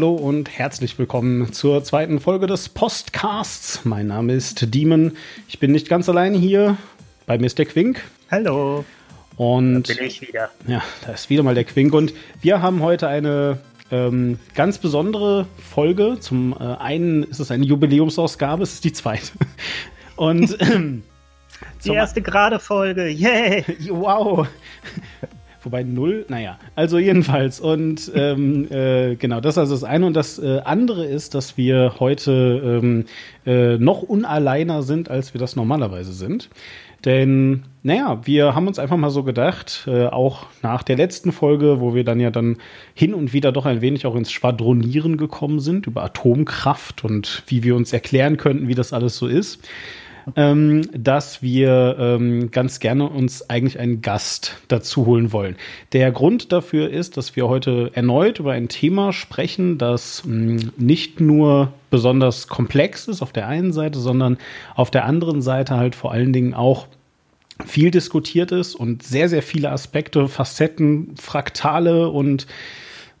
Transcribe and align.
Hallo 0.00 0.14
und 0.14 0.48
herzlich 0.48 0.98
willkommen 0.98 1.52
zur 1.52 1.84
zweiten 1.84 2.20
Folge 2.20 2.46
des 2.46 2.70
Postcasts. 2.70 3.84
Mein 3.84 4.06
Name 4.06 4.32
ist 4.32 4.74
Demon. 4.74 5.12
Ich 5.46 5.58
bin 5.58 5.72
nicht 5.72 5.90
ganz 5.90 6.08
alleine 6.08 6.38
hier. 6.38 6.78
Bei 7.26 7.36
mir 7.36 7.44
ist 7.44 7.58
der 7.58 7.66
Quink. 7.66 8.02
Hallo. 8.30 8.86
Und 9.36 9.90
da 9.90 9.92
bin 9.92 10.06
ich 10.06 10.22
wieder. 10.22 10.48
Ja, 10.66 10.82
da 11.04 11.12
ist 11.12 11.28
wieder 11.28 11.42
mal 11.42 11.54
der 11.54 11.64
Quink. 11.64 11.92
Und 11.92 12.14
wir 12.40 12.62
haben 12.62 12.80
heute 12.80 13.08
eine 13.08 13.58
ähm, 13.90 14.38
ganz 14.54 14.78
besondere 14.78 15.46
Folge. 15.70 16.16
Zum 16.18 16.54
äh, 16.58 16.64
einen 16.76 17.24
ist 17.24 17.38
es 17.38 17.50
eine 17.50 17.66
Jubiläumsausgabe, 17.66 18.62
es 18.62 18.72
ist 18.72 18.84
die 18.84 18.94
zweite. 18.94 19.32
Und 20.16 20.56
ähm, 20.62 21.02
die 21.84 21.90
erste 21.90 22.22
gerade 22.22 22.58
Folge, 22.58 23.06
yay! 23.06 23.66
Wow! 23.90 24.48
Wobei 25.62 25.82
null, 25.82 26.24
naja, 26.28 26.58
also 26.74 26.98
jedenfalls. 26.98 27.60
Und 27.60 28.10
ähm, 28.14 28.66
äh, 28.70 29.16
genau, 29.16 29.40
das 29.40 29.54
ist 29.54 29.58
also 29.58 29.74
das 29.74 29.84
eine. 29.84 30.06
Und 30.06 30.14
das 30.14 30.38
äh, 30.38 30.60
andere 30.64 31.04
ist, 31.04 31.34
dass 31.34 31.56
wir 31.56 31.96
heute 32.00 32.80
ähm, 32.82 33.04
äh, 33.44 33.76
noch 33.76 34.02
unalleiner 34.02 34.82
sind, 34.82 35.10
als 35.10 35.34
wir 35.34 35.38
das 35.38 35.56
normalerweise 35.56 36.12
sind. 36.12 36.48
Denn, 37.04 37.64
naja, 37.82 38.20
wir 38.24 38.54
haben 38.54 38.66
uns 38.66 38.78
einfach 38.78 38.96
mal 38.96 39.10
so 39.10 39.22
gedacht, 39.22 39.84
äh, 39.86 40.06
auch 40.06 40.46
nach 40.62 40.82
der 40.82 40.96
letzten 40.96 41.32
Folge, 41.32 41.80
wo 41.80 41.94
wir 41.94 42.04
dann 42.04 42.20
ja 42.20 42.30
dann 42.30 42.58
hin 42.94 43.14
und 43.14 43.32
wieder 43.32 43.52
doch 43.52 43.64
ein 43.64 43.80
wenig 43.80 44.06
auch 44.06 44.16
ins 44.16 44.30
Schwadronieren 44.30 45.16
gekommen 45.16 45.60
sind 45.60 45.86
über 45.86 46.02
Atomkraft 46.04 47.04
und 47.04 47.42
wie 47.46 47.62
wir 47.62 47.74
uns 47.74 47.92
erklären 47.92 48.36
könnten, 48.36 48.68
wie 48.68 48.74
das 48.74 48.92
alles 48.92 49.16
so 49.16 49.26
ist 49.26 49.60
ähm, 50.36 50.82
dass 50.92 51.42
wir 51.42 51.96
ähm, 51.98 52.50
ganz 52.50 52.80
gerne 52.80 53.08
uns 53.08 53.48
eigentlich 53.48 53.78
einen 53.78 54.02
Gast 54.02 54.56
dazu 54.68 55.06
holen 55.06 55.32
wollen. 55.32 55.56
Der 55.92 56.10
Grund 56.12 56.52
dafür 56.52 56.90
ist, 56.90 57.16
dass 57.16 57.36
wir 57.36 57.48
heute 57.48 57.90
erneut 57.94 58.38
über 58.38 58.52
ein 58.52 58.68
Thema 58.68 59.12
sprechen, 59.12 59.78
das 59.78 60.24
mh, 60.24 60.32
hm, 60.62 60.72
nicht 60.76 61.20
nur 61.20 61.72
besonders 61.90 62.48
komplex 62.48 63.08
ist 63.08 63.22
auf 63.22 63.32
der 63.32 63.48
einen 63.48 63.72
Seite, 63.72 63.98
sondern 63.98 64.38
auf 64.74 64.90
der 64.90 65.04
anderen 65.04 65.42
Seite 65.42 65.76
halt 65.76 65.94
vor 65.94 66.12
allen 66.12 66.32
Dingen 66.32 66.54
auch 66.54 66.86
viel 67.66 67.90
diskutiert 67.90 68.52
ist 68.52 68.74
und 68.74 69.02
sehr, 69.02 69.28
sehr 69.28 69.42
viele 69.42 69.70
Aspekte, 69.70 70.28
Facetten, 70.28 71.14
Fraktale 71.16 72.08
und 72.08 72.46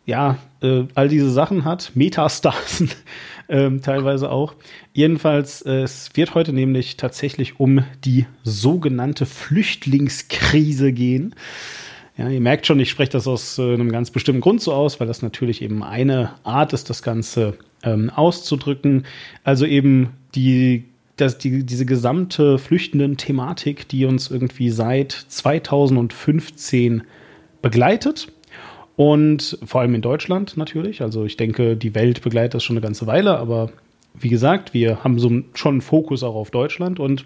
ja, 0.06 0.38
äh, 0.62 0.84
all 0.94 1.08
diese 1.08 1.30
Sachen 1.30 1.64
hat, 1.64 1.92
Metastasen 1.94 2.90
ähm, 3.50 3.82
teilweise 3.82 4.30
auch. 4.30 4.54
Jedenfalls, 4.92 5.62
äh, 5.62 5.82
es 5.82 6.10
wird 6.14 6.34
heute 6.34 6.52
nämlich 6.52 6.96
tatsächlich 6.96 7.60
um 7.60 7.84
die 8.04 8.26
sogenannte 8.44 9.26
Flüchtlingskrise 9.26 10.92
gehen. 10.92 11.34
Ja, 12.16 12.28
ihr 12.28 12.40
merkt 12.40 12.66
schon, 12.66 12.80
ich 12.80 12.90
spreche 12.90 13.12
das 13.12 13.26
aus 13.26 13.58
äh, 13.58 13.74
einem 13.74 13.90
ganz 13.90 14.10
bestimmten 14.10 14.40
Grund 14.40 14.60
so 14.62 14.72
aus, 14.72 15.00
weil 15.00 15.06
das 15.06 15.22
natürlich 15.22 15.62
eben 15.62 15.82
eine 15.82 16.32
Art 16.44 16.72
ist, 16.72 16.90
das 16.90 17.02
Ganze 17.02 17.58
ähm, 17.82 18.10
auszudrücken. 18.10 19.04
Also 19.42 19.66
eben 19.66 20.10
die, 20.34 20.84
das, 21.16 21.38
die, 21.38 21.64
diese 21.64 21.86
gesamte 21.86 22.58
Flüchtenden-Thematik, 22.58 23.88
die 23.88 24.04
uns 24.04 24.30
irgendwie 24.30 24.70
seit 24.70 25.12
2015 25.12 27.02
begleitet 27.62 28.28
und 29.00 29.56
vor 29.64 29.80
allem 29.80 29.94
in 29.94 30.02
Deutschland 30.02 30.58
natürlich. 30.58 31.00
Also 31.00 31.24
ich 31.24 31.38
denke, 31.38 31.74
die 31.74 31.94
Welt 31.94 32.20
begleitet 32.20 32.52
das 32.52 32.64
schon 32.64 32.76
eine 32.76 32.82
ganze 32.82 33.06
Weile, 33.06 33.38
aber 33.38 33.70
wie 34.12 34.28
gesagt, 34.28 34.74
wir 34.74 35.02
haben 35.02 35.18
so 35.18 35.30
schon 35.54 35.76
einen 35.76 35.80
Fokus 35.80 36.22
auch 36.22 36.34
auf 36.34 36.50
Deutschland 36.50 37.00
und 37.00 37.24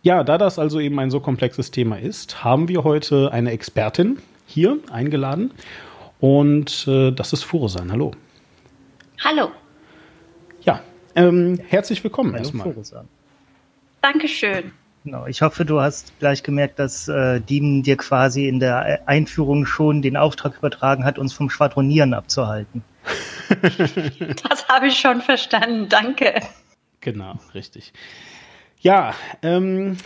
ja, 0.00 0.24
da 0.24 0.38
das 0.38 0.58
also 0.58 0.80
eben 0.80 0.98
ein 0.98 1.10
so 1.10 1.20
komplexes 1.20 1.72
Thema 1.72 1.98
ist, 1.98 2.42
haben 2.42 2.68
wir 2.68 2.84
heute 2.84 3.30
eine 3.32 3.50
Expertin 3.50 4.16
hier 4.46 4.78
eingeladen 4.90 5.50
und 6.20 6.88
äh, 6.88 7.10
das 7.10 7.34
ist 7.34 7.42
Furusan. 7.42 7.92
Hallo. 7.92 8.12
Hallo. 9.22 9.50
Ja, 10.62 10.80
ähm, 11.16 11.60
herzlich 11.68 12.02
willkommen 12.02 12.32
Hallo, 12.32 12.44
erstmal. 12.44 12.72
Furusan. 12.72 13.08
Dankeschön. 14.00 14.72
Genau. 15.04 15.26
Ich 15.26 15.40
hoffe, 15.40 15.64
du 15.64 15.80
hast 15.80 16.18
gleich 16.18 16.42
gemerkt, 16.42 16.78
dass 16.78 17.08
äh, 17.08 17.40
Demon 17.40 17.82
dir 17.82 17.96
quasi 17.96 18.46
in 18.46 18.60
der 18.60 19.08
Einführung 19.08 19.64
schon 19.64 20.02
den 20.02 20.16
Auftrag 20.16 20.58
übertragen 20.58 21.04
hat, 21.04 21.18
uns 21.18 21.32
vom 21.32 21.48
Schwadronieren 21.48 22.12
abzuhalten. 22.12 22.84
das 24.48 24.68
habe 24.68 24.88
ich 24.88 24.98
schon 24.98 25.22
verstanden. 25.22 25.88
Danke. 25.88 26.40
Genau, 27.00 27.34
richtig. 27.54 27.92
Ja, 28.78 29.14
ähm, 29.42 29.96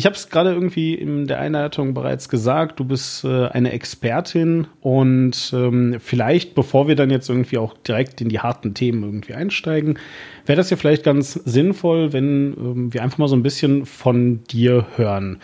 ich 0.00 0.06
habe 0.06 0.16
es 0.16 0.30
gerade 0.30 0.54
irgendwie 0.54 0.94
in 0.94 1.26
der 1.26 1.40
Einleitung 1.40 1.92
bereits 1.92 2.30
gesagt, 2.30 2.80
du 2.80 2.86
bist 2.86 3.22
äh, 3.22 3.48
eine 3.48 3.70
Expertin 3.72 4.66
und 4.80 5.52
ähm, 5.54 5.96
vielleicht, 6.00 6.54
bevor 6.54 6.88
wir 6.88 6.96
dann 6.96 7.10
jetzt 7.10 7.28
irgendwie 7.28 7.58
auch 7.58 7.76
direkt 7.76 8.22
in 8.22 8.30
die 8.30 8.40
harten 8.40 8.72
Themen 8.72 9.02
irgendwie 9.02 9.34
einsteigen, 9.34 9.98
wäre 10.46 10.56
das 10.56 10.70
ja 10.70 10.78
vielleicht 10.78 11.02
ganz 11.02 11.34
sinnvoll, 11.34 12.14
wenn 12.14 12.54
ähm, 12.54 12.94
wir 12.94 13.02
einfach 13.02 13.18
mal 13.18 13.28
so 13.28 13.36
ein 13.36 13.42
bisschen 13.42 13.84
von 13.84 14.42
dir 14.44 14.86
hören. 14.96 15.38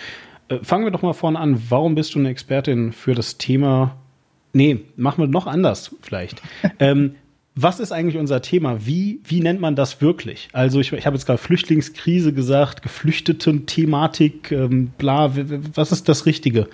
Äh, 0.49 0.61
fangen 0.63 0.85
wir 0.85 0.91
doch 0.91 1.03
mal 1.03 1.13
vorne 1.13 1.39
an. 1.39 1.61
Warum 1.69 1.95
bist 1.95 2.15
du 2.15 2.19
eine 2.19 2.31
Expertin 2.31 2.93
für 2.93 3.15
das 3.15 3.37
Thema? 3.37 3.99
Nee, 4.55 4.79
machen 4.97 5.23
wir 5.23 5.29
noch 5.29 5.47
anders 5.47 5.95
vielleicht. 6.01 6.41
ähm, 6.79 7.17
was 7.59 7.81
ist 7.81 7.91
eigentlich 7.91 8.19
unser 8.19 8.43
Thema? 8.43 8.87
Wie, 8.87 9.21
wie 9.25 9.41
nennt 9.41 9.63
man 9.63 9.75
das 9.75 10.03
wirklich? 10.03 10.49
Also 10.53 10.79
ich, 10.79 10.93
ich 10.93 11.07
habe 11.07 11.17
jetzt 11.17 11.25
gerade 11.25 11.39
Flüchtlingskrise 11.39 12.35
gesagt, 12.35 12.83
Geflüchteten-Thematik, 12.83 14.53
ähm, 14.53 14.91
bla, 14.99 15.33
was 15.75 15.91
ist 15.91 16.07
das 16.11 16.27
Richtige? 16.27 16.69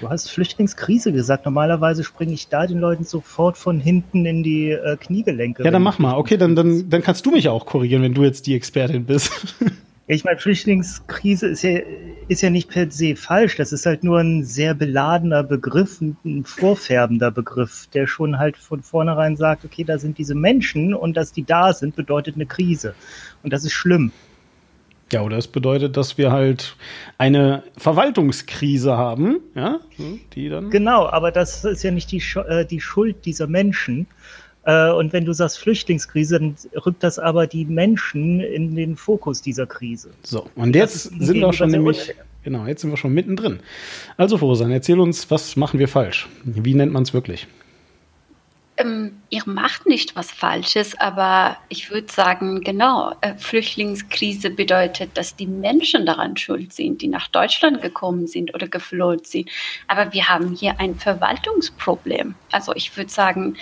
Du 0.00 0.08
hast 0.08 0.30
Flüchtlingskrise 0.30 1.12
gesagt. 1.12 1.44
Normalerweise 1.44 2.04
springe 2.04 2.32
ich 2.32 2.46
da 2.46 2.66
den 2.66 2.78
Leuten 2.78 3.02
sofort 3.04 3.58
von 3.58 3.80
hinten 3.80 4.24
in 4.24 4.44
die 4.44 4.70
äh, 4.70 4.96
Kniegelenke. 4.96 5.64
Ja, 5.64 5.72
dann 5.72 5.82
mach 5.82 5.98
mal. 5.98 6.14
Okay, 6.14 6.36
dann, 6.36 6.54
dann, 6.54 6.88
dann 6.88 7.02
kannst 7.02 7.26
du 7.26 7.32
mich 7.32 7.48
auch 7.48 7.66
korrigieren, 7.66 8.02
wenn 8.02 8.14
du 8.14 8.22
jetzt 8.22 8.46
die 8.46 8.54
Expertin 8.54 9.04
bist. 9.04 9.32
Ich 10.12 10.24
meine, 10.24 10.38
Flüchtlingskrise 10.38 11.46
ist 11.46 11.62
ja, 11.62 11.78
ist 12.26 12.42
ja 12.42 12.50
nicht 12.50 12.68
per 12.68 12.90
se 12.90 13.14
falsch. 13.14 13.54
Das 13.54 13.72
ist 13.72 13.86
halt 13.86 14.02
nur 14.02 14.18
ein 14.18 14.42
sehr 14.42 14.74
beladener 14.74 15.44
Begriff, 15.44 16.00
ein 16.00 16.42
vorfärbender 16.44 17.30
Begriff, 17.30 17.86
der 17.94 18.08
schon 18.08 18.36
halt 18.36 18.56
von 18.56 18.82
vornherein 18.82 19.36
sagt, 19.36 19.64
okay, 19.64 19.84
da 19.84 19.98
sind 19.98 20.18
diese 20.18 20.34
Menschen 20.34 20.94
und 20.94 21.16
dass 21.16 21.32
die 21.32 21.44
da 21.44 21.72
sind, 21.72 21.94
bedeutet 21.94 22.34
eine 22.34 22.46
Krise. 22.46 22.96
Und 23.44 23.52
das 23.52 23.64
ist 23.64 23.72
schlimm. 23.72 24.10
Ja, 25.12 25.22
oder 25.22 25.38
es 25.38 25.46
bedeutet, 25.46 25.96
dass 25.96 26.18
wir 26.18 26.32
halt 26.32 26.76
eine 27.16 27.62
Verwaltungskrise 27.76 28.96
haben, 28.96 29.38
ja, 29.54 29.78
die 30.34 30.48
dann. 30.48 30.70
Genau, 30.70 31.08
aber 31.08 31.30
das 31.30 31.64
ist 31.64 31.84
ja 31.84 31.92
nicht 31.92 32.10
die, 32.10 32.22
äh, 32.48 32.64
die 32.64 32.80
Schuld 32.80 33.26
dieser 33.26 33.46
Menschen, 33.46 34.08
und 34.64 35.12
wenn 35.12 35.24
du 35.24 35.32
sagst 35.32 35.58
Flüchtlingskrise, 35.58 36.38
dann 36.38 36.54
rückt 36.84 37.02
das 37.02 37.18
aber 37.18 37.46
die 37.46 37.64
Menschen 37.64 38.40
in 38.40 38.74
den 38.74 38.94
Fokus 38.96 39.40
dieser 39.40 39.66
Krise. 39.66 40.10
So, 40.22 40.48
und 40.54 40.76
jetzt 40.76 41.04
sind 41.04 41.40
wir 41.40 41.52
schon 41.52 41.70
nämlich, 41.70 42.14
genau, 42.42 42.66
jetzt 42.66 42.82
sind 42.82 42.90
wir 42.90 42.98
schon 42.98 43.14
mittendrin. 43.14 43.60
Also, 44.18 44.36
Frosan, 44.36 44.70
erzähl 44.70 45.00
uns, 45.00 45.30
was 45.30 45.56
machen 45.56 45.78
wir 45.78 45.88
falsch? 45.88 46.28
Wie 46.44 46.74
nennt 46.74 46.92
man 46.92 47.04
es 47.04 47.14
wirklich? 47.14 47.46
Ähm, 48.80 49.22
ihr 49.30 49.42
macht 49.46 49.86
nicht 49.86 50.16
was 50.16 50.30
Falsches, 50.30 50.98
aber 50.98 51.56
ich 51.68 51.90
würde 51.90 52.10
sagen, 52.12 52.62
genau, 52.62 53.12
äh, 53.20 53.34
Flüchtlingskrise 53.36 54.50
bedeutet, 54.50 55.16
dass 55.16 55.36
die 55.36 55.46
Menschen 55.46 56.06
daran 56.06 56.36
schuld 56.36 56.72
sind, 56.72 57.02
die 57.02 57.08
nach 57.08 57.28
Deutschland 57.28 57.82
gekommen 57.82 58.26
sind 58.26 58.54
oder 58.54 58.68
geflohen 58.68 59.24
sind. 59.24 59.50
Aber 59.86 60.12
wir 60.12 60.28
haben 60.28 60.54
hier 60.54 60.80
ein 60.80 60.94
Verwaltungsproblem. 60.94 62.34
Also 62.50 62.74
ich 62.74 62.96
würde 62.96 63.10
sagen, 63.10 63.56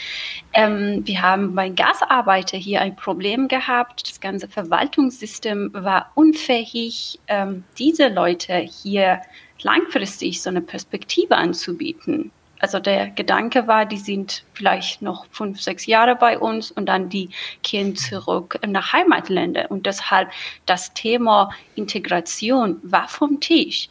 ähm, 0.52 1.02
wir 1.04 1.22
haben 1.22 1.54
bei 1.54 1.68
Gasarbeiter 1.68 2.56
hier 2.56 2.80
ein 2.80 2.96
Problem 2.96 3.48
gehabt. 3.48 4.08
Das 4.08 4.20
ganze 4.20 4.48
Verwaltungssystem 4.48 5.70
war 5.72 6.12
unfähig, 6.14 7.18
ähm, 7.26 7.64
diese 7.78 8.08
Leute 8.08 8.56
hier 8.56 9.20
langfristig 9.62 10.40
so 10.40 10.50
eine 10.50 10.60
Perspektive 10.60 11.36
anzubieten 11.36 12.30
also 12.60 12.78
der 12.78 13.10
Gedanke 13.10 13.66
war, 13.66 13.86
die 13.86 13.98
sind 13.98 14.44
vielleicht 14.54 15.02
noch 15.02 15.26
fünf, 15.30 15.60
sechs 15.60 15.86
Jahre 15.86 16.16
bei 16.16 16.38
uns 16.38 16.70
und 16.70 16.86
dann 16.86 17.08
die 17.08 17.30
kehren 17.62 17.96
zurück 17.96 18.58
nach 18.66 18.92
Heimatländer. 18.92 19.70
Und 19.70 19.86
deshalb 19.86 20.30
das 20.66 20.92
Thema 20.94 21.50
Integration 21.74 22.78
war 22.82 23.08
vom 23.08 23.40
Tisch. 23.40 23.88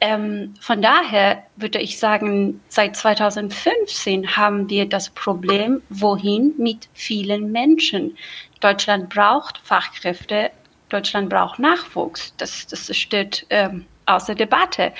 Ähm, 0.00 0.54
von 0.60 0.82
daher 0.82 1.44
würde 1.54 1.78
ich 1.78 1.96
sagen, 1.96 2.60
seit 2.68 2.96
2015 2.96 4.36
haben 4.36 4.68
wir 4.68 4.88
das 4.88 5.10
Problem, 5.10 5.80
wohin 5.90 6.54
mit 6.58 6.88
vielen 6.92 7.52
Menschen. 7.52 8.16
Deutschland 8.58 9.10
braucht 9.10 9.58
Fachkräfte, 9.62 10.50
Deutschland 10.88 11.30
braucht 11.30 11.60
Nachwuchs. 11.60 12.34
Das, 12.36 12.66
das 12.66 12.94
steht 12.96 13.46
ähm, 13.48 13.86
außer 14.06 14.34
Debatte. 14.34 14.92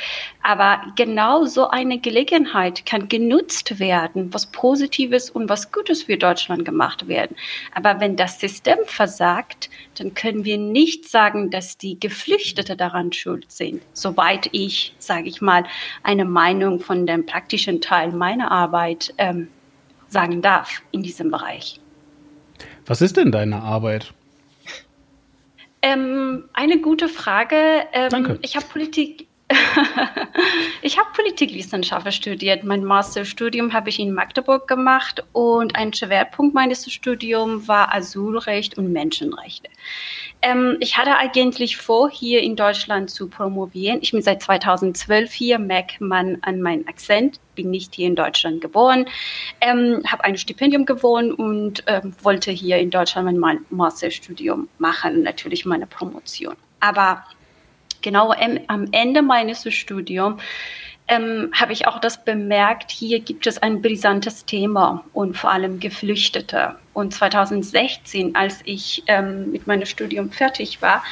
Aber 0.43 0.81
genau 0.97 1.45
so 1.45 1.69
eine 1.69 1.99
Gelegenheit 1.99 2.87
kann 2.87 3.09
genutzt 3.09 3.79
werden, 3.79 4.33
was 4.33 4.47
Positives 4.47 5.31
und 5.31 5.49
was 5.49 5.73
Gutes 5.73 6.05
für 6.05 6.17
Deutschland 6.17 6.65
gemacht 6.65 7.09
werden. 7.09 7.37
Aber 7.75 8.01
wenn 8.01 8.17
das 8.17 8.41
System 8.41 8.79
versagt, 8.87 9.71
dann 9.99 10.15
können 10.15 10.45
wir 10.45 10.59
nicht 10.59 11.09
sagen, 11.09 11.51
dass 11.51 11.79
die 11.79 11.99
Geflüchteten 11.99 12.77
daran 12.77 13.13
schuld 13.13 13.51
sind. 13.51 13.83
Soweit 13.93 14.49
ich, 14.53 14.95
sage 14.99 15.29
ich 15.29 15.41
mal, 15.41 15.65
eine 16.03 16.25
Meinung 16.25 16.81
von 16.81 17.07
dem 17.07 17.27
praktischen 17.27 17.81
Teil 17.81 18.13
meiner 18.13 18.51
Arbeit 18.51 19.15
ähm, 19.19 19.49
sagen 20.09 20.43
darf 20.43 20.83
in 20.91 21.03
diesem 21.03 21.31
Bereich. 21.31 21.81
Was 22.87 23.01
ist 23.01 23.17
denn 23.17 23.33
deine 23.33 23.63
Arbeit? 23.63 24.13
Ähm, 25.83 26.49
eine 26.53 26.81
gute 26.81 27.09
Frage. 27.09 27.57
Ähm, 27.93 28.11
Danke. 28.11 28.39
Ich 28.43 28.57
habe 28.57 28.67
Politik. 28.67 29.27
ich 30.83 30.99
habe 30.99 31.09
Politikwissenschaften 31.15 32.13
studiert. 32.13 32.65
Mein 32.65 32.85
Masterstudium 32.85 33.73
habe 33.73 33.89
ich 33.89 33.99
in 33.99 34.13
Magdeburg 34.13 34.69
gemacht 34.69 35.23
und 35.33 35.77
ein 35.77 35.93
Schwerpunkt 35.93 36.55
meines 36.55 36.91
Studiums 36.91 37.69
war 37.69 37.95
Asylrecht 37.95 38.79
und 38.79 38.93
Menschenrechte. 38.93 39.69
Ähm, 40.43 40.77
ich 40.81 40.97
hatte 40.97 41.17
eigentlich 41.17 41.77
vor, 41.77 42.11
hier 42.11 42.43
in 42.43 42.57
Deutschland 42.57 43.11
zu 43.11 43.29
promovieren. 43.29 43.99
Ich 44.03 44.13
bin 44.13 44.23
seit 44.23 44.43
2012 44.43 45.33
hier, 45.33 45.59
merkt 45.59 46.01
man 46.01 46.39
an 46.43 46.61
meinem 46.61 46.87
Akzent, 46.89 47.39
bin 47.55 47.71
nicht 47.71 47.95
hier 47.95 48.09
in 48.09 48.17
Deutschland 48.17 48.61
geboren, 48.61 49.07
ähm, 49.61 50.03
habe 50.07 50.25
ein 50.25 50.37
Stipendium 50.37 50.85
gewonnen 50.85 51.33
und 51.33 51.85
ähm, 51.87 52.15
wollte 52.23 52.51
hier 52.51 52.79
in 52.79 52.91
Deutschland 52.91 53.39
mein 53.39 53.65
Masterstudium 53.71 54.69
machen, 54.79 55.23
natürlich 55.23 55.65
meine 55.65 55.87
Promotion. 55.87 56.57
Aber 56.81 57.25
genau 58.03 58.35
am 58.67 58.89
Ende 58.93 59.23
meines 59.23 59.73
Studiums 59.73 60.41
ähm, 61.09 61.51
habe 61.53 61.73
ich 61.73 61.87
auch 61.87 61.99
das 61.99 62.25
bemerkt, 62.25 62.91
hier 62.91 63.21
gibt 63.21 63.47
es 63.47 63.59
ein 63.59 63.83
brisantes 63.83 64.45
Thema 64.47 65.05
und 65.13 65.37
vor 65.37 65.51
allem 65.51 65.81
Geflüchtete. 65.81 66.77
Und 66.93 67.15
2016, 67.15 68.35
als 68.35 68.61
ich 68.65 69.03
ähm, 69.07 69.51
mit 69.51 69.67
meinem 69.67 69.87
Studium 69.87 70.31
fertig 70.31 70.83
war, 70.83 71.03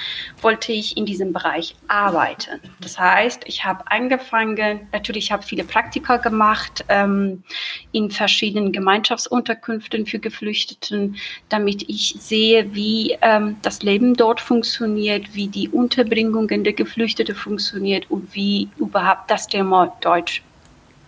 wollte 0.43 0.73
ich 0.73 0.97
in 0.97 1.07
diesem 1.07 1.33
Bereich 1.33 1.75
arbeiten. 1.89 2.61
Das 2.81 2.99
heißt, 2.99 3.45
ich 3.47 3.65
habe 3.65 3.85
angefangen, 3.91 4.89
natürlich 4.93 5.21
ich 5.21 5.33
habe 5.33 5.43
viele 5.43 5.65
Praktika 5.65 6.17
gemacht 6.17 6.85
ähm, 6.89 7.45
in 7.93 8.11
verschiedenen 8.11 8.73
Gemeinschaftsunterkünften 8.73 10.07
für 10.07 10.19
Geflüchteten, 10.19 11.17
damit 11.51 11.89
ich 11.89 12.17
sehe, 12.19 12.75
wie 12.75 13.17
ähm, 13.21 13.57
das 13.63 13.83
Leben 13.83 14.15
dort 14.15 14.41
funktioniert, 14.41 15.35
wie 15.35 15.49
die 15.49 15.69
Unterbringungen 15.69 16.65
der 16.65 16.73
Geflüchteten 16.73 17.37
funktioniert 17.37 18.11
und 18.11 18.35
wie 18.35 18.69
überhaupt 18.79 19.31
das 19.31 19.47
Thema 19.47 19.97
Deutsch 20.01 20.43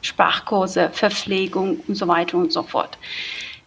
Sprachkurse, 0.02 0.90
Verpflegung 0.92 1.80
und 1.88 1.94
so 1.94 2.06
weiter 2.06 2.36
und 2.36 2.52
so 2.52 2.62
fort. 2.62 2.98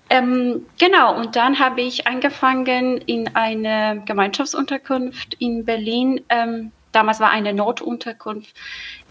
Ähm, 0.09 0.65
genau, 0.77 1.17
und 1.17 1.35
dann 1.35 1.57
habe 1.59 1.81
ich 1.81 2.05
angefangen 2.05 2.97
in 2.97 3.35
eine 3.35 4.03
Gemeinschaftsunterkunft 4.05 5.35
in 5.39 5.65
Berlin. 5.65 6.21
Ähm, 6.29 6.71
damals 6.91 7.19
war 7.19 7.31
eine 7.31 7.53
Notunterkunft 7.53 8.55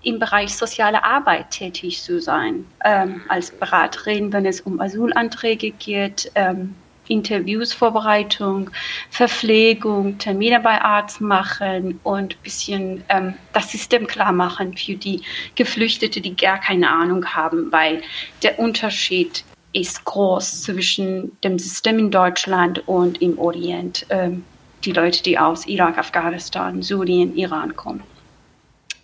im 0.02 0.18
Bereich 0.18 0.56
soziale 0.56 1.02
Arbeit 1.02 1.50
tätig 1.50 2.02
zu 2.02 2.20
sein, 2.20 2.64
ähm, 2.84 3.22
als 3.28 3.50
Beraterin, 3.50 4.32
wenn 4.32 4.46
es 4.46 4.60
um 4.60 4.80
Asylanträge 4.80 5.70
geht, 5.72 6.30
ähm, 6.34 6.74
Interviews, 7.08 7.72
Vorbereitung, 7.72 8.70
Verpflegung, 9.10 10.16
Termine 10.18 10.60
bei 10.60 10.80
Arzt 10.80 11.20
machen 11.20 12.00
und 12.02 12.34
ein 12.34 12.42
bisschen 12.42 13.04
ähm, 13.08 13.34
das 13.52 13.70
System 13.70 14.06
klar 14.06 14.32
machen 14.32 14.76
für 14.76 14.94
die 14.94 15.22
Geflüchtete, 15.54 16.20
die 16.20 16.36
gar 16.36 16.58
keine 16.58 16.88
Ahnung 16.88 17.26
haben, 17.26 17.70
weil 17.70 18.02
der 18.42 18.58
Unterschied 18.58 19.44
ist 19.74 20.04
groß 20.04 20.62
zwischen 20.62 21.36
dem 21.42 21.58
System 21.58 21.98
in 21.98 22.10
Deutschland 22.10 22.86
und 22.88 23.20
im 23.20 23.38
Orient. 23.38 24.06
Ähm, 24.08 24.44
die 24.84 24.92
Leute, 24.92 25.22
die 25.22 25.38
aus 25.38 25.66
Irak, 25.66 25.98
Afghanistan, 25.98 26.82
Syrien, 26.82 27.36
Iran 27.36 27.74
kommen. 27.74 28.02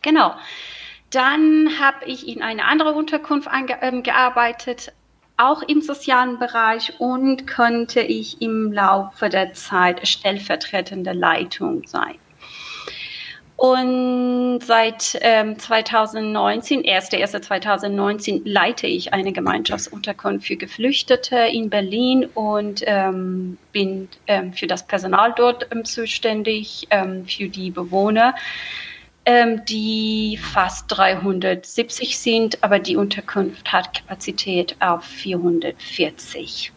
Genau. 0.03 0.35
Dann 1.11 1.71
habe 1.81 2.05
ich 2.07 2.29
in 2.29 2.41
eine 2.41 2.65
andere 2.65 2.93
Unterkunft 2.93 3.49
ähm, 3.81 4.03
gearbeitet, 4.03 4.93
auch 5.37 5.63
im 5.63 5.81
sozialen 5.81 6.39
Bereich 6.39 7.01
und 7.01 7.47
könnte 7.47 8.01
ich 8.01 8.41
im 8.41 8.73
Laufe 8.73 9.29
der 9.29 9.55
Zeit 9.55 10.07
stellvertretende 10.07 11.13
Leitung 11.13 11.87
sein. 11.87 12.17
Und 13.61 14.61
seit 14.63 15.19
ähm, 15.21 15.59
2019, 15.59 16.83
1.1.2019, 16.83 18.41
leite 18.45 18.87
ich 18.87 19.13
eine 19.13 19.33
Gemeinschaftsunterkunft 19.33 20.47
für 20.47 20.57
Geflüchtete 20.57 21.37
in 21.53 21.69
Berlin 21.69 22.25
und 22.33 22.83
ähm, 22.87 23.59
bin 23.73 24.09
ähm, 24.29 24.55
für 24.55 24.67
das 24.67 24.87
Personal 24.87 25.35
dort 25.37 25.69
ähm, 25.73 25.85
zuständig, 25.85 26.87
ähm, 26.89 27.27
für 27.27 27.51
die 27.51 27.71
Bewohner, 27.71 28.35
ähm, 29.27 29.61
die 29.69 30.39
fast 30.41 30.87
370 30.89 32.19
sind, 32.19 32.65
aber 32.65 32.79
die 32.79 32.97
Unterkunft 32.97 33.71
hat 33.75 33.93
Kapazität 33.93 34.75
auf 34.81 35.05
440. 35.05 36.73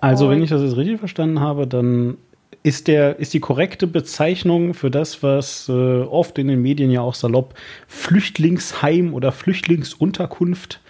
Also, 0.00 0.26
und 0.26 0.30
wenn 0.30 0.42
ich 0.44 0.50
das 0.50 0.62
jetzt 0.62 0.76
richtig 0.76 1.00
verstanden 1.00 1.40
habe, 1.40 1.66
dann 1.66 2.16
ist, 2.62 2.88
der, 2.88 3.18
ist 3.18 3.34
die 3.34 3.40
korrekte 3.40 3.86
Bezeichnung 3.86 4.74
für 4.74 4.90
das, 4.90 5.22
was 5.22 5.68
äh, 5.68 5.72
oft 5.72 6.38
in 6.38 6.48
den 6.48 6.62
Medien 6.62 6.90
ja 6.90 7.00
auch 7.00 7.14
salopp 7.14 7.54
Flüchtlingsheim 7.88 9.14
oder 9.14 9.32
Flüchtlingsunterkunft 9.32 10.80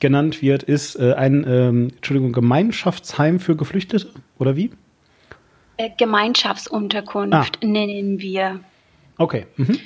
genannt 0.00 0.42
wird, 0.42 0.62
ist 0.62 0.96
äh, 0.96 1.14
ein 1.14 1.44
ähm, 1.48 1.88
Entschuldigung, 1.96 2.32
Gemeinschaftsheim 2.32 3.40
für 3.40 3.56
Geflüchtete 3.56 4.10
oder 4.38 4.54
wie? 4.54 4.70
Äh, 5.76 5.90
Gemeinschaftsunterkunft 5.96 7.58
ah. 7.62 7.66
nennen 7.66 8.20
wir. 8.20 8.60
Okay. 9.16 9.46
Mhm. 9.56 9.80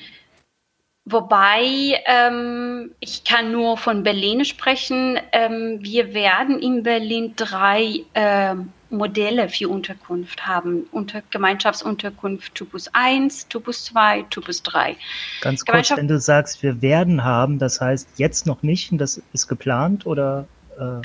Wobei 1.05 2.01
ähm, 2.07 2.93
ich 3.01 3.25
kann 3.25 3.51
nur 3.51 3.77
von 3.77 4.03
Berlin 4.03 4.45
sprechen. 4.45 5.19
Ähm, 5.33 5.79
wir 5.81 6.15
werden 6.15 6.61
in 6.61 6.85
Berlin 6.85 7.33
drei 7.35 8.05
ähm, 8.15 8.73
Modelle 8.93 9.49
für 9.49 9.69
Unterkunft 9.69 10.47
haben. 10.47 10.85
Unter 10.93 11.23
Gemeinschaftsunterkunft 11.31 12.55
Typus 12.55 12.89
1, 12.93 13.49
Typus 13.49 13.85
2, 13.87 14.23
Typus 14.31 14.63
3. 14.63 14.97
Ganz 15.41 15.65
kurz, 15.65 15.91
wenn 15.97 16.09
du 16.09 16.19
sagst, 16.21 16.63
wir 16.63 16.83
werden 16.83 17.25
haben, 17.25 17.59
das 17.59 17.81
heißt 17.81 18.09
jetzt 18.17 18.47
noch 18.47 18.63
nicht 18.63 18.93
und 18.93 18.99
das 18.99 19.21
ist 19.33 19.49
geplant 19.49 20.07
oder? 20.07 20.47
Äh 20.79 21.03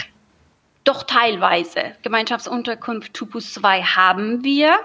doch 0.87 1.03
teilweise. 1.03 1.93
Gemeinschaftsunterkunft 2.01 3.13
Typus 3.13 3.53
2 3.53 3.81
haben 3.81 4.43
wir. 4.43 4.79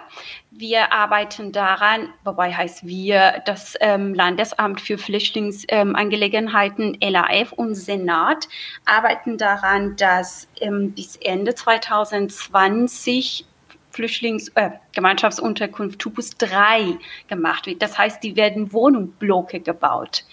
Wir 0.50 0.92
arbeiten 0.92 1.52
daran, 1.52 2.12
wobei 2.24 2.52
heißt 2.52 2.86
wir, 2.86 3.42
das 3.46 3.74
ähm, 3.80 4.12
Landesamt 4.12 4.80
für 4.80 4.98
Flüchtlingsangelegenheiten, 4.98 6.98
ähm, 7.00 7.12
LAF 7.12 7.52
und 7.52 7.74
Senat 7.74 8.48
arbeiten 8.84 9.38
daran, 9.38 9.96
dass 9.96 10.48
ähm, 10.60 10.92
bis 10.92 11.16
Ende 11.16 11.54
2020 11.54 13.46
Flüchtlings 13.92 14.48
äh, 14.54 14.70
Gemeinschaftsunterkunft 14.92 15.98
Typus 15.98 16.30
3 16.38 16.98
gemacht 17.28 17.66
wird. 17.66 17.82
Das 17.82 17.96
heißt, 17.96 18.22
die 18.22 18.36
werden 18.36 18.72
Wohnungsblocke 18.72 19.60
gebaut. 19.60 20.24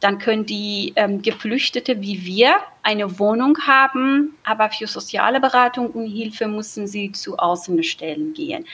Dann 0.00 0.18
können 0.18 0.46
die 0.46 0.92
ähm, 0.96 1.20
Geflüchtete 1.22 2.00
wie 2.00 2.24
wir 2.24 2.56
eine 2.82 3.18
Wohnung 3.18 3.58
haben, 3.66 4.36
aber 4.44 4.70
für 4.70 4.86
soziale 4.86 5.40
Beratung 5.40 5.90
und 5.90 6.06
Hilfe 6.06 6.46
müssen 6.48 6.86
sie 6.86 7.12
zu 7.12 7.36
Außenstellen 7.36 8.32
gehen. 8.32 8.64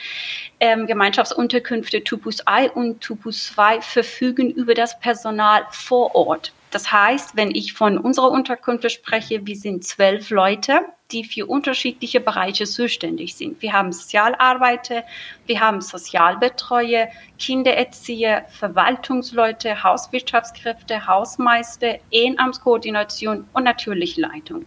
Ähm, 0.59 0.87
Gemeinschaftsunterkünfte 0.87 2.03
Typus 2.03 2.39
1 2.47 2.71
und 2.73 3.01
Typus 3.01 3.47
2 3.47 3.81
verfügen 3.81 4.51
über 4.51 4.73
das 4.73 4.99
Personal 4.99 5.65
vor 5.71 6.15
Ort. 6.15 6.53
Das 6.75 6.91
heißt, 6.91 7.37
wenn 7.37 7.55
ich 7.55 7.71
von 7.71 7.97
unserer 7.97 8.29
Unterkunft 8.29 8.91
spreche, 8.91 9.47
wir 9.47 9.55
sind 9.55 9.85
zwölf 9.85 10.29
Leute, 10.29 10.81
die 11.09 11.23
für 11.23 11.45
unterschiedliche 11.45 12.19
Bereiche 12.19 12.65
zuständig 12.65 13.35
sind. 13.35 13.61
Wir 13.61 13.71
haben 13.71 13.93
Sozialarbeiter, 13.93 15.05
wir 15.45 15.61
haben 15.61 15.79
Sozialbetreuer, 15.79 17.07
Kindererzieher, 17.39 18.43
Verwaltungsleute, 18.49 19.85
Hauswirtschaftskräfte, 19.85 21.07
Hausmeister, 21.07 21.95
Ehrenamtskoordination 22.11 23.47
und 23.53 23.63
natürlich 23.63 24.17
Leitung. 24.17 24.65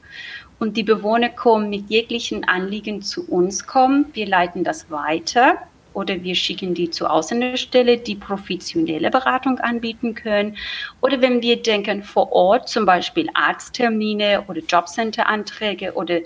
Und 0.59 0.79
die 0.79 0.85
Bewohner 0.85 1.29
kommen 1.29 1.69
mit 1.69 1.91
jeglichen 1.91 2.49
Anliegen 2.49 3.03
zu 3.03 3.29
uns 3.29 3.67
kommen. 3.67 4.07
Wir 4.15 4.27
leiten 4.27 4.65
das 4.65 4.91
weiter 4.91 5.59
oder 5.95 6.23
wir 6.23 6.35
schicken 6.35 6.75
die 6.75 6.91
zur 6.91 7.11
Außenstelle, 7.11 7.99
die 7.99 8.15
professionelle 8.15 9.11
Beratung 9.11 9.59
anbieten 9.59 10.15
können. 10.15 10.57
Oder 11.01 11.21
wenn 11.21 11.43
wir 11.43 11.63
denken 11.63 12.03
vor 12.03 12.33
Ort, 12.33 12.69
zum 12.69 12.87
Beispiel 12.87 13.29
Arzttermine 13.35 14.45
oder 14.49 14.61
Jobcenter-Anträge 14.61 15.93
oder 15.95 16.21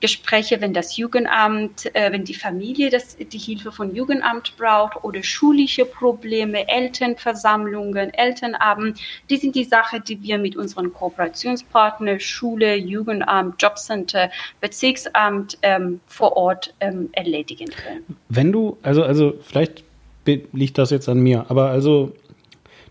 Gespräche, 0.00 0.60
wenn 0.60 0.72
das 0.72 0.96
Jugendamt, 0.96 1.94
äh, 1.94 2.12
wenn 2.12 2.24
die 2.24 2.34
Familie 2.34 2.90
das, 2.90 3.16
die 3.16 3.38
Hilfe 3.38 3.72
von 3.72 3.94
Jugendamt 3.94 4.56
braucht 4.56 5.02
oder 5.04 5.22
schulische 5.22 5.84
Probleme, 5.84 6.68
Elternversammlungen, 6.68 8.12
Elternabend, 8.14 8.98
die 9.30 9.36
sind 9.36 9.54
die 9.54 9.64
Sachen, 9.64 10.02
die 10.04 10.22
wir 10.22 10.38
mit 10.38 10.56
unseren 10.56 10.92
Kooperationspartnern, 10.92 12.20
Schule, 12.20 12.76
Jugendamt, 12.76 13.60
Jobcenter, 13.62 14.30
Bezirksamt 14.60 15.58
ähm, 15.62 16.00
vor 16.06 16.36
Ort 16.36 16.74
ähm, 16.80 17.08
erledigen 17.12 17.70
können. 17.70 18.16
Wenn 18.28 18.52
du, 18.52 18.78
also 18.82 19.01
also 19.02 19.34
vielleicht 19.42 19.84
liegt 20.24 20.78
das 20.78 20.90
jetzt 20.90 21.08
an 21.08 21.20
mir, 21.20 21.46
aber 21.50 21.70
also 21.70 22.12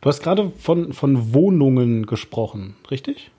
du 0.01 0.10
hast 0.10 0.22
gerade 0.22 0.51
von, 0.58 0.94
von 0.94 1.34
Wohnungen 1.34 2.06
gesprochen, 2.06 2.75
richtig? 2.89 3.32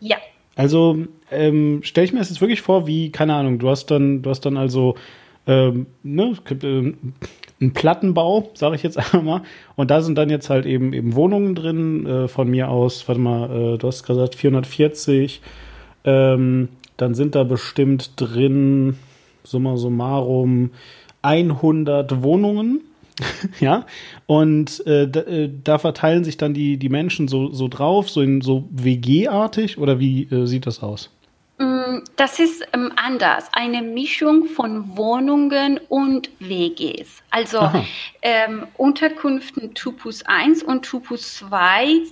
Ja. 0.00 0.16
Also 0.56 0.98
ähm, 1.30 1.80
stelle 1.82 2.06
ich 2.06 2.12
mir 2.12 2.18
das 2.18 2.30
jetzt 2.30 2.40
wirklich 2.40 2.62
vor, 2.62 2.86
wie, 2.86 3.10
keine 3.10 3.34
Ahnung, 3.34 3.58
du 3.58 3.68
hast 3.68 3.90
dann, 3.90 4.22
du 4.22 4.30
hast 4.30 4.40
dann 4.40 4.56
also 4.56 4.94
ähm, 5.46 5.86
ne, 6.02 6.34
ähm, 6.62 7.14
einen 7.60 7.72
Plattenbau, 7.72 8.50
sage 8.54 8.76
ich 8.76 8.82
jetzt 8.82 8.98
einfach 8.98 9.22
mal. 9.22 9.42
Und 9.76 9.90
da 9.90 10.00
sind 10.00 10.16
dann 10.16 10.30
jetzt 10.30 10.50
halt 10.50 10.66
eben 10.66 10.92
eben 10.92 11.14
Wohnungen 11.14 11.54
drin, 11.54 12.06
äh, 12.06 12.28
von 12.28 12.48
mir 12.48 12.68
aus, 12.68 13.06
warte 13.08 13.20
mal, 13.20 13.74
äh, 13.74 13.78
du 13.78 13.86
hast 13.86 14.04
gesagt 14.04 14.34
440. 14.34 15.40
Ähm, 16.04 16.68
dann 16.96 17.14
sind 17.14 17.34
da 17.34 17.44
bestimmt 17.44 18.12
drin, 18.16 18.96
summa 19.42 19.76
summarum, 19.76 20.70
100 21.22 22.22
Wohnungen. 22.22 22.82
ja, 23.60 23.84
und 24.26 24.84
äh, 24.86 25.08
da, 25.08 25.20
äh, 25.20 25.50
da, 25.62 25.78
verteilen 25.78 26.24
sich 26.24 26.36
dann 26.36 26.54
die, 26.54 26.76
die 26.76 26.88
Menschen 26.88 27.28
so, 27.28 27.52
so 27.52 27.68
drauf, 27.68 28.08
so 28.08 28.22
in 28.22 28.40
so 28.40 28.66
WG-artig 28.70 29.78
oder 29.78 29.98
wie 29.98 30.22
äh, 30.24 30.46
sieht 30.46 30.66
das 30.66 30.82
aus? 30.82 31.10
Mm, 31.58 31.98
das 32.16 32.38
ist 32.38 32.62
ähm, 32.72 32.92
anders, 32.96 33.48
eine 33.52 33.82
Mischung 33.82 34.46
von 34.46 34.96
Wohnungen 34.96 35.78
und 35.88 36.30
WGs. 36.38 37.22
Also 37.30 37.70
ähm, 38.22 38.66
Unterkünften 38.76 39.74
Typus 39.74 40.22
1 40.24 40.62
und 40.62 40.82
Typus 40.82 41.34
2 41.34 42.02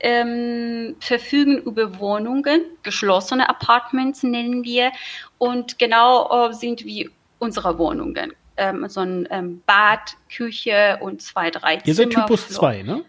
ähm, 0.00 0.96
verfügen 1.00 1.58
über 1.58 1.98
Wohnungen, 1.98 2.62
geschlossene 2.82 3.48
Apartments 3.48 4.22
nennen 4.22 4.64
wir, 4.64 4.92
und 5.38 5.78
genau 5.78 6.48
äh, 6.48 6.52
sind 6.52 6.84
wie 6.84 7.10
unsere 7.38 7.78
Wohnungen 7.78 8.32
ähm, 8.58 8.86
so 8.88 9.00
ein 9.00 9.26
ähm, 9.30 9.62
Bad, 9.66 10.16
Küche 10.34 10.98
und 11.00 11.22
zwei, 11.22 11.50
drei 11.50 11.76
Ihr 11.76 11.82
Zimmer. 11.84 11.88
Ihr 11.88 11.94
seid 11.94 12.10
Typus 12.10 12.48
2, 12.48 12.82
ne? 12.82 13.04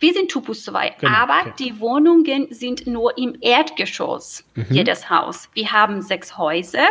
Wir 0.00 0.14
sind 0.14 0.30
Typus 0.30 0.64
2, 0.64 0.94
genau, 0.98 1.14
aber 1.14 1.40
okay. 1.40 1.52
die 1.58 1.78
Wohnungen 1.78 2.46
sind 2.50 2.86
nur 2.86 3.16
im 3.18 3.36
Erdgeschoss, 3.42 4.44
mhm. 4.54 4.64
jedes 4.70 5.10
Haus. 5.10 5.50
Wir 5.52 5.70
haben 5.72 6.00
sechs 6.00 6.38
Häuser 6.38 6.86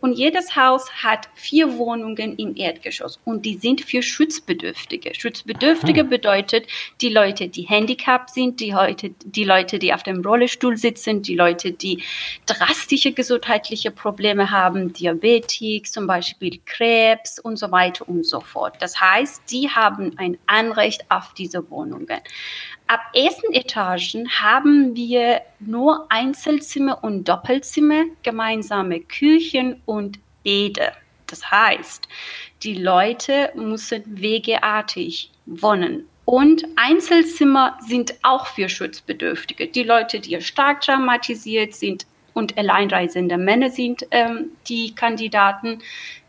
und 0.00 0.14
jedes 0.14 0.56
Haus 0.56 0.90
hat 0.90 1.28
vier 1.34 1.78
Wohnungen 1.78 2.36
im 2.36 2.56
Erdgeschoss 2.56 3.20
und 3.24 3.46
die 3.46 3.56
sind 3.58 3.82
für 3.82 4.02
Schutzbedürftige. 4.02 5.14
Schutzbedürftige 5.14 6.00
Aha. 6.00 6.08
bedeutet 6.08 6.66
die 7.00 7.10
Leute, 7.10 7.46
die 7.46 7.62
handicapped 7.62 8.30
sind, 8.30 8.58
die, 8.58 8.72
Leute, 8.72 9.10
die 9.24 9.44
Leute, 9.44 9.78
die 9.78 9.94
auf 9.94 10.02
dem 10.02 10.20
Rollstuhl 10.24 10.76
sitzen, 10.76 11.22
die 11.22 11.36
Leute, 11.36 11.70
die 11.70 12.02
drastische 12.46 13.12
gesundheitliche 13.12 13.92
Probleme 13.92 14.50
haben, 14.50 14.92
Diabetik, 14.92 15.86
zum 15.86 16.08
Beispiel 16.08 16.58
Krebs 16.66 17.38
und 17.38 17.56
so 17.56 17.70
weiter 17.70 18.08
und 18.08 18.26
so 18.26 18.40
fort. 18.40 18.74
Das 18.80 19.00
heißt, 19.00 19.42
die 19.52 19.68
haben 19.68 20.18
ein 20.18 20.38
Anrecht 20.48 21.08
auf 21.08 21.34
diese 21.34 21.70
Wohnungen. 21.70 22.18
Ab 22.86 23.00
ersten 23.14 23.52
Etagen 23.52 24.28
haben 24.30 24.96
wir 24.96 25.42
nur 25.60 26.06
Einzelzimmer 26.10 27.02
und 27.04 27.28
Doppelzimmer, 27.28 28.04
gemeinsame 28.22 29.00
Küchen 29.00 29.82
und 29.84 30.18
Bäder. 30.42 30.92
Das 31.26 31.50
heißt, 31.50 32.08
die 32.62 32.74
Leute 32.74 33.52
müssen 33.54 34.02
wegeartig 34.06 35.30
wohnen. 35.44 36.08
Und 36.24 36.64
Einzelzimmer 36.76 37.78
sind 37.86 38.14
auch 38.22 38.46
für 38.46 38.68
Schutzbedürftige. 38.68 39.66
Die 39.66 39.82
Leute, 39.82 40.20
die 40.20 40.40
stark 40.40 40.82
traumatisiert 40.82 41.74
sind, 41.74 42.06
und 42.38 42.56
alleinreisende 42.56 43.36
Männer 43.36 43.68
sind 43.68 44.06
ähm, 44.12 44.52
die 44.68 44.94
Kandidaten 44.94 45.80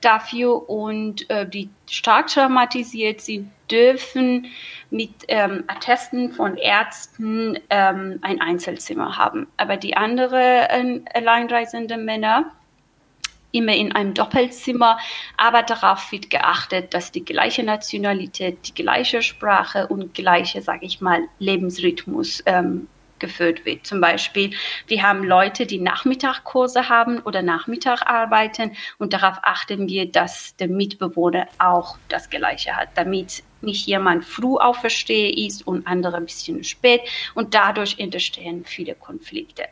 dafür 0.01 0.67
und 0.67 1.29
äh, 1.29 1.47
die 1.47 1.69
stark 1.87 2.27
traumatisiert 2.27 3.21
sind, 3.21 3.51
dürfen 3.69 4.47
mit 4.89 5.11
ähm, 5.27 5.65
Attesten 5.67 6.31
von 6.31 6.57
Ärzten 6.57 7.59
ähm, 7.69 8.17
ein 8.23 8.41
Einzelzimmer 8.41 9.17
haben. 9.17 9.45
Aber 9.57 9.77
die 9.77 9.95
anderen 9.95 11.05
äh, 11.05 11.09
alleinreisenden 11.13 12.03
Männer 12.05 12.51
immer 13.51 13.75
in 13.75 13.91
einem 13.91 14.15
Doppelzimmer, 14.15 14.97
aber 15.37 15.61
darauf 15.61 16.11
wird 16.11 16.31
geachtet, 16.31 16.93
dass 16.95 17.11
die 17.11 17.23
gleiche 17.23 17.63
Nationalität, 17.63 18.67
die 18.67 18.73
gleiche 18.73 19.21
Sprache 19.21 19.87
und 19.87 20.15
gleiche, 20.15 20.61
sage 20.63 20.85
ich 20.85 21.01
mal, 21.01 21.21
Lebensrhythmus 21.37 22.41
ähm, 22.47 22.87
geführt 23.19 23.65
wird. 23.65 23.85
Zum 23.85 24.01
Beispiel, 24.01 24.51
wir 24.87 25.03
haben 25.03 25.23
Leute, 25.23 25.65
die 25.65 25.79
Nachmittagkurse 25.79 26.89
haben 26.89 27.19
oder 27.19 27.41
Nachmittag 27.41 28.07
arbeiten 28.07 28.71
und 28.97 29.13
darauf 29.13 29.37
achten 29.43 29.87
wir, 29.87 30.11
dass 30.11 30.55
der 30.57 30.67
Mitbewohner 30.67 31.47
auch 31.57 31.97
das 32.09 32.29
Gleiche 32.29 32.75
hat, 32.75 32.89
damit 32.95 33.43
nicht 33.61 33.87
jemand 33.87 34.25
früh 34.25 34.55
auferstehe 34.55 35.31
ist 35.45 35.65
und 35.67 35.85
andere 35.87 36.17
ein 36.17 36.25
bisschen 36.25 36.63
spät 36.63 37.01
und 37.35 37.53
dadurch 37.53 37.99
entstehen 37.99 38.63
viele 38.65 38.95
Konflikte. 38.95 39.63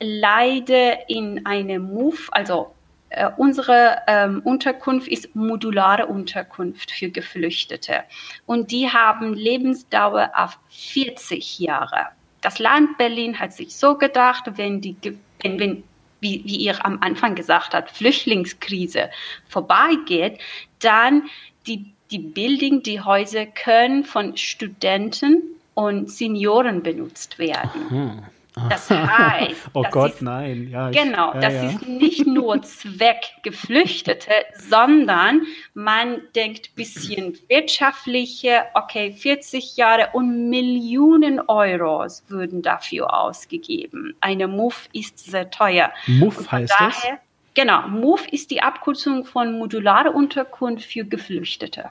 Leider 0.00 1.08
in 1.08 1.46
einem 1.46 1.82
Move, 1.82 2.18
also 2.30 2.74
äh, 3.10 3.30
unsere 3.36 3.98
ähm, 4.06 4.40
Unterkunft 4.44 5.08
ist 5.08 5.34
modulare 5.34 6.06
Unterkunft 6.06 6.90
für 6.90 7.10
Geflüchtete 7.10 8.04
und 8.46 8.70
die 8.70 8.88
haben 8.88 9.34
Lebensdauer 9.34 10.32
auf 10.34 10.58
40 10.70 11.58
Jahre 11.58 12.08
das 12.42 12.58
Land 12.58 12.98
Berlin 12.98 13.38
hat 13.38 13.54
sich 13.54 13.74
so 13.74 13.96
gedacht, 13.96 14.44
wenn 14.56 14.80
die, 14.80 14.96
wenn, 15.40 15.58
wenn 15.58 15.84
wie, 16.20 16.42
wie 16.44 16.56
ihr 16.56 16.84
am 16.84 16.98
Anfang 17.00 17.34
gesagt 17.34 17.74
habt, 17.74 17.90
Flüchtlingskrise 17.90 19.10
vorbeigeht, 19.48 20.38
dann 20.78 21.24
die, 21.66 21.92
die 22.10 22.18
Building, 22.18 22.82
die 22.82 23.00
Häuser 23.00 23.46
können 23.46 24.04
von 24.04 24.36
Studenten 24.36 25.42
und 25.74 26.10
Senioren 26.10 26.82
benutzt 26.82 27.38
werden. 27.38 27.86
Aha. 27.90 28.30
Das 28.68 28.90
heißt, 28.90 29.56
oh 29.72 29.82
das 29.82 29.92
Gott, 29.92 30.14
ist, 30.14 30.22
nein. 30.22 30.68
Ja, 30.70 30.90
ich, 30.90 30.96
genau, 30.96 31.32
ja, 31.34 31.40
das 31.40 31.54
ja. 31.54 31.70
ist 31.70 31.88
nicht 31.88 32.26
nur 32.26 32.60
Zweck 32.62 33.32
Geflüchtete, 33.42 34.30
sondern 34.54 35.42
man 35.74 36.20
denkt 36.34 36.74
bisschen 36.74 37.38
wirtschaftliche, 37.48 38.64
okay, 38.74 39.12
40 39.12 39.76
Jahre 39.76 40.10
und 40.12 40.50
Millionen 40.50 41.40
Euros 41.48 42.24
würden 42.28 42.62
dafür 42.62 43.14
ausgegeben. 43.14 44.14
Eine 44.20 44.48
MOVE 44.48 44.88
ist 44.92 45.18
sehr 45.18 45.50
teuer. 45.50 45.90
MOVE 46.06 46.50
heißt 46.50 46.74
daher, 46.78 46.88
das? 46.88 47.18
Genau, 47.54 47.88
MOVE 47.88 48.28
ist 48.30 48.50
die 48.50 48.62
Abkürzung 48.62 49.24
von 49.24 49.58
modulare 49.58 50.10
Unterkunft 50.10 50.84
für 50.84 51.04
Geflüchtete. 51.04 51.90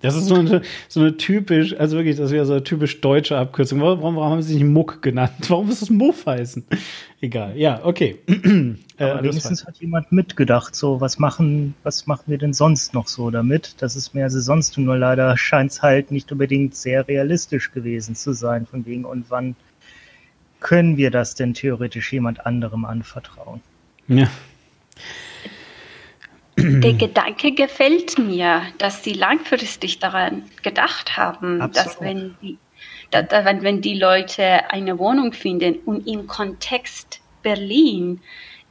Das 0.00 0.16
ist 0.16 0.26
so 0.26 0.34
eine, 0.34 0.62
so 0.88 1.00
eine 1.00 1.16
typisch, 1.16 1.74
also 1.78 1.96
wirklich, 1.96 2.16
das 2.16 2.30
wäre 2.30 2.44
so 2.46 2.54
eine 2.54 2.64
typisch 2.64 3.00
deutsche 3.00 3.36
Abkürzung. 3.36 3.80
Warum, 3.80 4.02
warum 4.02 4.20
haben 4.20 4.42
sie 4.42 4.54
sich 4.54 4.62
nicht 4.62 4.72
Muck 4.72 5.02
genannt? 5.02 5.32
Warum 5.48 5.70
ist 5.70 5.82
es 5.82 5.90
Muff 5.90 6.26
heißen? 6.26 6.64
Egal. 7.20 7.56
Ja, 7.56 7.80
okay. 7.84 8.18
äh, 8.26 8.74
Aber 8.98 9.22
wenigstens 9.22 9.66
hat 9.66 9.76
jemand 9.78 10.12
mitgedacht, 10.12 10.74
so, 10.74 11.00
was 11.00 11.18
machen, 11.18 11.74
was 11.82 12.06
machen 12.06 12.24
wir 12.26 12.38
denn 12.38 12.52
sonst 12.52 12.94
noch 12.94 13.08
so 13.08 13.30
damit? 13.30 13.76
Das 13.78 13.96
ist 13.96 14.14
mehr 14.14 14.24
als 14.24 14.34
sonst 14.34 14.74
tun, 14.74 14.84
nur 14.84 14.98
leider 14.98 15.36
scheint 15.38 15.72
es 15.72 15.82
halt 15.82 16.10
nicht 16.10 16.30
unbedingt 16.32 16.74
sehr 16.74 17.06
realistisch 17.06 17.72
gewesen 17.72 18.14
zu 18.14 18.32
sein, 18.32 18.66
von 18.66 18.84
wegen, 18.86 19.04
und 19.04 19.30
wann 19.30 19.56
können 20.60 20.96
wir 20.96 21.10
das 21.10 21.34
denn 21.34 21.54
theoretisch 21.54 22.12
jemand 22.12 22.46
anderem 22.46 22.84
anvertrauen? 22.84 23.60
Ja. 24.08 24.28
Der 26.56 26.92
Gedanke 26.98 27.52
gefällt 27.52 28.18
mir, 28.18 28.62
dass 28.78 29.02
sie 29.02 29.12
langfristig 29.12 29.98
daran 29.98 30.44
gedacht 30.62 31.16
haben, 31.16 31.60
Absolut. 31.60 31.86
dass 31.86 32.00
wenn 32.00 32.36
die, 32.42 32.58
dass, 33.10 33.30
wenn 33.30 33.80
die 33.80 33.98
Leute 33.98 34.70
eine 34.70 34.98
Wohnung 34.98 35.32
finden 35.32 35.76
und 35.84 36.06
im 36.06 36.26
Kontext 36.26 37.20
Berlin 37.42 38.20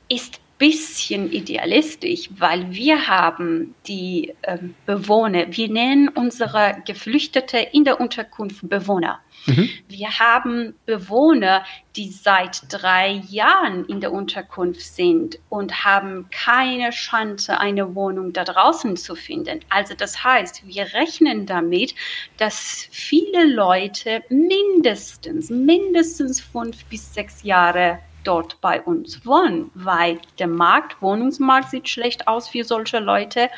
ist 0.09 0.39
bisschen 0.57 1.31
idealistisch, 1.31 2.29
weil 2.37 2.71
wir 2.71 3.07
haben 3.07 3.75
die 3.87 4.33
ähm, 4.43 4.75
Bewohner, 4.85 5.45
wir 5.49 5.69
nennen 5.69 6.07
unsere 6.09 6.77
Geflüchtete 6.85 7.57
in 7.57 7.83
der 7.83 7.99
Unterkunft 7.99 8.67
Bewohner. 8.69 9.19
Mhm. 9.45 9.69
Wir 9.89 10.19
haben 10.19 10.75
Bewohner, 10.85 11.65
die 11.95 12.09
seit 12.09 12.61
drei 12.69 13.21
Jahren 13.29 13.85
in 13.85 13.99
der 13.99 14.13
Unterkunft 14.13 14.81
sind 14.81 15.39
und 15.49 15.83
haben 15.83 16.29
keine 16.31 16.91
Chance, 16.91 17.59
eine 17.59 17.95
Wohnung 17.95 18.31
da 18.31 18.43
draußen 18.43 18.95
zu 18.95 19.15
finden. 19.15 19.59
Also 19.69 19.95
das 19.95 20.23
heißt, 20.23 20.65
wir 20.65 20.93
rechnen 20.93 21.45
damit, 21.45 21.93
dass 22.37 22.87
viele 22.91 23.47
Leute 23.47 24.23
mindestens, 24.29 25.49
mindestens 25.49 26.39
fünf 26.39 26.85
bis 26.85 27.13
sechs 27.13 27.43
Jahre 27.43 27.99
dort 28.23 28.59
bei 28.61 28.81
uns 28.81 29.25
wohnen, 29.25 29.69
weil 29.73 30.19
der 30.39 30.47
Markt, 30.47 31.01
Wohnungsmarkt 31.01 31.71
sieht 31.71 31.89
schlecht 31.89 32.27
aus 32.27 32.49
für 32.49 32.63
solche 32.63 32.99
Leute. 32.99 33.49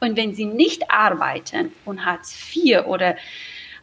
Und 0.00 0.16
wenn 0.16 0.34
sie 0.34 0.44
nicht 0.44 0.90
arbeiten 0.90 1.72
und 1.84 2.04
Hartz 2.04 2.36
IV 2.54 2.86
oder 2.86 3.16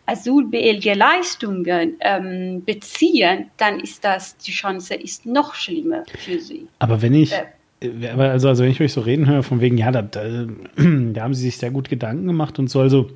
asylbeelge 0.06 0.94
Leistungen 0.94 1.96
ähm, 2.00 2.64
beziehen, 2.64 3.50
dann 3.58 3.80
ist 3.80 4.04
das, 4.04 4.38
die 4.38 4.52
Chance 4.52 4.96
ist 4.96 5.26
noch 5.26 5.56
schlimmer 5.56 6.04
für 6.20 6.40
sie. 6.40 6.68
Aber 6.80 7.02
wenn 7.02 7.14
ich, 7.14 7.34
äh, 7.34 7.88
äh 7.88 8.10
also, 8.10 8.50
also 8.50 8.64
wenn 8.64 8.72
ich 8.72 8.82
euch 8.82 8.94
so 8.94 9.02
reden 9.02 9.28
höre, 9.28 9.44
von 9.44 9.62
wegen, 9.62 9.78
ja, 9.78 9.92
da, 9.92 10.04
da, 10.04 10.22
da 10.76 11.22
haben 11.22 11.34
sie 11.34 11.44
sich 11.44 11.58
sehr 11.58 11.72
gut 11.72 11.90
Gedanken 11.90 12.28
gemacht 12.28 12.60
und 12.60 12.70
so, 12.70 12.82
also 12.82 13.10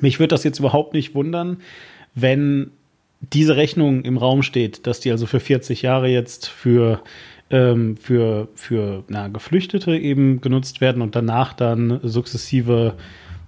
mich 0.00 0.18
würde 0.18 0.28
das 0.28 0.44
jetzt 0.44 0.58
überhaupt 0.58 0.94
nicht 0.94 1.14
wundern, 1.14 1.58
wenn 2.14 2.70
diese 3.20 3.56
Rechnung 3.56 4.02
im 4.02 4.18
Raum 4.18 4.42
steht, 4.42 4.86
dass 4.86 5.00
die 5.00 5.10
also 5.10 5.26
für 5.26 5.40
40 5.40 5.82
Jahre 5.82 6.08
jetzt 6.08 6.48
für 6.48 7.02
ähm, 7.50 7.96
für, 7.96 8.48
für 8.54 9.04
na, 9.08 9.28
Geflüchtete 9.28 9.96
eben 9.96 10.40
genutzt 10.40 10.80
werden 10.80 11.02
und 11.02 11.14
danach 11.14 11.52
dann 11.52 12.00
sukzessive 12.02 12.94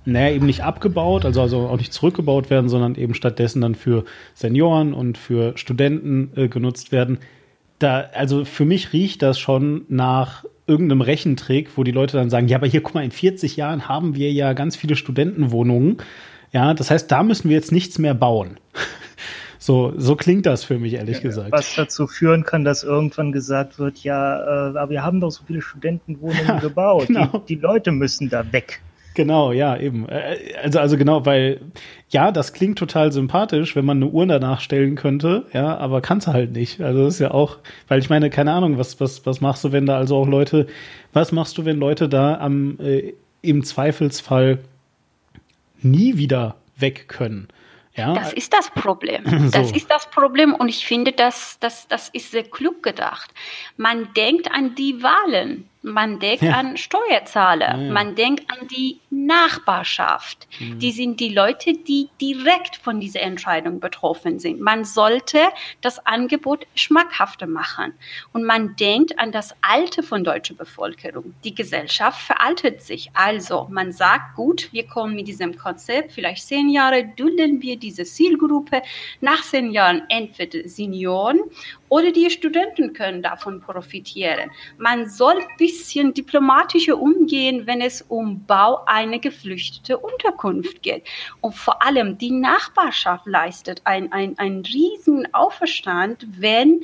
naja, 0.06 0.34
eben 0.34 0.46
nicht 0.46 0.62
abgebaut, 0.62 1.24
also, 1.24 1.42
also 1.42 1.66
auch 1.66 1.78
nicht 1.78 1.92
zurückgebaut 1.92 2.48
werden, 2.48 2.68
sondern 2.68 2.94
eben 2.94 3.14
stattdessen 3.14 3.60
dann 3.60 3.74
für 3.74 4.04
Senioren 4.34 4.94
und 4.94 5.18
für 5.18 5.58
Studenten 5.58 6.30
äh, 6.36 6.48
genutzt 6.48 6.92
werden. 6.92 7.18
Da, 7.80 8.04
also 8.14 8.44
für 8.44 8.64
mich 8.64 8.92
riecht 8.92 9.22
das 9.22 9.38
schon 9.38 9.84
nach 9.88 10.44
irgendeinem 10.68 11.00
Rechentrick, 11.00 11.76
wo 11.76 11.82
die 11.82 11.90
Leute 11.90 12.16
dann 12.16 12.30
sagen, 12.30 12.46
ja, 12.46 12.56
aber 12.56 12.68
hier, 12.68 12.82
guck 12.82 12.94
mal, 12.94 13.04
in 13.04 13.10
40 13.10 13.56
Jahren 13.56 13.88
haben 13.88 14.14
wir 14.14 14.32
ja 14.32 14.52
ganz 14.52 14.76
viele 14.76 14.94
Studentenwohnungen. 14.94 15.98
Ja, 16.52 16.72
das 16.72 16.90
heißt, 16.90 17.10
da 17.10 17.24
müssen 17.24 17.48
wir 17.48 17.56
jetzt 17.56 17.72
nichts 17.72 17.98
mehr 17.98 18.14
bauen. 18.14 18.58
So, 19.66 19.92
so 19.96 20.14
klingt 20.14 20.46
das 20.46 20.62
für 20.62 20.78
mich, 20.78 20.92
ehrlich 20.92 21.16
ja, 21.16 21.22
gesagt. 21.24 21.50
Was 21.50 21.74
dazu 21.74 22.06
führen 22.06 22.44
kann, 22.44 22.62
dass 22.62 22.84
irgendwann 22.84 23.32
gesagt 23.32 23.80
wird, 23.80 23.98
ja, 24.04 24.70
äh, 24.70 24.78
aber 24.78 24.90
wir 24.90 25.02
haben 25.02 25.20
doch 25.20 25.30
so 25.30 25.42
viele 25.44 25.60
Studentenwohnungen 25.60 26.46
ja, 26.46 26.60
gebaut. 26.60 27.08
Genau. 27.08 27.42
Die, 27.48 27.56
die 27.56 27.60
Leute 27.60 27.90
müssen 27.90 28.28
da 28.28 28.52
weg. 28.52 28.80
Genau, 29.14 29.50
ja, 29.50 29.76
eben. 29.76 30.08
Äh, 30.08 30.36
also, 30.62 30.78
also 30.78 30.96
genau, 30.96 31.26
weil 31.26 31.62
ja, 32.10 32.30
das 32.30 32.52
klingt 32.52 32.78
total 32.78 33.10
sympathisch, 33.10 33.74
wenn 33.74 33.84
man 33.84 33.96
eine 33.96 34.06
Uhr 34.06 34.24
danach 34.26 34.60
stellen 34.60 34.94
könnte, 34.94 35.46
ja, 35.52 35.76
aber 35.76 36.00
kannst 36.00 36.28
halt 36.28 36.52
nicht. 36.52 36.80
Also 36.80 37.02
das 37.02 37.14
ist 37.14 37.20
ja 37.20 37.32
auch, 37.32 37.58
weil 37.88 37.98
ich 37.98 38.08
meine, 38.08 38.30
keine 38.30 38.52
Ahnung, 38.52 38.78
was, 38.78 39.00
was, 39.00 39.26
was 39.26 39.40
machst 39.40 39.64
du, 39.64 39.72
wenn 39.72 39.84
da 39.84 39.96
also 39.96 40.14
auch 40.14 40.28
Leute, 40.28 40.68
was 41.12 41.32
machst 41.32 41.58
du, 41.58 41.64
wenn 41.64 41.80
Leute 41.80 42.08
da 42.08 42.38
am 42.38 42.78
äh, 42.78 43.14
im 43.42 43.64
Zweifelsfall 43.64 44.60
nie 45.82 46.18
wieder 46.18 46.54
weg 46.78 47.08
können? 47.08 47.48
Ja. 47.96 48.14
Das 48.14 48.32
ist 48.32 48.52
das 48.52 48.70
Problem. 48.70 49.24
So. 49.46 49.50
Das 49.50 49.70
ist 49.70 49.90
das 49.90 50.10
Problem 50.10 50.54
und 50.54 50.68
ich 50.68 50.86
finde, 50.86 51.12
das, 51.12 51.58
das, 51.60 51.86
das 51.88 52.08
ist 52.08 52.30
sehr 52.30 52.42
klug 52.42 52.82
gedacht. 52.82 53.30
Man 53.76 54.12
denkt 54.14 54.50
an 54.50 54.74
die 54.74 55.02
Wahlen 55.02 55.68
man 55.86 56.18
denkt 56.18 56.42
ja. 56.42 56.54
an 56.54 56.76
Steuerzahler, 56.76 57.78
ja, 57.78 57.92
man 57.92 58.16
denkt 58.16 58.50
an 58.50 58.66
die 58.66 58.98
Nachbarschaft. 59.10 60.48
Mhm. 60.58 60.80
Die 60.80 60.90
sind 60.90 61.20
die 61.20 61.28
Leute, 61.28 61.74
die 61.74 62.08
direkt 62.20 62.74
von 62.74 62.98
dieser 62.98 63.20
Entscheidung 63.20 63.78
betroffen 63.78 64.40
sind. 64.40 64.60
Man 64.60 64.84
sollte 64.84 65.38
das 65.82 66.04
Angebot 66.04 66.66
schmackhafter 66.74 67.46
machen. 67.46 67.94
Und 68.32 68.44
man 68.44 68.74
denkt 68.74 69.16
an 69.20 69.30
das 69.30 69.54
Alte 69.62 70.02
von 70.02 70.24
deutscher 70.24 70.54
Bevölkerung. 70.54 71.34
Die 71.44 71.54
Gesellschaft 71.54 72.20
veraltet 72.20 72.82
sich. 72.82 73.10
Also 73.14 73.68
man 73.70 73.92
sagt, 73.92 74.34
gut, 74.34 74.68
wir 74.72 74.88
kommen 74.88 75.14
mit 75.14 75.28
diesem 75.28 75.56
Konzept, 75.56 76.12
vielleicht 76.12 76.44
zehn 76.44 76.68
Jahre 76.68 77.04
dulden 77.16 77.62
wir 77.62 77.76
diese 77.76 78.04
Zielgruppe. 78.04 78.82
Nach 79.20 79.42
zehn 79.42 79.70
Jahren 79.70 80.02
entweder 80.08 80.68
Senioren 80.68 81.38
oder 81.88 82.12
die 82.12 82.30
Studenten 82.30 82.92
können 82.92 83.22
davon 83.22 83.60
profitieren. 83.60 84.50
Man 84.78 85.08
soll 85.08 85.38
ein 85.38 85.56
bisschen 85.58 86.14
diplomatischer 86.14 86.98
umgehen, 86.98 87.66
wenn 87.66 87.80
es 87.80 88.02
um 88.02 88.44
Bau 88.44 88.84
einer 88.86 89.18
geflüchteten 89.18 89.96
Unterkunft 89.96 90.82
geht. 90.82 91.04
Und 91.40 91.54
vor 91.54 91.84
allem 91.84 92.18
die 92.18 92.32
Nachbarschaft 92.32 93.26
leistet 93.26 93.82
einen 93.84 94.12
ein 94.12 94.62
riesen 94.66 95.32
Auferstand, 95.34 96.26
wenn 96.38 96.82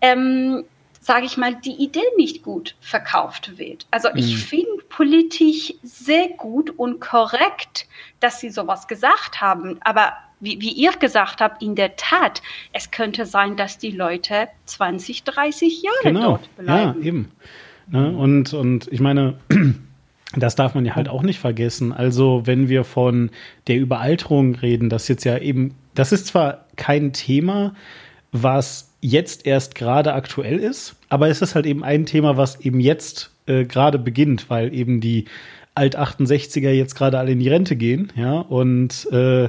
ähm, 0.00 0.64
sage 1.04 1.26
ich 1.26 1.36
mal, 1.36 1.54
die 1.54 1.84
Idee 1.84 2.00
nicht 2.16 2.42
gut 2.42 2.76
verkauft 2.80 3.58
wird. 3.58 3.86
Also 3.90 4.08
ich 4.14 4.32
mhm. 4.32 4.38
finde 4.38 4.84
politisch 4.88 5.74
sehr 5.82 6.28
gut 6.28 6.70
und 6.78 6.98
korrekt, 6.98 7.86
dass 8.20 8.40
sie 8.40 8.48
sowas 8.48 8.88
gesagt 8.88 9.42
haben, 9.42 9.78
aber 9.82 10.14
wie, 10.44 10.60
wie 10.60 10.72
ihr 10.72 10.92
gesagt 10.92 11.40
habt, 11.40 11.62
in 11.62 11.74
der 11.74 11.96
Tat, 11.96 12.42
es 12.72 12.90
könnte 12.90 13.26
sein, 13.26 13.56
dass 13.56 13.78
die 13.78 13.90
Leute 13.90 14.48
20, 14.66 15.24
30 15.24 15.82
Jahre 15.82 15.96
genau. 16.02 16.28
dort 16.30 16.56
bleiben. 16.56 17.00
Ja, 17.00 17.06
eben. 17.06 17.32
Ne? 17.90 18.10
Und, 18.10 18.52
und 18.54 18.88
ich 18.92 19.00
meine, 19.00 19.34
das 20.36 20.54
darf 20.54 20.74
man 20.74 20.84
ja 20.84 20.94
halt 20.94 21.08
auch 21.08 21.22
nicht 21.22 21.38
vergessen. 21.38 21.92
Also, 21.92 22.42
wenn 22.44 22.68
wir 22.68 22.84
von 22.84 23.30
der 23.66 23.78
Überalterung 23.78 24.54
reden, 24.54 24.88
das 24.88 25.08
jetzt 25.08 25.24
ja 25.24 25.38
eben, 25.38 25.74
das 25.94 26.12
ist 26.12 26.26
zwar 26.26 26.66
kein 26.76 27.12
Thema, 27.12 27.74
was 28.32 28.90
jetzt 29.00 29.46
erst 29.46 29.74
gerade 29.74 30.14
aktuell 30.14 30.58
ist, 30.58 30.96
aber 31.08 31.28
es 31.28 31.42
ist 31.42 31.54
halt 31.54 31.66
eben 31.66 31.84
ein 31.84 32.06
Thema, 32.06 32.36
was 32.36 32.60
eben 32.60 32.80
jetzt 32.80 33.30
äh, 33.46 33.64
gerade 33.64 33.98
beginnt, 33.98 34.50
weil 34.50 34.74
eben 34.74 35.00
die 35.00 35.26
Alt-68er 35.74 36.70
jetzt 36.70 36.94
gerade 36.94 37.18
alle 37.18 37.32
in 37.32 37.40
die 37.40 37.48
Rente 37.48 37.76
gehen, 37.76 38.12
ja, 38.16 38.38
und 38.40 39.06
äh, 39.12 39.48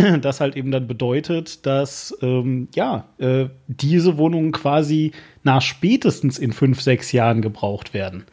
das 0.20 0.40
halt 0.40 0.56
eben 0.56 0.70
dann 0.70 0.86
bedeutet, 0.86 1.66
dass 1.66 2.16
ähm, 2.22 2.68
ja 2.74 3.08
äh, 3.18 3.46
diese 3.66 4.18
Wohnungen 4.18 4.52
quasi 4.52 5.12
nach 5.42 5.62
spätestens 5.62 6.38
in 6.38 6.52
fünf, 6.52 6.80
sechs 6.80 7.12
Jahren 7.12 7.42
gebraucht 7.42 7.94
werden. 7.94 8.24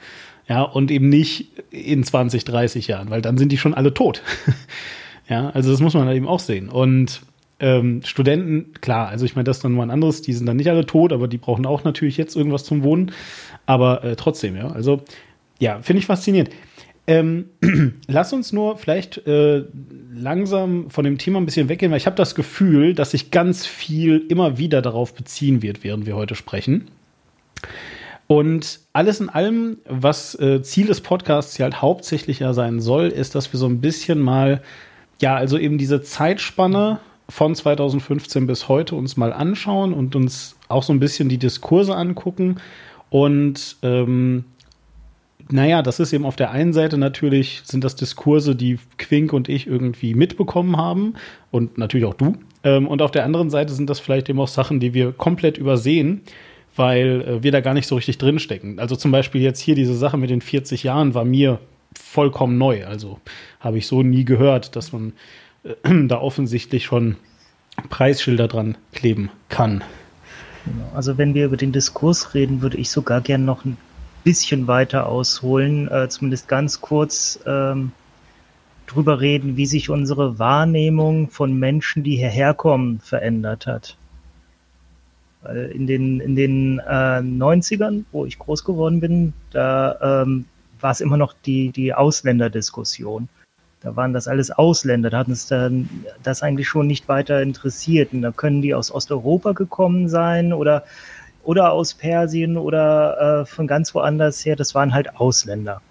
Ja, 0.48 0.62
und 0.62 0.92
eben 0.92 1.10
nicht 1.10 1.52
in 1.72 2.04
20, 2.04 2.46
30 2.46 2.88
Jahren, 2.88 3.10
weil 3.10 3.22
dann 3.22 3.38
sind 3.38 3.52
die 3.52 3.58
schon 3.58 3.74
alle 3.74 3.94
tot. 3.94 4.22
ja, 5.30 5.50
also 5.50 5.72
das 5.72 5.82
muss 5.82 5.94
man 5.94 6.10
eben 6.10 6.28
auch 6.28 6.40
sehen. 6.40 6.70
Und 6.70 7.22
ähm, 7.60 8.02
Studenten, 8.04 8.72
klar, 8.80 9.10
also 9.10 9.26
ich 9.26 9.36
meine, 9.36 9.44
das 9.44 9.58
ist 9.58 9.64
dann 9.64 9.74
nur 9.74 9.84
ein 9.84 9.92
anderes, 9.92 10.22
die 10.22 10.34
sind 10.34 10.46
dann 10.46 10.58
nicht 10.58 10.70
alle 10.70 10.86
tot, 10.86 11.12
aber 11.12 11.28
die 11.28 11.38
brauchen 11.38 11.66
auch 11.66 11.84
natürlich 11.84 12.16
jetzt 12.16 12.36
irgendwas 12.36 12.64
zum 12.64 12.84
Wohnen. 12.84 13.12
Aber 13.66 14.04
äh, 14.04 14.16
trotzdem, 14.16 14.56
ja. 14.56 14.68
Also, 14.70 15.02
ja, 15.60 15.82
finde 15.82 16.00
ich 16.00 16.06
faszinierend. 16.06 16.52
Ähm, 17.08 17.46
lass 18.08 18.32
uns 18.32 18.54
nur 18.54 18.78
vielleicht 18.78 19.26
äh, 19.28 19.66
langsam 20.18 20.90
von 20.90 21.06
dem 21.06 21.18
Thema 21.18 21.40
ein 21.40 21.46
bisschen 21.46 21.70
weggehen, 21.70 21.92
weil 21.92 21.98
ich 21.98 22.06
habe 22.06 22.16
das 22.16 22.36
Gefühl, 22.36 22.94
dass 22.94 23.12
sich 23.12 23.32
ganz 23.32 23.66
viel 23.66 24.26
immer 24.30 24.58
wieder 24.58 24.82
darauf 24.82 25.14
beziehen 25.14 25.62
wird, 25.62 25.84
während 25.84 26.06
wir 26.06 26.16
heute 26.16 26.36
sprechen. 26.36 26.88
Und 28.28 28.82
alles 28.92 29.22
in 29.22 29.30
allem, 29.30 29.78
was 29.88 30.36
äh, 30.36 30.62
Ziel 30.62 30.88
des 30.88 31.02
Podcasts 31.02 31.56
hier 31.56 31.64
halt 31.64 31.82
hauptsächlich 31.82 32.40
ja 32.40 32.54
sein 32.54 32.82
soll, 32.82 33.08
ist, 33.08 33.36
dass 33.36 33.54
wir 33.54 33.58
so 33.60 33.68
ein 33.68 33.80
bisschen 33.80 34.20
mal, 34.20 34.62
ja, 35.22 35.36
also 35.36 35.58
eben 35.58 35.78
diese 35.78 36.02
Zeitspanne 36.02 37.00
von 37.30 37.56
2015 37.56 38.46
bis 38.48 38.68
heute 38.68 38.96
uns 38.96 39.16
mal 39.16 39.32
anschauen 39.32 39.94
und 39.94 40.16
uns 40.16 40.58
auch 40.68 40.84
so 40.84 40.92
ein 40.92 41.00
bisschen 41.00 41.30
die 41.30 41.38
Diskurse 41.38 41.96
angucken 41.96 42.58
und 43.10 43.78
ähm, 43.82 44.44
naja, 45.52 45.82
das 45.82 46.00
ist 46.00 46.14
eben 46.14 46.26
auf 46.26 46.36
der 46.36 46.52
einen 46.52 46.74
Seite 46.74 46.98
natürlich, 46.98 47.62
sind 47.64 47.84
das 47.84 47.96
Diskurse, 47.96 48.56
die 48.56 48.80
Quink 48.98 49.34
und 49.34 49.50
ich 49.50 49.68
irgendwie 49.68 50.14
mitbekommen 50.14 50.78
haben 50.78 51.14
und 51.52 51.78
natürlich 51.78 52.06
auch 52.06 52.14
du. 52.14 52.38
Ähm, 52.64 52.88
und 52.88 53.02
auf 53.02 53.12
der 53.12 53.24
anderen 53.24 53.50
Seite 53.50 53.74
sind 53.74 53.90
das 53.90 54.00
vielleicht 54.00 54.30
eben 54.30 54.40
auch 54.40 54.48
Sachen, 54.48 54.80
die 54.80 54.94
wir 54.94 55.12
komplett 55.12 55.58
übersehen, 55.58 56.22
weil 56.76 57.22
äh, 57.22 57.44
wir 57.44 57.52
da 57.52 57.62
gar 57.62 57.74
nicht 57.74 57.88
so 57.88 57.96
richtig 57.96 58.18
drinstecken. 58.18 58.80
Also 58.80 58.96
zum 58.96 59.12
Beispiel 59.12 59.42
jetzt 59.42 59.60
hier 59.60 59.76
diese 59.76 59.96
Sache 59.96 60.18
mit 60.18 60.30
den 60.30 60.42
40 60.42 60.84
Jahren 60.84 61.14
war 61.14 61.26
mir 61.26 61.60
vollkommen 61.94 62.58
neu. 62.58 62.86
Also 62.86 63.20
habe 63.60 63.78
ich 63.78 63.88
so 63.88 64.04
nie 64.04 64.26
gehört, 64.26 64.76
dass 64.76 64.92
man 64.92 65.14
äh, 65.64 65.74
da 66.08 66.20
offensichtlich 66.20 66.86
schon 66.86 67.16
Preisschilder 67.90 68.48
dran 68.48 68.76
kleben 68.92 69.30
kann. 69.50 69.84
Genau. 70.66 70.90
Also 70.96 71.18
wenn 71.18 71.34
wir 71.34 71.46
über 71.46 71.58
den 71.58 71.72
Diskurs 71.72 72.34
reden, 72.34 72.62
würde 72.62 72.78
ich 72.78 72.90
sogar 72.90 73.22
gern 73.22 73.46
noch 73.46 73.66
ein 73.66 73.78
bisschen 74.28 74.68
weiter 74.68 75.08
ausholen, 75.08 75.90
äh, 75.90 76.10
zumindest 76.10 76.50
ganz 76.50 76.82
kurz 76.82 77.40
ähm, 77.46 77.94
drüber 78.86 79.22
reden, 79.22 79.56
wie 79.56 79.66
sich 79.66 79.90
unsere 79.90 80.38
Wahrnehmung 80.38 81.30
von 81.30 81.58
Menschen, 81.58 82.04
die 82.04 82.18
hierher 82.18 82.54
kommen, 82.54 83.00
verändert 83.00 83.68
hat. 83.68 83.96
Weil 85.44 85.68
in 85.68 85.88
den, 85.88 86.20
in 86.20 86.36
den 86.36 86.80
äh, 86.80 87.22
90ern, 87.22 88.04
wo 88.12 88.26
ich 88.26 88.38
groß 88.38 88.66
geworden 88.66 89.00
bin, 89.00 89.32
da 89.52 90.24
ähm, 90.24 90.44
war 90.82 90.92
es 90.92 91.00
immer 91.00 91.16
noch 91.16 91.34
die, 91.46 91.70
die 91.70 91.94
Ausländerdiskussion. 91.94 93.30
Da 93.80 93.96
waren 93.96 94.12
das 94.12 94.28
alles 94.28 94.52
Ausländer, 94.52 95.10
da 95.10 95.20
hatten 95.20 95.32
es 95.32 95.48
dann 95.48 95.88
das 96.22 96.44
eigentlich 96.44 96.68
schon 96.68 96.88
nicht 96.88 97.08
weiter 97.08 97.42
interessiert. 97.42 98.12
Und 98.12 98.24
da 98.24 98.34
können 98.34 98.62
die 98.62 98.74
aus 98.74 98.92
Osteuropa 98.92 99.54
gekommen 99.54 100.10
sein 100.10 100.52
oder 100.52 100.84
oder 101.48 101.72
aus 101.72 101.94
Persien 101.94 102.58
oder 102.58 103.42
äh, 103.42 103.46
von 103.46 103.68
ganz 103.68 103.96
woanders 103.96 104.46
her, 104.46 104.58
das 104.58 104.76
waren 104.76 104.94
halt 104.94 105.16
Ausländer. 105.16 105.82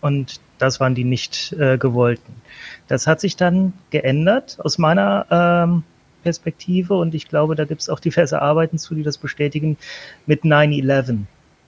Und 0.00 0.40
das 0.56 0.80
waren 0.80 0.94
die 0.94 1.04
nicht 1.04 1.52
äh, 1.52 1.76
gewollten. 1.76 2.40
Das 2.88 3.06
hat 3.06 3.20
sich 3.20 3.36
dann 3.36 3.74
geändert 3.90 4.56
aus 4.60 4.78
meiner 4.78 5.26
ähm, 5.30 5.82
Perspektive 6.22 6.94
und 6.94 7.14
ich 7.14 7.28
glaube, 7.28 7.54
da 7.54 7.66
gibt 7.66 7.82
es 7.82 7.90
auch 7.90 8.00
diverse 8.00 8.40
Arbeiten 8.40 8.78
zu, 8.78 8.94
die 8.94 9.02
das 9.02 9.18
bestätigen, 9.18 9.76
mit 10.24 10.42
9-11. 10.42 11.24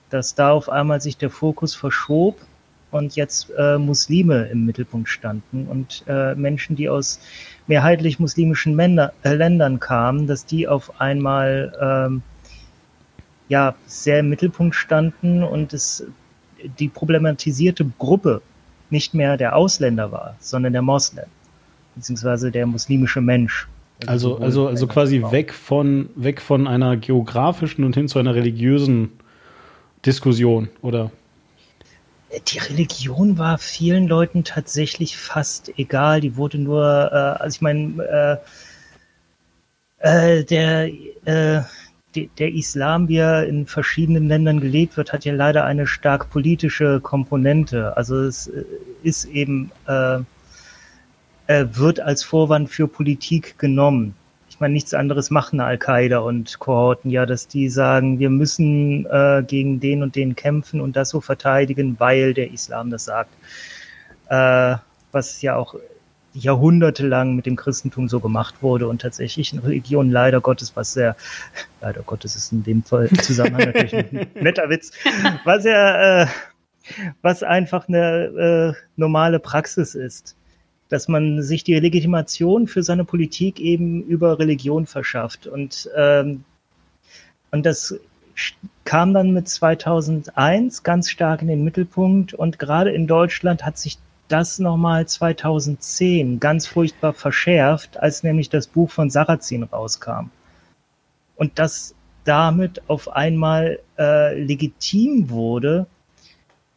Dass 0.09 0.33
da 0.33 0.49
auf 0.49 0.67
einmal 0.67 0.99
sich 0.99 1.15
der 1.15 1.29
Fokus 1.29 1.75
verschob 1.75 2.41
und 2.89 3.15
jetzt 3.15 3.51
äh, 3.55 3.77
Muslime 3.77 4.47
im 4.47 4.65
Mittelpunkt 4.65 5.09
standen 5.09 5.67
und 5.67 6.03
äh, 6.07 6.33
Menschen, 6.33 6.75
die 6.75 6.89
aus 6.89 7.19
mehrheitlich 7.67 8.17
muslimischen 8.17 8.75
Männer, 8.75 9.13
äh, 9.21 9.35
Ländern 9.35 9.79
kamen, 9.79 10.25
dass 10.25 10.47
die 10.47 10.67
auf 10.67 10.99
einmal 10.99 11.71
ähm, 11.79 12.23
ja 13.49 13.75
sehr 13.85 14.19
im 14.19 14.29
Mittelpunkt 14.29 14.75
standen 14.75 15.43
und 15.43 15.73
es 15.73 16.05
die 16.79 16.87
problematisierte 16.87 17.85
Gruppe 17.97 18.41
nicht 18.89 19.13
mehr 19.13 19.37
der 19.37 19.55
Ausländer 19.55 20.11
war, 20.11 20.35
sondern 20.39 20.73
der 20.73 20.81
Moslem, 20.81 21.25
beziehungsweise 21.95 22.51
der 22.51 22.65
muslimische 22.65 23.21
Mensch. 23.21 23.67
Also, 24.05 24.35
also, 24.35 24.43
also, 24.43 24.67
also 24.67 24.87
quasi 24.87 25.23
weg 25.31 25.53
von, 25.53 26.09
weg 26.15 26.41
von 26.41 26.67
einer 26.67 26.97
geografischen 26.97 27.83
und 27.83 27.95
hin 27.95 28.07
zu 28.07 28.19
einer 28.19 28.35
religiösen 28.35 29.11
Diskussion, 30.05 30.69
oder? 30.81 31.11
Die 32.47 32.59
Religion 32.59 33.37
war 33.37 33.57
vielen 33.57 34.07
Leuten 34.07 34.43
tatsächlich 34.43 35.17
fast 35.17 35.71
egal. 35.79 36.21
Die 36.21 36.35
wurde 36.35 36.57
nur, 36.57 36.83
äh, 37.11 37.41
also 37.41 37.55
ich 37.55 37.61
meine, 37.61 38.41
äh, 39.99 40.37
äh, 40.39 40.43
der, 40.43 40.89
äh, 41.25 41.61
der 42.39 42.53
Islam, 42.53 43.07
wie 43.07 43.17
er 43.17 43.47
in 43.47 43.65
verschiedenen 43.65 44.27
Ländern 44.27 44.59
gelebt 44.59 44.97
wird, 44.97 45.13
hat 45.13 45.25
ja 45.25 45.33
leider 45.33 45.65
eine 45.65 45.87
stark 45.87 46.29
politische 46.29 46.99
Komponente. 46.99 47.95
Also 47.95 48.21
es 48.23 48.47
äh, 48.47 48.63
ist 49.03 49.25
eben, 49.25 49.71
äh, 49.87 50.19
wird 51.47 51.99
als 52.01 52.23
Vorwand 52.23 52.69
für 52.69 52.87
Politik 52.87 53.57
genommen. 53.57 54.15
Ich 54.49 54.59
meine, 54.59 54.73
nichts 54.73 54.93
anderes 54.93 55.29
machen 55.29 55.59
Al-Qaida 55.59 56.19
und 56.19 56.59
Kohorten 56.59 57.11
ja, 57.11 57.25
dass 57.25 57.47
die 57.47 57.69
sagen, 57.69 58.19
wir 58.19 58.29
müssen 58.29 59.05
äh, 59.05 59.43
gegen 59.45 59.79
den 59.79 60.03
und 60.03 60.15
den 60.15 60.35
kämpfen 60.35 60.81
und 60.81 60.95
das 60.95 61.09
so 61.09 61.21
verteidigen, 61.21 61.95
weil 61.99 62.33
der 62.33 62.51
Islam 62.51 62.89
das 62.89 63.05
sagt. 63.05 63.29
Äh, 64.29 64.77
was 65.11 65.41
ja 65.41 65.55
auch 65.55 65.75
jahrhundertelang 66.37 67.35
mit 67.35 67.45
dem 67.45 67.55
Christentum 67.55 68.07
so 68.07 68.19
gemacht 68.19 68.55
wurde 68.61 68.87
und 68.87 69.01
tatsächlich 69.01 69.53
in 69.53 69.59
Religion 69.59 70.11
leider 70.11 70.41
Gottes, 70.41 70.75
was 70.75 70.93
sehr, 70.93 71.15
leider 71.81 72.01
Gottes 72.03 72.35
ist 72.35 72.51
in 72.51 72.63
dem 72.63 72.83
Fall 72.83 73.09
Zusammenhang 73.21 73.65
natürlich 73.65 73.95
ein 73.95 74.27
netter 74.35 74.69
Witz, 74.69 74.91
was 75.43 75.63
ja, 75.63 76.23
äh, 76.23 76.27
was 77.21 77.43
einfach 77.43 77.87
eine 77.87 78.75
äh, 78.75 78.81
normale 78.95 79.39
Praxis 79.39 79.95
ist, 79.95 80.35
dass 80.89 81.07
man 81.07 81.43
sich 81.43 81.63
die 81.63 81.77
Legitimation 81.77 82.67
für 82.67 82.83
seine 82.83 83.03
Politik 83.03 83.59
eben 83.59 84.03
über 84.03 84.39
Religion 84.39 84.85
verschafft. 84.85 85.47
Und 85.47 85.89
ähm, 85.97 86.45
und 87.51 87.65
das 87.65 87.95
kam 88.85 89.13
dann 89.13 89.31
mit 89.31 89.49
2001 89.49 90.83
ganz 90.83 91.09
stark 91.09 91.41
in 91.41 91.47
den 91.47 91.63
Mittelpunkt 91.63 92.33
und 92.33 92.59
gerade 92.59 92.91
in 92.91 93.07
Deutschland 93.07 93.65
hat 93.65 93.77
sich 93.77 93.97
das 94.27 94.59
nochmal 94.59 95.07
2010 95.07 96.39
ganz 96.39 96.67
furchtbar 96.67 97.13
verschärft, 97.13 97.97
als 97.97 98.23
nämlich 98.23 98.49
das 98.49 98.67
Buch 98.67 98.89
von 98.89 99.09
Sarrazin 99.09 99.63
rauskam. 99.63 100.29
Und 101.35 101.59
das 101.59 101.95
damit 102.23 102.81
auf 102.87 103.09
einmal 103.09 103.79
äh, 103.97 104.39
legitim 104.39 105.29
wurde, 105.29 105.87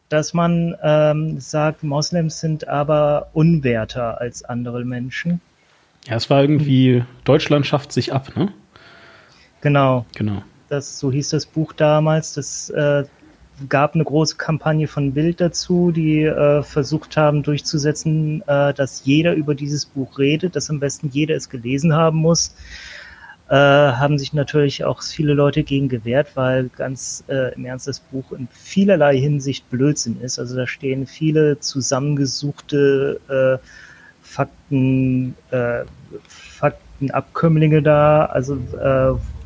dass 0.07 0.33
man 0.33 0.75
ähm, 0.81 1.39
sagt, 1.39 1.83
Moslems 1.83 2.39
sind 2.39 2.67
aber 2.67 3.29
unwerter 3.33 4.19
als 4.19 4.43
andere 4.43 4.83
Menschen. 4.85 5.41
Ja, 6.07 6.15
es 6.15 6.29
war 6.29 6.41
irgendwie, 6.41 7.03
Deutschland 7.23 7.65
schafft 7.65 7.91
sich 7.91 8.13
ab, 8.13 8.35
ne? 8.35 8.51
Genau. 9.61 10.05
Genau. 10.15 10.43
Das, 10.69 10.99
so 10.99 11.11
hieß 11.11 11.29
das 11.29 11.45
Buch 11.45 11.73
damals. 11.73 12.33
Das 12.33 12.69
äh, 12.71 13.03
gab 13.69 13.95
eine 13.95 14.03
große 14.03 14.37
Kampagne 14.37 14.87
von 14.87 15.13
Bild 15.13 15.41
dazu, 15.41 15.91
die 15.91 16.23
äh, 16.23 16.63
versucht 16.63 17.17
haben 17.17 17.43
durchzusetzen, 17.43 18.41
äh, 18.47 18.73
dass 18.73 19.05
jeder 19.05 19.33
über 19.33 19.55
dieses 19.55 19.85
Buch 19.85 20.17
redet, 20.17 20.55
dass 20.55 20.69
am 20.69 20.79
besten 20.79 21.09
jeder 21.09 21.35
es 21.35 21.49
gelesen 21.49 21.93
haben 21.93 22.17
muss. 22.17 22.55
Äh, 23.49 23.55
haben 23.55 24.17
sich 24.17 24.31
natürlich 24.31 24.85
auch 24.85 25.01
viele 25.03 25.33
Leute 25.33 25.63
gegen 25.63 25.89
gewehrt, 25.89 26.35
weil 26.35 26.69
ganz 26.69 27.23
äh, 27.27 27.53
im 27.53 27.65
Ernst 27.65 27.87
das 27.87 27.99
Buch 27.99 28.31
in 28.31 28.47
vielerlei 28.49 29.17
Hinsicht 29.17 29.69
Blödsinn 29.69 30.21
ist. 30.21 30.39
Also 30.39 30.55
da 30.55 30.65
stehen 30.65 31.05
viele 31.05 31.59
zusammengesuchte 31.59 33.19
äh, 33.61 33.67
Fakten, 34.21 35.35
äh, 35.51 35.83
Faktenabkömmlinge 36.29 37.81
da, 37.81 38.25
also 38.25 38.57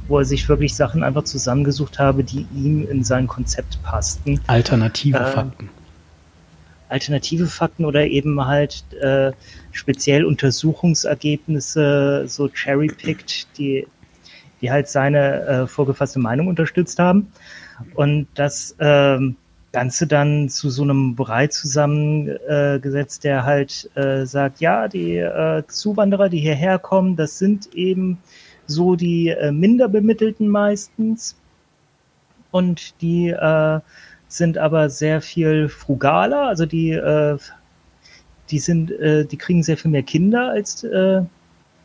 wo 0.07 0.19
er 0.19 0.25
sich 0.25 0.47
wirklich 0.47 0.75
Sachen 0.75 1.03
einfach 1.03 1.23
zusammengesucht 1.23 1.97
habe, 1.99 2.23
die 2.23 2.45
ihm 2.53 2.87
in 2.87 3.03
sein 3.03 3.27
Konzept 3.27 3.81
passten. 3.83 4.39
Alternative 4.47 5.17
äh, 5.17 5.31
Fakten. 5.31 5.69
Alternative 6.89 7.47
Fakten 7.47 7.85
oder 7.85 8.05
eben 8.05 8.45
halt 8.45 8.83
äh, 9.01 9.31
speziell 9.71 10.25
Untersuchungsergebnisse 10.25 12.25
so 12.27 12.47
cherry-picked, 12.47 13.47
die, 13.57 13.87
die 14.61 14.71
halt 14.71 14.87
seine 14.87 15.41
äh, 15.41 15.67
vorgefasste 15.67 16.19
Meinung 16.19 16.47
unterstützt 16.47 16.99
haben. 16.99 17.31
Und 17.95 18.27
das 18.35 18.75
ähm, 18.79 19.35
Ganze 19.75 20.07
dann 20.07 20.47
zu 20.47 20.69
so 20.69 20.83
einem 20.83 21.15
Brei 21.15 21.47
zusammengesetzt, 21.47 23.25
der 23.25 23.43
halt 23.43 23.89
äh, 23.95 24.25
sagt, 24.25 24.61
ja, 24.61 24.87
die 24.87 25.17
äh, 25.17 25.63
Zuwanderer, 25.67 26.29
die 26.29 26.39
hierher 26.39 26.79
kommen, 26.79 27.17
das 27.17 27.39
sind 27.39 27.73
eben 27.73 28.17
so 28.67 28.95
die 28.95 29.29
äh, 29.29 29.51
minder 29.51 29.87
bemittelten 29.87 30.47
meistens. 30.47 31.35
Und 32.51 33.01
die 33.01 33.29
äh, 33.29 33.79
sind 34.27 34.57
aber 34.57 34.89
sehr 34.89 35.21
viel 35.21 35.69
frugaler, 35.69 36.47
also 36.47 36.65
die, 36.65 36.91
äh, 36.91 37.37
die 38.49 38.59
sind, 38.59 38.91
äh, 38.91 39.25
die 39.25 39.37
kriegen 39.37 39.63
sehr 39.63 39.77
viel 39.77 39.91
mehr 39.91 40.03
Kinder 40.03 40.51
als, 40.51 40.83
äh, 40.83 41.21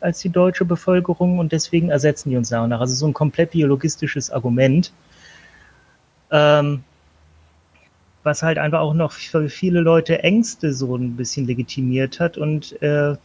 als 0.01 0.21
die 0.21 0.31
deutsche 0.31 0.65
Bevölkerung 0.65 1.39
und 1.39 1.53
deswegen 1.53 1.91
ersetzen 1.91 2.31
die 2.31 2.37
uns 2.37 2.51
nach 2.51 2.63
und 2.63 2.71
nach. 2.71 2.81
Also 2.81 2.95
so 2.95 3.07
ein 3.07 3.13
komplett 3.15 3.51
biologistisches 3.51 4.31
Argument. 4.31 4.93
Ähm, 6.31 6.85
was 8.23 8.43
halt 8.43 8.59
einfach 8.59 8.81
auch 8.81 8.95
noch 8.95 9.13
für 9.13 9.49
viele 9.49 9.81
Leute 9.81 10.23
Ängste 10.23 10.73
so 10.73 10.97
ein 10.97 11.17
bisschen 11.17 11.47
legitimiert 11.47 12.21
hat. 12.21 12.37
Und 12.37 12.81
äh, 12.83 13.17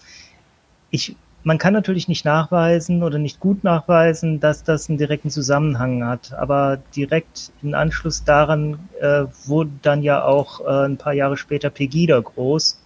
ich 0.90 1.16
man 1.46 1.60
kann 1.60 1.74
natürlich 1.74 2.08
nicht 2.08 2.26
nachweisen 2.26 3.04
oder 3.04 3.20
nicht 3.20 3.40
gut 3.40 3.64
nachweisen, 3.64 4.40
dass 4.40 4.64
das 4.64 4.90
einen 4.90 4.98
direkten 4.98 5.30
Zusammenhang 5.30 6.04
hat. 6.04 6.34
Aber 6.34 6.80
direkt 6.96 7.52
in 7.62 7.76
Anschluss 7.76 8.24
daran 8.24 8.90
äh, 9.00 9.26
wurde 9.46 9.70
dann 9.84 10.02
ja 10.02 10.24
auch 10.24 10.62
äh, 10.62 10.86
ein 10.86 10.98
paar 10.98 11.14
Jahre 11.14 11.38
später 11.38 11.70
Pegida 11.70 12.20
groß. 12.20 12.82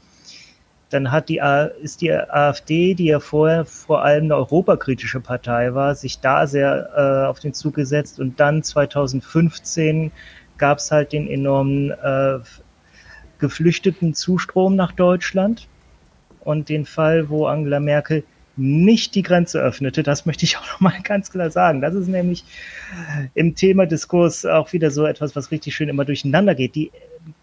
Dann 0.90 1.10
hat 1.10 1.30
die, 1.30 1.40
ist 1.82 2.02
die 2.02 2.12
AfD, 2.12 2.96
die 2.96 3.06
ja 3.06 3.22
vorher 3.22 3.64
vor 3.64 4.04
allem 4.04 4.26
eine 4.26 4.36
europakritische 4.36 5.22
Partei 5.22 5.74
war, 5.74 5.96
sich 5.96 6.20
da 6.20 6.46
sehr 6.46 6.90
äh, 6.98 7.28
auf 7.28 7.40
den 7.40 7.54
Zug 7.54 7.76
gesetzt. 7.76 8.20
Und 8.20 8.42
dann 8.42 8.62
2015 8.62 10.12
gab 10.58 10.80
es 10.80 10.92
halt 10.92 11.14
den 11.14 11.30
enormen 11.30 11.92
äh, 11.92 12.40
geflüchteten 13.38 14.16
Zustrom 14.16 14.76
nach 14.76 14.92
Deutschland 14.92 15.70
und 16.42 16.68
den 16.68 16.86
Fall, 16.86 17.30
wo 17.30 17.46
Angela 17.46 17.80
Merkel 17.80 18.26
nicht 18.60 19.16
die 19.16 19.22
Grenze 19.22 19.60
öffnete. 19.60 20.04
Das 20.04 20.26
möchte 20.26 20.46
ich 20.46 20.58
auch 20.58 20.68
nochmal 20.74 20.94
ganz 21.04 21.32
klar 21.32 21.50
sagen. 21.50 21.82
Das 21.82 21.96
ist 21.96 22.08
nämlich 22.08 22.44
im 23.34 23.56
Thema 23.56 23.86
Diskurs 23.86 24.46
auch 24.46 24.74
wieder 24.74 24.92
so 24.92 25.06
etwas, 25.06 25.36
was 25.36 25.52
richtig 25.52 25.76
schön 25.76 25.90
immer 25.90 26.06
durcheinander 26.06 26.56
geht. 26.56 26.76
Die, 26.76 26.92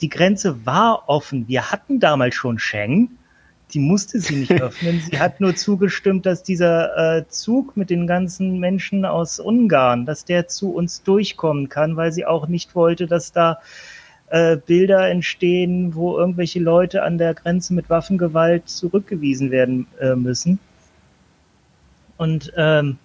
die 0.01 0.09
Grenze 0.09 0.65
war 0.67 1.09
offen. 1.09 1.49
Wir 1.49 1.71
hatten 1.71 2.01
damals 2.01 2.35
schon 2.35 2.59
Schengen. 2.59 3.19
Die 3.75 3.79
musste 3.81 4.21
sie 4.21 4.37
nicht 4.37 4.53
öffnen. 4.63 5.01
Sie 5.01 5.19
hat 5.19 5.41
nur 5.41 5.57
zugestimmt, 5.57 6.25
dass 6.27 6.43
dieser 6.43 7.19
äh, 7.19 7.29
Zug 7.29 7.77
mit 7.77 7.91
den 7.91 8.07
ganzen 8.07 8.61
Menschen 8.61 9.05
aus 9.05 9.41
Ungarn, 9.41 10.07
dass 10.07 10.25
der 10.25 10.47
zu 10.47 10.73
uns 10.73 11.03
durchkommen 11.03 11.69
kann, 11.69 11.97
weil 11.97 12.13
sie 12.13 12.27
auch 12.27 12.47
nicht 12.47 12.75
wollte, 12.75 13.07
dass 13.07 13.33
da 13.33 13.59
äh, 14.29 14.57
Bilder 14.57 15.09
entstehen, 15.09 15.95
wo 15.95 16.19
irgendwelche 16.19 16.61
Leute 16.61 17.03
an 17.03 17.19
der 17.19 17.35
Grenze 17.35 17.75
mit 17.75 17.91
Waffengewalt 17.91 18.69
zurückgewiesen 18.69 19.51
werden 19.51 19.87
äh, 20.01 20.15
müssen. 20.15 20.59
Und, 22.17 22.53
ähm, 22.57 22.99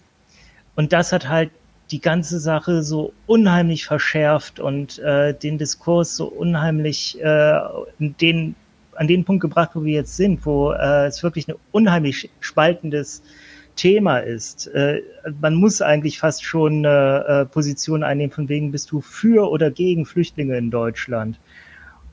und 0.76 0.94
das 0.94 1.12
hat 1.12 1.28
halt 1.28 1.52
die 1.92 2.02
ganze 2.02 2.40
Sache 2.40 2.84
so 2.84 3.14
unheimlich 3.28 3.86
verschärft 3.86 4.60
und 4.60 5.00
äh, 5.00 5.34
den 5.34 5.58
Diskurs 5.58 6.16
so 6.16 6.26
unheimlich 6.26 7.22
äh, 7.22 7.60
den, 8.00 8.56
an 8.96 9.08
den 9.08 9.26
Punkt 9.26 9.42
gebracht, 9.42 9.72
wo 9.74 9.84
wir 9.84 9.94
jetzt 9.94 10.16
sind, 10.16 10.46
wo 10.46 10.72
äh, 10.72 11.08
es 11.08 11.22
wirklich 11.22 11.50
ein 11.50 11.56
unheimlich 11.72 12.30
spaltendes 12.40 13.22
Thema 13.76 14.20
ist. 14.20 14.68
Äh, 14.68 15.02
man 15.42 15.56
muss 15.56 15.82
eigentlich 15.82 16.20
fast 16.20 16.44
schon 16.44 16.86
eine 16.86 17.26
äh, 17.28 17.46
Position 17.46 18.04
einnehmen, 18.04 18.32
von 18.32 18.48
wegen 18.48 18.72
bist 18.72 18.92
du 18.92 19.02
für 19.02 19.50
oder 19.50 19.70
gegen 19.70 20.06
Flüchtlinge 20.06 20.58
in 20.58 20.72
Deutschland. 20.72 21.40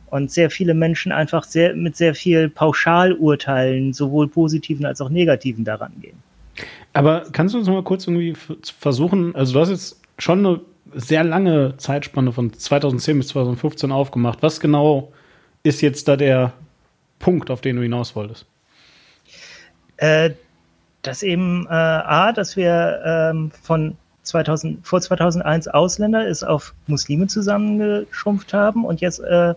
Und 0.07 0.31
sehr 0.31 0.51
viele 0.51 0.73
Menschen 0.75 1.13
einfach 1.13 1.45
sehr, 1.45 1.75
mit 1.75 1.97
sehr 1.97 2.15
viel 2.15 2.49
Pauschalurteilen, 2.49 3.93
sowohl 3.93 4.27
positiven 4.27 4.87
als 4.87 5.01
auch 5.03 5.11
negativen 5.11 5.65
daran 5.65 5.93
gehen. 6.01 6.17
Aber 6.99 7.27
kannst 7.31 7.55
du 7.55 7.59
uns 7.61 7.69
mal 7.69 7.85
kurz 7.85 8.09
irgendwie 8.09 8.35
versuchen, 8.77 9.33
also 9.37 9.53
du 9.53 9.61
hast 9.61 9.69
jetzt 9.69 10.01
schon 10.19 10.45
eine 10.45 10.61
sehr 10.97 11.23
lange 11.23 11.77
Zeitspanne 11.77 12.33
von 12.33 12.53
2010 12.53 13.19
bis 13.19 13.29
2015 13.29 13.93
aufgemacht. 13.93 14.43
Was 14.43 14.59
genau 14.59 15.13
ist 15.63 15.81
jetzt 15.81 16.09
da 16.09 16.17
der 16.17 16.55
Punkt, 17.21 17.53
auf 17.53 17.61
den 17.61 17.77
du 17.77 17.83
hinaus 17.83 18.17
wolltest? 18.17 18.47
Äh, 19.99 20.31
dass 21.03 21.23
eben 21.23 21.67
äh, 21.67 21.73
A, 21.73 22.33
dass 22.33 22.57
wir 22.57 23.01
ähm, 23.07 23.53
von 23.63 23.97
2000, 24.25 24.85
vor 24.85 25.01
2001 25.01 25.69
Ausländer 25.69 26.27
ist 26.27 26.43
auf 26.43 26.75
Muslime 26.89 27.29
zusammengeschrumpft 27.29 28.53
haben 28.53 28.85
und 28.85 29.01
jetzt 29.01 29.21
äh, 29.21 29.55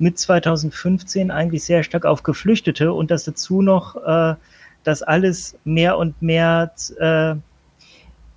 mit 0.00 0.18
2015 0.18 1.30
eigentlich 1.30 1.62
sehr 1.62 1.84
stark 1.84 2.04
auf 2.04 2.24
Geflüchtete 2.24 2.92
und 2.92 3.12
dass 3.12 3.22
dazu 3.22 3.62
noch 3.62 3.94
äh, 4.04 4.34
dass 4.84 5.02
alles 5.02 5.56
mehr 5.64 5.98
und 5.98 6.20
mehr, 6.22 6.72
äh, 6.98 7.34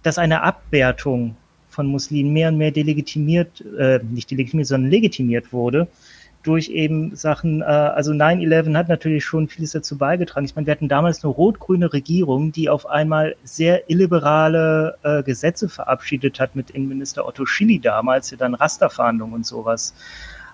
dass 0.04 0.18
eine 0.18 0.42
Abwertung 0.44 1.36
von 1.70 1.88
Muslimen 1.88 2.34
mehr 2.34 2.50
und 2.50 2.58
mehr 2.58 2.72
delegitimiert, 2.72 3.64
äh, 3.78 4.00
nicht 4.04 4.30
delegitimiert, 4.30 4.68
sondern 4.68 4.92
legitimiert 4.92 5.52
wurde 5.54 5.88
durch 6.44 6.70
eben 6.70 7.16
Sachen, 7.16 7.62
äh, 7.62 7.66
also 7.66 8.12
9-11 8.12 8.76
hat 8.76 8.90
natürlich 8.90 9.26
schon 9.26 9.48
vieles 9.48 9.72
dazu 9.72 9.98
beigetragen. 9.98 10.46
Ich 10.46 10.56
meine, 10.56 10.68
wir 10.68 10.72
hatten 10.72 10.90
damals 10.90 11.24
eine 11.24 11.34
rot-grüne 11.34 11.92
Regierung, 11.92 12.52
die 12.52 12.70
auf 12.70 12.86
einmal 12.86 13.36
sehr 13.44 13.90
illiberale 13.90 14.98
äh, 15.04 15.24
Gesetze 15.24 15.70
verabschiedet 15.70 16.40
hat 16.40 16.56
mit 16.56 16.70
Innenminister 16.70 17.26
Otto 17.26 17.46
Schilly 17.46 17.80
damals, 17.80 18.30
der 18.30 18.38
dann 18.38 18.54
Rasterfahndung 18.54 19.32
und 19.32 19.46
sowas 19.46 19.94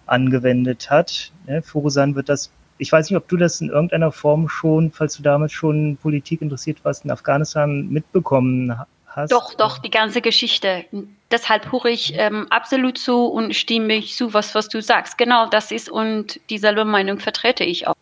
angewendet 0.06 0.90
hat. 0.90 1.32
Ne, 1.48 1.62
Furusan 1.62 2.16
wird 2.16 2.30
das 2.30 2.52
ich 2.80 2.92
weiß 2.92 3.10
nicht, 3.10 3.18
ob 3.18 3.28
du 3.28 3.38
das 3.38 3.62
in 3.62 3.70
irgendeiner 3.70 4.12
Form 4.12 4.50
schon, 4.50 4.92
falls 4.92 5.16
du 5.18 5.22
damals 5.22 5.52
schon 5.52 5.98
Politik 5.98 6.42
interessiert 6.42 6.84
warst, 6.84 7.04
in 7.06 7.12
Afghanistan 7.12 7.88
mitbekommen 7.90 8.74
hast. 9.06 9.32
Doch, 9.32 9.54
doch, 9.54 9.80
die 9.80 9.92
ganze 9.92 10.22
Geschichte. 10.22 10.86
Deshalb 11.30 11.72
höre 11.72 11.86
ich 11.86 12.14
ähm, 12.16 12.48
absolut 12.50 12.98
zu 12.98 13.26
und 13.26 13.54
stimme 13.54 13.96
ich 13.96 14.16
zu, 14.16 14.34
was, 14.34 14.56
was 14.56 14.70
du 14.70 14.82
sagst. 14.82 15.18
Genau, 15.18 15.48
das 15.48 15.72
ist 15.72 15.90
und 15.90 16.40
dieselbe 16.50 16.86
Meinung 16.86 17.20
vertrete 17.20 17.66
ich 17.66 17.86
auch. 17.86 17.96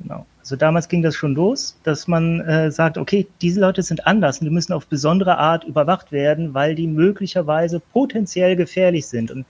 Genau. 0.00 0.24
Also 0.38 0.54
damals 0.54 0.88
ging 0.88 1.02
das 1.02 1.16
schon 1.16 1.34
los, 1.34 1.76
dass 1.82 2.06
man 2.06 2.40
äh, 2.42 2.70
sagt, 2.70 2.96
okay, 2.96 3.26
diese 3.42 3.60
Leute 3.60 3.82
sind 3.82 4.06
anders 4.06 4.38
und 4.38 4.44
die 4.44 4.52
müssen 4.52 4.72
auf 4.72 4.86
besondere 4.86 5.36
Art 5.36 5.64
überwacht 5.64 6.12
werden, 6.12 6.54
weil 6.54 6.76
die 6.76 6.86
möglicherweise 6.86 7.80
potenziell 7.80 8.54
gefährlich 8.54 9.08
sind. 9.08 9.32
Und 9.32 9.44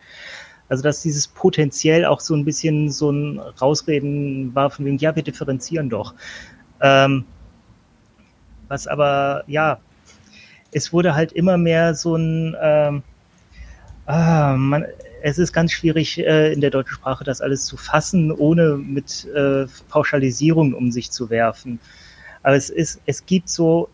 also 0.69 0.83
dass 0.83 1.03
dieses 1.03 1.29
potenziell 1.29 2.05
auch 2.05 2.21
so 2.21 2.35
ein 2.35 2.45
bisschen 2.45 2.91
so 2.91 3.11
ein 3.11 3.39
Rausreden 3.39 4.55
war 4.55 4.71
von 4.71 4.85
wegen, 4.85 4.99
ja, 4.99 5.15
wir 5.15 5.23
differenzieren 5.23 5.89
doch. 5.89 6.15
Ähm, 6.81 7.25
was 8.69 8.87
aber, 8.87 9.45
ja, 9.47 9.79
es 10.73 10.93
wurde 10.93 11.15
halt 11.15 11.33
immer 11.33 11.57
mehr 11.57 11.95
so 11.95 12.17
ein, 12.17 12.57
ähm, 12.61 13.03
ah, 14.07 14.57
man, 14.57 14.85
es 15.23 15.39
ist 15.39 15.53
ganz 15.53 15.73
schwierig 15.73 16.19
äh, 16.19 16.53
in 16.53 16.61
der 16.61 16.71
deutschen 16.71 16.95
Sprache 16.95 17.25
das 17.25 17.41
alles 17.41 17.65
zu 17.65 17.77
fassen, 17.77 18.33
ohne 18.33 18.77
mit 18.77 19.27
äh, 19.35 19.67
Pauschalisierungen 19.89 20.75
um 20.75 20.91
sich 20.91 21.11
zu 21.11 21.31
werfen. 21.31 21.81
Aber 22.43 22.57
es 22.57 22.71
ist, 22.71 23.01
es 23.07 23.25
gibt 23.27 23.49
so, 23.49 23.89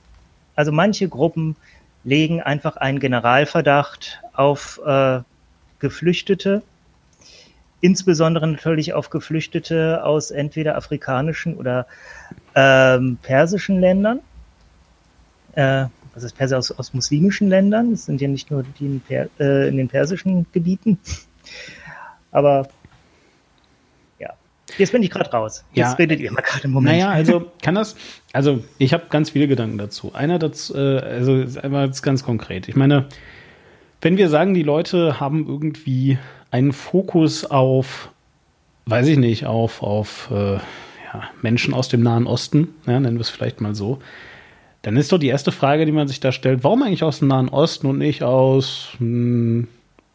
also 0.57 0.73
manche 0.73 1.09
Gruppen 1.09 1.57
legen 2.05 2.41
einfach 2.41 2.77
einen 2.77 2.99
Generalverdacht 2.99 4.21
auf 4.35 4.81
äh, 4.85 5.21
Geflüchtete, 5.83 6.63
insbesondere 7.81 8.47
natürlich 8.47 8.95
auf 8.95 9.11
Geflüchtete 9.11 10.05
aus 10.05 10.31
entweder 10.31 10.77
afrikanischen 10.77 11.57
oder 11.57 11.87
ähm, 12.55 13.19
persischen 13.21 13.81
Ländern. 13.81 14.21
Äh, 15.55 15.87
ist 16.15 16.37
Perser 16.37 16.59
aus, 16.59 16.71
aus 16.71 16.95
muslimischen 16.95 17.49
Ländern. 17.49 17.91
Das 17.91 18.05
sind 18.05 18.21
ja 18.21 18.29
nicht 18.29 18.51
nur 18.51 18.63
die 18.79 18.87
in, 18.87 19.01
per, 19.01 19.29
äh, 19.41 19.69
in 19.69 19.77
den 19.77 19.89
persischen 19.89 20.47
Gebieten. 20.53 20.99
Aber 22.31 22.69
ja, 24.21 24.35
jetzt 24.79 24.93
bin 24.93 25.03
ich 25.03 25.11
gerade 25.11 25.31
raus. 25.31 25.65
Jetzt 25.73 25.91
ja, 25.91 25.93
redet 25.95 26.21
ihr 26.21 26.31
mal 26.31 26.43
gerade 26.43 26.65
im 26.65 26.71
Moment. 26.71 26.97
Naja, 26.97 27.11
also 27.11 27.51
kann 27.61 27.75
das, 27.75 27.97
also 28.33 28.63
ich 28.79 28.93
habe 28.93 29.07
ganz 29.11 29.31
viele 29.31 29.49
Gedanken 29.49 29.79
dazu. 29.79 30.15
Einer 30.15 30.39
dazu, 30.39 30.77
äh, 30.77 31.01
also 31.01 31.45
einmal 31.61 31.91
ganz 32.03 32.23
konkret. 32.23 32.69
Ich 32.69 32.77
meine, 32.77 33.07
wenn 34.03 34.17
wir 34.17 34.29
sagen, 34.29 34.53
die 34.53 34.65
Leute 34.65 35.21
haben 35.21 35.47
irgendwie 35.49 36.19
einen 36.51 36.73
Fokus 36.73 37.45
auf, 37.45 38.11
weiß 38.87 39.07
ich 39.07 39.17
nicht, 39.17 39.47
auf, 39.47 39.83
auf 39.83 40.29
äh, 40.31 40.55
ja, 40.55 41.23
Menschen 41.41 41.73
aus 41.73 41.89
dem 41.89 42.03
Nahen 42.03 42.27
Osten, 42.27 42.75
ja, 42.87 42.99
nennen 42.99 43.17
wir 43.17 43.23
es 43.23 43.31
vielleicht 43.31 43.61
mal 43.61 43.75
so, 43.75 44.01
dann 44.83 44.97
ist 44.97 45.13
doch 45.13 45.19
die 45.19 45.29
erste 45.29 45.53
Frage, 45.53 45.87
die 45.87 45.93
man 45.93 46.09
sich 46.09 46.19
da 46.19 46.33
stellt, 46.33 46.65
warum 46.65 46.83
eigentlich 46.83 47.05
aus 47.05 47.21
dem 47.21 47.29
Nahen 47.29 47.49
Osten 47.49 47.87
und 47.87 47.99
nicht 47.99 48.25
aus, 48.25 48.89
hm, 48.99 49.69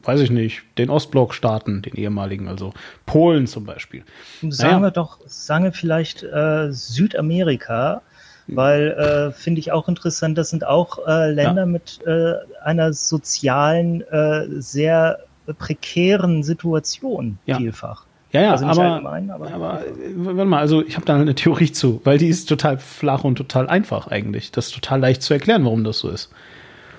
weiß 0.04 0.20
ich 0.20 0.32
nicht, 0.32 0.64
den 0.78 0.90
Ostblock-Staaten, 0.90 1.82
den 1.82 1.94
ehemaligen, 1.94 2.50
also 2.50 2.74
Polen 3.06 3.48
zum 3.48 3.64
Beispiel. 3.64 4.04
Sagen 4.42 4.82
naja. 4.82 4.82
wir 4.82 4.92
doch, 4.92 5.20
sagen 5.26 5.64
wir 5.64 5.72
vielleicht 5.72 6.24
äh, 6.24 6.72
Südamerika, 6.72 8.02
weil 8.48 8.92
äh, 8.92 9.32
finde 9.32 9.60
ich 9.60 9.72
auch 9.72 9.88
interessant, 9.88 10.38
das 10.38 10.50
sind 10.50 10.66
auch 10.66 11.06
äh, 11.08 11.32
Länder 11.32 11.64
ja. 11.64 11.66
mit 11.66 12.00
äh, 12.06 12.34
einer 12.64 12.94
sozialen, 12.94 14.02
äh, 14.10 14.46
sehr 14.62 15.20
prekären 15.58 16.44
Situation 16.44 17.40
ja. 17.46 17.58
vielfach. 17.58 18.06
Ja, 18.32 18.42
ja, 18.42 18.52
also 18.52 18.66
aber, 18.66 18.82
allgemein, 18.84 19.32
aber, 19.32 19.52
aber 19.52 19.84
warte 20.16 20.46
mal, 20.46 20.60
also 20.60 20.84
ich 20.86 20.96
habe 20.96 21.06
da 21.06 21.16
eine 21.16 21.34
Theorie 21.34 21.72
zu, 21.72 22.02
weil 22.04 22.18
die 22.18 22.28
ist 22.28 22.48
total 22.48 22.78
flach 22.78 23.24
und 23.24 23.38
total 23.38 23.70
einfach 23.70 24.08
eigentlich. 24.08 24.52
Das 24.52 24.68
ist 24.68 24.76
total 24.76 25.00
leicht 25.00 25.22
zu 25.22 25.34
erklären, 25.34 25.64
warum 25.64 25.84
das 25.84 26.00
so 26.00 26.10
ist. 26.10 26.30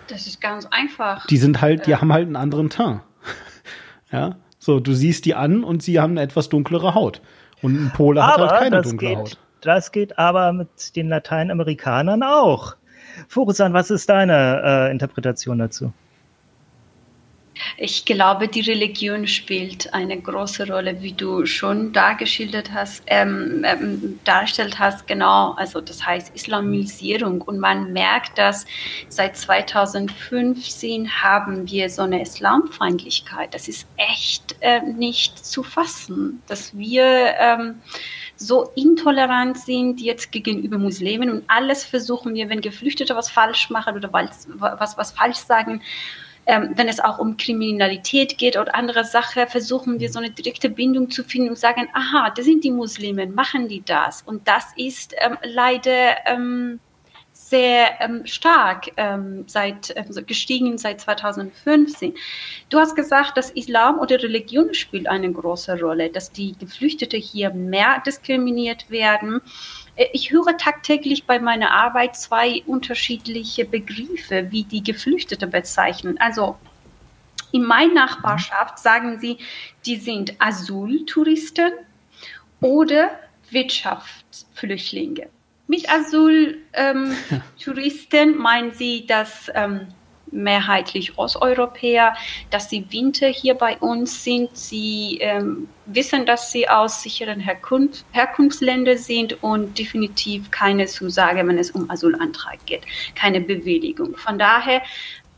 Das 0.08 0.26
ist 0.26 0.40
ganz 0.40 0.66
einfach. 0.70 1.26
Die 1.26 1.37
sind 1.37 1.61
halt, 1.61 1.87
die 1.87 1.92
äh. 1.92 1.96
haben 1.96 2.12
halt 2.12 2.26
einen 2.26 2.37
anderen 2.37 2.70
Teint. 2.70 3.02
ja, 4.12 4.37
so, 4.58 4.80
du 4.80 4.94
siehst 4.94 5.26
die 5.26 5.34
an 5.34 5.64
und 5.64 5.82
sie 5.82 6.00
haben 6.00 6.12
eine 6.12 6.22
etwas 6.22 6.48
dunklere 6.48 6.94
Haut. 6.94 7.20
Und 7.61 7.76
ein 7.76 7.92
Pole 7.94 8.24
hat 8.24 8.38
halt 8.38 8.61
keine 8.61 8.82
dunkle 8.82 9.08
geht, 9.08 9.18
Haut. 9.18 9.38
Das 9.60 9.92
geht 9.92 10.18
aber 10.18 10.52
mit 10.52 10.96
den 10.96 11.08
Lateinamerikanern 11.08 12.22
auch. 12.22 12.76
Furusan, 13.28 13.72
was 13.72 13.90
ist 13.90 14.08
deine 14.08 14.62
äh, 14.64 14.90
Interpretation 14.90 15.58
dazu? 15.58 15.92
Ich 17.76 18.04
glaube, 18.04 18.48
die 18.48 18.60
Religion 18.60 19.26
spielt 19.26 19.92
eine 19.92 20.20
große 20.20 20.68
Rolle, 20.68 21.00
wie 21.02 21.12
du 21.12 21.46
schon 21.46 21.92
dargestellt 21.92 22.70
hast, 22.72 23.02
ähm, 23.06 23.64
ähm, 23.64 24.20
dargestellt 24.24 24.78
hast, 24.78 25.06
genau. 25.06 25.52
Also 25.52 25.80
das 25.80 26.04
heißt 26.04 26.34
Islamisierung 26.34 27.42
und 27.42 27.58
man 27.58 27.92
merkt, 27.92 28.38
dass 28.38 28.64
seit 29.08 29.36
2015 29.36 31.22
haben 31.22 31.68
wir 31.68 31.90
so 31.90 32.02
eine 32.02 32.22
Islamfeindlichkeit. 32.22 33.54
Das 33.54 33.68
ist 33.68 33.86
echt 33.96 34.56
äh, 34.60 34.80
nicht 34.82 35.44
zu 35.44 35.62
fassen, 35.62 36.42
dass 36.46 36.76
wir 36.76 37.34
ähm, 37.38 37.80
so 38.38 38.70
intolerant 38.77 39.59
sind 39.59 40.01
jetzt 40.01 40.31
gegenüber 40.33 40.79
Muslimen 40.79 41.31
und 41.31 41.44
alles 41.48 41.85
versuchen 41.85 42.35
wir, 42.35 42.48
wenn 42.48 42.61
Geflüchtete 42.61 43.14
was 43.16 43.31
falsch 43.31 43.68
machen 43.68 43.96
oder 43.96 44.12
was, 44.12 44.48
was, 44.55 44.96
was 44.96 45.11
falsch 45.11 45.38
sagen, 45.38 45.83
ähm, 46.46 46.70
wenn 46.77 46.88
es 46.88 46.98
auch 46.98 47.18
um 47.18 47.37
Kriminalität 47.37 48.38
geht 48.38 48.57
oder 48.57 48.74
andere 48.74 49.05
Sachen, 49.05 49.46
versuchen 49.48 50.01
wir 50.01 50.11
so 50.11 50.18
eine 50.18 50.31
direkte 50.31 50.70
Bindung 50.70 51.11
zu 51.11 51.22
finden 51.22 51.51
und 51.51 51.59
sagen, 51.59 51.88
aha, 51.92 52.31
das 52.31 52.46
sind 52.46 52.64
die 52.64 52.70
Muslimen, 52.70 53.35
machen 53.35 53.68
die 53.68 53.83
das. 53.85 54.22
Und 54.22 54.48
das 54.48 54.64
ist 54.77 55.14
ähm, 55.18 55.37
leider 55.42 56.16
ähm, 56.27 56.81
sehr 57.48 58.00
ähm, 58.00 58.26
stark 58.26 58.90
ähm, 58.96 59.44
seit, 59.46 59.90
äh, 59.96 60.04
gestiegen 60.26 60.76
seit 60.78 61.00
2015. 61.00 62.14
Du 62.68 62.78
hast 62.78 62.94
gesagt, 62.94 63.37
dass 63.37 63.50
Islam 63.50 63.98
oder 63.98 64.22
Religion 64.22 64.74
spielt 64.74 65.08
eine 65.08 65.32
große 65.32 65.80
Rolle, 65.80 66.11
dass 66.11 66.30
die 66.30 66.56
Geflüchtete 66.58 67.16
hier 67.16 67.50
mehr 67.50 68.02
diskriminiert 68.06 68.90
werden. 68.90 69.40
Äh, 69.96 70.06
ich 70.12 70.30
höre 70.30 70.56
tagtäglich 70.58 71.24
bei 71.24 71.38
meiner 71.38 71.70
Arbeit 71.70 72.16
zwei 72.16 72.62
unterschiedliche 72.66 73.64
Begriffe, 73.64 74.50
wie 74.50 74.64
die 74.64 74.82
Geflüchtete 74.82 75.46
bezeichnen. 75.46 76.18
Also 76.18 76.56
in 77.52 77.62
meiner 77.62 77.94
Nachbarschaft 77.94 78.78
sagen 78.78 79.18
sie, 79.20 79.38
die 79.87 79.96
sind 79.96 80.34
Asyltouristen 80.38 81.72
oder 82.61 83.11
Wirtschaftsflüchtlinge. 83.50 85.28
Mit 85.68 85.88
Asyltouristen 85.88 88.31
ähm, 88.31 88.37
meinen 88.38 88.72
sie, 88.72 89.07
dass 89.07 89.48
ähm, 89.54 89.87
mehrheitlich 90.33 91.18
Osteuropäer, 91.18 92.14
dass 92.50 92.70
sie 92.70 92.87
Winter 92.90 93.28
hier 93.28 93.54
bei 93.54 93.76
uns 93.78 94.24
sind. 94.24 94.57
Sie 94.57 95.18
ähm, 95.20 95.68
wissen, 95.87 96.26
dass 96.26 96.52
sie 96.52 96.68
aus 96.68 97.02
sicheren 97.02 97.40
Herkunft, 97.40 98.04
Herkunftsländern 98.12 98.98
sind 98.98 99.42
und 99.42 99.78
definitiv 99.78 100.50
keine 100.50 100.87
Zusage, 100.87 101.46
wenn 101.46 101.59
es 101.59 101.70
um 101.70 101.90
Asylantrag 101.90 102.64
geht, 102.66 102.83
keine 103.14 103.40
Bewilligung. 103.40 104.16
Von 104.16 104.38
daher, 104.38 104.83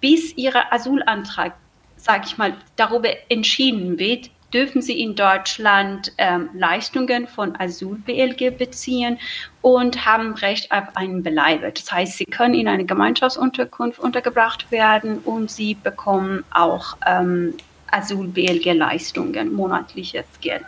bis 0.01 0.37
ihr 0.37 0.73
Asylantrag, 0.73 1.55
sage 1.97 2.25
ich 2.27 2.39
mal, 2.39 2.57
darüber 2.77 3.11
entschieden 3.29 3.99
wird, 3.99 4.31
dürfen 4.53 4.83
sie 4.83 5.01
in 5.01 5.15
Deutschland 5.15 6.13
ähm, 6.19 6.51
Leistungen 6.55 7.27
von 7.27 7.57
Asyl-BLG 7.59 8.57
beziehen 8.57 9.19
und 9.63 10.05
haben 10.05 10.35
Recht 10.35 10.71
auf 10.73 10.97
einen 10.97 11.23
Beleibe. 11.23 11.71
Das 11.73 11.91
heißt, 11.91 12.19
sie 12.19 12.25
können 12.25 12.55
in 12.55 12.69
eine 12.69 12.85
Gemeinschaftsunterkunft 12.85 13.99
untergebracht 13.99 14.71
werden 14.71 15.19
und 15.19 15.51
sie 15.51 15.75
bekommen 15.75 16.45
auch 16.51 16.97
ähm, 17.07 17.55
Asyl-BLG-Leistungen, 17.91 19.53
monatliches 19.53 20.27
Geld. 20.41 20.65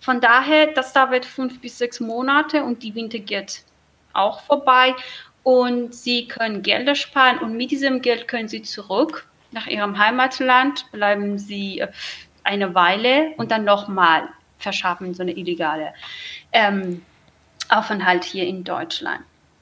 Von 0.00 0.20
daher, 0.20 0.68
das 0.68 0.92
dauert 0.92 1.24
fünf 1.24 1.60
bis 1.60 1.78
sechs 1.78 2.00
Monate 2.00 2.64
und 2.64 2.82
die 2.82 2.94
Winter 2.94 3.18
geht 3.18 3.62
auch 4.12 4.42
vorbei 4.42 4.94
und 5.42 5.94
sie 5.94 6.26
können 6.26 6.62
Gelder 6.62 6.94
sparen 6.94 7.38
und 7.38 7.56
mit 7.56 7.70
diesem 7.70 8.00
Geld 8.00 8.28
können 8.28 8.48
sie 8.48 8.62
zurück 8.62 9.26
nach 9.52 9.66
ihrem 9.66 9.98
Heimatland, 9.98 10.90
bleiben 10.90 11.38
sie 11.38 11.80
äh, 11.80 11.88
eine 12.44 12.74
Weile 12.74 13.32
und 13.36 13.50
dann 13.50 13.64
nochmal 13.64 14.28
verschaffen, 14.58 15.14
so 15.14 15.22
eine 15.22 15.32
illegale 15.32 15.92
ähm, 16.52 17.02
Aufenthalt 17.68 18.24
hier 18.24 18.46
in 18.46 18.64
Deutschland. 18.64 19.20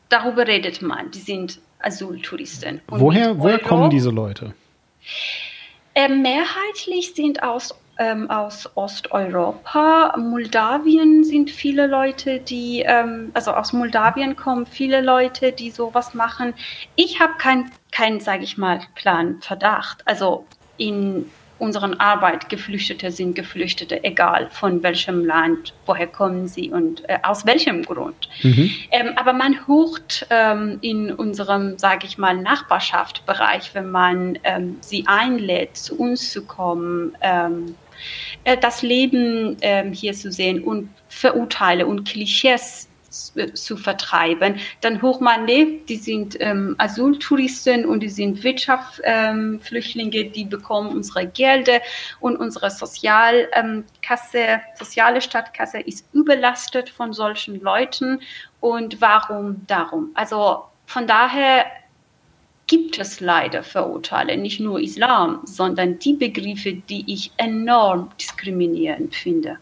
Darüber 0.08 0.46
redet 0.46 0.82
man. 0.82 1.10
Die 1.10 1.20
sind 1.20 1.58
Asyltouristen. 1.80 2.80
woher 2.88 3.38
woher 3.38 3.54
Euro, 3.54 3.68
kommen 3.68 3.90
diese 3.90 4.10
Leute? 4.10 4.54
Äh, 5.94 6.08
mehrheitlich 6.08 7.14
sind 7.14 7.42
aus 7.42 7.74
ähm, 7.98 8.30
aus 8.30 8.68
Osteuropa. 8.74 10.14
Moldawien 10.16 11.24
sind 11.24 11.50
viele 11.50 11.86
Leute, 11.86 12.40
die, 12.40 12.82
ähm, 12.86 13.30
also 13.34 13.52
aus 13.52 13.72
Moldawien 13.72 14.34
kommen 14.34 14.66
viele 14.66 15.00
Leute, 15.00 15.52
die 15.52 15.70
sowas 15.70 16.14
machen. 16.14 16.54
Ich 16.96 17.20
habe 17.20 17.34
keinen, 17.38 17.70
kein, 17.90 18.20
sage 18.20 18.44
ich 18.44 18.56
mal, 18.56 18.80
klaren 18.94 19.40
Verdacht. 19.42 20.02
Also 20.06 20.46
in 20.78 21.30
unseren 21.62 21.94
Arbeit 22.01 22.48
Geflüchtete 22.48 23.12
sind 23.12 23.37
Geflüchtete, 23.37 24.03
egal 24.03 24.48
von 24.51 24.83
welchem 24.83 25.25
Land, 25.25 25.72
woher 25.87 26.09
kommen 26.09 26.48
sie 26.48 26.70
und 26.70 27.09
äh, 27.09 27.18
aus 27.22 27.46
welchem 27.46 27.85
Grund. 27.85 28.29
Mhm. 28.42 28.70
Ähm, 28.90 29.12
aber 29.14 29.33
man 29.33 29.57
hört 29.68 30.27
ähm, 30.31 30.79
in 30.83 31.12
unserem, 31.12 31.79
sage 31.79 32.07
ich 32.07 32.18
mal, 32.18 32.37
Nachbarschaftsbereich, 32.37 33.75
wenn 33.75 33.92
man 33.92 34.40
ähm, 34.42 34.77
sie 34.81 35.05
einlädt, 35.07 35.77
zu 35.77 35.96
uns 35.96 36.33
zu 36.33 36.44
kommen, 36.44 37.16
ähm, 37.20 37.77
äh, 38.42 38.57
das 38.57 38.83
Leben 38.83 39.57
ähm, 39.61 39.92
hier 39.92 40.14
zu 40.14 40.33
sehen 40.33 40.64
und 40.64 40.88
Verurteile 41.09 41.87
und 41.87 42.09
Klischees 42.09 42.88
zu 43.12 43.77
vertreiben. 43.77 44.57
Dann 44.81 45.03
hoch 45.03 45.20
man 45.20 45.46
lebt, 45.46 45.88
die 45.88 45.96
sind 45.96 46.37
ähm, 46.40 46.75
Asyltouristen 46.79 47.85
und 47.85 48.01
die 48.01 48.09
sind 48.09 48.42
Wirtschaftsflüchtlinge, 48.42 50.16
ähm, 50.16 50.33
die 50.33 50.44
bekommen 50.44 50.90
unsere 50.90 51.27
Gelder 51.27 51.81
und 52.20 52.37
unsere 52.37 52.70
Sozialkasse, 52.70 54.38
ähm, 54.38 54.61
soziale 54.79 55.20
Stadtkasse 55.20 55.81
ist 55.81 56.07
überlastet 56.12 56.88
von 56.88 57.12
solchen 57.12 57.61
Leuten. 57.61 58.20
Und 58.61 59.01
warum 59.01 59.66
darum? 59.66 60.11
Also 60.14 60.64
von 60.87 61.07
daher 61.07 61.66
gibt 62.66 62.98
es 62.98 63.20
leider 63.20 63.62
Verurteile, 63.62 64.37
nicht 64.37 64.61
nur 64.61 64.81
Islam, 64.81 65.40
sondern 65.44 65.98
die 65.98 66.14
Begriffe, 66.14 66.75
die 66.75 67.05
ich 67.12 67.33
enorm 67.37 68.11
diskriminierend 68.18 69.14
finde. 69.14 69.59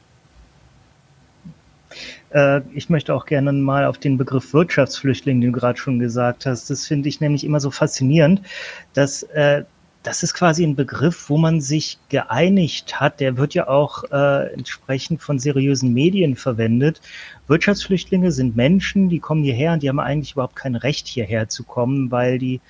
Äh, 2.31 2.61
ich 2.75 2.88
möchte 2.90 3.14
auch 3.14 3.27
gerne 3.27 3.53
mal 3.53 3.85
auf 3.87 3.99
den 3.99 4.16
Begriff 4.16 4.53
Wirtschaftsflüchtling, 4.53 5.40
den 5.40 5.53
du 5.53 5.59
gerade 5.59 5.79
schon 5.79 5.99
gesagt 5.99 6.47
hast. 6.47 6.71
Das 6.71 6.87
finde 6.87 7.09
ich 7.09 7.21
nämlich 7.21 7.45
immer 7.45 7.61
so 7.61 7.71
faszinierend, 7.71 8.43
dass 8.95 9.23
äh, 9.23 9.64
das 10.03 10.23
ist 10.23 10.33
quasi 10.33 10.64
ein 10.64 10.77
Begriff, 10.77 11.29
wo 11.29 11.37
man 11.37 11.61
sich 11.61 11.99
geeinigt 12.09 13.01
hat. 13.01 13.21
Der 13.21 13.37
wird 13.37 13.53
ja 13.53 13.69
auch 13.69 14.05
äh, 14.11 14.53
entsprechend 14.55 15.21
von 15.21 15.38
seriösen 15.38 15.93
Medien 15.93 16.37
verwendet. 16.37 17.03
Wirtschaftsflüchtlinge 17.49 18.33
sind 18.33 18.57
Menschen, 18.57 19.11
die 19.11 19.19
kommen 19.19 19.43
hierher 19.43 19.73
und 19.73 19.83
die 19.83 19.90
haben 19.90 20.01
eigentlich 20.01 20.33
überhaupt 20.33 20.57
kein 20.57 20.75
Recht 20.75 21.07
hierher 21.07 21.49
zu 21.49 21.64
kommen, 21.64 22.11
weil 22.11 22.38
die 22.38 22.61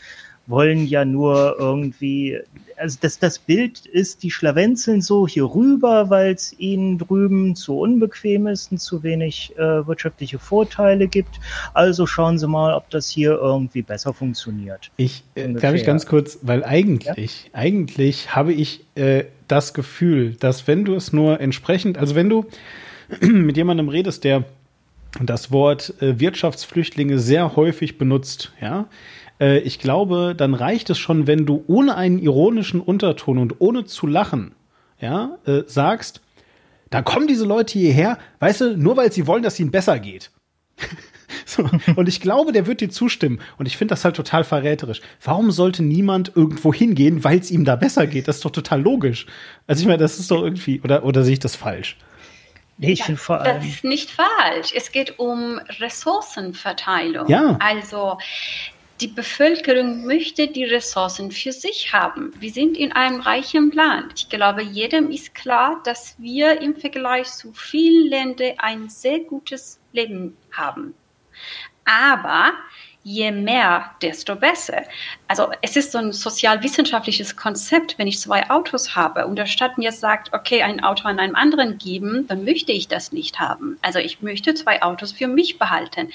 wollen 0.49 0.87
ja 0.87 1.05
nur 1.05 1.55
irgendwie, 1.59 2.41
also 2.81 2.99
das, 3.01 3.19
das 3.19 3.39
Bild 3.39 3.87
ist, 3.87 4.23
die 4.23 4.31
schlawenzeln 4.31 5.03
so 5.03 5.29
hier 5.29 5.45
rüber, 5.45 6.11
weil 6.11 6.33
es 6.33 6.59
ihnen 6.59 6.99
drüben 6.99 7.55
zu 7.55 7.79
unbequem 7.79 8.47
ist 8.47 8.73
und 8.73 8.79
zu 8.79 9.03
wenig 9.03 9.53
äh, 9.57 9.87
wirtschaftliche 9.87 10.39
Vorteile 10.39 11.07
gibt. 11.07 11.39
Also 11.75 12.07
schauen 12.07 12.39
Sie 12.39 12.49
mal, 12.49 12.75
ob 12.75 12.89
das 12.91 13.09
hier 13.09 13.33
irgendwie 13.33 13.83
besser 13.83 14.15
funktioniert. 14.15 14.91
Ich, 14.97 15.23
äh, 15.35 15.53
darf 15.53 15.75
ich 15.75 15.85
ganz 15.85 16.07
kurz, 16.07 16.39
weil 16.43 16.65
eigentlich, 16.65 17.45
ja? 17.45 17.51
eigentlich 17.53 18.35
habe 18.35 18.53
ich 18.53 18.85
äh, 18.95 19.25
das 19.47 19.75
Gefühl, 19.75 20.35
dass 20.41 20.67
wenn 20.67 20.85
du 20.85 20.95
es 20.95 21.13
nur 21.13 21.41
entsprechend, 21.41 21.99
also 21.99 22.15
wenn 22.15 22.29
du 22.29 22.47
mit 23.21 23.57
jemandem 23.57 23.89
redest, 23.89 24.25
der 24.25 24.45
das 25.21 25.51
Wort 25.51 25.95
äh, 26.01 26.21
Wirtschaftsflüchtlinge 26.21 27.19
sehr 27.19 27.57
häufig 27.57 27.99
benutzt, 27.99 28.53
ja, 28.61 28.87
äh, 29.41 29.59
ich 29.59 29.79
glaube, 29.79 30.35
dann 30.37 30.55
reicht 30.55 30.91
es 30.91 30.99
schon, 30.99 31.27
wenn 31.27 31.47
du 31.47 31.65
ohne 31.67 31.97
einen 31.97 32.19
ironischen 32.19 32.81
Unterton 32.81 33.39
und 33.39 33.61
ohne 33.61 33.85
zu 33.85 34.07
lachen, 34.07 34.55
ja, 35.01 35.39
äh, 35.47 35.63
sagst, 35.67 36.21
da 36.91 37.03
kommen 37.03 37.27
diese 37.27 37.47
Leute 37.47 37.79
hierher, 37.79 38.19
weißt 38.41 38.61
du, 38.61 38.77
nur 38.77 38.97
weil 38.97 39.13
sie 39.13 39.27
wollen, 39.27 39.43
dass 39.43 39.55
es 39.55 39.61
ihnen 39.61 39.71
besser 39.71 39.99
geht. 39.99 40.31
so, 41.45 41.69
und 41.97 42.09
ich 42.09 42.21
glaube, 42.21 42.53
der 42.53 42.67
wird 42.67 42.81
dir 42.81 42.91
zustimmen. 42.91 43.41
Und 43.59 43.67
ich 43.67 43.77
finde 43.77 43.93
das 43.93 44.05
halt 44.05 44.17
total 44.17 44.45
verräterisch. 44.45 45.01
Warum 45.23 45.51
sollte 45.53 45.83
niemand 45.83 46.33
irgendwo 46.35 46.75
hingehen, 46.75 47.23
weil 47.23 47.39
es 47.39 47.51
ihm 47.51 47.65
da 47.65 47.77
besser 47.77 48.07
geht? 48.07 48.29
Das 48.29 48.37
ist 48.37 48.45
doch 48.45 48.51
total 48.51 48.83
logisch. 48.83 49.27
Also 49.67 49.83
ich 49.83 49.87
meine, 49.87 49.99
das 49.99 50.19
ist 50.19 50.31
doch 50.31 50.43
irgendwie, 50.43 50.81
oder, 50.83 51.05
oder 51.05 51.23
sehe 51.23 51.35
ich 51.35 51.39
das 51.39 51.55
falsch? 51.55 51.97
Nee, 52.79 52.93
ich 52.93 53.05
finde 53.05 53.21
vor 53.21 53.41
allem. 53.41 53.57
Das 53.57 53.67
ist 53.67 53.85
nicht 53.85 54.11
falsch. 54.11 54.73
Es 54.75 54.91
geht 54.91 55.19
um 55.19 55.61
Ressourcenverteilung. 55.81 57.29
Ja. 57.29 57.59
Also 57.61 58.17
die 59.01 59.09
Bevölkerung 59.09 60.05
möchte 60.05 60.49
die 60.49 60.65
Ressourcen 60.65 61.31
für 61.31 61.53
sich 61.53 61.93
haben. 61.93 62.33
Wir 62.39 62.51
sind 62.51 62.77
in 62.77 62.93
einem 62.93 63.21
reichen 63.21 63.71
Land. 63.71 64.13
Ich 64.17 64.29
glaube, 64.29 64.63
jedem 64.63 65.11
ist 65.11 65.35
klar, 65.35 65.81
dass 65.85 66.17
wir 66.19 66.61
im 66.61 66.77
Vergleich 66.77 67.29
zu 67.29 67.53
vielen 67.53 68.09
Ländern 68.09 68.53
ein 68.59 68.89
sehr 68.91 69.21
gutes 69.21 69.81
Leben 69.93 70.37
haben. 70.53 70.95
Aber 71.87 72.53
je 73.03 73.33
mehr, 73.33 73.91
desto 74.03 74.37
besser. 74.37 74.83
Also 75.27 75.51
es 75.63 75.77
ist 75.77 75.93
so 75.93 75.99
ein 75.99 76.13
sozialwissenschaftliches 76.13 77.35
Konzept, 77.35 77.99
wenn 77.99 78.07
ich 78.07 78.21
zwei 78.21 78.51
Autos 78.51 78.95
habe 78.95 79.27
und 79.27 79.37
der 79.37 79.47
Stadt 79.47 79.79
mir 79.79 79.93
sagt, 79.93 80.35
okay, 80.35 80.63
ein 80.63 80.85
Auto 80.85 81.09
an 81.09 81.19
einem 81.19 81.35
anderen 81.35 81.79
geben, 81.79 82.27
dann 82.29 82.45
möchte 82.45 82.73
ich 82.73 82.89
das 82.89 83.13
nicht 83.13 83.41
haben. 83.41 83.79
Also 83.81 83.99
ich 83.99 84.21
möchte 84.21 84.53
zwei 84.53 84.83
Autos 84.83 85.13
für 85.13 85.29
mich 85.29 85.59
behalten. 85.59 86.11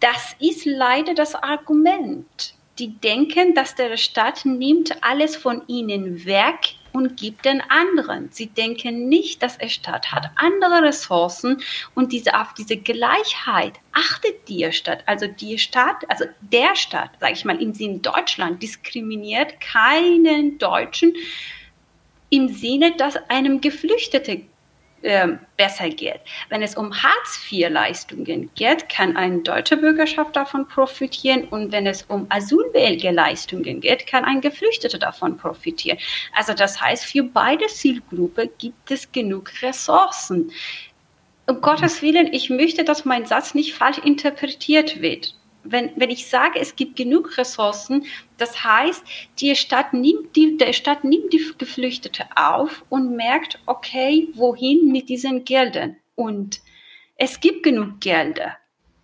Das 0.00 0.36
ist 0.38 0.64
leider 0.64 1.14
das 1.14 1.34
Argument. 1.34 2.54
Die 2.78 2.96
denken, 2.98 3.54
dass 3.54 3.74
der 3.74 3.96
Staat 3.96 4.44
nimmt 4.44 5.02
alles 5.02 5.34
von 5.34 5.62
ihnen 5.66 6.24
weg 6.24 6.76
und 6.92 7.16
gibt 7.16 7.44
den 7.44 7.60
anderen. 7.68 8.30
Sie 8.30 8.46
denken 8.46 9.08
nicht, 9.08 9.42
dass 9.42 9.58
der 9.58 9.68
Staat 9.68 10.12
hat 10.12 10.30
andere 10.36 10.82
Ressourcen 10.82 11.60
und 11.94 12.12
diese, 12.12 12.38
auf 12.40 12.54
diese 12.54 12.76
Gleichheit 12.76 13.74
achtet 13.92 14.48
die 14.48 14.70
Staat. 14.72 15.02
Also 15.06 15.26
die 15.26 15.58
Staat, 15.58 16.08
also 16.08 16.26
der 16.40 16.76
Staat, 16.76 17.10
sage 17.18 17.32
ich 17.32 17.44
mal, 17.44 17.60
im 17.60 17.74
Sinne 17.74 17.98
Deutschland 17.98 18.62
diskriminiert 18.62 19.60
keinen 19.60 20.58
Deutschen 20.58 21.14
im 22.30 22.48
Sinne, 22.48 22.94
dass 22.96 23.16
einem 23.28 23.60
Geflüchtete 23.60 24.42
ähm, 25.02 25.38
besser 25.56 25.88
geht. 25.90 26.20
Wenn 26.48 26.62
es 26.62 26.76
um 26.76 26.92
Hartz-IV-Leistungen 26.92 28.50
geht, 28.54 28.88
kann 28.88 29.16
eine 29.16 29.38
deutsche 29.38 29.76
Bürgerschaft 29.76 30.34
davon 30.34 30.66
profitieren 30.66 31.44
und 31.48 31.72
wenn 31.72 31.86
es 31.86 32.02
um 32.02 32.26
Asylwelge-Leistungen 32.30 33.80
geht, 33.80 34.06
kann 34.06 34.24
ein 34.24 34.40
Geflüchteter 34.40 34.98
davon 34.98 35.36
profitieren. 35.36 35.98
Also 36.34 36.52
das 36.52 36.80
heißt, 36.80 37.04
für 37.04 37.22
beide 37.22 37.66
Zielgruppen 37.68 38.50
gibt 38.58 38.90
es 38.90 39.10
genug 39.12 39.50
Ressourcen. 39.62 40.50
Um 41.46 41.60
Gottes 41.60 42.02
Willen, 42.02 42.32
ich 42.32 42.50
möchte, 42.50 42.84
dass 42.84 43.04
mein 43.04 43.24
Satz 43.24 43.54
nicht 43.54 43.74
falsch 43.74 43.98
interpretiert 43.98 45.00
wird 45.00 45.37
wenn, 45.64 45.90
wenn 45.96 46.10
ich 46.10 46.26
sage, 46.26 46.58
es 46.58 46.76
gibt 46.76 46.96
genug 46.96 47.36
Ressourcen, 47.36 48.06
das 48.36 48.64
heißt, 48.64 49.04
die 49.40 49.54
Stadt 49.56 49.92
nimmt 49.92 50.34
die, 50.36 50.56
der 50.56 50.72
Stadt 50.72 51.04
nimmt 51.04 51.32
die 51.32 51.52
Geflüchtete 51.58 52.24
auf 52.36 52.84
und 52.88 53.16
merkt, 53.16 53.58
okay, 53.66 54.28
wohin 54.34 54.90
mit 54.92 55.08
diesen 55.08 55.44
Geldern? 55.44 55.96
Und 56.14 56.60
es 57.16 57.40
gibt 57.40 57.62
genug 57.62 58.00
Gelder 58.00 58.56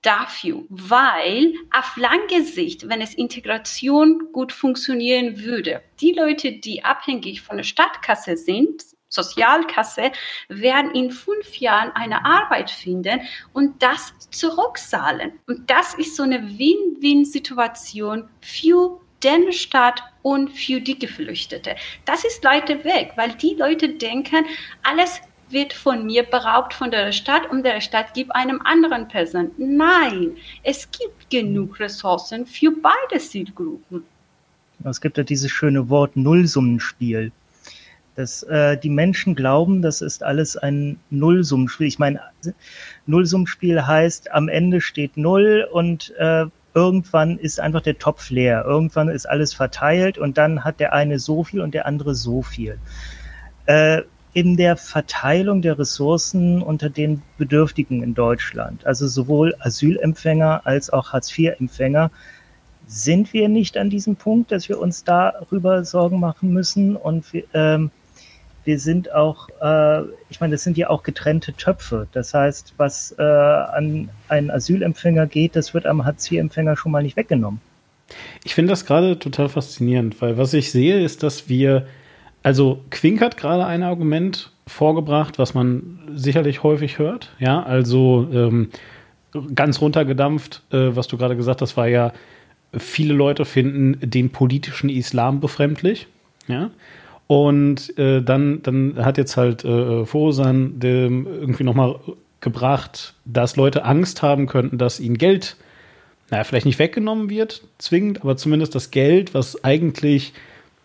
dafür, 0.03 0.64
weil 0.69 1.55
auf 1.73 1.97
lange 1.97 2.45
Sicht, 2.45 2.88
wenn 2.88 3.01
es 3.01 3.14
Integration 3.14 4.33
gut 4.33 4.53
funktionieren 4.53 5.42
würde, 5.42 5.83
die 6.00 6.13
Leute, 6.13 6.52
die 6.52 6.85
abhängig 6.85 7.40
von 7.40 7.57
der 7.57 7.65
Stadtkasse 7.65 8.37
sind, 8.37 8.85
Sozialkasse 9.15 10.12
werden 10.48 10.94
in 10.94 11.10
fünf 11.10 11.56
Jahren 11.56 11.92
eine 11.92 12.25
Arbeit 12.25 12.71
finden 12.71 13.21
und 13.52 13.83
das 13.83 14.12
zurückzahlen. 14.31 15.33
Und 15.46 15.71
das 15.71 15.94
ist 15.94 16.17
so 16.17 16.25
eine 16.25 16.42
Win-Win-Situation 16.58 18.29
für 18.40 19.00
den 19.23 19.52
Staat 19.52 20.02
und 20.23 20.50
für 20.50 20.81
die 20.81 20.98
Geflüchtete. 20.98 21.77
Das 22.04 22.25
ist 22.25 22.44
leider 22.44 22.85
weg, 22.85 23.12
weil 23.17 23.33
die 23.35 23.54
Leute 23.54 23.88
denken, 23.88 24.44
alles 24.83 25.21
wird 25.50 25.73
von 25.73 26.06
mir 26.06 26.25
beraubt 26.25 26.75
von 26.75 26.90
der 26.90 27.12
Stadt 27.12 27.50
und 27.50 27.65
der 27.65 27.81
Stadt 27.81 28.15
gibt 28.15 28.35
einem 28.35 28.60
anderen 28.62 29.08
Person. 29.08 29.50
Nein, 29.56 30.37
es 30.62 30.90
gibt 30.90 31.31
genug 31.31 31.81
Ressourcen 31.81 32.46
für 32.46 32.71
beide 32.71 33.21
Zielgruppen. 33.21 34.04
Es 34.85 35.00
gibt 35.00 35.17
ja 35.17 35.25
dieses 35.25 35.50
schöne 35.50 35.88
Wort 35.88 36.17
Nullsummenspiel 36.17 37.33
dass 38.15 38.42
äh, 38.44 38.77
die 38.77 38.90
Menschen 38.90 39.35
glauben, 39.35 39.83
das 39.83 40.00
ist 40.00 40.23
alles 40.23 40.56
ein 40.56 40.98
Nullsummenspiel. 41.10 41.87
Ich 41.87 41.98
meine, 41.98 42.21
Nullsummenspiel 43.06 43.87
heißt, 43.87 44.31
am 44.33 44.48
Ende 44.48 44.81
steht 44.81 45.17
Null 45.17 45.67
und 45.73 46.15
äh, 46.19 46.46
irgendwann 46.75 47.38
ist 47.38 47.60
einfach 47.60 47.81
der 47.81 47.98
Topf 47.98 48.31
leer. 48.31 48.65
Irgendwann 48.67 49.08
ist 49.08 49.29
alles 49.29 49.54
verteilt 49.54 50.19
und 50.19 50.38
dann 50.38 50.65
hat 50.65 50.81
der 50.81 50.92
eine 50.92 51.19
so 51.19 51.44
viel 51.44 51.60
und 51.60 51.75
der 51.75 51.87
andere 51.87 52.15
so 52.15 52.42
viel. 52.42 52.79
Äh, 53.67 54.02
in 54.33 54.56
der 54.56 54.77
Verteilung 54.77 55.62
der 55.62 55.79
Ressourcen 55.79 56.60
unter 56.60 56.90
den 56.90 57.23
Bedürftigen 57.38 58.02
in 58.02 58.15
Deutschland. 58.15 58.85
Also 58.85 59.06
sowohl 59.06 59.54
Asylempfänger 59.60 60.62
als 60.65 60.90
auch 60.90 61.12
Hartz-IV-Empfänger. 61.12 62.10
Sind 62.87 63.33
wir 63.33 63.48
nicht 63.48 63.79
an 63.79 63.90
diesem 63.90 64.17
Punkt, 64.17 64.50
dass 64.50 64.69
wir 64.69 64.81
uns 64.81 65.04
darüber 65.04 65.85
Sorgen 65.85 66.19
machen 66.19 66.52
müssen? 66.52 66.96
Und 66.96 67.33
wir, 67.33 67.44
ähm, 67.54 67.92
wir 68.65 68.79
sind 68.79 69.12
auch, 69.12 69.48
äh, 69.60 70.02
ich 70.31 70.40
meine, 70.40 70.52
das 70.52 70.65
sind 70.65 70.77
ja 70.77 70.90
auch 70.90 71.02
getrennte 71.02 71.52
Töpfe. 71.54 72.06
Das 72.12 72.35
heißt, 72.35 72.75
was 72.77 73.15
äh, 73.19 73.23
an 73.23 74.08
einen 74.29 74.50
Asylempfänger 74.50 75.27
geht, 75.27 75.56
das 75.56 75.75
wird 75.75 75.87
am 75.87 76.04
Hartz-IV-Empfänger 76.04 76.77
schon 76.77 76.92
mal 76.92 77.02
nicht 77.02 77.17
weggenommen. 77.17 77.60
Ich 78.44 78.54
finde 78.54 78.71
das 78.71 78.85
gerade 78.85 79.19
total 79.19 79.48
faszinierend, 79.48 80.21
weil 80.21 80.37
was 80.37 80.52
ich 80.52 80.71
sehe, 80.71 81.02
ist, 81.02 81.23
dass 81.23 81.48
wir 81.48 81.87
also 82.44 82.85
Quink 82.90 83.23
hat 83.23 83.38
gerade 83.38 83.65
ein 83.65 83.83
Argument 83.83 84.52
vorgebracht, 84.67 85.38
was 85.38 85.54
man 85.54 85.98
sicherlich 86.15 86.62
häufig 86.62 86.98
hört. 86.98 87.31
Ja, 87.38 87.62
also 87.62 88.29
ähm, 88.33 88.69
ganz 89.54 89.81
runtergedampft, 89.81 90.62
äh, 90.71 90.94
was 90.94 91.08
du 91.08 91.17
gerade 91.17 91.37
gesagt 91.37 91.62
hast, 91.62 91.77
war 91.79 91.88
ja, 91.88 92.12
viele 92.77 93.15
Leute 93.15 93.46
finden 93.46 93.98
den 94.02 94.31
politischen 94.31 94.90
Islam 94.90 95.40
befremdlich. 95.40 96.06
Ja. 96.46 96.71
Und 97.27 97.96
äh, 97.98 98.22
dann, 98.22 98.62
dann 98.62 98.96
hat 99.04 99.16
jetzt 99.16 99.37
halt 99.37 99.64
äh, 99.64 100.04
Fosan 100.04 100.79
irgendwie 100.83 101.64
nochmal 101.64 101.98
gebracht, 102.40 103.14
dass 103.25 103.56
Leute 103.56 103.85
Angst 103.85 104.22
haben 104.22 104.46
könnten, 104.46 104.77
dass 104.77 105.00
ihnen 105.00 105.16
Geld, 105.16 105.56
naja, 106.31 106.44
vielleicht 106.44 106.66
nicht 106.66 106.79
weggenommen 106.79 107.31
wird, 107.31 107.62
zwingend, 107.79 108.20
aber 108.20 108.37
zumindest 108.37 108.75
das 108.75 108.90
Geld, 108.90 109.33
was 109.33 109.64
eigentlich 109.64 110.35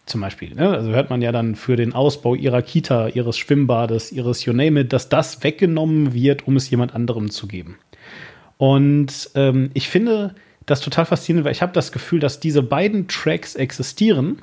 zum 0.05 0.21
Beispiel. 0.21 0.55
Ne? 0.55 0.69
Also 0.69 0.89
hört 0.89 1.09
man 1.09 1.21
ja 1.21 1.31
dann 1.31 1.55
für 1.55 1.75
den 1.75 1.93
Ausbau 1.93 2.35
ihrer 2.35 2.61
Kita, 2.61 3.09
ihres 3.09 3.37
Schwimmbades, 3.37 4.11
ihres 4.11 4.43
You 4.45 4.53
name 4.53 4.81
it, 4.81 4.93
dass 4.93 5.09
das 5.09 5.43
weggenommen 5.43 6.13
wird, 6.13 6.47
um 6.47 6.55
es 6.55 6.69
jemand 6.69 6.95
anderem 6.95 7.29
zu 7.29 7.47
geben. 7.47 7.77
Und 8.57 9.29
ähm, 9.35 9.69
ich 9.73 9.87
finde 9.87 10.35
das 10.69 10.81
total 10.81 11.05
faszinierend, 11.05 11.45
weil 11.45 11.51
ich 11.51 11.61
habe 11.61 11.73
das 11.73 11.91
Gefühl, 11.91 12.19
dass 12.19 12.39
diese 12.39 12.61
beiden 12.61 13.07
Tracks 13.07 13.55
existieren, 13.55 14.41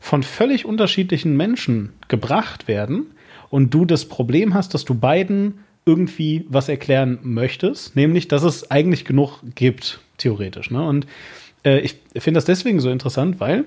von 0.00 0.22
völlig 0.22 0.64
unterschiedlichen 0.64 1.36
Menschen 1.36 1.92
gebracht 2.08 2.68
werden 2.68 3.06
und 3.50 3.74
du 3.74 3.84
das 3.84 4.04
Problem 4.04 4.54
hast, 4.54 4.74
dass 4.74 4.84
du 4.84 4.94
beiden 4.94 5.64
irgendwie 5.84 6.44
was 6.48 6.68
erklären 6.68 7.18
möchtest, 7.22 7.96
nämlich, 7.96 8.28
dass 8.28 8.42
es 8.42 8.70
eigentlich 8.70 9.04
genug 9.04 9.40
gibt, 9.54 10.00
theoretisch. 10.18 10.70
Ne? 10.70 10.86
Und 10.86 11.06
äh, 11.64 11.78
ich 11.80 11.96
finde 12.16 12.38
das 12.38 12.44
deswegen 12.44 12.80
so 12.80 12.90
interessant, 12.90 13.40
weil 13.40 13.64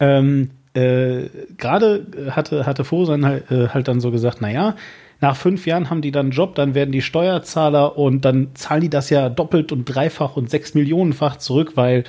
ähm, 0.00 0.50
äh, 0.74 1.28
Gerade 1.58 2.06
hatte, 2.30 2.64
hatte 2.64 2.84
Fosan 2.84 3.26
halt, 3.26 3.50
äh, 3.50 3.68
halt 3.68 3.88
dann 3.88 4.00
so 4.00 4.10
gesagt, 4.10 4.40
naja, 4.40 4.76
nach 5.22 5.36
fünf 5.36 5.66
Jahren 5.66 5.88
haben 5.88 6.02
die 6.02 6.10
dann 6.10 6.26
einen 6.26 6.32
Job, 6.32 6.56
dann 6.56 6.74
werden 6.74 6.90
die 6.90 7.00
Steuerzahler 7.00 7.96
und 7.96 8.24
dann 8.24 8.48
zahlen 8.54 8.82
die 8.82 8.90
das 8.90 9.08
ja 9.08 9.28
doppelt 9.28 9.70
und 9.70 9.84
dreifach 9.84 10.36
und 10.36 10.50
sechs 10.50 10.74
Millionenfach 10.74 11.36
zurück, 11.36 11.72
weil 11.76 12.04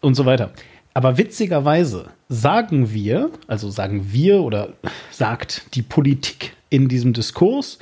und 0.00 0.14
so 0.14 0.26
weiter. 0.26 0.52
Aber 0.94 1.18
witzigerweise 1.18 2.10
sagen 2.28 2.92
wir, 2.92 3.30
also 3.48 3.68
sagen 3.68 4.12
wir 4.12 4.42
oder 4.42 4.74
sagt 5.10 5.74
die 5.74 5.82
Politik 5.82 6.54
in 6.70 6.88
diesem 6.88 7.12
Diskurs, 7.12 7.80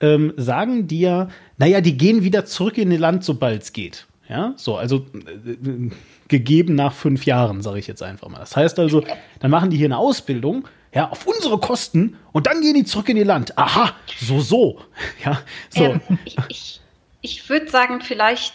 ähm, 0.00 0.34
sagen 0.36 0.86
dir, 0.86 1.28
naja, 1.56 1.80
die 1.80 1.96
gehen 1.96 2.22
wieder 2.22 2.44
zurück 2.44 2.76
in 2.76 2.90
ihr 2.90 2.98
Land, 2.98 3.24
sobald 3.24 3.62
es 3.62 3.72
geht. 3.72 4.06
Ja, 4.28 4.52
so, 4.56 4.76
also 4.76 5.06
äh, 5.14 5.90
gegeben 6.28 6.74
nach 6.74 6.92
fünf 6.92 7.24
Jahren, 7.24 7.62
sage 7.62 7.78
ich 7.78 7.86
jetzt 7.86 8.02
einfach 8.02 8.28
mal. 8.28 8.40
Das 8.40 8.54
heißt 8.54 8.78
also, 8.78 9.02
dann 9.40 9.50
machen 9.50 9.70
die 9.70 9.78
hier 9.78 9.86
eine 9.86 9.96
Ausbildung, 9.96 10.68
ja, 10.92 11.08
auf 11.10 11.26
unsere 11.26 11.58
Kosten 11.58 12.16
und 12.32 12.46
dann 12.46 12.60
gehen 12.60 12.74
die 12.74 12.84
zurück 12.84 13.08
in 13.08 13.16
ihr 13.16 13.24
Land. 13.24 13.56
Aha, 13.58 13.94
so, 14.20 14.40
so. 14.40 14.80
Ja, 15.24 15.42
so. 15.70 15.84
Ähm, 15.84 16.00
ich 16.48 16.80
ich, 17.20 17.48
würde 17.48 17.68
sagen, 17.68 18.00
vielleicht 18.00 18.54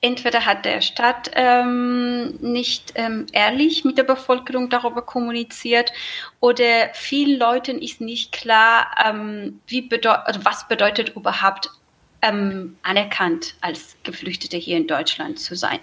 entweder 0.00 0.44
hat 0.44 0.64
der 0.64 0.80
Staat 0.80 1.30
ähm, 1.34 2.36
nicht 2.40 2.92
ähm, 2.94 3.26
ehrlich 3.32 3.84
mit 3.84 3.98
der 3.98 4.04
Bevölkerung 4.04 4.68
darüber 4.68 5.02
kommuniziert 5.02 5.92
oder 6.40 6.90
vielen 6.92 7.38
Leuten 7.38 7.80
ist 7.80 8.00
nicht 8.00 8.32
klar, 8.32 8.90
ähm, 9.04 9.60
wie 9.66 9.82
bedeu 9.82 10.10
also 10.10 10.44
was 10.44 10.68
bedeutet 10.68 11.10
überhaupt 11.16 11.70
ähm, 12.20 12.76
anerkannt 12.82 13.54
als 13.60 13.96
Geflüchtete 14.02 14.56
hier 14.56 14.76
in 14.76 14.86
Deutschland 14.86 15.38
zu 15.38 15.56
sein. 15.56 15.78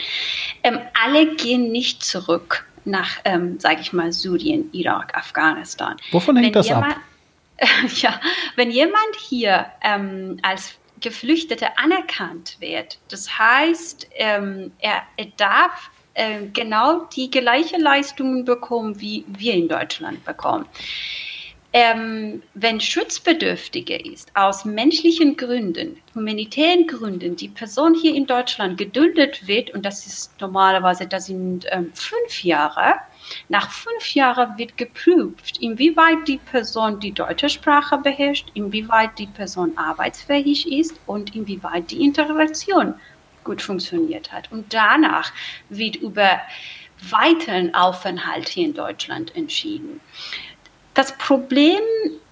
Ähm, 0.63 0.79
alle 1.03 1.35
gehen 1.35 1.71
nicht 1.71 2.03
zurück 2.03 2.65
nach, 2.85 3.19
ähm, 3.25 3.59
sage 3.59 3.81
ich 3.81 3.93
mal, 3.93 4.11
Syrien, 4.11 4.69
Irak, 4.73 5.15
Afghanistan. 5.15 5.97
Wovon 6.11 6.35
hängt 6.35 6.47
wenn 6.47 6.53
das 6.53 6.67
jemand, 6.67 6.95
ab? 6.95 7.01
ja, 7.95 8.19
wenn 8.55 8.71
jemand 8.71 9.15
hier 9.19 9.67
ähm, 9.83 10.37
als 10.41 10.73
Geflüchtete 10.99 11.77
anerkannt 11.77 12.57
wird, 12.59 12.99
das 13.09 13.37
heißt, 13.37 14.07
ähm, 14.15 14.71
er, 14.79 15.03
er 15.17 15.27
darf 15.37 15.91
äh, 16.13 16.47
genau 16.53 17.05
die 17.15 17.31
gleiche 17.31 17.77
Leistungen 17.77 18.45
bekommen, 18.45 18.99
wie 18.99 19.25
wir 19.27 19.53
in 19.53 19.67
Deutschland 19.67 20.23
bekommen 20.25 20.65
ähm, 21.73 22.43
wenn 22.53 22.81
Schutzbedürftige 22.81 23.95
ist, 23.95 24.35
aus 24.35 24.65
menschlichen 24.65 25.37
Gründen, 25.37 25.97
humanitären 26.13 26.85
Gründen, 26.85 27.35
die 27.37 27.47
Person 27.47 27.93
hier 27.93 28.13
in 28.13 28.25
Deutschland 28.25 28.77
geduldet 28.77 29.47
wird, 29.47 29.71
und 29.71 29.85
das 29.85 30.05
ist 30.05 30.39
normalerweise, 30.41 31.07
das 31.07 31.27
sind 31.27 31.65
ähm, 31.69 31.91
fünf 31.93 32.43
Jahre, 32.43 32.95
nach 33.47 33.71
fünf 33.71 34.13
Jahren 34.13 34.57
wird 34.57 34.75
geprüft, 34.77 35.59
inwieweit 35.59 36.27
die 36.27 36.39
Person 36.39 36.99
die 36.99 37.13
deutsche 37.13 37.47
Sprache 37.47 37.97
beherrscht, 37.97 38.49
inwieweit 38.53 39.17
die 39.17 39.27
Person 39.27 39.77
arbeitsfähig 39.77 40.69
ist 40.69 40.99
und 41.05 41.33
inwieweit 41.35 41.89
die 41.91 42.03
Integration 42.03 42.95
gut 43.43 43.61
funktioniert 43.61 44.31
hat. 44.31 44.51
Und 44.51 44.73
danach 44.73 45.31
wird 45.69 45.95
über 45.95 46.41
weiteren 47.09 47.73
Aufenthalt 47.73 48.49
hier 48.49 48.65
in 48.65 48.73
Deutschland 48.73 49.35
entschieden. 49.35 49.99
Das 50.93 51.17
Problem 51.17 51.81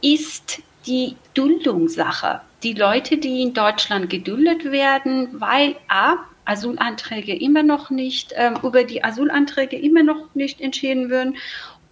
ist 0.02 0.62
die 0.86 1.16
Duldungssache. 1.34 2.42
Die 2.64 2.74
Leute, 2.74 3.18
die 3.18 3.42
in 3.42 3.54
Deutschland 3.54 4.10
geduldet 4.10 4.66
werden, 4.66 5.30
weil 5.40 5.76
A, 5.88 6.18
Asylanträge 6.44 7.36
immer 7.36 7.64
noch 7.64 7.90
nicht, 7.90 8.34
äh, 8.34 8.52
über 8.64 8.84
die 8.84 9.04
Asylanträge 9.04 9.78
immer 9.78 10.04
noch 10.04 10.34
nicht 10.34 10.60
entschieden 10.60 11.10
werden, 11.10 11.38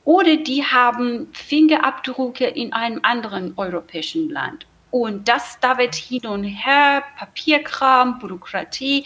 oder 0.03 0.37
die 0.37 0.63
haben 0.63 1.27
Fingerabdrücke 1.33 2.45
in 2.45 2.73
einem 2.73 2.99
anderen 3.03 3.53
europäischen 3.57 4.29
Land. 4.29 4.65
Und 4.89 5.27
das, 5.27 5.59
da 5.59 5.77
wird 5.77 5.95
hin 5.95 6.25
und 6.25 6.45
her, 6.45 7.03
Papierkram, 7.17 8.19
Bürokratie. 8.19 9.03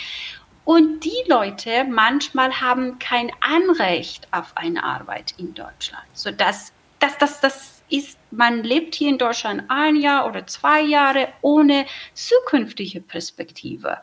Und 0.64 1.04
die 1.04 1.24
Leute 1.28 1.86
manchmal 1.90 2.62
haben 2.62 3.00
kein 3.00 3.32
Anrecht 3.40 4.28
auf 4.32 4.56
eine 4.56 4.84
Arbeit 4.84 5.34
in 5.38 5.56
Deutschland, 5.56 6.06
sodass 6.14 6.72
das, 7.02 7.18
das, 7.18 7.40
das 7.42 7.82
ist, 7.90 8.18
man 8.32 8.64
lebt 8.64 8.96
hier 8.96 9.10
in 9.10 9.18
Deutschland 9.18 9.64
ein 9.68 9.96
Jahr 9.98 10.26
oder 10.26 10.48
zwei 10.48 10.82
Jahre 10.82 11.28
ohne 11.42 11.86
zukünftige 12.14 13.02
Perspektive. 13.02 13.98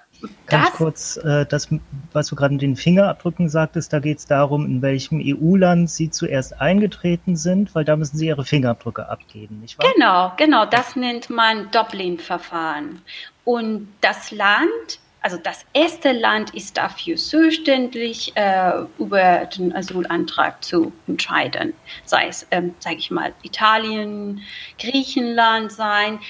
Ganz 0.46 0.70
das, 0.70 0.72
kurz, 0.72 1.16
äh, 1.18 1.46
das, 1.46 1.68
was 2.12 2.26
du 2.28 2.34
gerade 2.34 2.54
in 2.54 2.58
den 2.58 2.76
Fingerabdrücken 2.76 3.48
sagtest, 3.48 3.92
da 3.92 4.00
geht 4.00 4.18
es 4.18 4.26
darum, 4.26 4.66
in 4.66 4.82
welchem 4.82 5.22
EU-Land 5.24 5.90
sie 5.90 6.10
zuerst 6.10 6.60
eingetreten 6.60 7.36
sind, 7.36 7.74
weil 7.74 7.84
da 7.84 7.96
müssen 7.96 8.16
sie 8.16 8.26
ihre 8.26 8.44
Fingerabdrücke 8.44 9.08
abgeben, 9.08 9.60
nicht 9.60 9.78
wahr? 9.78 9.88
Genau, 9.94 10.32
genau, 10.36 10.66
das 10.66 10.96
nennt 10.96 11.30
man 11.30 11.70
Dublin-Verfahren. 11.70 13.00
Und 13.44 13.88
das 14.00 14.32
Land, 14.32 14.98
also 15.20 15.36
das 15.36 15.64
erste 15.72 16.12
Land 16.12 16.54
ist 16.54 16.76
dafür 16.76 17.16
zuständig, 17.16 18.32
äh, 18.36 18.84
über 18.98 19.46
den 19.46 19.74
Asylantrag 19.74 20.62
zu 20.64 20.92
entscheiden. 21.06 21.74
Sei 22.04 22.28
es, 22.28 22.46
ähm, 22.50 22.74
sage 22.78 22.96
ich 22.96 23.10
mal, 23.10 23.32
Italien, 23.42 24.42
Griechenland 24.78 25.72
sein. 25.72 26.20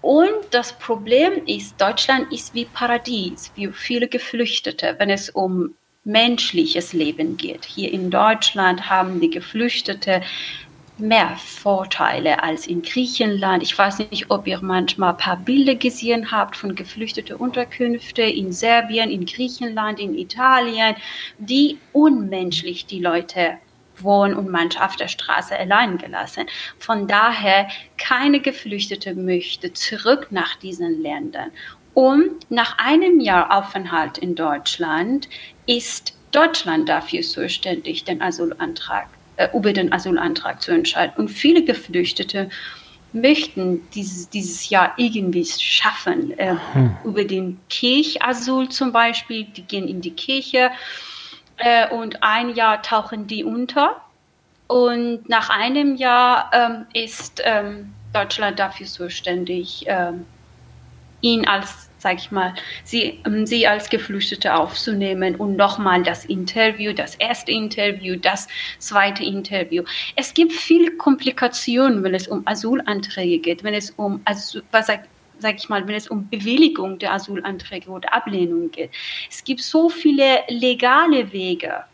Und 0.00 0.32
das 0.50 0.72
Problem 0.72 1.46
ist, 1.46 1.80
Deutschland 1.80 2.32
ist 2.32 2.54
wie 2.54 2.64
Paradies, 2.64 3.52
wie 3.54 3.68
viele 3.68 4.08
Geflüchtete, 4.08 4.96
wenn 4.98 5.10
es 5.10 5.30
um 5.30 5.74
menschliches 6.04 6.92
Leben 6.92 7.36
geht. 7.36 7.64
Hier 7.64 7.92
in 7.92 8.10
Deutschland 8.10 8.90
haben 8.90 9.20
die 9.20 9.30
Geflüchtete 9.30 10.22
mehr 11.02 11.36
Vorteile 11.36 12.42
als 12.42 12.66
in 12.66 12.80
Griechenland. 12.80 13.62
Ich 13.62 13.76
weiß 13.76 13.98
nicht, 13.98 14.30
ob 14.30 14.46
ihr 14.46 14.60
manchmal 14.62 15.10
ein 15.10 15.16
paar 15.16 15.36
Bilder 15.36 15.74
gesehen 15.74 16.30
habt 16.30 16.56
von 16.56 16.74
geflüchteten 16.74 17.36
Unterkünften 17.36 18.24
in 18.24 18.52
Serbien, 18.52 19.10
in 19.10 19.26
Griechenland, 19.26 19.98
in 19.98 20.16
Italien, 20.16 20.94
wie 21.38 21.78
unmenschlich 21.92 22.86
die 22.86 23.00
Leute 23.00 23.58
wohnen 23.96 24.34
und 24.34 24.48
manche 24.48 24.82
auf 24.82 24.96
der 24.96 25.08
Straße 25.08 25.58
allein 25.58 25.98
gelassen. 25.98 26.46
Von 26.78 27.08
daher, 27.08 27.68
keine 27.98 28.40
Geflüchtete 28.40 29.14
möchte 29.14 29.72
zurück 29.72 30.28
nach 30.30 30.56
diesen 30.56 31.02
Ländern. 31.02 31.50
Und 31.94 32.48
nach 32.48 32.78
einem 32.78 33.20
Jahr 33.20 33.52
Aufenthalt 33.54 34.18
in 34.18 34.34
Deutschland 34.34 35.28
ist 35.66 36.16
Deutschland 36.30 36.88
dafür 36.88 37.20
zuständig, 37.20 38.04
den 38.04 38.22
Asylantrag 38.22 39.08
äh, 39.36 39.48
über 39.54 39.72
den 39.72 39.92
Asylantrag 39.92 40.62
zu 40.62 40.72
entscheiden. 40.72 41.14
Und 41.16 41.28
viele 41.28 41.64
Geflüchtete 41.64 42.48
möchten 43.12 43.86
dieses, 43.94 44.28
dieses 44.30 44.70
Jahr 44.70 44.92
irgendwie 44.96 45.44
schaffen. 45.44 46.36
Äh, 46.38 46.56
hm. 46.72 46.96
Über 47.04 47.24
den 47.24 47.60
Kirchasyl 47.68 48.68
zum 48.68 48.92
Beispiel, 48.92 49.44
die 49.44 49.62
gehen 49.62 49.86
in 49.86 50.00
die 50.00 50.12
Kirche 50.12 50.70
äh, 51.58 51.88
und 51.88 52.22
ein 52.22 52.54
Jahr 52.54 52.82
tauchen 52.82 53.26
die 53.26 53.44
unter. 53.44 54.00
Und 54.66 55.28
nach 55.28 55.50
einem 55.50 55.96
Jahr 55.96 56.50
ähm, 56.54 56.86
ist 56.94 57.42
ähm, 57.44 57.92
Deutschland 58.12 58.58
dafür 58.58 58.86
zuständig, 58.86 59.84
ähm, 59.86 60.24
ihn 61.20 61.46
als 61.46 61.90
sage 62.02 62.18
ich 62.18 62.30
mal, 62.32 62.52
sie, 62.82 63.20
ähm, 63.24 63.46
sie 63.46 63.66
als 63.66 63.88
Geflüchtete 63.88 64.54
aufzunehmen 64.54 65.36
und 65.36 65.56
nochmal 65.56 66.02
das 66.02 66.24
Interview, 66.24 66.92
das 66.92 67.14
erste 67.14 67.52
Interview, 67.52 68.16
das 68.16 68.48
zweite 68.78 69.22
Interview. 69.24 69.84
Es 70.16 70.34
gibt 70.34 70.52
viele 70.52 70.90
Komplikationen, 70.96 72.02
wenn 72.02 72.14
es 72.14 72.26
um 72.26 72.42
Asylanträge 72.46 73.38
geht, 73.38 73.62
wenn 73.62 73.74
es 73.74 73.90
um, 73.92 74.20
was 74.26 74.86
sag, 74.86 75.06
sag 75.38 75.56
ich 75.56 75.68
mal, 75.68 75.86
wenn 75.86 75.94
es 75.94 76.08
um 76.08 76.28
Bewilligung 76.28 76.98
der 76.98 77.12
Asylanträge 77.12 77.88
oder 77.88 78.12
Ablehnung 78.12 78.70
geht. 78.72 78.90
Es 79.30 79.44
gibt 79.44 79.60
so 79.60 79.88
viele 79.88 80.40
legale 80.48 81.32
Wege, 81.32 81.84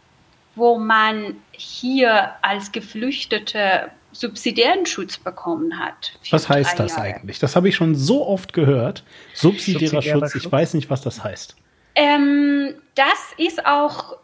wo 0.55 0.79
man 0.79 1.37
hier 1.53 2.33
als 2.41 2.73
Geflüchtete 2.73 3.91
subsidiären 4.19 4.85
Schutz 4.85 5.16
bekommen 5.16 5.79
hat. 5.79 6.12
Was 6.31 6.49
heißt 6.49 6.79
das 6.79 6.97
Jahre. 6.97 7.03
eigentlich? 7.03 7.39
Das 7.39 7.55
habe 7.55 7.69
ich 7.69 7.77
schon 7.77 7.95
so 7.95 8.27
oft 8.27 8.53
gehört. 8.53 9.05
Subsidiärer 9.33 10.03
Schutz, 10.03 10.35
ich 10.35 10.51
weiß 10.51 10.75
nicht, 10.75 10.91
was 10.91 11.03
das 11.03 11.23
heißt. 11.23 11.55
Ähm, 11.95 12.75
das 12.97 13.33
ist 13.37 13.64
auch 13.64 14.16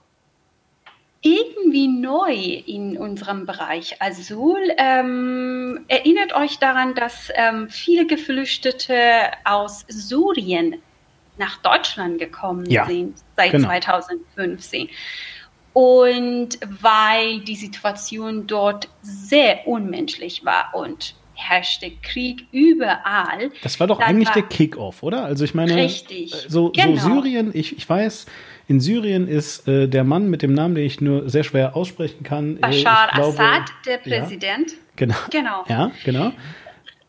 irgendwie 1.22 1.88
neu 1.88 2.32
in 2.34 2.99
unserem 2.99 3.47
Bereich 3.47 4.03
Asyl. 4.03 4.74
Ähm, 4.76 5.84
erinnert 5.88 6.34
euch 6.34 6.59
daran, 6.59 6.95
dass 6.95 7.30
ähm, 7.34 7.68
viele 7.70 8.07
Geflüchtete 8.07 8.97
aus 9.45 9.84
Syrien 9.88 10.82
nach 11.38 11.59
Deutschland 11.59 12.18
gekommen 12.18 12.66
ja, 12.66 12.84
sind 12.86 13.16
seit 13.36 13.53
genau. 13.53 13.68
2015. 13.68 14.88
Und 15.74 16.58
weil 16.80 17.40
die 17.40 17.56
Situation 17.56 18.46
dort 18.46 18.88
sehr 19.02 19.66
unmenschlich 19.66 20.44
war 20.44 20.70
und 20.72 21.14
herrschte 21.34 21.90
Krieg 22.02 22.46
überall. 22.52 23.50
Das 23.62 23.78
war 23.80 23.86
doch 23.86 23.98
eigentlich 23.98 24.28
war 24.28 24.34
der 24.34 24.44
Kickoff, 24.44 25.02
oder? 25.02 25.24
Also 25.24 25.44
ich 25.44 25.52
meine, 25.52 25.74
richtig, 25.74 26.32
äh, 26.32 26.48
so, 26.48 26.70
genau. 26.70 26.96
so 26.96 27.08
Syrien, 27.08 27.50
ich, 27.52 27.76
ich 27.76 27.88
weiß, 27.88 28.26
in 28.68 28.80
Syrien 28.80 29.28
ist 29.28 29.68
äh, 29.68 29.88
der 29.88 30.04
Mann 30.04 30.30
mit 30.30 30.42
dem 30.42 30.54
Namen, 30.54 30.74
den 30.74 30.86
ich 30.86 31.00
nur 31.00 31.28
sehr 31.28 31.44
schwer 31.44 31.76
aussprechen 31.76 32.22
kann. 32.22 32.56
Äh, 32.58 32.60
Bashar 32.60 33.10
glaube, 33.12 33.28
Assad, 33.30 33.72
der 33.84 33.98
Präsident. 33.98 34.70
Ja, 34.70 34.78
genau. 34.96 35.16
Genau. 35.30 35.64
Ja, 35.68 35.90
genau. 36.04 36.32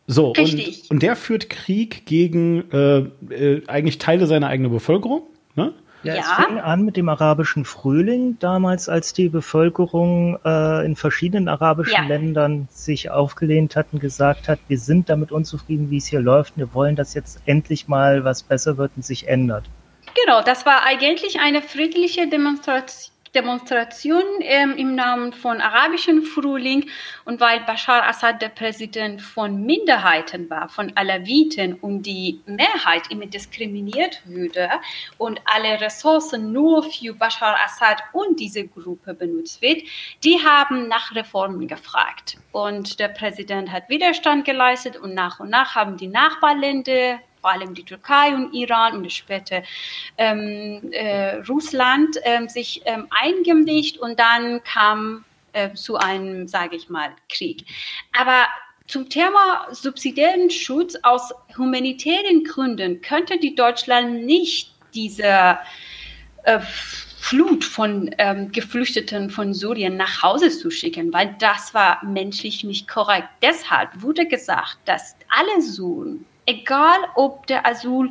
So, 0.08 0.32
Richtig. 0.32 0.82
Und, 0.82 0.90
und 0.90 1.02
der 1.02 1.16
führt 1.16 1.50
Krieg 1.50 2.06
gegen 2.06 2.70
äh, 2.70 2.98
äh, 3.32 3.62
eigentlich 3.66 3.98
Teile 3.98 4.26
seiner 4.26 4.48
eigenen 4.48 4.70
Bevölkerung. 4.70 5.22
Ne? 5.54 5.72
Ja, 6.02 6.14
ja, 6.14 6.20
es 6.20 6.44
fing 6.44 6.60
an 6.60 6.84
mit 6.84 6.96
dem 6.96 7.08
arabischen 7.08 7.64
Frühling, 7.64 8.38
damals 8.38 8.88
als 8.88 9.12
die 9.12 9.28
Bevölkerung 9.28 10.38
äh, 10.44 10.84
in 10.84 10.94
verschiedenen 10.94 11.48
arabischen 11.48 11.94
ja. 11.94 12.06
Ländern 12.06 12.68
sich 12.70 13.10
aufgelehnt 13.10 13.76
hat 13.76 13.86
und 13.92 14.00
gesagt 14.00 14.48
hat, 14.48 14.58
wir 14.68 14.78
sind 14.78 15.08
damit 15.08 15.32
unzufrieden, 15.32 15.90
wie 15.90 15.96
es 15.96 16.06
hier 16.06 16.20
läuft, 16.20 16.56
wir 16.56 16.72
wollen, 16.74 16.96
dass 16.96 17.14
jetzt 17.14 17.40
endlich 17.46 17.88
mal 17.88 18.24
was 18.24 18.42
besser 18.42 18.76
wird 18.76 18.92
und 18.96 19.04
sich 19.04 19.26
ändert. 19.26 19.64
Genau, 20.24 20.42
das 20.42 20.64
war 20.64 20.84
eigentlich 20.84 21.40
eine 21.40 21.62
friedliche 21.62 22.28
Demonstration 22.28 23.15
Demonstration 23.36 24.22
ähm, 24.40 24.74
im 24.78 24.94
Namen 24.94 25.34
von 25.34 25.60
arabischen 25.60 26.22
Frühling 26.22 26.88
und 27.26 27.38
weil 27.38 27.60
Bashar 27.60 28.08
Assad 28.08 28.40
der 28.40 28.48
Präsident 28.48 29.20
von 29.20 29.62
Minderheiten 29.62 30.48
war, 30.48 30.70
von 30.70 30.90
Alawiten 30.96 31.74
und 31.74 32.02
die 32.02 32.40
Mehrheit 32.46 33.10
immer 33.10 33.26
diskriminiert 33.26 34.22
würde 34.24 34.70
und 35.18 35.38
alle 35.44 35.78
Ressourcen 35.82 36.50
nur 36.50 36.82
für 36.84 37.12
Bashar 37.12 37.58
Assad 37.62 38.02
und 38.14 38.40
diese 38.40 38.66
Gruppe 38.66 39.12
benutzt 39.12 39.60
wird, 39.60 39.82
die 40.24 40.38
haben 40.42 40.88
nach 40.88 41.14
Reformen 41.14 41.68
gefragt. 41.68 42.38
Und 42.52 42.98
der 42.98 43.08
Präsident 43.08 43.70
hat 43.70 43.90
Widerstand 43.90 44.46
geleistet 44.46 44.96
und 44.96 45.12
nach 45.12 45.40
und 45.40 45.50
nach 45.50 45.74
haben 45.74 45.98
die 45.98 46.08
Nachbarländer 46.08 47.18
vor 47.46 47.52
allem 47.52 47.74
die 47.74 47.84
Türkei 47.84 48.34
und 48.34 48.52
Iran 48.52 48.96
und 48.96 49.12
später 49.12 49.62
ähm, 50.18 50.80
äh, 50.90 51.36
Russland 51.48 52.16
ähm, 52.24 52.48
sich 52.48 52.82
ähm, 52.86 53.06
eingemischt 53.10 53.98
und 53.98 54.18
dann 54.18 54.64
kam 54.64 55.24
äh, 55.52 55.72
zu 55.74 55.96
einem, 55.96 56.48
sage 56.48 56.74
ich 56.74 56.88
mal, 56.88 57.10
Krieg. 57.28 57.64
Aber 58.18 58.46
zum 58.88 59.08
Thema 59.08 59.68
subsidiären 59.70 60.50
Schutz 60.50 60.96
aus 61.04 61.32
humanitären 61.56 62.42
Gründen 62.42 63.00
könnte 63.00 63.38
die 63.38 63.54
Deutschland 63.54 64.24
nicht 64.24 64.74
diese 64.92 65.56
äh, 66.42 66.58
Flut 67.20 67.64
von 67.64 68.10
ähm, 68.18 68.50
Geflüchteten 68.50 69.30
von 69.30 69.54
Syrien 69.54 69.96
nach 69.96 70.20
Hause 70.20 70.50
zu 70.50 70.68
schicken, 70.72 71.12
weil 71.12 71.36
das 71.38 71.74
war 71.74 72.04
menschlich 72.04 72.64
nicht 72.64 72.88
korrekt. 72.88 73.28
Deshalb 73.40 74.02
wurde 74.02 74.26
gesagt, 74.26 74.78
dass 74.84 75.14
alle 75.28 75.62
Syrien 75.62 76.24
egal 76.46 76.98
ob 77.14 77.46
der 77.46 77.66
Asyl, 77.66 78.10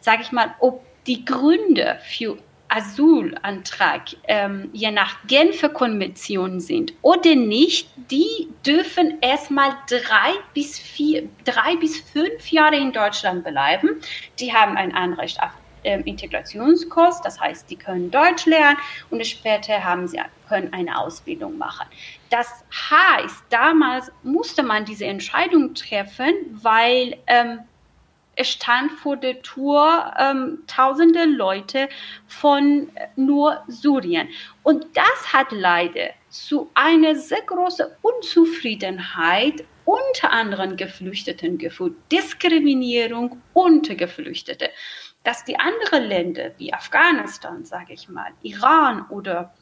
sage 0.00 0.22
ich 0.22 0.32
mal, 0.32 0.54
ob 0.60 0.82
die 1.06 1.24
Gründe 1.24 1.98
für 2.04 2.38
Asylantrag 2.68 4.02
ähm, 4.24 4.68
je 4.72 4.90
nach 4.90 5.16
Genfer 5.26 5.70
Konvention 5.70 6.60
sind 6.60 6.92
oder 7.02 7.34
nicht, 7.34 7.88
die 8.10 8.48
dürfen 8.66 9.18
erstmal 9.22 9.70
drei 9.88 10.34
bis 10.52 10.78
vier, 10.78 11.28
drei 11.44 11.76
bis 11.76 11.98
fünf 12.00 12.50
Jahre 12.50 12.76
in 12.76 12.92
Deutschland 12.92 13.44
bleiben. 13.44 14.00
Die 14.38 14.52
haben 14.52 14.76
ein 14.76 14.94
Anrecht 14.94 15.42
auf 15.42 15.52
ähm, 15.84 16.02
Integrationskurs, 16.04 17.22
das 17.22 17.40
heißt, 17.40 17.70
die 17.70 17.76
können 17.76 18.10
Deutsch 18.10 18.44
lernen 18.44 18.76
und 19.10 19.26
später 19.26 19.82
haben 19.82 20.06
sie 20.06 20.20
können 20.48 20.72
eine 20.72 20.98
Ausbildung 20.98 21.56
machen. 21.58 21.86
Das 22.30 22.64
heißt, 22.90 23.44
damals 23.50 24.12
musste 24.22 24.62
man 24.62 24.84
diese 24.84 25.06
Entscheidung 25.06 25.74
treffen, 25.74 26.34
weil 26.50 27.16
ähm, 27.26 27.60
es 28.40 28.50
stand 28.50 28.92
vor 28.92 29.16
der 29.16 29.42
Tour 29.42 30.12
ähm, 30.16 30.62
tausende 30.68 31.24
Leute 31.24 31.88
von 32.28 32.88
nur 33.16 33.64
Syrien. 33.66 34.28
Und 34.62 34.86
das 34.94 35.32
hat 35.32 35.50
leider 35.50 36.10
zu 36.28 36.70
einer 36.74 37.16
sehr 37.16 37.42
großen 37.42 37.86
Unzufriedenheit 38.02 39.64
unter 39.84 40.30
anderem 40.30 40.76
Geflüchteten 40.76 41.58
geführt, 41.58 41.96
Diskriminierung 42.12 43.42
unter 43.54 43.96
Geflüchtete. 43.96 44.70
Dass 45.24 45.44
die 45.44 45.58
anderen 45.58 46.04
Länder 46.04 46.52
wie 46.58 46.72
Afghanistan, 46.72 47.64
sage 47.64 47.94
ich 47.94 48.08
mal, 48.08 48.30
Iran 48.42 49.04
oder 49.08 49.52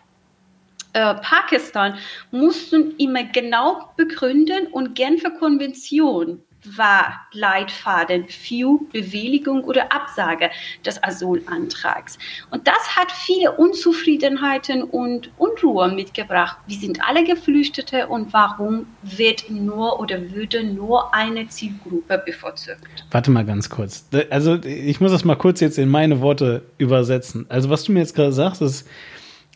äh, 0.96 1.14
Pakistan 1.16 1.98
mussten 2.30 2.94
immer 2.96 3.24
genau 3.24 3.90
begründen 3.98 4.66
und 4.68 4.94
Genfer 4.94 5.30
Konvention 5.30 6.40
war 6.76 7.20
Leitfaden 7.32 8.26
für 8.28 8.80
Bewilligung 8.90 9.62
oder 9.64 9.92
Absage 9.92 10.50
des 10.84 11.00
Asylantrags. 11.04 12.18
Und 12.50 12.66
das 12.66 12.96
hat 12.96 13.12
viele 13.12 13.52
Unzufriedenheiten 13.52 14.82
und 14.82 15.30
Unruhe 15.36 15.88
mitgebracht. 15.92 16.56
Wir 16.66 16.78
sind 16.78 16.98
alle 17.06 17.24
Geflüchtete 17.24 18.08
und 18.08 18.32
warum 18.32 18.86
wird 19.02 19.50
nur 19.50 20.00
oder 20.00 20.32
würde 20.32 20.64
nur 20.64 21.14
eine 21.14 21.46
Zielgruppe 21.46 22.22
bevorzugt? 22.24 23.04
Warte 23.10 23.30
mal 23.30 23.44
ganz 23.44 23.68
kurz. 23.68 24.08
Also 24.30 24.54
ich 24.64 25.00
muss 25.00 25.12
das 25.12 25.24
mal 25.24 25.36
kurz 25.36 25.60
jetzt 25.60 25.78
in 25.78 25.90
meine 25.90 26.20
Worte 26.20 26.62
übersetzen. 26.78 27.46
Also 27.48 27.70
was 27.70 27.84
du 27.84 27.92
mir 27.92 28.00
jetzt 28.00 28.14
gerade 28.16 28.32
sagst, 28.32 28.62
ist, 28.62 28.88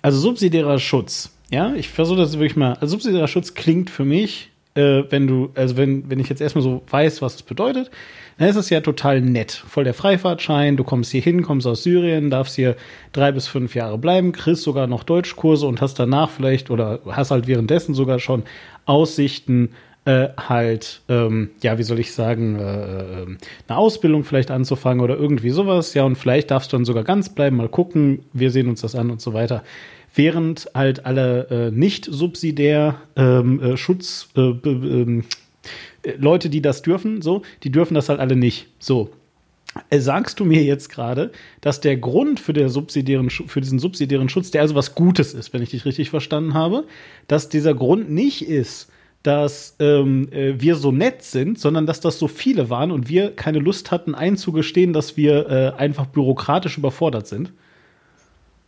also 0.02 0.18
subsidiärer 0.18 0.78
Schutz. 0.78 1.36
Ja, 1.50 1.74
ich 1.74 1.88
versuche 1.88 2.18
das 2.18 2.34
wirklich 2.34 2.56
mal. 2.56 2.74
Also 2.74 2.92
subsidiärer 2.92 3.28
Schutz 3.28 3.54
klingt 3.54 3.90
für 3.90 4.04
mich 4.04 4.50
äh, 4.74 5.04
wenn 5.10 5.26
du, 5.26 5.50
also 5.54 5.76
wenn, 5.76 6.08
wenn 6.08 6.20
ich 6.20 6.28
jetzt 6.28 6.40
erstmal 6.40 6.62
so 6.62 6.82
weiß, 6.88 7.22
was 7.22 7.36
es 7.36 7.42
bedeutet, 7.42 7.90
dann 8.38 8.48
ist 8.48 8.56
es 8.56 8.70
ja 8.70 8.80
total 8.80 9.20
nett. 9.20 9.52
Voll 9.52 9.84
der 9.84 9.94
Freifahrtschein, 9.94 10.76
du 10.76 10.84
kommst 10.84 11.10
hier 11.10 11.20
hin, 11.20 11.42
kommst 11.42 11.66
aus 11.66 11.82
Syrien, 11.82 12.30
darfst 12.30 12.56
hier 12.56 12.76
drei 13.12 13.32
bis 13.32 13.48
fünf 13.48 13.74
Jahre 13.74 13.98
bleiben, 13.98 14.32
kriegst 14.32 14.62
sogar 14.62 14.86
noch 14.86 15.02
Deutschkurse 15.02 15.66
und 15.66 15.80
hast 15.80 15.98
danach 15.98 16.30
vielleicht 16.30 16.70
oder 16.70 17.00
hast 17.06 17.30
halt 17.30 17.46
währenddessen 17.46 17.94
sogar 17.94 18.18
schon 18.18 18.44
Aussichten, 18.86 19.70
äh, 20.04 20.28
halt, 20.36 21.02
ähm, 21.08 21.50
ja, 21.62 21.78
wie 21.78 21.82
soll 21.82 21.98
ich 21.98 22.12
sagen, 22.12 22.58
äh, 22.58 23.22
äh, 23.22 23.26
eine 23.68 23.78
Ausbildung 23.78 24.24
vielleicht 24.24 24.50
anzufangen 24.50 25.02
oder 25.02 25.16
irgendwie 25.16 25.50
sowas. 25.50 25.94
Ja, 25.94 26.04
und 26.04 26.16
vielleicht 26.16 26.50
darfst 26.50 26.72
du 26.72 26.76
dann 26.76 26.84
sogar 26.84 27.04
ganz 27.04 27.34
bleiben, 27.34 27.56
mal 27.56 27.68
gucken, 27.68 28.24
wir 28.32 28.50
sehen 28.50 28.68
uns 28.68 28.80
das 28.80 28.94
an 28.94 29.10
und 29.10 29.20
so 29.20 29.32
weiter 29.32 29.62
während 30.14 30.68
halt 30.74 31.06
alle 31.06 31.46
äh, 31.50 31.70
nicht 31.70 32.04
subsidiär 32.04 33.00
ähm, 33.16 33.60
äh, 33.62 33.76
Schutz 33.76 34.28
äh, 34.36 34.40
ähm, 34.40 35.24
Leute, 36.18 36.48
die 36.48 36.62
das 36.62 36.82
dürfen, 36.82 37.20
so, 37.20 37.42
die 37.62 37.70
dürfen 37.70 37.94
das 37.94 38.08
halt 38.08 38.20
alle 38.20 38.36
nicht. 38.36 38.68
So. 38.78 39.10
Sagst 39.92 40.40
du 40.40 40.44
mir 40.44 40.64
jetzt 40.64 40.88
gerade, 40.88 41.30
dass 41.60 41.80
der 41.80 41.96
Grund 41.96 42.40
für, 42.40 42.68
subsidiären, 42.68 43.30
für 43.30 43.60
diesen 43.60 43.78
subsidiären 43.78 44.28
Schutz, 44.28 44.50
der 44.50 44.62
also 44.62 44.74
was 44.74 44.96
Gutes 44.96 45.32
ist, 45.32 45.52
wenn 45.52 45.62
ich 45.62 45.70
dich 45.70 45.84
richtig 45.84 46.10
verstanden 46.10 46.54
habe, 46.54 46.84
dass 47.28 47.48
dieser 47.50 47.74
Grund 47.74 48.10
nicht 48.10 48.48
ist, 48.48 48.90
dass 49.22 49.76
ähm, 49.78 50.32
äh, 50.32 50.60
wir 50.60 50.76
so 50.76 50.92
nett 50.92 51.22
sind, 51.22 51.58
sondern 51.58 51.86
dass 51.86 52.00
das 52.00 52.18
so 52.18 52.26
viele 52.26 52.70
waren 52.70 52.90
und 52.90 53.08
wir 53.08 53.36
keine 53.36 53.58
Lust 53.58 53.90
hatten 53.90 54.14
einzugestehen, 54.14 54.92
dass 54.92 55.16
wir 55.16 55.48
äh, 55.48 55.78
einfach 55.78 56.06
bürokratisch 56.06 56.78
überfordert 56.78 57.26
sind? 57.26 57.52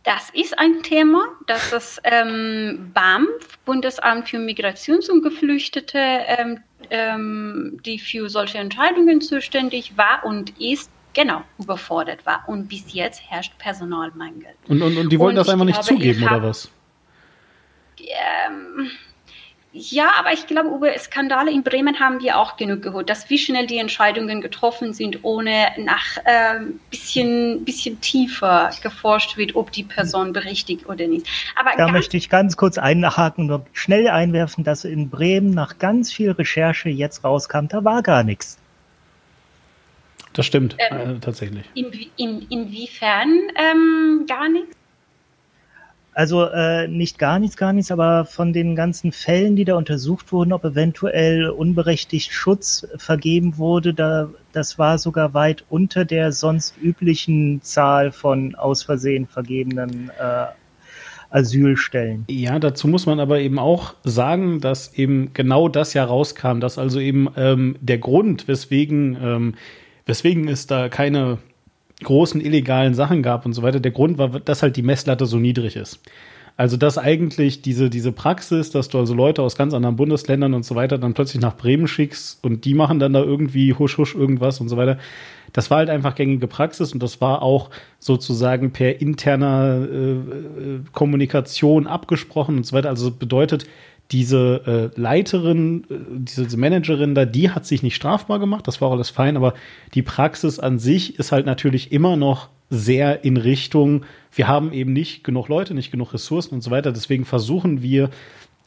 Das 0.03 0.29
ist 0.31 0.57
ein 0.59 0.83
Thema, 0.83 1.29
dass 1.47 1.71
das 1.71 1.99
ähm, 2.03 2.91
BAMF, 2.93 3.57
Bundesamt 3.65 4.27
für 4.27 4.37
Migrations- 4.37 5.09
und 5.09 5.23
Geflüchtete, 5.23 5.97
ähm, 5.97 6.59
ähm, 6.89 7.79
die 7.85 7.97
für 7.97 8.29
solche 8.29 8.57
Entscheidungen 8.57 9.21
zuständig 9.21 9.97
war 9.97 10.25
und 10.25 10.59
ist, 10.59 10.91
genau, 11.13 11.43
überfordert 11.57 12.25
war. 12.25 12.43
Und 12.47 12.67
bis 12.67 12.93
jetzt 12.93 13.21
herrscht 13.29 13.57
Personalmangel. 13.57 14.53
Und, 14.67 14.81
und, 14.81 14.97
und 14.97 15.09
die 15.09 15.17
wollen 15.17 15.29
und 15.29 15.35
das 15.35 15.47
einfach 15.47 15.65
nicht 15.65 15.81
glaube, 15.81 16.01
zugeben, 16.01 16.23
oder 16.23 16.43
was? 16.43 16.69
Ähm, 17.99 18.91
ja, 19.75 20.11
aber 20.19 20.31
ich 20.33 20.45
glaube, 20.45 20.69
über 20.69 20.95
Skandale 20.99 21.51
in 21.51 21.63
Bremen 21.63 21.99
haben 21.99 22.21
wir 22.21 22.37
auch 22.37 22.57
genug 22.57 22.83
gehört, 22.83 23.09
dass 23.09 23.27
wie 23.31 23.39
schnell 23.39 23.65
die 23.65 23.79
Entscheidungen 23.79 24.39
getroffen 24.39 24.93
sind, 24.93 25.23
ohne 25.23 25.69
nach 25.79 26.17
ein 26.25 26.67
äh, 26.67 26.71
bisschen, 26.91 27.65
bisschen 27.65 27.99
tiefer 27.99 28.69
geforscht 28.83 29.35
wird, 29.35 29.55
ob 29.55 29.71
die 29.71 29.83
Person 29.83 30.31
berichtigt 30.31 30.87
oder 30.87 31.07
nicht. 31.07 31.27
Aber 31.55 31.71
da 31.75 31.87
möchte 31.87 32.17
ich 32.17 32.29
ganz 32.29 32.55
kurz 32.55 32.77
einhaken 32.77 33.49
und 33.49 33.65
schnell 33.73 34.07
einwerfen, 34.07 34.63
dass 34.63 34.85
in 34.85 35.09
Bremen 35.09 35.49
nach 35.49 35.79
ganz 35.79 36.13
viel 36.13 36.29
Recherche 36.29 36.89
jetzt 36.89 37.23
rauskam, 37.23 37.65
da 37.67 37.83
war 37.83 38.03
gar 38.03 38.23
nichts. 38.23 38.59
Das 40.33 40.45
stimmt, 40.45 40.75
ähm, 40.77 41.15
äh, 41.15 41.19
tatsächlich. 41.19 41.65
In, 41.73 41.91
in, 42.17 42.47
inwiefern 42.49 43.31
ähm, 43.55 44.25
gar 44.27 44.49
nichts? 44.49 44.75
Also 46.13 46.45
äh, 46.45 46.87
nicht 46.87 47.17
gar 47.17 47.39
nichts, 47.39 47.57
gar 47.57 47.73
nichts, 47.73 47.91
aber 47.91 48.25
von 48.25 48.53
den 48.53 48.75
ganzen 48.75 49.11
Fällen, 49.11 49.55
die 49.55 49.65
da 49.65 49.75
untersucht 49.75 50.31
wurden, 50.31 50.53
ob 50.53 50.63
eventuell 50.63 51.49
unberechtigt 51.49 52.31
Schutz 52.31 52.87
vergeben 52.97 53.57
wurde, 53.57 53.93
da, 53.95 54.29
das 54.51 54.77
war 54.77 54.99
sogar 54.99 55.33
weit 55.33 55.65
unter 55.69 56.05
der 56.05 56.31
sonst 56.31 56.75
üblichen 56.79 57.61
Zahl 57.63 58.11
von 58.11 58.53
aus 58.53 58.83
Versehen 58.83 59.25
vergebenen 59.25 60.11
äh, 60.19 60.45
Asylstellen. 61.31 62.25
Ja, 62.29 62.59
dazu 62.59 62.87
muss 62.87 63.07
man 63.07 63.19
aber 63.19 63.39
eben 63.39 63.57
auch 63.57 63.95
sagen, 64.03 64.61
dass 64.61 64.93
eben 64.93 65.33
genau 65.33 65.67
das 65.67 65.95
ja 65.95 66.03
rauskam, 66.03 66.59
dass 66.59 66.77
also 66.77 66.99
eben 66.99 67.27
ähm, 67.35 67.75
der 67.81 67.97
Grund, 67.97 68.47
weswegen, 68.47 69.17
ähm, 69.19 69.55
weswegen 70.05 70.47
es 70.47 70.67
da 70.67 70.89
keine 70.89 71.39
großen 72.03 72.41
illegalen 72.41 72.93
Sachen 72.93 73.23
gab 73.23 73.45
und 73.45 73.53
so 73.53 73.63
weiter. 73.63 73.79
Der 73.79 73.91
Grund 73.91 74.17
war, 74.17 74.39
dass 74.39 74.61
halt 74.61 74.75
die 74.75 74.83
Messlatte 74.83 75.25
so 75.25 75.37
niedrig 75.37 75.75
ist. 75.75 75.99
Also, 76.55 76.77
dass 76.77 76.99
eigentlich 76.99 77.63
diese, 77.63 77.89
diese 77.89 78.11
Praxis, 78.11 78.69
dass 78.69 78.87
du 78.87 78.99
also 78.99 79.15
Leute 79.15 79.41
aus 79.41 79.55
ganz 79.55 79.73
anderen 79.73 79.95
Bundesländern 79.95 80.53
und 80.53 80.63
so 80.63 80.75
weiter 80.75 80.99
dann 80.99 81.15
plötzlich 81.15 81.41
nach 81.41 81.57
Bremen 81.57 81.87
schickst 81.87 82.43
und 82.43 82.65
die 82.65 82.75
machen 82.75 82.99
dann 82.99 83.13
da 83.13 83.23
irgendwie 83.23 83.73
husch 83.73 83.97
husch 83.97 84.13
irgendwas 84.13 84.61
und 84.61 84.69
so 84.69 84.77
weiter. 84.77 84.99
Das 85.51 85.71
war 85.71 85.79
halt 85.79 85.89
einfach 85.89 86.13
gängige 86.13 86.47
Praxis 86.47 86.93
und 86.93 87.01
das 87.01 87.21
war 87.21 87.41
auch 87.41 87.71
sozusagen 87.97 88.71
per 88.71 89.01
interner 89.01 89.87
äh, 89.91 90.11
äh 90.11 90.79
Kommunikation 90.91 91.87
abgesprochen 91.87 92.57
und 92.57 92.67
so 92.67 92.75
weiter. 92.75 92.89
Also 92.89 93.09
bedeutet, 93.09 93.65
diese 94.13 94.91
äh, 94.95 94.99
Leiterin, 94.99 95.83
äh, 95.89 95.95
diese 96.09 96.57
Managerin 96.57 97.15
da, 97.15 97.25
die 97.25 97.49
hat 97.49 97.65
sich 97.65 97.83
nicht 97.83 97.95
strafbar 97.95 98.39
gemacht, 98.39 98.67
das 98.67 98.79
war 98.79 98.91
alles 98.91 99.09
fein, 99.09 99.35
aber 99.35 99.53
die 99.93 100.03
Praxis 100.03 100.59
an 100.59 100.79
sich 100.79 101.19
ist 101.19 101.31
halt 101.31 101.45
natürlich 101.45 101.91
immer 101.91 102.15
noch 102.15 102.49
sehr 102.69 103.25
in 103.25 103.37
Richtung, 103.37 104.05
wir 104.31 104.47
haben 104.47 104.71
eben 104.73 104.93
nicht 104.93 105.23
genug 105.23 105.47
Leute, 105.47 105.73
nicht 105.73 105.91
genug 105.91 106.13
Ressourcen 106.13 106.55
und 106.55 106.61
so 106.61 106.71
weiter. 106.71 106.91
Deswegen 106.91 107.25
versuchen 107.25 107.81
wir 107.81 108.09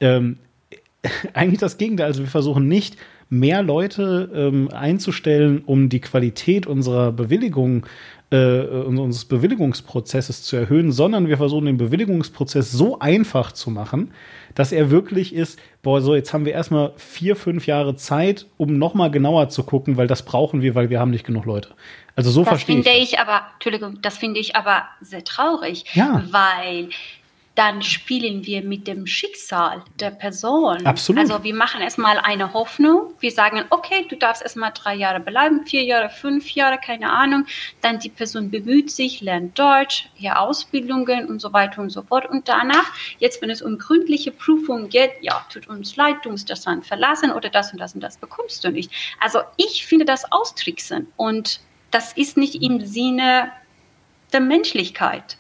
ähm, 0.01 0.39
eigentlich 1.33 1.61
das 1.61 1.79
Gegenteil. 1.79 2.07
Also 2.07 2.21
wir 2.21 2.29
versuchen 2.29 2.69
nicht 2.69 2.97
mehr 3.29 3.63
Leute 3.63 4.31
ähm, 4.35 4.69
einzustellen, 4.73 5.63
um 5.67 5.89
die 5.89 6.01
Qualität 6.01 6.67
unserer 6.67 7.13
Bewilligung 7.13 7.87
äh, 8.31 8.61
unseres 8.61 9.25
Bewilligungsprozesses 9.25 10.43
zu 10.43 10.57
erhöhen, 10.57 10.91
sondern 10.91 11.29
wir 11.29 11.37
versuchen 11.37 11.67
den 11.67 11.77
Bewilligungsprozess 11.77 12.73
so 12.73 12.99
einfach 12.99 13.53
zu 13.53 13.71
machen, 13.71 14.13
dass 14.57 14.73
er 14.73 14.91
wirklich 14.91 15.33
ist, 15.33 15.61
boah, 15.83 16.01
so 16.01 16.15
jetzt 16.15 16.33
haben 16.33 16.45
wir 16.45 16.53
erstmal 16.53 16.93
vier, 16.97 17.37
fünf 17.37 17.67
Jahre 17.67 17.95
Zeit, 17.95 18.47
um 18.57 18.79
nochmal 18.79 19.13
genauer 19.13 19.49
zu 19.49 19.63
gucken, 19.63 19.97
weil 19.97 20.09
das 20.09 20.25
brauchen 20.25 20.61
wir, 20.61 20.75
weil 20.75 20.91
wir 20.91 20.99
haben 20.99 21.13
nicht 21.13 21.25
genug 21.25 21.45
Leute. 21.45 21.71
Also 22.17 22.31
so 22.31 22.45
verstehe 22.45 22.79
ich. 22.79 22.85
Das 22.85 22.93
finde 22.93 23.05
ich 23.05 23.19
aber, 23.21 23.43
Entschuldigung, 23.55 23.99
das 24.03 24.19
finde 24.19 24.41
ich 24.41 24.57
aber 24.57 24.83
sehr 25.01 25.23
traurig, 25.23 25.85
ja. 25.93 26.25
weil 26.31 26.89
dann 27.57 27.81
spielen 27.81 28.45
wir 28.45 28.63
mit 28.63 28.87
dem 28.87 29.07
Schicksal 29.07 29.83
der 29.99 30.11
Person. 30.11 30.85
Absolut. 30.85 31.23
Also 31.23 31.43
wir 31.43 31.55
machen 31.55 31.81
erstmal 31.81 32.19
eine 32.19 32.53
Hoffnung. 32.53 33.15
Wir 33.19 33.31
sagen, 33.31 33.65
okay, 33.71 34.07
du 34.09 34.15
darfst 34.15 34.43
erstmal 34.43 34.73
drei 34.75 34.95
Jahre 34.95 35.21
bleiben, 35.21 35.65
vier 35.65 35.83
Jahre, 35.83 36.11
fünf 36.11 36.51
Jahre, 36.51 36.79
keine 36.79 37.11
Ahnung. 37.11 37.47
Dann 37.81 37.99
die 37.99 38.11
Person 38.11 38.51
bemüht 38.51 38.91
sich, 38.91 39.23
lernt 39.23 39.59
Deutsch, 39.59 40.11
hier 40.15 40.39
Ausbildungen 40.39 41.27
und 41.27 41.41
so 41.41 41.55
weiter 41.55 41.81
und 41.81 41.89
so 41.89 42.03
fort. 42.03 42.29
Und 42.29 42.47
danach, 42.47 42.93
jetzt 43.19 43.41
wenn 43.41 43.49
es 43.49 43.63
um 43.63 43.79
gründliche 43.79 44.33
Prüfungen 44.33 44.91
geht, 44.91 45.13
ja, 45.23 45.47
tut 45.51 45.67
uns 45.67 45.97
leid, 45.97 46.17
du 46.25 46.31
musst 46.31 46.51
das 46.51 46.61
dann 46.61 46.83
verlassen 46.83 47.33
oder 47.33 47.49
das 47.49 47.73
und 47.73 47.81
das 47.81 47.95
und 47.95 48.03
das 48.03 48.19
bekommst 48.19 48.65
du 48.65 48.71
nicht. 48.71 48.91
Also 49.19 49.41
ich 49.57 49.87
finde 49.87 50.05
das 50.05 50.31
austricksen 50.31 51.07
und 51.17 51.61
das 51.91 52.13
ist 52.13 52.37
nicht 52.37 52.63
im 52.63 52.85
Sinne 52.85 53.51
der 54.35 54.41
Menschlichkeit 54.41 55.39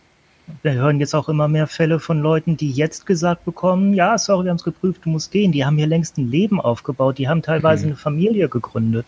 wir 0.62 0.74
hören 0.74 1.00
jetzt 1.00 1.14
auch 1.14 1.28
immer 1.28 1.48
mehr 1.48 1.66
Fälle 1.66 1.98
von 1.98 2.20
Leuten, 2.20 2.56
die 2.56 2.70
jetzt 2.70 3.06
gesagt 3.06 3.44
bekommen, 3.44 3.94
ja, 3.94 4.16
sorry, 4.18 4.44
wir 4.44 4.50
haben 4.50 4.58
es 4.58 4.64
geprüft, 4.64 5.04
du 5.04 5.10
musst 5.10 5.32
gehen. 5.32 5.52
Die 5.52 5.64
haben 5.64 5.76
hier 5.76 5.86
längst 5.86 6.18
ein 6.18 6.30
Leben 6.30 6.60
aufgebaut, 6.60 7.18
die 7.18 7.28
haben 7.28 7.42
teilweise 7.42 7.86
mhm. 7.86 7.92
eine 7.92 7.96
Familie 7.96 8.48
gegründet. 8.48 9.06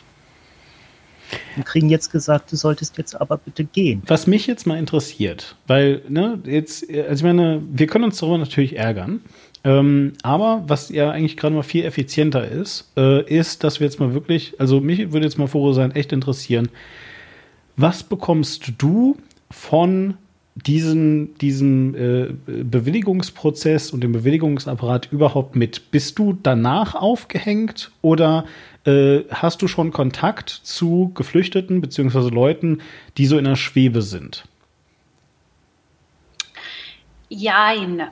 Und 1.56 1.66
kriegen 1.66 1.90
jetzt 1.90 2.10
gesagt, 2.10 2.50
du 2.50 2.56
solltest 2.56 2.96
jetzt 2.96 3.20
aber 3.20 3.36
bitte 3.36 3.64
gehen. 3.64 4.02
Was 4.06 4.26
mich 4.26 4.46
jetzt 4.46 4.66
mal 4.66 4.78
interessiert, 4.78 5.56
weil, 5.66 6.02
ne, 6.08 6.40
jetzt, 6.46 6.90
also 6.90 7.12
ich 7.12 7.22
meine, 7.22 7.62
wir 7.70 7.86
können 7.86 8.04
uns 8.04 8.18
darüber 8.18 8.38
natürlich 8.38 8.76
ärgern. 8.76 9.20
Ähm, 9.64 10.14
aber 10.22 10.64
was 10.66 10.88
ja 10.88 11.10
eigentlich 11.10 11.36
gerade 11.36 11.54
mal 11.54 11.62
viel 11.62 11.84
effizienter 11.84 12.48
ist, 12.48 12.90
äh, 12.96 13.22
ist, 13.24 13.62
dass 13.62 13.80
wir 13.80 13.86
jetzt 13.86 14.00
mal 14.00 14.14
wirklich, 14.14 14.58
also 14.58 14.80
mich 14.80 15.12
würde 15.12 15.26
jetzt 15.26 15.36
mal 15.36 15.48
Foro 15.48 15.72
sein, 15.72 15.90
echt 15.90 16.12
interessieren, 16.12 16.70
was 17.76 18.02
bekommst 18.02 18.72
du 18.78 19.16
von 19.50 20.14
diesen, 20.66 21.36
diesen 21.38 21.94
äh, 21.94 22.34
Bewilligungsprozess 22.46 23.90
und 23.90 24.02
den 24.02 24.12
Bewilligungsapparat 24.12 25.10
überhaupt 25.12 25.56
mit? 25.56 25.90
Bist 25.90 26.18
du 26.18 26.38
danach 26.42 26.94
aufgehängt 26.94 27.90
oder 28.02 28.44
äh, 28.84 29.20
hast 29.30 29.62
du 29.62 29.68
schon 29.68 29.92
Kontakt 29.92 30.48
zu 30.48 31.12
Geflüchteten 31.14 31.80
bzw. 31.80 32.30
Leuten, 32.30 32.80
die 33.16 33.26
so 33.26 33.38
in 33.38 33.44
der 33.44 33.56
Schwebe 33.56 34.02
sind? 34.02 34.44
Jein. 37.28 38.02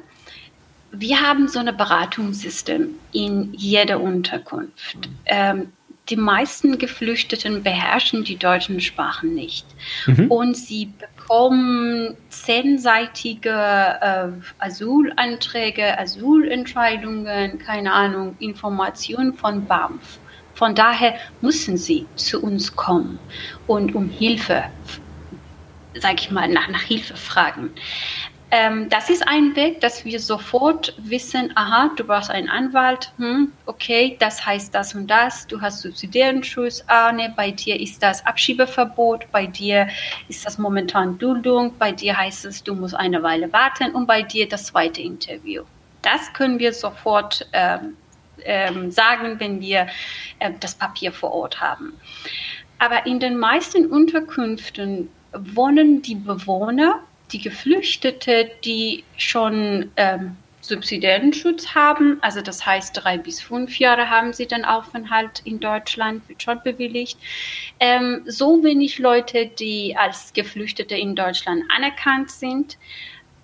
Wir 0.93 1.21
haben 1.21 1.49
so 1.49 1.59
ein 1.59 1.77
Beratungssystem 1.77 2.91
in 3.13 3.53
jeder 3.55 4.01
Unterkunft. 4.01 5.09
Ähm, 5.27 5.73
die 6.09 6.17
meisten 6.17 6.79
Geflüchteten 6.79 7.63
beherrschen 7.63 8.25
die 8.25 8.37
deutschen 8.37 8.81
Sprachen 8.81 9.35
nicht. 9.35 9.67
Mhm. 10.07 10.31
Und 10.31 10.57
sie 10.57 10.93
bekommen 11.27 12.17
zehnseitige 12.29 13.51
äh, 13.51 14.29
Asylanträge, 14.59 15.99
Asylentscheidungen, 15.99 17.59
keine 17.59 17.93
Ahnung, 17.93 18.37
Informationen 18.39 19.35
von 19.35 19.65
BAMF. 19.67 20.19
Von 20.55 20.75
daher 20.75 21.17
müssen 21.41 21.77
sie 21.77 22.07
zu 22.15 22.41
uns 22.43 22.75
kommen 22.75 23.19
und 23.67 23.95
um 23.95 24.09
Hilfe, 24.09 24.65
sage 25.95 26.17
ich 26.21 26.31
mal, 26.31 26.49
nach, 26.49 26.69
nach 26.69 26.83
Hilfe 26.83 27.17
fragen. 27.17 27.71
Ähm, 28.53 28.89
das 28.89 29.11
ist 29.11 29.27
ein 29.27 29.57
Weg, 29.57 29.81
dass 29.81 30.05
wir 30.05 30.21
sofort 30.21 30.95
wissen, 30.99 31.53
aha, 31.57 31.91
du 31.97 32.05
brauchst 32.05 32.31
einen 32.31 32.49
Anwalt, 32.49 33.11
hm, 33.19 33.53
okay, 33.67 34.17
das 34.21 34.47
heißt 34.47 34.73
das 34.73 34.95
und 34.95 35.09
das, 35.09 35.49
du 35.49 35.61
hast 35.61 35.81
subsidiären 35.81 36.45
Schutz, 36.45 36.85
ah, 36.87 37.11
ne, 37.11 37.33
bei 37.37 37.51
dir 37.51 37.81
ist 37.81 38.01
das 38.05 38.25
Abschiebeverbot, 38.25 39.27
bei 39.33 39.47
dir 39.47 39.89
ist 40.29 40.47
das 40.47 40.59
momentan 40.59 41.19
Duldung, 41.19 41.77
bei 41.77 41.91
dir 41.91 42.17
heißt 42.17 42.45
es, 42.45 42.63
du 42.63 42.75
musst 42.75 42.95
eine 42.95 43.21
Weile 43.23 43.53
warten 43.53 43.93
und 43.93 44.07
bei 44.07 44.23
dir 44.23 44.49
das 44.49 44.67
zweite 44.67 45.03
Interview. 45.03 45.65
Das 46.03 46.33
können 46.33 46.61
wir 46.61 46.73
sofort 46.73 47.49
ähm, 47.53 47.97
ähm, 48.45 48.93
sagen, 48.93 49.41
wenn 49.41 49.61
wir 49.61 49.89
äh, 50.39 50.53
das 50.61 50.77
Papier 50.77 51.13
vor 51.13 51.33
Ort 51.33 51.61
haben. 51.61 51.95
Aber 52.79 53.07
in 53.07 53.19
den 53.19 53.39
meisten 53.39 53.87
Unterkünften 53.87 55.11
wohnen 55.33 56.01
die 56.03 56.15
Bewohner 56.15 57.01
die 57.37 57.43
Geflüchtete, 57.43 58.51
die 58.65 59.05
schon 59.19 59.93
ähm, 59.97 60.37
subsidiären 60.63 61.33
haben, 61.75 62.19
also 62.23 62.41
das 62.41 62.65
heißt 62.65 62.93
drei 62.95 63.19
bis 63.19 63.43
fünf 63.43 63.79
Jahre 63.79 64.09
haben 64.09 64.33
sie 64.33 64.47
den 64.47 64.65
Aufenthalt 64.65 65.43
in 65.45 65.61
Deutschland, 65.61 66.27
wird 66.29 66.43
schon 66.43 66.63
bewilligt. 66.65 67.19
Ähm, 67.79 68.23
so 68.25 68.65
wenig 68.65 68.99
Leute, 68.99 69.47
die 69.47 69.95
als 69.97 70.33
Geflüchtete 70.33 70.97
in 70.97 71.15
Deutschland 71.15 71.63
anerkannt 71.77 72.31
sind. 72.31 72.79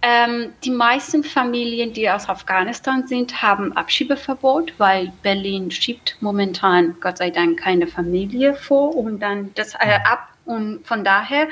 Ähm, 0.00 0.54
die 0.64 0.70
meisten 0.70 1.22
Familien, 1.22 1.92
die 1.92 2.08
aus 2.08 2.28
Afghanistan 2.28 3.06
sind, 3.06 3.42
haben 3.42 3.76
Abschiebeverbot, 3.76 4.72
weil 4.78 5.12
Berlin 5.22 5.70
schiebt 5.70 6.16
momentan 6.20 6.96
Gott 7.00 7.18
sei 7.18 7.30
Dank 7.30 7.60
keine 7.60 7.86
Familie 7.86 8.54
vor 8.54 8.96
und 8.96 9.20
dann 9.20 9.52
das 9.54 9.74
äh, 9.74 9.98
ab. 10.04 10.28
Und 10.44 10.84
von 10.84 11.04
daher 11.04 11.46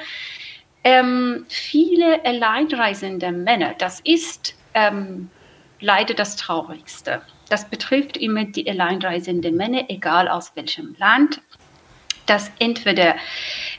ähm, 0.84 1.44
viele 1.48 2.24
alleinreisende 2.24 3.32
Männer, 3.32 3.74
das 3.78 4.00
ist 4.00 4.54
ähm, 4.74 5.30
leider 5.80 6.14
das 6.14 6.36
Traurigste. 6.36 7.22
Das 7.48 7.68
betrifft 7.68 8.16
immer 8.16 8.44
die 8.44 8.68
alleinreisenden 8.68 9.56
Männer, 9.56 9.84
egal 9.88 10.28
aus 10.28 10.52
welchem 10.54 10.94
Land, 10.98 11.40
dass 12.26 12.50
entweder 12.60 13.16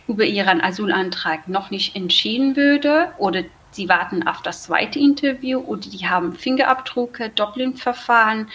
über 0.08 0.26
ihren 0.26 0.62
Asylantrag 0.62 1.48
noch 1.48 1.72
nicht 1.72 1.96
entschieden 1.96 2.56
würde 2.56 3.14
oder 3.18 3.44
sie 3.72 3.88
warten 3.88 4.28
auf 4.28 4.42
das 4.42 4.64
zweite 4.64 5.00
Interview 5.00 5.60
oder 5.60 5.90
die 5.90 6.08
haben 6.08 6.34
Fingerabdrücke, 6.34 7.30
Dublin-Verfahren. 7.30 8.50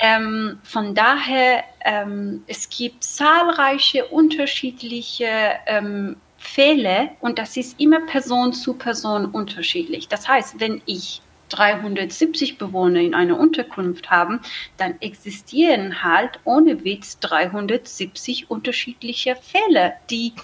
Ähm, 0.00 0.58
von 0.64 0.94
daher, 0.94 1.64
ähm, 1.84 2.42
es 2.48 2.68
gibt 2.68 3.04
zahlreiche 3.04 4.06
unterschiedliche 4.06 5.28
ähm, 5.66 6.16
Fälle 6.54 7.10
und 7.20 7.38
das 7.38 7.56
ist 7.56 7.80
immer 7.80 8.00
Person 8.06 8.52
zu 8.52 8.74
Person 8.74 9.26
unterschiedlich. 9.26 10.08
Das 10.08 10.28
heißt, 10.28 10.60
wenn 10.60 10.82
ich 10.86 11.22
370 11.50 12.58
Bewohner 12.58 13.00
in 13.00 13.14
einer 13.14 13.38
Unterkunft 13.38 14.10
haben, 14.10 14.40
dann 14.76 15.00
existieren 15.00 16.02
halt 16.02 16.40
ohne 16.44 16.84
Witz 16.84 17.18
370 17.20 18.50
unterschiedliche 18.50 19.36
Fälle, 19.36 19.94
die 20.10 20.34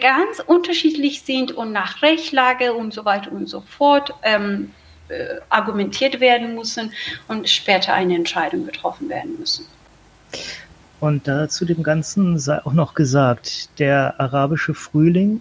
ganz 0.00 0.40
unterschiedlich 0.46 1.22
sind 1.22 1.52
und 1.52 1.72
nach 1.72 2.02
Rechtslage 2.02 2.74
und 2.74 2.92
so 2.92 3.04
weiter 3.04 3.32
und 3.32 3.48
so 3.48 3.62
fort 3.62 4.12
ähm, 4.22 4.72
äh, 5.08 5.40
argumentiert 5.48 6.20
werden 6.20 6.54
müssen 6.54 6.92
und 7.28 7.48
später 7.48 7.94
eine 7.94 8.14
Entscheidung 8.14 8.66
getroffen 8.66 9.08
werden 9.08 9.38
müssen. 9.38 9.66
Und 11.02 11.26
da 11.26 11.48
zu 11.48 11.64
dem 11.64 11.82
Ganzen 11.82 12.38
sei 12.38 12.64
auch 12.64 12.74
noch 12.74 12.94
gesagt, 12.94 13.76
der 13.80 14.20
arabische 14.20 14.72
Frühling 14.72 15.40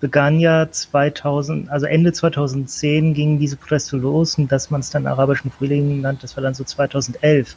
begann 0.00 0.40
ja 0.40 0.70
2000, 0.70 1.68
also 1.68 1.84
Ende 1.84 2.14
2010 2.14 3.12
gingen 3.12 3.38
diese 3.38 3.58
Proteste 3.58 3.98
los 3.98 4.38
und 4.38 4.50
dass 4.50 4.70
man 4.70 4.80
es 4.80 4.88
dann 4.88 5.06
arabischen 5.06 5.50
Frühling 5.50 6.00
nannt, 6.00 6.22
das 6.22 6.34
war 6.34 6.42
dann 6.42 6.54
so 6.54 6.64
2011. 6.64 7.56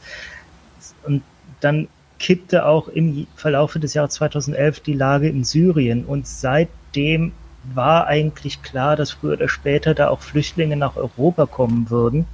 Und 1.04 1.22
dann 1.60 1.88
kippte 2.18 2.66
auch 2.66 2.88
im 2.88 3.26
Verlaufe 3.36 3.80
des 3.80 3.94
Jahres 3.94 4.12
2011 4.16 4.80
die 4.80 4.92
Lage 4.92 5.30
in 5.30 5.42
Syrien 5.42 6.04
und 6.04 6.26
seitdem 6.26 7.32
war 7.72 8.06
eigentlich 8.06 8.60
klar, 8.60 8.96
dass 8.96 9.12
früher 9.12 9.32
oder 9.32 9.48
später 9.48 9.94
da 9.94 10.10
auch 10.10 10.20
Flüchtlinge 10.20 10.76
nach 10.76 10.96
Europa 10.96 11.46
kommen 11.46 11.88
würden. 11.88 12.26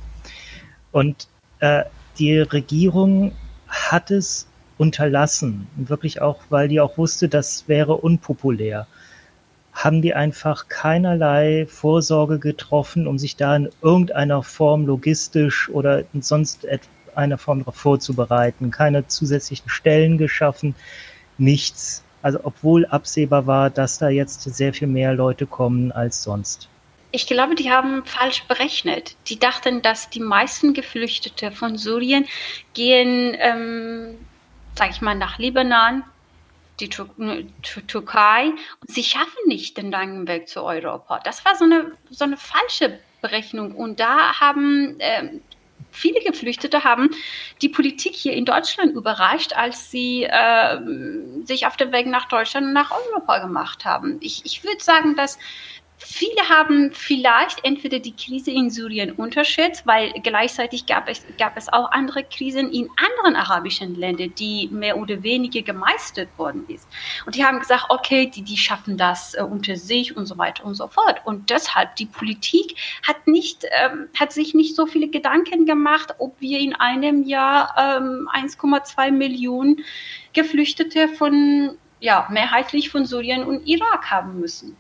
Und 0.91 1.29
äh, 1.61 1.85
die 2.19 2.41
Regierung 2.41 3.31
hat 3.69 4.11
es 4.11 4.49
unterlassen, 4.79 5.67
wirklich 5.77 6.21
auch, 6.21 6.43
weil 6.51 6.69
die 6.69 6.81
auch 6.81 6.99
wusste, 6.99 7.29
das 7.29 7.69
wäre 7.69 7.97
unpopulär 7.97 8.87
haben 9.77 10.01
die 10.01 10.15
einfach 10.15 10.69
keinerlei 10.69 11.67
Vorsorge 11.69 12.39
getroffen, 12.39 13.07
um 13.07 13.19
sich 13.19 13.37
da 13.37 13.55
in 13.55 13.69
irgendeiner 13.83 14.43
Form 14.43 14.87
logistisch 14.87 15.69
oder 15.69 16.03
in 16.15 16.23
sonst 16.23 16.67
einer 17.15 17.37
Form 17.37 17.59
darauf 17.59 17.77
vorzubereiten. 17.77 18.71
Keine 18.71 19.07
zusätzlichen 19.07 19.69
Stellen 19.69 20.17
geschaffen, 20.17 20.75
nichts. 21.37 22.03
Also 22.23 22.41
obwohl 22.43 22.87
absehbar 22.87 23.47
war, 23.47 23.69
dass 23.69 23.99
da 23.99 24.09
jetzt 24.09 24.43
sehr 24.43 24.73
viel 24.73 24.89
mehr 24.89 25.13
Leute 25.13 25.45
kommen 25.45 25.93
als 25.93 26.23
sonst. 26.23 26.71
Ich 27.13 27.27
glaube, 27.27 27.55
die 27.55 27.71
haben 27.71 28.03
falsch 28.07 28.45
berechnet. 28.49 29.15
Die 29.29 29.39
dachten, 29.39 29.83
dass 29.83 30.09
die 30.09 30.21
meisten 30.21 30.73
Geflüchtete 30.73 31.53
von 31.53 31.77
Syrien 31.77 32.25
gehen, 32.73 33.37
ähm, 33.39 34.17
sag 34.77 34.91
ich 34.91 35.01
mal, 35.01 35.15
nach 35.15 35.39
Libanon, 35.39 36.05
die 36.81 36.91
Tür 36.91 37.09
Türkei 37.87 38.49
und 38.81 38.91
sie 38.91 39.03
schaffen 39.03 39.47
nicht 39.47 39.77
den 39.79 39.91
langen 39.91 40.29
Weg 40.29 40.49
zu 40.49 40.63
Europa. 40.63 41.21
Das 41.25 41.45
war 41.45 41.55
so 41.55 41.65
eine, 41.65 41.93
so 42.11 42.25
eine 42.25 42.37
falsche 42.37 42.99
Berechnung 43.23 43.75
und 43.75 43.99
da 43.99 44.39
haben 44.39 45.01
äh, 45.01 45.41
viele 45.91 46.21
Geflüchtete 46.21 46.85
haben 46.85 47.11
die 47.63 47.71
Politik 47.71 48.15
hier 48.15 48.35
in 48.35 48.45
Deutschland 48.45 48.95
überrascht, 48.95 49.55
als 49.55 49.91
sie 49.91 50.25
äh, 50.25 50.79
sich 51.45 51.67
auf 51.67 51.77
den 51.77 51.93
Weg 51.93 52.07
nach 52.07 52.29
Deutschland 52.29 52.67
und 52.67 52.73
nach 52.75 52.91
Europa 52.91 53.39
gemacht 53.39 53.85
haben. 53.87 54.19
Ich, 54.21 54.45
ich 54.45 54.63
würde 54.63 54.83
sagen, 54.83 55.17
dass 55.17 55.39
Viele 55.99 56.49
haben 56.51 56.93
vielleicht 56.93 57.65
entweder 57.65 57.99
die 57.99 58.15
Krise 58.15 58.51
in 58.51 58.69
Syrien 58.69 59.13
unterschätzt, 59.13 59.87
weil 59.87 60.13
gleichzeitig 60.23 60.85
gab 60.85 61.09
es, 61.09 61.25
gab 61.39 61.57
es 61.57 61.73
auch 61.73 61.91
andere 61.91 62.23
Krisen 62.23 62.71
in 62.71 62.91
anderen 62.97 63.35
arabischen 63.35 63.95
Ländern, 63.95 64.35
die 64.35 64.69
mehr 64.71 64.99
oder 64.99 65.23
weniger 65.23 65.63
gemeistert 65.63 66.29
worden 66.37 66.67
ist. 66.69 66.87
Und 67.25 67.35
die 67.35 67.45
haben 67.45 67.61
gesagt, 67.61 67.87
okay, 67.89 68.27
die, 68.27 68.43
die 68.43 68.59
schaffen 68.59 68.99
das 68.99 69.35
äh, 69.35 69.43
unter 69.43 69.77
sich 69.77 70.15
und 70.15 70.27
so 70.27 70.37
weiter 70.37 70.67
und 70.67 70.75
so 70.75 70.87
fort. 70.87 71.23
Und 71.25 71.49
deshalb, 71.49 71.97
die 71.97 72.07
Politik 72.07 72.77
hat, 73.07 73.27
nicht, 73.27 73.65
ähm, 73.83 74.09
hat 74.19 74.33
sich 74.33 74.53
nicht 74.53 74.77
so 74.77 74.87
viele 74.87 75.09
Gedanken 75.09 75.65
gemacht, 75.65 76.15
ob 76.19 76.39
wir 76.41 76.59
in 76.59 76.75
einem 76.75 77.23
Jahr 77.23 77.75
ähm, 77.79 78.29
1,2 78.35 79.13
Millionen 79.13 79.83
Geflüchtete 80.35 81.09
von, 81.09 81.79
ja, 82.01 82.29
mehrheitlich 82.31 82.91
von 82.91 83.07
Syrien 83.07 83.45
und 83.45 83.67
Irak 83.67 84.11
haben 84.11 84.39
müssen. 84.41 84.77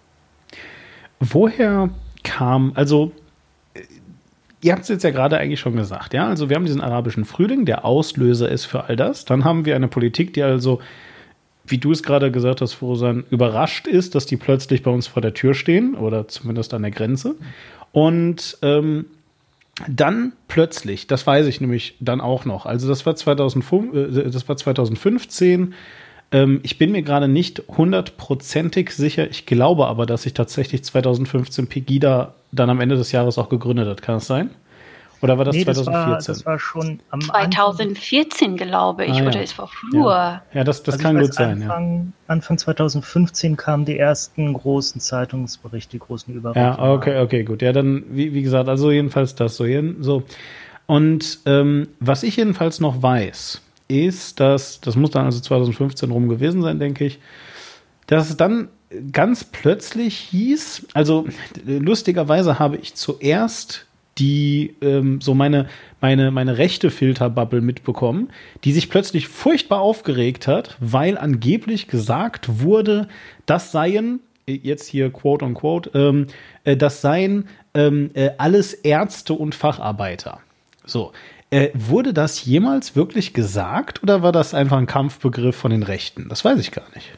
Woher 1.20 1.90
kam, 2.22 2.72
also 2.74 3.12
ihr 4.60 4.72
habt 4.72 4.82
es 4.82 4.88
jetzt 4.88 5.04
ja 5.04 5.10
gerade 5.10 5.38
eigentlich 5.38 5.60
schon 5.60 5.76
gesagt, 5.76 6.14
ja, 6.14 6.26
also 6.26 6.48
wir 6.48 6.56
haben 6.56 6.64
diesen 6.64 6.80
arabischen 6.80 7.24
Frühling, 7.24 7.64
der 7.64 7.84
Auslöser 7.84 8.50
ist 8.50 8.64
für 8.64 8.84
all 8.84 8.96
das. 8.96 9.24
Dann 9.24 9.44
haben 9.44 9.64
wir 9.64 9.76
eine 9.76 9.88
Politik, 9.88 10.34
die 10.34 10.42
also, 10.42 10.80
wie 11.66 11.78
du 11.78 11.92
es 11.92 12.02
gerade 12.02 12.30
gesagt 12.30 12.60
hast, 12.60 12.74
Frosan, 12.74 13.24
überrascht 13.30 13.86
ist, 13.86 14.14
dass 14.14 14.26
die 14.26 14.36
plötzlich 14.36 14.82
bei 14.82 14.90
uns 14.90 15.06
vor 15.06 15.22
der 15.22 15.34
Tür 15.34 15.54
stehen 15.54 15.94
oder 15.94 16.28
zumindest 16.28 16.74
an 16.74 16.82
der 16.82 16.90
Grenze. 16.90 17.36
Und 17.92 18.58
ähm, 18.62 19.06
dann 19.88 20.32
plötzlich, 20.48 21.06
das 21.06 21.26
weiß 21.26 21.46
ich 21.46 21.60
nämlich 21.60 21.96
dann 22.00 22.20
auch 22.20 22.44
noch, 22.44 22.66
also 22.66 22.88
das 22.88 23.04
war, 23.04 23.14
2005, 23.14 23.94
äh, 23.94 24.30
das 24.30 24.48
war 24.48 24.56
2015, 24.56 25.74
ähm, 26.32 26.60
ich 26.62 26.78
bin 26.78 26.92
mir 26.92 27.02
gerade 27.02 27.28
nicht 27.28 27.62
hundertprozentig 27.68 28.90
sicher. 28.90 29.28
Ich 29.30 29.46
glaube 29.46 29.86
aber, 29.86 30.06
dass 30.06 30.22
sich 30.22 30.34
tatsächlich 30.34 30.84
2015 30.84 31.68
Pegida 31.68 32.34
dann 32.52 32.70
am 32.70 32.80
Ende 32.80 32.96
des 32.96 33.12
Jahres 33.12 33.38
auch 33.38 33.48
gegründet 33.48 33.88
hat. 33.88 34.02
Kann 34.02 34.16
das 34.16 34.26
sein? 34.26 34.50
Oder 35.22 35.38
war 35.38 35.44
das 35.44 35.56
nee, 35.56 35.64
2014? 35.64 36.14
Das 36.14 36.28
war, 36.28 36.34
das 36.34 36.46
war 36.46 36.58
schon 36.58 37.00
am 37.10 37.20
2014, 37.20 38.52
Anfang. 38.52 38.68
glaube 38.68 39.04
ich, 39.06 39.12
ah, 39.12 39.22
ja. 39.22 39.26
oder 39.26 39.42
ist 39.42 39.58
war 39.58 39.68
früher. 39.68 40.02
Ja, 40.02 40.42
ja 40.52 40.64
das, 40.64 40.82
das 40.82 40.96
also 40.96 41.02
kann 41.02 41.18
gut 41.18 41.32
sein. 41.32 41.62
Anfang, 41.62 41.96
ja. 42.06 42.32
Anfang 42.32 42.58
2015 42.58 43.56
kamen 43.56 43.84
die 43.86 43.98
ersten 43.98 44.52
großen 44.52 45.00
Zeitungsberichte, 45.00 45.92
die 45.92 45.98
großen 46.00 46.34
Überraschungen. 46.34 46.78
Ja, 46.78 46.94
okay, 46.94 47.20
okay, 47.20 47.44
gut. 47.44 47.62
Ja, 47.62 47.72
dann, 47.72 48.04
wie, 48.10 48.34
wie 48.34 48.42
gesagt, 48.42 48.68
also 48.68 48.90
jedenfalls 48.90 49.34
das 49.34 49.56
so. 49.56 49.64
so. 50.00 50.22
Und 50.86 51.38
ähm, 51.46 51.88
was 51.98 52.22
ich 52.22 52.36
jedenfalls 52.36 52.80
noch 52.80 53.02
weiß, 53.02 53.62
ist, 53.88 54.40
dass, 54.40 54.80
das 54.80 54.96
muss 54.96 55.10
dann 55.10 55.26
also 55.26 55.40
2015 55.40 56.10
rum 56.10 56.28
gewesen 56.28 56.62
sein, 56.62 56.78
denke 56.78 57.04
ich, 57.04 57.18
dass 58.06 58.30
es 58.30 58.36
dann 58.36 58.68
ganz 59.12 59.44
plötzlich 59.44 60.16
hieß, 60.16 60.86
also 60.94 61.26
lustigerweise 61.64 62.58
habe 62.58 62.76
ich 62.76 62.94
zuerst 62.94 63.86
die 64.18 64.76
ähm, 64.80 65.20
so 65.20 65.34
meine 65.34 65.68
meine 66.00 66.30
meine 66.30 66.56
rechte 66.56 66.90
Filterbubble 66.90 67.60
mitbekommen, 67.60 68.30
die 68.64 68.72
sich 68.72 68.88
plötzlich 68.88 69.28
furchtbar 69.28 69.80
aufgeregt 69.80 70.46
hat, 70.46 70.76
weil 70.80 71.18
angeblich 71.18 71.86
gesagt 71.86 72.60
wurde, 72.60 73.08
das 73.44 73.72
seien 73.72 74.20
jetzt 74.46 74.86
hier 74.88 75.12
quote 75.12 75.44
on 75.44 75.54
quote, 75.54 75.90
ähm, 75.94 76.28
äh, 76.64 76.76
das 76.76 77.00
seien 77.00 77.48
ähm, 77.74 78.10
äh, 78.14 78.30
alles 78.38 78.72
Ärzte 78.72 79.34
und 79.34 79.54
Facharbeiter. 79.54 80.40
So, 80.84 81.12
äh, 81.50 81.70
wurde 81.74 82.12
das 82.12 82.44
jemals 82.44 82.96
wirklich 82.96 83.32
gesagt 83.32 84.02
oder 84.02 84.22
war 84.22 84.32
das 84.32 84.54
einfach 84.54 84.78
ein 84.78 84.86
Kampfbegriff 84.86 85.56
von 85.56 85.70
den 85.70 85.82
Rechten? 85.82 86.28
Das 86.28 86.44
weiß 86.44 86.58
ich 86.58 86.72
gar 86.72 86.86
nicht. 86.94 87.10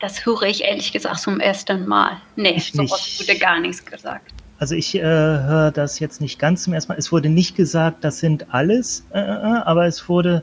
Das 0.00 0.26
höre 0.26 0.42
ich 0.42 0.64
ehrlich 0.64 0.92
gesagt 0.92 1.20
zum 1.20 1.40
ersten 1.40 1.86
Mal. 1.86 2.20
Nee, 2.36 2.54
ich 2.56 2.72
sowas 2.72 3.18
wurde 3.20 3.38
gar 3.38 3.60
nichts 3.60 3.84
gesagt. 3.84 4.32
Also 4.58 4.74
ich 4.74 4.94
äh, 4.94 5.02
höre 5.02 5.70
das 5.70 5.98
jetzt 5.98 6.20
nicht 6.20 6.38
ganz 6.38 6.64
zum 6.64 6.72
ersten 6.72 6.92
Mal. 6.92 6.98
Es 6.98 7.12
wurde 7.12 7.28
nicht 7.28 7.56
gesagt, 7.56 8.04
das 8.04 8.18
sind 8.18 8.52
alles, 8.52 9.04
äh, 9.12 9.20
äh 9.20 9.22
aber 9.22 9.86
es 9.86 10.08
wurde, 10.08 10.42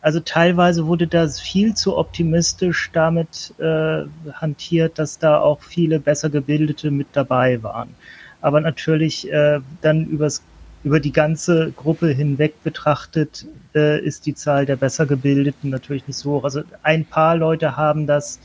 also 0.00 0.20
teilweise 0.20 0.86
wurde 0.86 1.06
das 1.06 1.40
viel 1.40 1.74
zu 1.74 1.96
optimistisch 1.96 2.90
damit 2.92 3.54
äh, 3.58 4.04
hantiert, 4.32 4.98
dass 4.98 5.18
da 5.18 5.40
auch 5.40 5.62
viele 5.62 6.00
besser 6.00 6.28
gebildete 6.28 6.90
mit 6.90 7.08
dabei 7.12 7.62
waren. 7.62 7.94
Aber 8.40 8.60
natürlich 8.60 9.30
äh, 9.32 9.60
dann 9.80 10.06
übers 10.06 10.42
über 10.86 11.00
die 11.00 11.10
ganze 11.10 11.72
Gruppe 11.72 12.12
hinweg 12.12 12.62
betrachtet 12.62 13.44
äh, 13.74 14.00
ist 14.00 14.24
die 14.24 14.36
Zahl 14.36 14.66
der 14.66 14.76
besser 14.76 15.04
gebildeten 15.04 15.68
natürlich 15.68 16.06
nicht 16.06 16.16
so 16.16 16.34
hoch. 16.34 16.44
Also 16.44 16.62
ein 16.84 17.04
paar 17.04 17.36
Leute 17.36 17.76
haben 17.76 18.06
das 18.06 18.38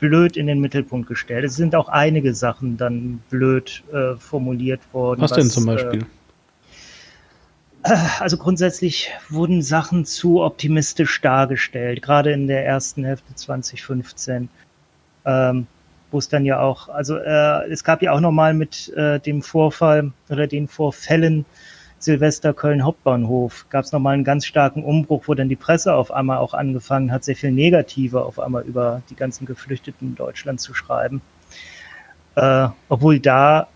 blöd 0.00 0.36
in 0.36 0.48
den 0.48 0.58
Mittelpunkt 0.58 1.06
gestellt. 1.06 1.44
Es 1.44 1.54
sind 1.54 1.76
auch 1.76 1.88
einige 1.88 2.34
Sachen 2.34 2.78
dann 2.78 3.22
blöd 3.30 3.84
äh, 3.92 4.16
formuliert 4.16 4.80
worden. 4.92 5.20
Was, 5.20 5.30
was 5.30 5.38
denn 5.38 5.50
zum 5.50 5.66
Beispiel? 5.66 6.04
Äh, 7.84 7.96
also 8.18 8.38
grundsätzlich 8.38 9.12
wurden 9.28 9.62
Sachen 9.62 10.04
zu 10.04 10.42
optimistisch 10.42 11.20
dargestellt, 11.20 12.02
gerade 12.02 12.32
in 12.32 12.48
der 12.48 12.66
ersten 12.66 13.04
Hälfte 13.04 13.36
2015. 13.36 14.48
Ähm, 15.24 15.68
wo 16.12 16.18
es 16.18 16.28
dann 16.28 16.44
ja 16.44 16.60
auch, 16.60 16.88
also 16.88 17.16
äh, 17.16 17.70
es 17.70 17.84
gab 17.84 18.02
ja 18.02 18.12
auch 18.12 18.20
nochmal 18.20 18.54
mit 18.54 18.92
äh, 18.96 19.18
dem 19.20 19.42
Vorfall 19.42 20.12
oder 20.28 20.46
den 20.46 20.68
Vorfällen 20.68 21.44
Silvester 21.98 22.52
Köln 22.52 22.84
Hauptbahnhof 22.84 23.66
gab 23.70 23.84
es 23.84 23.92
nochmal 23.92 24.14
einen 24.14 24.24
ganz 24.24 24.44
starken 24.44 24.82
Umbruch, 24.82 25.24
wo 25.26 25.34
dann 25.34 25.48
die 25.48 25.56
Presse 25.56 25.94
auf 25.94 26.10
einmal 26.10 26.38
auch 26.38 26.52
angefangen 26.52 27.12
hat, 27.12 27.22
sehr 27.22 27.36
viel 27.36 27.52
Negativer 27.52 28.26
auf 28.26 28.40
einmal 28.40 28.64
über 28.64 29.02
die 29.08 29.14
ganzen 29.14 29.46
Geflüchteten 29.46 30.08
in 30.08 30.14
Deutschland 30.16 30.60
zu 30.60 30.74
schreiben. 30.74 31.22
Äh, 32.34 32.68
obwohl 32.88 33.20
da 33.20 33.68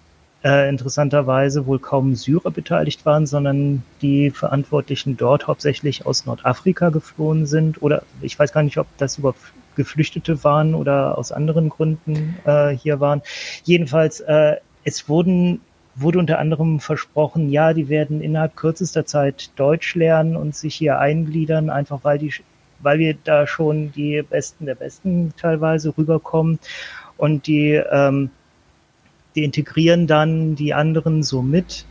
äh, 0.43 0.69
interessanterweise 0.69 1.67
wohl 1.67 1.79
kaum 1.79 2.17
Syrer 2.17 2.51
beteiligt 2.51 3.07
waren, 3.07 3.27
sondern 3.27 3.85
die 4.03 4.31
Verantwortlichen 4.31 5.17
dort 5.17 5.47
hauptsächlich 5.47 6.05
aus 6.05 6.27
Nordafrika 6.27 6.89
geflohen 6.89 7.47
sind. 7.47 7.81
Oder 7.81 8.03
ich 8.23 8.39
weiß 8.39 8.53
gar 8.53 8.63
nicht, 8.63 8.79
ob 8.79 8.87
das 8.99 9.19
überhaupt 9.19 9.41
Geflüchtete 9.77 10.43
waren 10.43 10.75
oder 10.75 11.17
aus 11.17 11.31
anderen 11.31 11.69
Gründen 11.69 12.37
äh, 12.45 12.71
hier 12.71 12.99
waren. 12.99 13.23
Jedenfalls, 13.65 14.21
äh, 14.21 14.57
es 14.85 15.09
wurden 15.09 15.61
wurde 15.97 16.19
unter 16.19 16.39
anderem 16.39 16.79
versprochen, 16.79 17.49
ja, 17.49 17.73
die 17.73 17.89
werden 17.89 18.21
innerhalb 18.21 18.55
kürzester 18.55 19.07
Zeit 19.07 19.51
Deutsch 19.57 19.95
lernen 19.95 20.37
und 20.37 20.55
sich 20.55 20.75
hier 20.75 20.99
eingliedern, 20.99 21.71
einfach 21.71 22.01
weil 22.03 22.19
die, 22.19 22.33
weil 22.81 22.99
wir 22.99 23.17
da 23.25 23.47
schon 23.47 23.93
die 23.93 24.23
Besten 24.23 24.67
der 24.67 24.75
Besten 24.75 25.33
teilweise 25.39 25.97
rüberkommen 25.97 26.59
und 27.17 27.47
die, 27.47 27.73
ähm, 27.73 28.31
die 29.35 29.45
integrieren 29.45 30.07
dann 30.07 30.55
die 30.55 30.75
anderen 30.75 31.23
so 31.23 31.41
mit. 31.41 31.87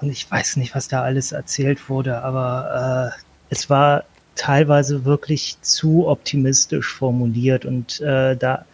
Und 0.00 0.10
ich 0.10 0.30
weiß 0.30 0.56
nicht, 0.56 0.74
was 0.74 0.88
da 0.88 1.02
alles 1.02 1.32
erzählt 1.32 1.90
wurde, 1.90 2.22
aber 2.22 3.12
äh, 3.14 3.20
es 3.50 3.68
war 3.68 4.04
teilweise 4.38 5.04
wirklich 5.04 5.60
zu 5.60 6.08
optimistisch 6.08 6.94
formuliert 6.94 7.66
und 7.66 8.00
äh, 8.00 8.36
da 8.36 8.64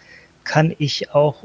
kann 0.45 0.75
ich 0.79 1.13
auch 1.13 1.37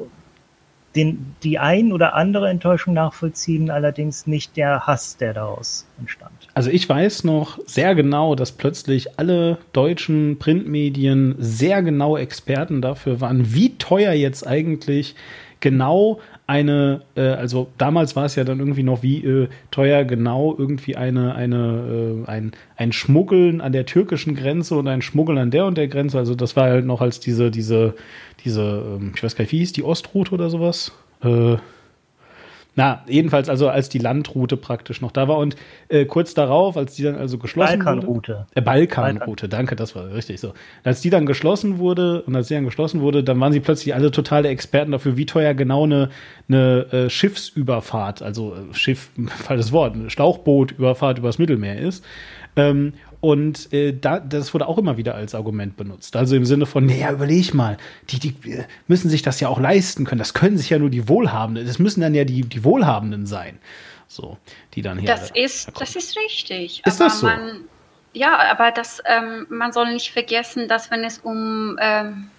den, 0.95 1.35
die 1.43 1.59
ein 1.59 1.91
oder 1.91 2.15
andere 2.15 2.49
Enttäuschung 2.49 2.93
nachvollziehen, 2.93 3.69
allerdings 3.69 4.25
nicht 4.25 4.57
der 4.57 4.87
Hass, 4.87 5.17
der 5.17 5.33
daraus 5.33 5.85
entstand. 5.99 6.31
Also 6.55 6.71
ich 6.71 6.89
weiß 6.89 7.23
noch 7.23 7.59
sehr 7.65 7.93
genau, 7.95 8.35
dass 8.35 8.51
plötzlich 8.51 9.19
alle 9.19 9.59
deutschen 9.71 10.39
Printmedien 10.39 11.35
sehr 11.37 11.83
genau 11.83 12.17
Experten 12.17 12.81
dafür 12.81 13.21
waren, 13.21 13.53
wie 13.53 13.77
teuer 13.77 14.13
jetzt 14.13 14.45
eigentlich 14.47 15.15
genau 15.59 16.19
eine, 16.49 17.01
äh, 17.15 17.21
also 17.21 17.67
damals 17.77 18.15
war 18.15 18.25
es 18.25 18.35
ja 18.35 18.43
dann 18.43 18.57
irgendwie 18.57 18.81
noch 18.81 19.03
wie 19.03 19.23
äh, 19.23 19.49
teuer 19.69 20.03
genau 20.03 20.55
irgendwie 20.57 20.95
eine, 20.95 21.35
eine, 21.35 22.25
äh, 22.25 22.29
ein, 22.29 22.53
ein 22.75 22.91
Schmuggeln 22.91 23.61
an 23.61 23.71
der 23.71 23.85
türkischen 23.85 24.33
Grenze 24.33 24.75
und 24.75 24.87
ein 24.87 25.03
Schmuggeln 25.03 25.37
an 25.37 25.51
der 25.51 25.67
und 25.67 25.77
der 25.77 25.87
Grenze. 25.87 26.17
Also 26.17 26.33
das 26.33 26.55
war 26.55 26.63
halt 26.63 26.85
noch 26.87 27.01
als 27.01 27.19
diese, 27.19 27.51
diese, 27.51 27.93
diese, 28.43 28.97
ähm, 28.99 29.11
ich 29.15 29.23
weiß 29.23 29.35
gar 29.35 29.43
nicht, 29.43 29.51
wie 29.51 29.59
hieß 29.59 29.73
die 29.73 29.83
Ostroute 29.83 30.31
oder 30.33 30.49
sowas? 30.49 30.91
Äh, 31.23 31.57
na, 32.79 33.03
jedenfalls 33.09 33.49
also 33.49 33.67
als 33.67 33.89
die 33.89 33.97
Landroute 33.97 34.55
praktisch 34.55 35.01
noch 35.01 35.11
da 35.11 35.27
war 35.27 35.37
und 35.37 35.57
äh, 35.89 36.05
kurz 36.05 36.33
darauf, 36.33 36.77
als 36.77 36.95
die 36.95 37.03
dann 37.03 37.15
also 37.15 37.37
geschlossen 37.37 37.79
Balkanroute. 37.79 38.07
wurde. 38.07 38.47
Äh, 38.55 38.61
Balkanroute, 38.61 39.49
Balkan. 39.49 39.49
danke, 39.49 39.75
das 39.75 39.97
war 39.97 40.13
richtig 40.13 40.39
so. 40.39 40.53
Als 40.85 41.01
die 41.01 41.09
dann 41.09 41.25
geschlossen 41.25 41.79
wurde 41.79 42.21
und 42.21 42.37
als 42.37 42.47
die 42.47 42.53
dann 42.53 42.63
geschlossen 42.63 43.01
wurde, 43.01 43.21
dann 43.21 43.37
waren 43.41 43.51
sie 43.51 43.59
plötzlich 43.59 43.93
alle 43.93 44.11
totale 44.11 44.47
Experten 44.47 44.93
dafür, 44.93 45.17
wie 45.17 45.25
teuer 45.25 45.53
genau 45.55 45.83
eine, 45.83 46.09
eine 46.47 46.85
äh, 46.93 47.09
Schiffsüberfahrt, 47.09 48.21
also 48.21 48.55
äh, 48.55 48.73
Schiff, 48.73 49.09
falsches 49.27 49.73
Wort, 49.73 49.95
eine 49.95 50.09
Schlauchbootüberfahrt 50.09 51.17
übers 51.17 51.37
Mittelmeer 51.37 51.79
ist. 51.79 52.05
Ähm, 52.55 52.93
und 53.21 53.71
äh, 53.73 53.93
da, 53.93 54.19
das 54.19 54.53
wurde 54.53 54.67
auch 54.67 54.77
immer 54.77 54.97
wieder 54.97 55.15
als 55.15 55.35
Argument 55.35 55.75
benutzt. 55.75 56.15
Also 56.15 56.35
im 56.35 56.45
Sinne 56.45 56.65
von, 56.65 56.85
naja, 56.85 57.11
überleg 57.11 57.53
mal, 57.53 57.77
die, 58.09 58.19
die 58.19 58.35
müssen 58.87 59.09
sich 59.09 59.21
das 59.21 59.39
ja 59.39 59.49
auch 59.49 59.59
leisten 59.59 60.05
können. 60.05 60.19
Das 60.19 60.33
können 60.33 60.57
sich 60.57 60.69
ja 60.69 60.79
nur 60.79 60.89
die 60.89 61.09
Wohlhabenden. 61.09 61.67
Das 61.67 61.79
müssen 61.79 62.01
dann 62.01 62.13
ja 62.13 62.23
die, 62.23 62.43
die 62.43 62.63
Wohlhabenden 62.63 63.25
sein. 63.25 63.59
So, 64.07 64.37
die 64.73 64.81
dann 64.81 64.97
hier. 64.97 65.07
Das 65.07 65.31
ist, 65.31 65.71
das 65.79 65.95
ist 65.95 66.17
richtig. 66.17 66.81
Ist 66.85 66.99
aber 66.99 67.09
das 67.09 67.19
so? 67.19 67.27
Man, 67.27 67.61
ja, 68.13 68.37
aber 68.51 68.71
das, 68.71 69.01
ähm, 69.05 69.45
man 69.49 69.71
soll 69.71 69.93
nicht 69.93 70.11
vergessen, 70.11 70.67
dass 70.67 70.89
wenn 70.89 71.03
es 71.03 71.19
um 71.19 71.77
ähm, 71.79 72.31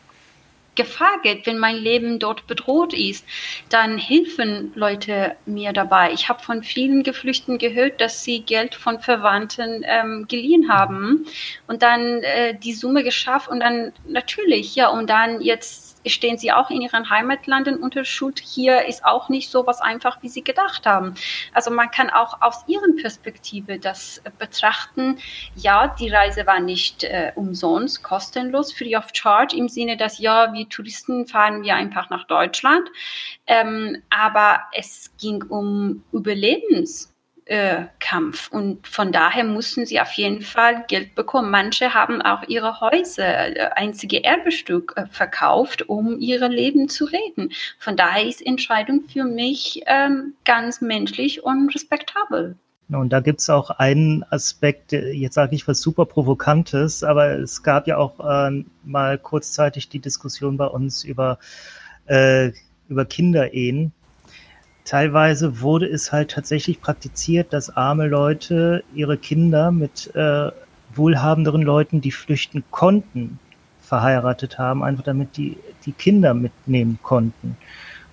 Gefahr 0.74 1.20
geht, 1.22 1.46
wenn 1.46 1.58
mein 1.58 1.76
Leben 1.76 2.18
dort 2.18 2.46
bedroht 2.46 2.94
ist, 2.94 3.24
dann 3.68 3.98
helfen 3.98 4.72
Leute 4.74 5.36
mir 5.46 5.72
dabei. 5.72 6.12
Ich 6.12 6.28
habe 6.28 6.42
von 6.42 6.62
vielen 6.62 7.02
Geflüchteten 7.02 7.58
gehört, 7.58 8.00
dass 8.00 8.24
sie 8.24 8.40
Geld 8.40 8.74
von 8.74 9.00
Verwandten 9.00 9.84
ähm, 9.84 10.26
geliehen 10.28 10.72
haben 10.72 11.26
und 11.66 11.82
dann 11.82 12.22
äh, 12.22 12.54
die 12.54 12.72
Summe 12.72 13.02
geschafft 13.02 13.48
und 13.48 13.60
dann 13.60 13.92
natürlich, 14.06 14.76
ja, 14.76 14.88
und 14.88 15.10
dann 15.10 15.40
jetzt 15.40 15.79
stehen 16.06 16.38
sie 16.38 16.52
auch 16.52 16.70
in 16.70 16.80
ihren 16.80 17.10
Heimatlanden 17.10 17.76
unter 17.82 18.04
Schuld. 18.04 18.40
Hier 18.40 18.86
ist 18.86 19.04
auch 19.04 19.28
nicht 19.28 19.50
so 19.50 19.66
was 19.66 19.80
einfach, 19.80 20.22
wie 20.22 20.28
sie 20.28 20.42
gedacht 20.42 20.86
haben. 20.86 21.14
Also 21.52 21.70
man 21.70 21.90
kann 21.90 22.10
auch 22.10 22.40
aus 22.40 22.64
ihren 22.66 22.96
Perspektive 22.96 23.78
das 23.78 24.22
betrachten. 24.38 25.18
Ja, 25.56 25.88
die 25.88 26.08
Reise 26.10 26.46
war 26.46 26.60
nicht 26.60 27.04
äh, 27.04 27.32
umsonst, 27.34 28.02
kostenlos, 28.02 28.72
free 28.72 28.96
of 28.96 29.08
charge, 29.12 29.56
im 29.56 29.68
Sinne, 29.68 29.96
dass 29.96 30.18
ja, 30.18 30.52
wir 30.52 30.68
Touristen 30.68 31.26
fahren 31.26 31.62
wir 31.62 31.74
einfach 31.74 32.10
nach 32.10 32.26
Deutschland. 32.26 32.88
Ähm, 33.46 34.02
aber 34.10 34.60
es 34.72 35.10
ging 35.18 35.42
um 35.44 36.04
Überlebens 36.12 37.12
äh, 37.50 37.86
Kampf. 37.98 38.48
Und 38.52 38.86
von 38.86 39.10
daher 39.10 39.42
mussten 39.42 39.84
sie 39.84 40.00
auf 40.00 40.12
jeden 40.12 40.40
Fall 40.40 40.84
Geld 40.86 41.16
bekommen. 41.16 41.50
Manche 41.50 41.92
haben 41.94 42.22
auch 42.22 42.44
ihre 42.46 42.80
Häuser, 42.80 43.56
äh, 43.56 43.70
einzige 43.74 44.22
Erbestück, 44.22 44.94
äh, 44.96 45.06
verkauft, 45.10 45.88
um 45.88 46.20
ihre 46.20 46.46
Leben 46.46 46.88
zu 46.88 47.06
retten. 47.06 47.50
Von 47.80 47.96
daher 47.96 48.24
ist 48.24 48.46
Entscheidung 48.46 49.02
für 49.12 49.24
mich 49.24 49.82
ähm, 49.86 50.34
ganz 50.44 50.80
menschlich 50.80 51.42
und 51.42 51.74
respektabel. 51.74 52.54
Und 52.88 53.12
da 53.12 53.18
gibt 53.18 53.40
es 53.40 53.50
auch 53.50 53.70
einen 53.70 54.24
Aspekt, 54.30 54.92
jetzt 54.92 55.34
sage 55.34 55.56
ich 55.56 55.66
was 55.66 55.80
super 55.80 56.06
Provokantes, 56.06 57.02
aber 57.02 57.38
es 57.38 57.64
gab 57.64 57.88
ja 57.88 57.96
auch 57.96 58.20
äh, 58.20 58.64
mal 58.84 59.18
kurzzeitig 59.18 59.88
die 59.88 60.00
Diskussion 60.00 60.56
bei 60.56 60.66
uns 60.66 61.02
über, 61.02 61.38
äh, 62.06 62.52
über 62.88 63.04
Kinderehen 63.04 63.92
teilweise 64.84 65.60
wurde 65.60 65.86
es 65.86 66.12
halt 66.12 66.30
tatsächlich 66.30 66.80
praktiziert, 66.80 67.52
dass 67.52 67.76
arme 67.76 68.06
Leute 68.08 68.84
ihre 68.94 69.16
Kinder 69.16 69.70
mit 69.70 70.14
äh, 70.14 70.50
wohlhabenderen 70.94 71.62
Leuten, 71.62 72.00
die 72.00 72.12
flüchten 72.12 72.64
konnten, 72.70 73.38
verheiratet 73.80 74.58
haben, 74.58 74.82
einfach 74.82 75.04
damit 75.04 75.36
die 75.36 75.56
die 75.86 75.92
Kinder 75.92 76.34
mitnehmen 76.34 76.98
konnten. 77.02 77.56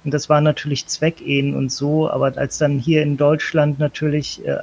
Und 0.04 0.14
das 0.14 0.30
waren 0.30 0.44
natürlich 0.44 0.88
Zweckehen 0.88 1.56
und 1.56 1.72
so, 1.72 2.10
aber 2.10 2.38
als 2.38 2.58
dann 2.58 2.80
hier 2.80 3.02
in 3.04 3.18
Deutschland 3.18 3.80
natürlich, 3.80 4.46
äh, 4.46 4.58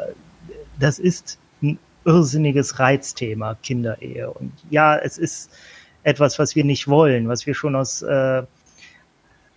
das 0.78 0.98
ist 0.98 1.38
ein 1.62 1.78
irrsinniges 2.04 2.78
Reizthema, 2.78 3.56
Kinderehe. 3.62 4.30
Und 4.30 4.52
ja, 4.70 4.96
es 4.96 5.18
ist 5.18 5.50
etwas, 6.02 6.38
was 6.38 6.54
wir 6.54 6.64
nicht 6.64 6.88
wollen, 6.88 7.28
was 7.28 7.46
wir 7.46 7.54
schon 7.54 7.76
aus 7.76 8.02
äh, 8.02 8.42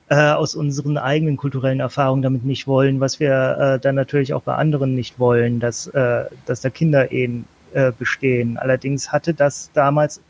äh, 0.09 0.15
aus 0.15 0.55
unseren 0.55 0.97
eigenen 0.97 1.37
kulturellen 1.37 1.79
Erfahrungen 1.79 2.21
damit 2.21 2.45
nicht 2.45 2.67
wollen, 2.67 2.99
was 2.99 3.19
wir 3.19 3.57
äh, 3.59 3.79
dann 3.79 3.95
natürlich 3.95 4.33
auch 4.33 4.43
bei 4.43 4.55
anderen 4.55 4.95
nicht 4.95 5.19
wollen, 5.19 5.59
dass, 5.59 5.87
äh, 5.87 6.25
dass 6.45 6.61
da 6.61 6.69
Kinderehen 6.69 7.45
äh, 7.73 7.91
bestehen. 7.91 8.57
Allerdings 8.57 9.11
hatte 9.11 9.33
das 9.33 9.71
damals 9.73 10.21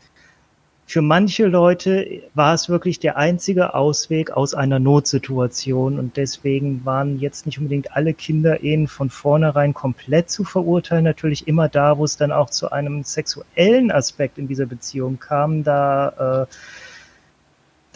für 0.88 1.02
manche 1.02 1.44
Leute 1.44 2.22
war 2.32 2.54
es 2.54 2.70
wirklich 2.70 2.98
der 2.98 3.18
einzige 3.18 3.74
Ausweg 3.74 4.30
aus 4.30 4.54
einer 4.54 4.78
Notsituation 4.78 5.98
und 5.98 6.16
deswegen 6.16 6.82
waren 6.86 7.20
jetzt 7.20 7.44
nicht 7.44 7.58
unbedingt 7.58 7.94
alle 7.94 8.14
Kinderehen 8.14 8.88
von 8.88 9.10
vornherein 9.10 9.74
komplett 9.74 10.30
zu 10.30 10.44
verurteilen. 10.44 11.04
Natürlich 11.04 11.46
immer 11.46 11.68
da, 11.68 11.98
wo 11.98 12.04
es 12.04 12.16
dann 12.16 12.32
auch 12.32 12.48
zu 12.48 12.72
einem 12.72 13.04
sexuellen 13.04 13.90
Aspekt 13.90 14.38
in 14.38 14.48
dieser 14.48 14.64
Beziehung 14.64 15.18
kam, 15.18 15.62
da 15.62 16.46
äh, 16.48 16.54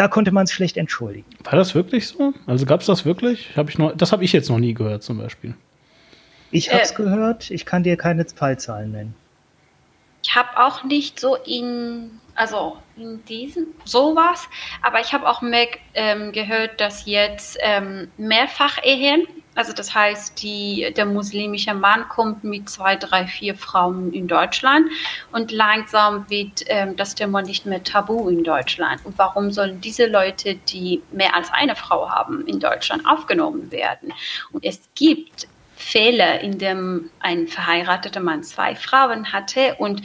da 0.02 0.08
konnte 0.08 0.32
man 0.32 0.44
es 0.44 0.52
schlecht 0.52 0.76
entschuldigen. 0.76 1.30
War 1.44 1.52
das 1.52 1.76
wirklich 1.76 2.08
so? 2.08 2.34
Also 2.48 2.66
gab 2.66 2.80
es 2.80 2.86
das 2.86 3.04
wirklich? 3.04 3.56
Hab 3.56 3.68
ich 3.68 3.78
noch, 3.78 3.96
das 3.96 4.10
habe 4.10 4.24
ich 4.24 4.32
jetzt 4.32 4.50
noch 4.50 4.58
nie 4.58 4.74
gehört 4.74 5.04
zum 5.04 5.18
Beispiel. 5.18 5.54
Ich 6.50 6.72
habe 6.72 6.82
es 6.82 6.90
äh, 6.90 6.94
gehört, 6.96 7.52
ich 7.52 7.64
kann 7.64 7.84
dir 7.84 7.96
keine 7.96 8.24
Fallzahlen 8.24 8.90
nennen. 8.90 9.14
Ich 10.24 10.34
habe 10.34 10.48
auch 10.56 10.82
nicht 10.82 11.20
so 11.20 11.36
in, 11.36 12.18
also 12.34 12.78
in 12.96 13.24
diesem 13.26 13.68
sowas, 13.84 14.48
aber 14.82 15.00
ich 15.00 15.12
habe 15.12 15.28
auch 15.28 15.40
mehr 15.40 15.68
ähm, 15.94 16.32
gehört, 16.32 16.80
dass 16.80 17.06
jetzt 17.06 17.56
ähm, 17.60 18.10
Mehrfach-Ehen 18.16 19.28
Also 19.54 19.72
das 19.72 19.94
heißt, 19.94 20.42
die, 20.42 20.92
der 20.96 21.04
muslimische 21.04 21.74
Mann 21.74 22.08
kommt 22.08 22.42
mit 22.42 22.70
zwei, 22.70 22.96
drei, 22.96 23.26
vier 23.26 23.54
Frauen 23.54 24.12
in 24.12 24.26
Deutschland 24.26 24.90
und 25.30 25.52
langsam 25.52 26.28
wird 26.30 26.64
ähm, 26.66 26.96
das 26.96 27.14
Thema 27.14 27.42
nicht 27.42 27.66
mehr 27.66 27.82
tabu 27.82 28.30
in 28.30 28.44
Deutschland. 28.44 29.04
Und 29.04 29.18
warum 29.18 29.50
sollen 29.50 29.80
diese 29.80 30.06
Leute, 30.06 30.54
die 30.54 31.02
mehr 31.12 31.36
als 31.36 31.52
eine 31.52 31.76
Frau 31.76 32.08
haben, 32.08 32.46
in 32.46 32.60
Deutschland 32.60 33.06
aufgenommen 33.06 33.70
werden? 33.70 34.12
Und 34.52 34.64
es 34.64 34.80
gibt 34.94 35.46
Fälle, 35.76 36.40
in 36.40 36.58
dem 36.58 37.10
ein 37.20 37.46
verheirateter 37.48 38.20
Mann 38.20 38.42
zwei 38.44 38.74
Frauen 38.74 39.32
hatte 39.32 39.74
und 39.78 40.02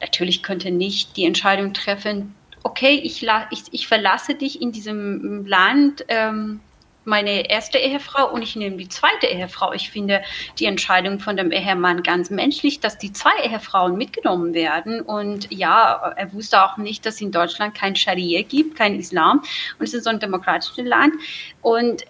natürlich 0.00 0.42
könnte 0.42 0.70
nicht 0.70 1.16
die 1.16 1.24
Entscheidung 1.24 1.72
treffen, 1.72 2.34
okay, 2.64 3.00
ich, 3.02 3.22
ich, 3.50 3.62
ich 3.70 3.86
verlasse 3.86 4.34
dich 4.34 4.60
in 4.60 4.72
diesem 4.72 5.46
Land, 5.46 6.04
ähm, 6.08 6.60
meine 7.04 7.50
erste 7.50 7.78
Ehefrau 7.78 8.30
und 8.30 8.42
ich 8.42 8.56
nehme 8.56 8.76
die 8.76 8.88
zweite 8.88 9.26
Ehefrau. 9.26 9.72
Ich 9.72 9.90
finde 9.90 10.22
die 10.58 10.66
Entscheidung 10.66 11.20
von 11.20 11.36
dem 11.36 11.52
Ehemann 11.52 12.02
ganz 12.02 12.30
menschlich, 12.30 12.80
dass 12.80 12.98
die 12.98 13.12
zwei 13.12 13.36
Ehefrauen 13.44 13.96
mitgenommen 13.96 14.54
werden. 14.54 15.00
Und 15.00 15.52
ja, 15.52 16.14
er 16.16 16.32
wusste 16.32 16.62
auch 16.62 16.76
nicht, 16.76 17.04
dass 17.06 17.20
in 17.20 17.32
Deutschland 17.32 17.74
kein 17.74 17.96
Scharia 17.96 18.42
gibt, 18.42 18.76
kein 18.76 18.98
Islam. 18.98 19.42
Und 19.78 19.84
es 19.84 19.94
ist 19.94 20.04
so 20.04 20.10
ein 20.10 20.20
demokratisches 20.20 20.84
Land. 20.84 21.14
Und 21.62 22.04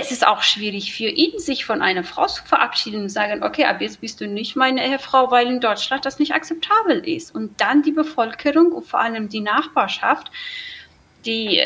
es 0.00 0.12
ist 0.12 0.24
auch 0.26 0.42
schwierig 0.42 0.94
für 0.94 1.08
ihn, 1.08 1.38
sich 1.40 1.64
von 1.64 1.82
einer 1.82 2.04
Frau 2.04 2.26
zu 2.26 2.44
verabschieden 2.44 3.02
und 3.02 3.08
sagen, 3.08 3.42
okay, 3.42 3.64
ab 3.64 3.80
jetzt 3.80 4.00
bist 4.00 4.20
du 4.20 4.28
nicht 4.28 4.54
meine 4.54 4.86
Ehefrau, 4.86 5.30
weil 5.32 5.48
in 5.48 5.60
Deutschland 5.60 6.04
das 6.04 6.20
nicht 6.20 6.32
akzeptabel 6.32 7.06
ist. 7.08 7.34
Und 7.34 7.60
dann 7.60 7.82
die 7.82 7.90
Bevölkerung 7.90 8.70
und 8.70 8.86
vor 8.86 9.00
allem 9.00 9.28
die 9.28 9.40
Nachbarschaft, 9.40 10.30
die 11.26 11.60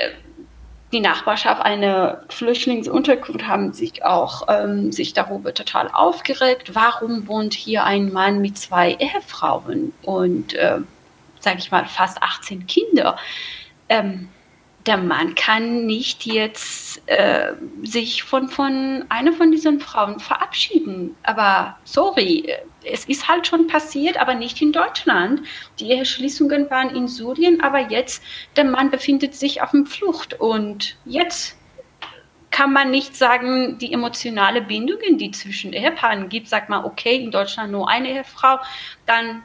die 0.92 1.00
Nachbarschaft 1.00 1.62
eine 1.62 2.22
Flüchtlingsunterkunft 2.28 3.46
haben 3.46 3.72
sich 3.72 4.04
auch 4.04 4.46
ähm, 4.48 4.92
sich 4.92 5.14
darüber 5.14 5.54
total 5.54 5.88
aufgeregt. 5.88 6.74
Warum 6.74 7.26
wohnt 7.26 7.54
hier 7.54 7.84
ein 7.84 8.12
Mann 8.12 8.40
mit 8.42 8.58
zwei 8.58 8.94
Ehefrauen 8.94 9.94
und, 10.02 10.54
äh, 10.54 10.78
sage 11.40 11.58
ich 11.58 11.70
mal, 11.70 11.86
fast 11.86 12.22
18 12.22 12.66
Kinder? 12.66 13.16
Ähm, 13.88 14.28
der 14.86 14.96
Mann 14.96 15.34
kann 15.34 15.86
nicht 15.86 16.26
jetzt 16.26 17.02
äh, 17.06 17.52
sich 17.82 18.24
von, 18.24 18.48
von 18.48 19.04
einer 19.08 19.32
von 19.32 19.52
diesen 19.52 19.80
Frauen 19.80 20.18
verabschieden. 20.18 21.14
Aber 21.22 21.78
sorry, 21.84 22.52
es 22.84 23.04
ist 23.04 23.28
halt 23.28 23.46
schon 23.46 23.68
passiert, 23.68 24.20
aber 24.20 24.34
nicht 24.34 24.60
in 24.60 24.72
Deutschland. 24.72 25.42
Die 25.78 25.90
Eheschließungen 25.90 26.68
waren 26.70 26.94
in 26.94 27.06
Syrien, 27.06 27.60
aber 27.60 27.90
jetzt 27.90 28.22
der 28.56 28.64
Mann 28.64 28.90
befindet 28.90 29.34
sich 29.34 29.62
auf 29.62 29.70
dem 29.70 29.86
Flucht 29.86 30.38
und 30.40 30.96
jetzt 31.04 31.56
kann 32.50 32.72
man 32.72 32.90
nicht 32.90 33.16
sagen, 33.16 33.78
die 33.78 33.92
emotionale 33.92 34.60
Bindungen, 34.60 35.16
die 35.16 35.30
zwischen 35.30 35.72
Ehepaaren 35.72 36.28
gibt, 36.28 36.48
sagt 36.48 36.68
man, 36.68 36.84
okay, 36.84 37.16
in 37.16 37.30
Deutschland 37.30 37.72
nur 37.72 37.88
eine 37.88 38.10
Ehefrau, 38.10 38.58
dann 39.06 39.42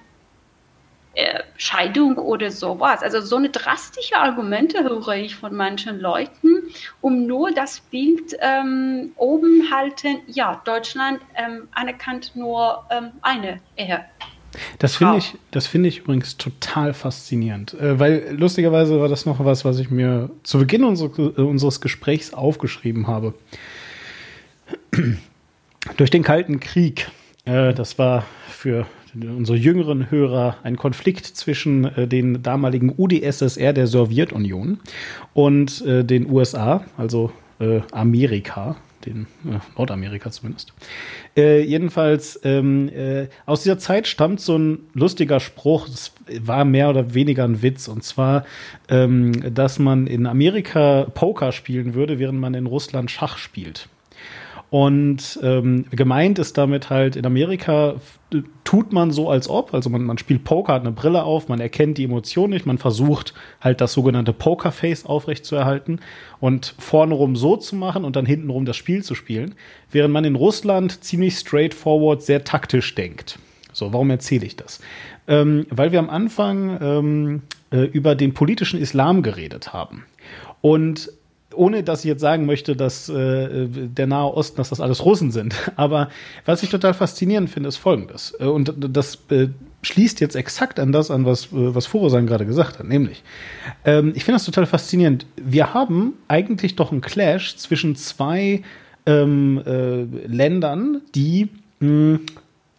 äh, 1.18 1.42
Scheidung 1.58 2.18
oder 2.18 2.52
sowas. 2.52 3.02
Also 3.02 3.22
so 3.22 3.38
eine 3.38 3.50
drastische 3.50 4.18
Argumente 4.18 4.84
höre 4.84 5.16
ich 5.16 5.36
von 5.36 5.56
manchen 5.56 6.00
Leuten, 6.00 6.64
um 7.02 7.26
nur 7.26 7.52
das 7.52 7.80
Bild 7.80 8.38
ähm, 8.40 9.14
oben 9.16 9.72
halten, 9.72 10.20
ja, 10.28 10.62
Deutschland 10.64 11.20
ähm, 11.36 11.68
anerkannt 11.72 12.34
nur 12.36 12.86
ähm, 12.92 13.14
eine 13.24 13.60
Ehe. 13.76 14.06
Das 14.78 14.98
finde 14.98 15.18
ich, 15.18 15.36
das 15.50 15.74
ich 15.74 16.00
übrigens 16.00 16.38
total 16.38 16.94
faszinierend, 16.94 17.74
äh, 17.74 18.00
weil 18.00 18.36
lustigerweise 18.38 19.00
war 19.00 19.08
das 19.08 19.26
noch 19.26 19.44
was, 19.44 19.66
was 19.66 19.80
ich 19.80 19.90
mir 19.90 20.30
zu 20.44 20.60
Beginn 20.60 20.84
unseres, 20.84 21.18
äh, 21.18 21.42
unseres 21.42 21.82
Gesprächs 21.82 22.32
aufgeschrieben 22.32 23.08
habe. 23.08 23.34
Durch 25.98 26.12
den 26.12 26.22
Kalten 26.22 26.60
Krieg, 26.60 27.10
äh, 27.46 27.74
das 27.74 27.98
war 27.98 28.24
für 28.50 28.86
unsere 29.24 29.58
jüngeren 29.58 30.12
Hörer 30.12 30.58
ein 30.64 30.78
Konflikt 30.78 31.26
zwischen 31.26 31.86
äh, 31.86 32.08
den 32.08 32.42
damaligen 32.44 32.94
UdSSR 32.96 33.74
der 33.74 33.88
Sowjetunion 33.88 34.80
und 35.34 35.86
äh, 35.86 36.04
den 36.04 36.30
USA, 36.30 36.86
also 36.98 37.32
äh, 37.60 37.82
Amerika, 37.92 38.76
den 39.06 39.28
äh, 39.46 39.60
Nordamerika 39.78 40.32
zumindest. 40.32 40.74
Äh, 41.36 41.62
jedenfalls 41.64 42.40
ähm, 42.44 42.90
äh, 42.90 43.28
aus 43.46 43.64
dieser 43.64 43.78
Zeit 43.78 44.08
stammt 44.08 44.40
so 44.40 44.58
ein 44.58 44.80
lustiger 44.94 45.40
Spruch, 45.40 45.88
das 45.88 46.14
war 46.42 46.66
mehr 46.66 46.90
oder 46.90 47.14
weniger 47.14 47.44
ein 47.44 47.62
Witz, 47.62 47.88
und 47.88 48.04
zwar, 48.04 48.46
ähm, 48.90 49.54
dass 49.54 49.80
man 49.80 50.08
in 50.08 50.26
Amerika 50.26 51.08
Poker 51.14 51.52
spielen 51.52 51.94
würde, 51.94 52.20
während 52.20 52.40
man 52.40 52.54
in 52.54 52.66
Russland 52.66 53.12
Schach 53.12 53.38
spielt. 53.38 53.88
Und 54.70 55.40
ähm, 55.44 55.86
gemeint 55.92 56.40
ist 56.40 56.58
damit 56.58 56.90
halt, 56.90 57.16
in 57.16 57.26
Amerika 57.26 57.96
tut 58.66 58.92
man 58.92 59.12
so, 59.12 59.30
als 59.30 59.50
ob, 59.50 59.74
also 59.74 59.90
man, 59.90 60.04
man 60.04 60.18
spielt 60.18 60.44
Poker, 60.44 60.74
hat 60.74 60.82
eine 60.82 60.92
Brille 60.92 61.24
auf, 61.24 61.48
man 61.48 61.62
erkennt 61.62 61.98
die 61.98 62.04
Emotion 62.04 62.50
nicht, 62.50 62.66
man 62.66 62.78
versucht 62.78 63.34
halt 63.62 63.80
das 63.80 63.94
sogenannte 63.94 64.34
Pokerface 64.34 65.06
aufrechtzuerhalten 65.06 66.02
und 66.42 66.76
vorne 66.80 67.14
rum 67.14 67.38
so 67.38 67.56
zu 67.56 67.78
machen 67.78 68.04
und 68.04 68.18
dann 68.18 68.26
hintenrum 68.26 68.66
das 68.66 68.76
Spiel 68.76 69.04
zu 69.04 69.16
spielen, 69.16 69.56
während 69.92 70.14
man 70.14 70.26
in 70.26 70.36
Russland 70.36 71.02
ziemlich 71.02 71.38
straightforward, 71.38 72.22
sehr 72.22 72.44
taktisch 72.44 72.94
denkt. 72.94 73.40
So, 73.72 73.94
warum 73.94 74.10
erzähle 74.10 74.46
ich 74.46 74.58
das? 74.58 74.82
Ähm, 75.30 75.66
weil 75.70 75.94
wir 75.94 76.00
am 76.00 76.10
Anfang 76.10 76.78
ähm, 76.82 77.42
äh, 77.72 77.84
über 77.84 78.16
den 78.16 78.34
politischen 78.34 78.82
Islam 78.82 79.22
geredet 79.22 79.72
haben. 79.72 80.04
Und 80.60 81.10
ohne 81.58 81.84
dass 81.84 82.00
ich 82.00 82.06
jetzt 82.06 82.22
sagen 82.22 82.46
möchte, 82.46 82.76
dass 82.76 83.10
äh, 83.10 83.68
der 83.68 84.08
Nahe 84.08 84.34
Osten, 84.34 84.58
dass 84.58 84.70
das 84.70 84.80
alles 84.80 85.04
Russen 85.04 85.32
sind. 85.32 85.56
Aber 85.76 86.10
was 86.46 86.64
ich 86.64 86.70
total 86.70 86.94
faszinierend 86.94 87.50
finde, 87.50 87.70
ist 87.70 87.78
Folgendes. 87.78 88.36
Äh, 88.40 88.46
und 88.46 88.74
das 88.78 89.20
äh, 89.30 89.48
schließt 89.82 90.20
jetzt 90.20 90.36
exakt 90.36 90.80
an 90.80 90.92
das 90.92 91.12
an, 91.12 91.26
was, 91.26 91.46
äh, 91.46 91.76
was 91.76 91.86
Furosan 91.86 92.28
gerade 92.28 92.46
gesagt 92.46 92.80
hat. 92.80 92.88
Nämlich, 92.88 93.24
ähm, 93.86 94.14
ich 94.16 94.24
finde 94.24 94.36
das 94.36 94.46
total 94.46 94.66
faszinierend. 94.66 95.26
Wir 95.36 95.74
haben 95.74 96.14
eigentlich 96.28 96.76
doch 96.76 96.92
einen 96.92 97.02
Clash 97.02 97.56
zwischen 97.58 97.96
zwei 97.96 98.64
ähm, 99.06 99.62
äh, 99.66 100.04
Ländern, 100.28 101.02
die 101.16 101.50
mh, 101.80 102.20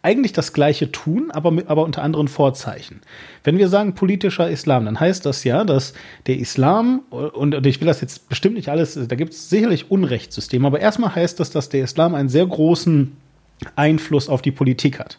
eigentlich 0.09 0.32
das 0.32 0.54
Gleiche 0.54 0.90
tun, 0.90 1.30
aber, 1.30 1.52
aber 1.66 1.84
unter 1.84 2.02
anderen 2.02 2.28
Vorzeichen. 2.28 3.02
Wenn 3.44 3.59
wir 3.59 3.68
sagen 3.68 3.94
politischer 3.94 4.48
Islam, 4.48 4.86
dann 4.86 4.98
heißt 4.98 5.26
das 5.26 5.44
ja, 5.44 5.64
dass 5.64 5.92
der 6.26 6.38
Islam, 6.38 7.00
und 7.11 7.66
ich 7.66 7.78
will 7.80 7.86
das 7.86 8.00
jetzt 8.00 8.30
bestimmt 8.30 8.54
nicht 8.54 8.70
alles, 8.70 8.98
da 9.06 9.16
gibt 9.16 9.34
es 9.34 9.50
sicherlich 9.50 9.90
Unrechtssysteme, 9.90 10.66
aber 10.66 10.80
erstmal 10.80 11.14
heißt 11.14 11.38
das, 11.38 11.50
dass 11.50 11.68
der 11.68 11.84
Islam 11.84 12.14
einen 12.14 12.30
sehr 12.30 12.46
großen 12.46 13.14
Einfluss 13.76 14.30
auf 14.30 14.40
die 14.40 14.50
Politik 14.50 14.98
hat. 14.98 15.18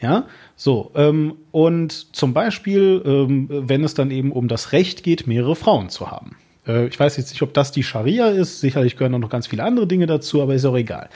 Ja, 0.00 0.28
so, 0.54 0.92
ähm, 0.94 1.34
und 1.50 2.14
zum 2.16 2.32
Beispiel, 2.32 3.02
ähm, 3.04 3.48
wenn 3.50 3.82
es 3.82 3.94
dann 3.94 4.12
eben 4.12 4.30
um 4.30 4.46
das 4.46 4.70
Recht 4.72 5.02
geht, 5.02 5.26
mehrere 5.26 5.56
Frauen 5.56 5.90
zu 5.90 6.10
haben. 6.10 6.36
Äh, 6.66 6.86
ich 6.86 6.98
weiß 6.98 7.16
jetzt 7.16 7.32
nicht, 7.32 7.42
ob 7.42 7.52
das 7.52 7.72
die 7.72 7.82
Scharia 7.82 8.28
ist. 8.28 8.60
Sicherlich 8.60 8.96
gehören 8.96 9.14
auch 9.14 9.18
noch 9.18 9.30
ganz 9.30 9.46
viele 9.46 9.64
andere 9.64 9.86
Dinge 9.86 10.06
dazu, 10.06 10.40
aber 10.40 10.54
ist 10.54 10.64
auch 10.64 10.76
egal. 10.76 11.08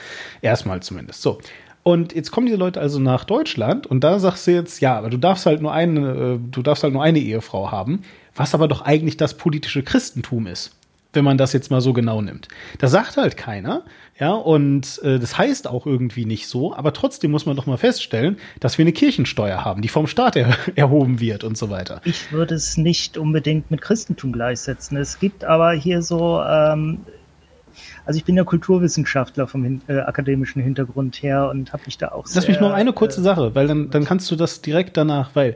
Erstmal 0.42 0.82
zumindest. 0.82 1.22
So. 1.22 1.38
Und 1.84 2.14
jetzt 2.14 2.30
kommen 2.30 2.46
diese 2.46 2.58
Leute 2.58 2.80
also 2.80 2.98
nach 2.98 3.24
Deutschland 3.24 3.86
und 3.86 4.02
da 4.02 4.18
sagst 4.18 4.46
du 4.46 4.52
jetzt, 4.52 4.80
ja, 4.80 4.96
aber 4.96 5.10
du 5.10 5.18
darfst 5.18 5.44
halt 5.44 5.60
nur 5.60 5.72
eine, 5.72 6.00
äh, 6.00 6.38
du 6.50 6.62
darfst 6.62 6.82
halt 6.82 6.94
nur 6.94 7.02
eine 7.02 7.18
Ehefrau 7.18 7.70
haben, 7.70 8.00
was 8.34 8.54
aber 8.54 8.68
doch 8.68 8.80
eigentlich 8.80 9.18
das 9.18 9.36
politische 9.36 9.82
Christentum 9.82 10.46
ist, 10.46 10.74
wenn 11.12 11.24
man 11.24 11.36
das 11.36 11.52
jetzt 11.52 11.70
mal 11.70 11.82
so 11.82 11.92
genau 11.92 12.22
nimmt. 12.22 12.48
Das 12.78 12.90
sagt 12.90 13.18
halt 13.18 13.36
keiner, 13.36 13.82
ja, 14.18 14.32
und 14.32 14.98
äh, 15.02 15.18
das 15.18 15.36
heißt 15.36 15.68
auch 15.68 15.84
irgendwie 15.84 16.24
nicht 16.24 16.48
so, 16.48 16.74
aber 16.74 16.94
trotzdem 16.94 17.30
muss 17.30 17.44
man 17.44 17.54
doch 17.54 17.66
mal 17.66 17.76
feststellen, 17.76 18.38
dass 18.60 18.78
wir 18.78 18.84
eine 18.84 18.92
Kirchensteuer 18.92 19.62
haben, 19.62 19.82
die 19.82 19.88
vom 19.88 20.06
Staat 20.06 20.36
er 20.36 20.56
erhoben 20.76 21.20
wird 21.20 21.44
und 21.44 21.58
so 21.58 21.68
weiter. 21.68 22.00
Ich 22.04 22.32
würde 22.32 22.54
es 22.54 22.78
nicht 22.78 23.18
unbedingt 23.18 23.70
mit 23.70 23.82
Christentum 23.82 24.32
gleichsetzen. 24.32 24.96
Es 24.96 25.18
gibt 25.18 25.44
aber 25.44 25.72
hier 25.72 26.00
so 26.00 26.40
ähm, 26.40 27.00
also 28.04 28.18
ich 28.18 28.24
bin 28.24 28.36
ja 28.36 28.44
Kulturwissenschaftler 28.44 29.46
vom 29.46 29.64
hin, 29.64 29.80
äh, 29.88 29.98
akademischen 29.98 30.62
Hintergrund 30.62 31.22
her 31.22 31.48
und 31.50 31.72
habe 31.72 31.82
mich 31.86 31.98
da 31.98 32.08
auch 32.08 32.26
Lass 32.34 32.48
mich 32.48 32.60
noch 32.60 32.72
eine 32.72 32.92
kurze 32.92 33.20
äh, 33.20 33.24
Sache, 33.24 33.54
weil 33.54 33.66
dann, 33.66 33.90
dann 33.90 34.04
kannst 34.04 34.30
du 34.30 34.36
das 34.36 34.60
direkt 34.62 34.96
danach, 34.96 35.30
weil 35.34 35.54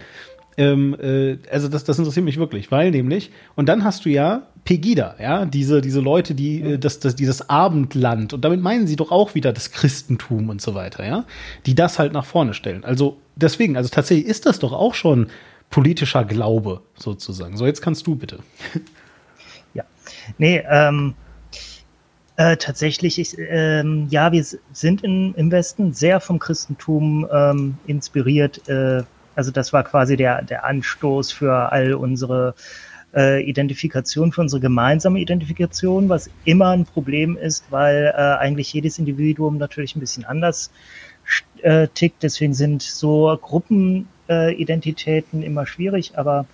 ähm, 0.59 0.97
äh, 1.01 1.39
also 1.51 1.69
das, 1.69 1.85
das 1.85 1.99
interessiert 1.99 2.25
mich 2.25 2.37
wirklich, 2.37 2.73
weil 2.73 2.91
nämlich, 2.91 3.31
und 3.55 3.69
dann 3.69 3.85
hast 3.85 4.05
du 4.05 4.11
ja 4.11 4.49
Pegida, 4.65 5.15
ja, 5.21 5.47
diese, 5.47 5.81
diese 5.81 6.01
Leute, 6.01 6.35
die 6.35 6.61
äh, 6.61 6.79
das, 6.79 6.99
das, 6.99 7.15
dieses 7.15 7.49
Abendland, 7.49 8.33
und 8.33 8.45
damit 8.45 8.61
meinen 8.61 8.89
sie 8.89 8.97
doch 8.97 9.13
auch 9.13 9.35
wieder 9.37 9.53
das 9.53 9.71
Christentum 9.71 10.49
und 10.49 10.61
so 10.61 10.75
weiter, 10.75 11.07
ja, 11.07 11.25
die 11.65 11.77
das 11.77 12.01
halt 12.01 12.13
nach 12.13 12.27
vorne 12.27 12.55
stellen. 12.55 12.85
Also 12.85 13.19
deswegen, 13.37 13.77
also 13.77 13.89
tatsächlich 13.89 14.27
ist 14.27 14.47
das 14.47 14.59
doch 14.59 14.73
auch 14.73 14.95
schon 14.95 15.29
politischer 15.71 16.25
Glaube 16.25 16.81
sozusagen. 16.97 17.57
So, 17.57 17.65
jetzt 17.65 17.81
kannst 17.81 18.07
du 18.07 18.17
bitte. 18.17 18.41
Ja, 19.75 19.85
nee, 20.39 20.65
ähm, 20.69 21.15
äh, 22.39 22.57
tatsächlich, 22.57 23.19
ich, 23.19 23.37
ähm, 23.37 24.07
ja, 24.11 24.31
wir 24.31 24.45
sind 24.73 25.03
in, 25.03 25.35
im 25.35 25.51
Westen 25.51 25.93
sehr 25.93 26.21
vom 26.21 26.39
Christentum 26.39 27.27
ähm, 27.33 27.77
inspiriert. 27.89 28.69
Äh, 28.69 29.03
also 29.35 29.51
das 29.51 29.73
war 29.73 29.83
quasi 29.83 30.17
der, 30.17 30.43
der 30.43 30.65
Anstoß 30.65 31.33
für 31.33 31.73
all 31.73 31.95
unsere 31.95 32.55
äh, 33.13 33.43
Identifikation 33.43 34.31
für 34.31 34.43
unsere 34.43 34.61
gemeinsame 34.61 35.19
Identifikation, 35.19 36.09
was 36.09 36.31
immer 36.45 36.69
ein 36.69 36.85
Problem 36.85 37.37
ist, 37.37 37.65
weil 37.71 38.15
äh, 38.17 38.21
eigentlich 38.39 38.73
jedes 38.73 39.01
Individuum 39.01 39.59
natürlich 39.59 39.97
ein 39.97 40.01
bisschen 40.01 40.25
anders 40.25 40.71
äh, 41.63 41.89
tickt. 41.89 42.23
Deswegen 42.23 42.55
sind 42.55 42.83
so 42.83 43.37
Gruppenidentitäten 43.41 45.43
immer 45.43 45.67
schwierig, 45.67 46.17
aber 46.17 46.47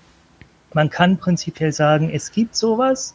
man 0.73 0.89
kann 0.89 1.19
prinzipiell 1.19 1.73
sagen, 1.73 2.09
es 2.11 2.33
gibt 2.33 2.57
sowas 2.57 3.15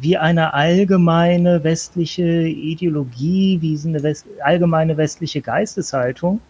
wie 0.00 0.16
eine 0.16 0.54
allgemeine 0.54 1.62
westliche 1.62 2.48
Ideologie, 2.48 3.58
wie 3.60 3.78
eine 3.86 4.02
West 4.02 4.26
allgemeine 4.42 4.96
westliche 4.96 5.42
Geisteshaltung. 5.42 6.40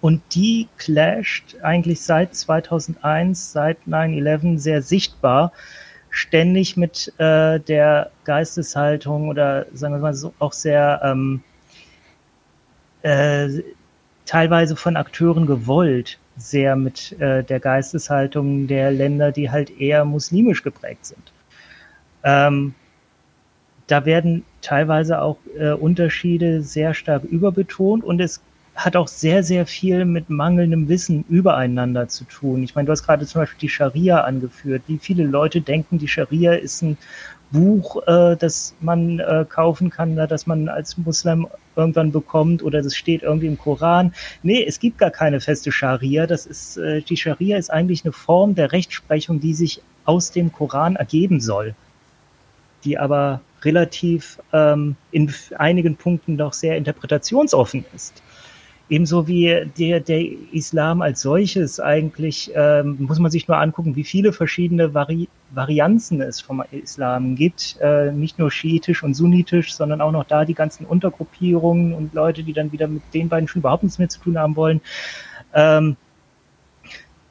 Und 0.00 0.22
die 0.34 0.68
clasht 0.76 1.56
eigentlich 1.62 2.02
seit 2.02 2.34
2001, 2.34 3.52
seit 3.52 3.78
9-11 3.88 4.58
sehr 4.58 4.82
sichtbar, 4.82 5.52
ständig 6.10 6.76
mit 6.76 7.12
äh, 7.18 7.58
der 7.58 8.10
Geisteshaltung 8.24 9.28
oder 9.28 9.66
sagen 9.72 9.94
wir 9.94 10.00
mal 10.00 10.14
so 10.14 10.32
auch 10.38 10.52
sehr 10.52 11.00
ähm, 11.02 11.42
äh, 13.02 13.48
teilweise 14.26 14.76
von 14.76 14.96
Akteuren 14.96 15.46
gewollt, 15.46 16.18
sehr 16.36 16.76
mit 16.76 17.18
äh, 17.20 17.42
der 17.42 17.58
Geisteshaltung 17.58 18.68
der 18.68 18.92
Länder, 18.92 19.32
die 19.32 19.50
halt 19.50 19.70
eher 19.80 20.04
muslimisch 20.04 20.62
geprägt 20.62 21.06
sind. 21.06 21.33
Ähm, 22.24 22.74
da 23.86 24.06
werden 24.06 24.44
teilweise 24.62 25.20
auch 25.20 25.36
äh, 25.58 25.72
Unterschiede 25.72 26.62
sehr 26.62 26.94
stark 26.94 27.24
überbetont 27.24 28.02
und 28.02 28.20
es 28.20 28.40
hat 28.74 28.96
auch 28.96 29.06
sehr, 29.06 29.44
sehr 29.44 29.66
viel 29.66 30.04
mit 30.04 30.30
mangelndem 30.30 30.88
Wissen 30.88 31.24
übereinander 31.28 32.08
zu 32.08 32.24
tun. 32.24 32.62
Ich 32.62 32.74
meine, 32.74 32.86
du 32.86 32.92
hast 32.92 33.04
gerade 33.04 33.26
zum 33.26 33.42
Beispiel 33.42 33.60
die 33.60 33.68
Scharia 33.68 34.22
angeführt. 34.22 34.82
Wie 34.88 34.98
viele 34.98 35.24
Leute 35.24 35.60
denken, 35.60 35.98
die 35.98 36.08
Scharia 36.08 36.54
ist 36.54 36.82
ein 36.82 36.98
Buch, 37.52 38.02
äh, 38.08 38.36
das 38.36 38.74
man 38.80 39.20
äh, 39.20 39.44
kaufen 39.48 39.90
kann, 39.90 40.16
das 40.16 40.46
man 40.46 40.68
als 40.68 40.98
Muslim 40.98 41.46
irgendwann 41.76 42.10
bekommt 42.10 42.62
oder 42.64 42.82
das 42.82 42.96
steht 42.96 43.22
irgendwie 43.22 43.46
im 43.46 43.58
Koran. 43.58 44.12
Nee, 44.42 44.64
es 44.64 44.80
gibt 44.80 44.98
gar 44.98 45.10
keine 45.10 45.40
feste 45.40 45.70
Scharia. 45.70 46.26
Das 46.26 46.46
ist, 46.46 46.76
äh, 46.78 47.02
die 47.02 47.16
Scharia 47.16 47.58
ist 47.58 47.70
eigentlich 47.70 48.04
eine 48.04 48.12
Form 48.12 48.56
der 48.56 48.72
Rechtsprechung, 48.72 49.38
die 49.38 49.54
sich 49.54 49.82
aus 50.04 50.32
dem 50.32 50.52
Koran 50.52 50.96
ergeben 50.96 51.40
soll 51.40 51.74
die 52.84 52.98
aber 52.98 53.40
relativ 53.62 54.38
ähm, 54.52 54.96
in 55.10 55.32
einigen 55.56 55.96
Punkten 55.96 56.36
doch 56.36 56.52
sehr 56.52 56.76
interpretationsoffen 56.76 57.84
ist. 57.94 58.22
Ebenso 58.90 59.26
wie 59.26 59.66
der, 59.78 60.00
der 60.00 60.22
Islam 60.52 61.00
als 61.00 61.22
solches 61.22 61.80
eigentlich, 61.80 62.50
ähm, 62.54 62.96
muss 63.00 63.18
man 63.18 63.30
sich 63.30 63.48
nur 63.48 63.56
angucken, 63.56 63.96
wie 63.96 64.04
viele 64.04 64.32
verschiedene 64.34 64.92
Vari 64.92 65.28
Varianzen 65.54 66.20
es 66.20 66.42
vom 66.42 66.62
Islam 66.70 67.34
gibt. 67.34 67.78
Äh, 67.80 68.12
nicht 68.12 68.38
nur 68.38 68.50
schiitisch 68.50 69.02
und 69.02 69.14
sunnitisch, 69.14 69.74
sondern 69.74 70.02
auch 70.02 70.12
noch 70.12 70.24
da 70.24 70.44
die 70.44 70.52
ganzen 70.52 70.84
Untergruppierungen 70.84 71.94
und 71.94 72.12
Leute, 72.12 72.42
die 72.42 72.52
dann 72.52 72.72
wieder 72.72 72.86
mit 72.86 73.02
den 73.14 73.30
beiden 73.30 73.48
schon 73.48 73.60
überhaupt 73.60 73.84
nichts 73.84 73.98
mehr 73.98 74.10
zu 74.10 74.20
tun 74.20 74.36
haben 74.36 74.54
wollen. 74.54 74.82
Ähm, 75.54 75.96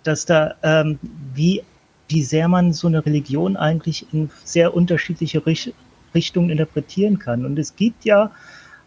dass 0.01 0.25
da, 0.25 0.55
ähm, 0.63 0.97
wie 1.33 1.61
wie 2.09 2.23
sehr 2.23 2.47
man 2.47 2.73
so 2.73 2.87
eine 2.87 3.05
Religion 3.05 3.57
eigentlich 3.57 4.05
in 4.13 4.29
sehr 4.43 4.73
unterschiedliche 4.73 5.45
Richt 5.45 5.73
Richtungen 6.13 6.49
interpretieren 6.49 7.19
kann. 7.19 7.45
Und 7.45 7.57
es 7.59 7.75
gibt 7.75 8.05
ja 8.05 8.31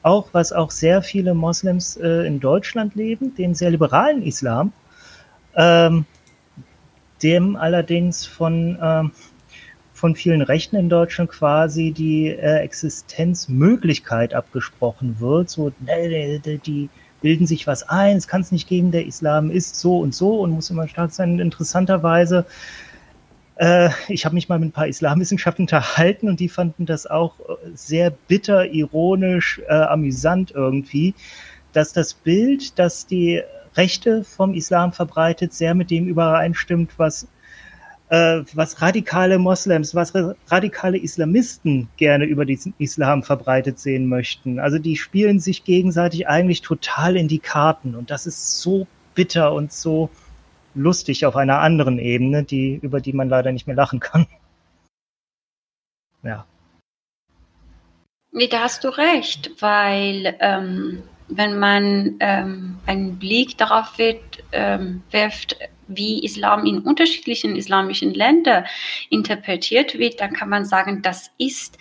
auch, 0.02 0.28
was 0.32 0.52
auch 0.52 0.70
sehr 0.70 1.02
viele 1.02 1.34
Moslems 1.34 1.96
äh, 1.96 2.26
in 2.26 2.40
Deutschland 2.40 2.94
leben, 2.94 3.34
den 3.34 3.54
sehr 3.54 3.70
liberalen 3.70 4.22
Islam, 4.22 4.72
ähm, 5.56 6.04
dem 7.22 7.56
allerdings 7.56 8.24
von, 8.24 8.78
ähm, 8.80 9.10
von 9.94 10.14
vielen 10.14 10.42
Rechten 10.42 10.76
in 10.76 10.88
Deutschland 10.88 11.30
quasi 11.30 11.90
die 11.90 12.28
äh, 12.28 12.58
Existenzmöglichkeit 12.58 14.34
abgesprochen 14.34 15.18
wird. 15.18 15.50
So, 15.50 15.72
die, 15.80 16.60
die 16.64 16.88
bilden 17.20 17.46
sich 17.46 17.66
was 17.66 17.88
ein, 17.88 18.16
es 18.16 18.28
kann 18.28 18.42
es 18.42 18.52
nicht 18.52 18.68
geben, 18.68 18.92
der 18.92 19.06
Islam 19.06 19.50
ist 19.50 19.76
so 19.76 19.98
und 19.98 20.14
so 20.14 20.40
und 20.40 20.50
muss 20.50 20.70
immer 20.70 20.86
stark 20.86 21.10
sein. 21.10 21.40
Interessanterweise 21.40 22.46
äh, 23.56 23.90
ich 24.08 24.24
habe 24.24 24.34
mich 24.34 24.48
mal 24.48 24.58
mit 24.58 24.68
ein 24.68 24.72
paar 24.72 24.88
Islamwissenschaftlern 24.88 25.64
unterhalten 25.64 26.28
und 26.28 26.40
die 26.40 26.48
fanden 26.48 26.86
das 26.86 27.06
auch 27.06 27.34
sehr 27.74 28.10
bitter, 28.10 28.66
ironisch, 28.66 29.60
äh, 29.66 29.72
amüsant 29.72 30.50
irgendwie, 30.50 31.14
dass 31.72 31.92
das 31.92 32.14
Bild, 32.14 32.78
das 32.78 33.06
die 33.06 33.42
Rechte 33.74 34.24
vom 34.24 34.54
Islam 34.54 34.92
verbreitet, 34.92 35.52
sehr 35.52 35.74
mit 35.74 35.90
dem 35.90 36.06
übereinstimmt, 36.06 36.92
was 36.98 37.28
äh, 38.08 38.42
was 38.54 38.80
radikale 38.82 39.38
Moslems, 39.38 39.94
was 39.94 40.12
radikale 40.48 40.98
Islamisten 40.98 41.88
gerne 41.96 42.24
über 42.24 42.44
diesen 42.44 42.74
Islam 42.78 43.22
verbreitet 43.22 43.78
sehen 43.80 44.06
möchten. 44.06 44.60
Also 44.60 44.78
die 44.78 44.96
spielen 44.96 45.40
sich 45.40 45.64
gegenseitig 45.64 46.28
eigentlich 46.28 46.62
total 46.62 47.16
in 47.16 47.26
die 47.28 47.40
Karten 47.40 47.94
und 47.94 48.10
das 48.10 48.26
ist 48.26 48.60
so 48.60 48.86
bitter 49.14 49.52
und 49.52 49.72
so 49.72 50.10
lustig 50.76 51.26
auf 51.26 51.36
einer 51.36 51.60
anderen 51.60 51.98
Ebene, 51.98 52.44
die, 52.44 52.76
über 52.76 53.00
die 53.00 53.12
man 53.12 53.28
leider 53.28 53.52
nicht 53.52 53.66
mehr 53.66 53.76
lachen 53.76 54.00
kann. 54.00 54.26
Ja. 56.22 56.46
Nee, 58.32 58.48
da 58.48 58.60
hast 58.60 58.84
du 58.84 58.88
recht, 58.88 59.50
weil 59.60 60.36
ähm, 60.40 61.02
wenn 61.28 61.58
man 61.58 62.16
ähm, 62.20 62.78
einen 62.86 63.18
Blick 63.18 63.56
darauf 63.56 63.98
wird, 63.98 64.20
ähm, 64.52 65.02
wirft, 65.10 65.56
wie 65.88 66.24
Islam 66.24 66.66
in 66.66 66.80
unterschiedlichen 66.80 67.56
islamischen 67.56 68.12
Ländern 68.12 68.64
interpretiert 69.08 69.98
wird, 69.98 70.20
dann 70.20 70.32
kann 70.32 70.48
man 70.48 70.64
sagen, 70.64 71.00
das 71.02 71.30
ist 71.38 71.78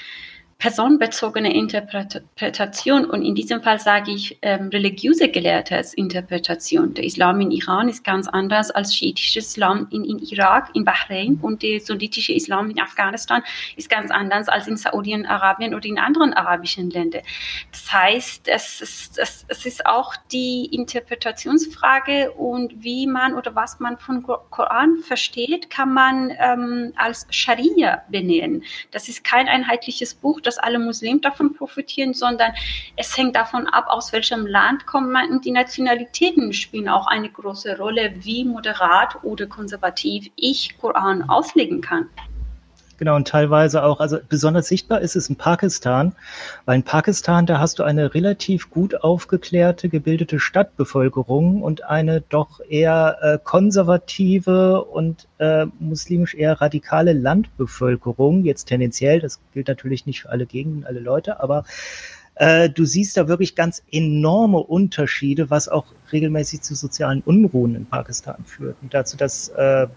personenbezogene 0.57 1.53
Interpretation 1.53 3.05
und 3.05 3.23
in 3.23 3.35
diesem 3.35 3.61
Fall 3.61 3.77
sage 3.79 4.11
ich 4.11 4.37
ähm, 4.41 4.69
religiöse 4.69 5.27
Gelehrtheitsinterpretation. 5.27 6.93
Der 6.93 7.03
Islam 7.03 7.41
in 7.41 7.51
Iran 7.51 7.89
ist 7.89 8.05
ganz 8.05 8.27
anders 8.27 8.71
als 8.71 8.95
schiitisches 8.95 9.47
Islam 9.47 9.87
in, 9.91 10.05
in 10.05 10.19
Irak, 10.19 10.69
in 10.73 10.85
Bahrain 10.85 11.39
und 11.41 11.61
der 11.61 11.81
sunnitische 11.81 12.31
Islam 12.31 12.69
in 12.69 12.79
Afghanistan 12.79 13.43
ist 13.75 13.89
ganz 13.89 14.11
anders 14.11 14.47
als 14.47 14.67
in 14.67 14.77
Saudi-Arabien 14.77 15.75
oder 15.75 15.85
in 15.85 15.99
anderen 15.99 16.33
arabischen 16.33 16.89
Ländern. 16.89 17.21
Das 17.71 17.91
heißt, 17.91 18.47
es 18.47 18.81
ist, 18.81 19.19
es, 19.19 19.45
es 19.49 19.65
ist 19.65 19.85
auch 19.85 20.15
die 20.31 20.69
Interpretationsfrage 20.71 22.31
und 22.31 22.81
wie 22.81 23.07
man 23.07 23.33
oder 23.33 23.55
was 23.55 23.81
man 23.81 23.97
von 23.97 24.23
Koran 24.23 24.99
versteht, 25.05 25.69
kann 25.69 25.93
man 25.93 26.31
ähm, 26.39 26.93
als 26.95 27.27
Scharia 27.29 28.03
benennen. 28.09 28.63
Das 28.91 29.09
ist 29.09 29.23
kein 29.25 29.47
einheitliches 29.47 30.13
Buch, 30.13 30.39
dass 30.45 30.57
alle 30.57 30.79
Muslime 30.79 31.19
davon 31.19 31.53
profitieren, 31.53 32.13
sondern 32.13 32.53
es 32.95 33.17
hängt 33.17 33.35
davon 33.35 33.67
ab, 33.67 33.85
aus 33.89 34.13
welchem 34.13 34.45
Land 34.45 34.85
kommt 34.85 35.11
man 35.11 35.31
und 35.31 35.45
die 35.45 35.51
Nationalitäten 35.51 36.53
spielen 36.53 36.89
auch 36.89 37.07
eine 37.07 37.29
große 37.29 37.77
Rolle, 37.77 38.13
wie 38.19 38.45
moderat 38.45 39.23
oder 39.23 39.47
konservativ 39.47 40.29
ich 40.35 40.77
Koran 40.77 41.29
auslegen 41.29 41.81
kann. 41.81 42.09
Genau, 42.97 43.17
und 43.17 43.27
teilweise 43.27 43.83
auch, 43.83 43.99
also 43.99 44.19
besonders 44.29 44.67
sichtbar 44.67 45.01
ist 45.01 45.17
es 45.17 45.27
in 45.27 45.35
Pakistan, 45.35 46.15
weil 46.63 46.77
in 46.77 46.83
Pakistan, 46.83 47.45
da 47.45 47.59
hast 47.59 47.79
du 47.79 47.83
eine 47.83 48.13
relativ 48.13 48.69
gut 48.69 49.03
aufgeklärte, 49.03 49.89
gebildete 49.89 50.39
Stadtbevölkerung 50.39 51.61
und 51.61 51.83
eine 51.83 52.21
doch 52.21 52.61
eher 52.69 53.17
äh, 53.21 53.37
konservative 53.43 54.85
und 54.85 55.27
äh, 55.39 55.65
muslimisch 55.79 56.35
eher 56.35 56.61
radikale 56.61 57.11
Landbevölkerung, 57.11 58.45
jetzt 58.45 58.65
tendenziell, 58.65 59.19
das 59.19 59.41
gilt 59.53 59.67
natürlich 59.67 60.05
nicht 60.05 60.21
für 60.21 60.29
alle 60.29 60.45
Gegenden, 60.45 60.85
alle 60.85 61.01
Leute, 61.01 61.41
aber 61.41 61.65
äh, 62.35 62.69
du 62.69 62.85
siehst 62.85 63.17
da 63.17 63.27
wirklich 63.27 63.55
ganz 63.55 63.83
enorme 63.91 64.59
Unterschiede, 64.59 65.49
was 65.49 65.67
auch 65.67 65.85
regelmäßig 66.11 66.61
zu 66.61 66.75
sozialen 66.75 67.21
Unruhen 67.21 67.75
in 67.75 67.85
Pakistan 67.85 68.43
führt. 68.45 68.77
Und 68.81 68.93
dazu, 68.93 69.17
dass 69.17 69.49
äh, 69.49 69.87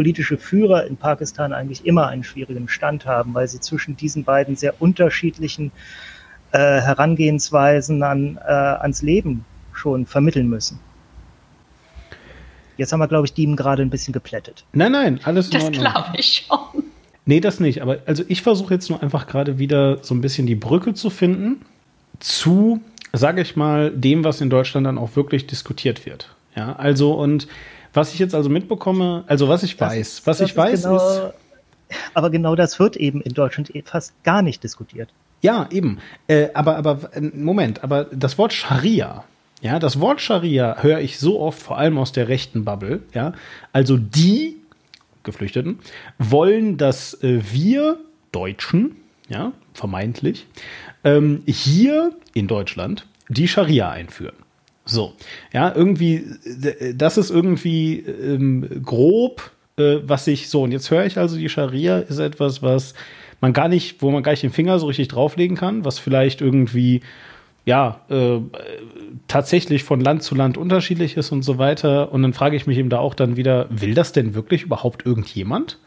politische 0.00 0.38
Führer 0.38 0.86
in 0.86 0.96
Pakistan 0.96 1.52
eigentlich 1.52 1.84
immer 1.84 2.08
einen 2.08 2.24
schwierigen 2.24 2.68
Stand 2.70 3.04
haben, 3.04 3.34
weil 3.34 3.46
sie 3.46 3.60
zwischen 3.60 3.98
diesen 3.98 4.24
beiden 4.24 4.56
sehr 4.56 4.80
unterschiedlichen 4.80 5.72
äh, 6.52 6.56
Herangehensweisen 6.58 8.02
an, 8.02 8.38
äh, 8.38 8.50
ans 8.50 9.02
Leben 9.02 9.44
schon 9.74 10.06
vermitteln 10.06 10.48
müssen. 10.48 10.80
Jetzt 12.78 12.94
haben 12.94 13.00
wir, 13.00 13.08
glaube 13.08 13.26
ich, 13.26 13.34
die 13.34 13.44
gerade 13.54 13.82
ein 13.82 13.90
bisschen 13.90 14.14
geplättet. 14.14 14.64
Nein, 14.72 14.92
nein, 14.92 15.20
alles 15.24 15.48
in 15.48 15.52
Das 15.52 15.70
glaube 15.70 16.12
ich 16.14 16.46
schon. 16.48 16.84
Nee, 17.26 17.40
das 17.40 17.60
nicht. 17.60 17.82
Aber 17.82 17.98
also 18.06 18.24
ich 18.26 18.40
versuche 18.40 18.72
jetzt 18.72 18.88
nur 18.88 19.02
einfach 19.02 19.26
gerade 19.26 19.58
wieder 19.58 20.02
so 20.02 20.14
ein 20.14 20.22
bisschen 20.22 20.46
die 20.46 20.54
Brücke 20.54 20.94
zu 20.94 21.10
finden 21.10 21.60
zu, 22.20 22.80
sage 23.12 23.42
ich 23.42 23.54
mal, 23.54 23.90
dem, 23.90 24.24
was 24.24 24.40
in 24.40 24.48
Deutschland 24.48 24.86
dann 24.86 24.96
auch 24.96 25.14
wirklich 25.14 25.46
diskutiert 25.46 26.06
wird. 26.06 26.34
Ja, 26.56 26.74
also 26.76 27.12
und 27.12 27.48
was 27.92 28.12
ich 28.12 28.18
jetzt 28.18 28.34
also 28.34 28.48
mitbekomme, 28.48 29.24
also 29.26 29.48
was 29.48 29.62
ich 29.62 29.76
das 29.76 29.90
weiß, 29.90 30.22
was 30.26 30.40
ich 30.40 30.56
weiß 30.56 30.84
genau, 30.84 30.96
ist. 30.96 31.34
Aber 32.14 32.30
genau 32.30 32.54
das 32.54 32.78
wird 32.78 32.96
eben 32.96 33.20
in 33.20 33.34
Deutschland 33.34 33.74
eh 33.74 33.82
fast 33.82 34.12
gar 34.22 34.42
nicht 34.42 34.62
diskutiert. 34.62 35.08
Ja, 35.42 35.68
eben. 35.70 35.98
Äh, 36.28 36.48
aber, 36.54 36.76
aber, 36.76 37.14
äh, 37.14 37.20
Moment, 37.20 37.82
aber 37.82 38.04
das 38.04 38.38
Wort 38.38 38.52
Scharia, 38.52 39.24
ja, 39.60 39.78
das 39.78 40.00
Wort 40.00 40.20
Scharia 40.20 40.76
höre 40.80 41.00
ich 41.00 41.18
so 41.18 41.40
oft, 41.40 41.60
vor 41.60 41.78
allem 41.78 41.98
aus 41.98 42.12
der 42.12 42.28
rechten 42.28 42.64
Bubble, 42.64 43.02
ja. 43.14 43.32
Also 43.72 43.96
die 43.96 44.56
Geflüchteten, 45.22 45.80
wollen, 46.18 46.76
dass 46.76 47.14
äh, 47.22 47.40
wir 47.52 47.98
Deutschen, 48.32 48.96
ja, 49.28 49.52
vermeintlich, 49.74 50.46
ähm, 51.04 51.42
hier 51.46 52.12
in 52.34 52.46
Deutschland 52.46 53.06
die 53.28 53.48
Scharia 53.48 53.90
einführen. 53.90 54.36
So, 54.90 55.12
ja, 55.52 55.72
irgendwie, 55.74 56.24
das 56.94 57.16
ist 57.16 57.30
irgendwie 57.30 58.00
ähm, 58.00 58.82
grob, 58.84 59.52
äh, 59.78 59.98
was 60.02 60.26
ich 60.26 60.48
so, 60.48 60.62
und 60.62 60.72
jetzt 60.72 60.90
höre 60.90 61.06
ich 61.06 61.16
also, 61.16 61.36
die 61.36 61.48
Scharia 61.48 61.98
ist 61.98 62.18
etwas, 62.18 62.62
was 62.62 62.94
man 63.40 63.52
gar 63.52 63.68
nicht, 63.68 64.02
wo 64.02 64.10
man 64.10 64.22
gar 64.22 64.32
nicht 64.32 64.42
den 64.42 64.52
Finger 64.52 64.78
so 64.78 64.86
richtig 64.86 65.08
drauflegen 65.08 65.56
kann, 65.56 65.84
was 65.84 65.98
vielleicht 65.98 66.40
irgendwie 66.40 67.02
ja, 67.66 68.00
äh, 68.08 68.40
tatsächlich 69.28 69.84
von 69.84 70.00
Land 70.00 70.22
zu 70.22 70.34
Land 70.34 70.56
unterschiedlich 70.56 71.16
ist 71.16 71.30
und 71.30 71.42
so 71.42 71.58
weiter. 71.58 72.12
Und 72.12 72.22
dann 72.22 72.32
frage 72.32 72.56
ich 72.56 72.66
mich 72.66 72.78
eben 72.78 72.88
da 72.88 72.98
auch 72.98 73.14
dann 73.14 73.36
wieder, 73.36 73.66
will 73.70 73.94
das 73.94 74.12
denn 74.12 74.34
wirklich 74.34 74.62
überhaupt 74.62 75.06
irgendjemand? 75.06 75.78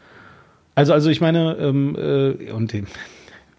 Also, 0.76 0.92
also 0.92 1.10
ich 1.10 1.20
meine, 1.20 1.56
ähm, 1.58 1.96
äh, 1.96 2.52
und 2.52 2.72
den, 2.72 2.86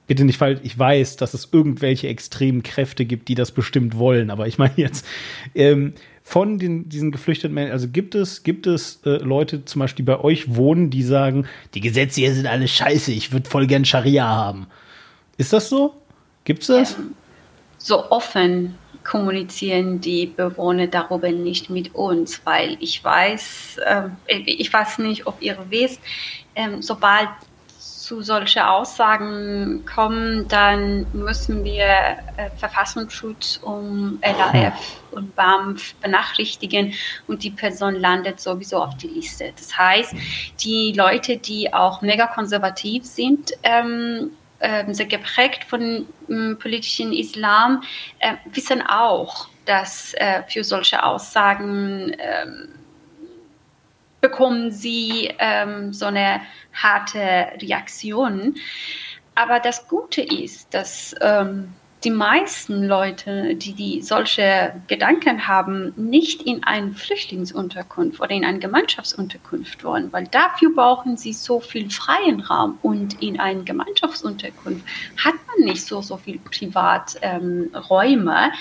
bitte 0.07 0.23
nicht 0.23 0.37
falsch, 0.37 0.59
ich 0.63 0.77
weiß, 0.77 1.17
dass 1.17 1.33
es 1.33 1.49
irgendwelche 1.51 2.07
extremen 2.07 2.63
Kräfte 2.63 3.05
gibt, 3.05 3.27
die 3.27 3.35
das 3.35 3.51
bestimmt 3.51 3.97
wollen, 3.97 4.29
aber 4.29 4.47
ich 4.47 4.57
meine 4.57 4.73
jetzt, 4.77 5.05
ähm, 5.53 5.93
von 6.23 6.57
den, 6.57 6.89
diesen 6.89 7.11
geflüchteten 7.11 7.53
Menschen, 7.53 7.71
also 7.71 7.87
gibt 7.87 8.15
es, 8.15 8.41
gibt 8.41 8.65
es 8.65 9.01
äh, 9.05 9.17
Leute 9.17 9.63
zum 9.65 9.79
Beispiel, 9.79 10.03
die 10.03 10.11
bei 10.11 10.19
euch 10.19 10.55
wohnen, 10.55 10.89
die 10.89 11.03
sagen, 11.03 11.47
die 11.75 11.81
Gesetze 11.81 12.21
hier 12.21 12.33
sind 12.33 12.47
alle 12.47 12.67
scheiße, 12.67 13.11
ich 13.11 13.31
würde 13.31 13.49
voll 13.49 13.67
gern 13.67 13.85
Scharia 13.85 14.25
haben. 14.25 14.67
Ist 15.37 15.53
das 15.53 15.69
so? 15.69 15.93
Gibt 16.43 16.61
es 16.61 16.67
das? 16.67 16.93
Ähm, 16.97 17.15
so 17.77 18.09
offen 18.09 18.75
kommunizieren 19.03 20.01
die 20.01 20.25
Bewohner 20.25 20.87
darüber 20.87 21.31
nicht 21.31 21.69
mit 21.69 21.93
uns, 21.93 22.41
weil 22.43 22.75
ich 22.79 23.03
weiß, 23.03 23.77
äh, 23.85 24.09
ich 24.27 24.73
weiß 24.73 24.97
nicht, 24.99 25.27
ob 25.27 25.41
ihr 25.41 25.57
wisst, 25.69 26.01
äh, 26.55 26.69
sobald 26.79 27.29
zu 28.05 28.21
solchen 28.21 28.61
Aussagen 28.61 29.83
kommen, 29.85 30.47
dann 30.47 31.07
müssen 31.11 31.63
wir 31.63 31.85
äh, 32.37 32.51
Verfassungsschutz 32.55 33.59
um 33.63 34.19
LAF 34.21 35.01
und 35.09 35.35
BAMF 35.35 35.95
benachrichtigen 35.95 36.93
und 37.27 37.41
die 37.41 37.49
Person 37.49 37.95
landet 37.95 38.39
sowieso 38.39 38.83
auf 38.83 38.95
die 38.97 39.07
Liste. 39.07 39.51
Das 39.57 39.75
heißt, 39.75 40.13
die 40.59 40.93
Leute, 40.95 41.37
die 41.37 41.73
auch 41.73 42.03
mega 42.03 42.27
konservativ 42.27 43.05
sind, 43.05 43.53
ähm, 43.63 44.29
äh, 44.59 44.93
sehr 44.93 45.07
geprägt 45.07 45.63
von 45.63 46.05
ähm, 46.29 46.59
politischen 46.61 47.11
Islam, 47.11 47.81
äh, 48.19 48.35
wissen 48.53 48.83
auch, 48.83 49.47
dass 49.65 50.13
äh, 50.13 50.43
für 50.47 50.63
solche 50.63 51.03
Aussagen 51.03 52.15
ähm, 52.19 52.69
bekommen 54.21 54.71
sie 54.71 55.33
ähm, 55.39 55.93
so 55.93 56.05
eine 56.05 56.41
harte 56.73 57.47
Reaktion. 57.61 58.55
Aber 59.35 59.59
das 59.59 59.87
Gute 59.87 60.21
ist, 60.21 60.73
dass 60.73 61.13
ähm, 61.21 61.73
die 62.05 62.11
meisten 62.11 62.83
Leute, 62.83 63.55
die, 63.55 63.73
die 63.73 64.01
solche 64.03 64.79
Gedanken 64.87 65.47
haben, 65.47 65.91
nicht 65.95 66.43
in 66.43 66.63
eine 66.63 66.91
Flüchtlingsunterkunft 66.91 68.21
oder 68.21 68.29
in 68.29 68.45
eine 68.45 68.59
Gemeinschaftsunterkunft 68.59 69.83
wollen, 69.83 70.13
weil 70.13 70.25
dafür 70.27 70.69
brauchen 70.75 71.17
sie 71.17 71.33
so 71.33 71.59
viel 71.59 71.89
freien 71.89 72.41
Raum 72.41 72.77
und 72.83 73.23
in 73.23 73.39
einer 73.39 73.63
Gemeinschaftsunterkunft 73.63 74.85
hat 75.17 75.33
man 75.47 75.65
nicht 75.65 75.83
so, 75.83 76.03
so 76.03 76.17
viel 76.17 76.37
Privaträume, 76.37 77.71
ähm, 77.81 78.51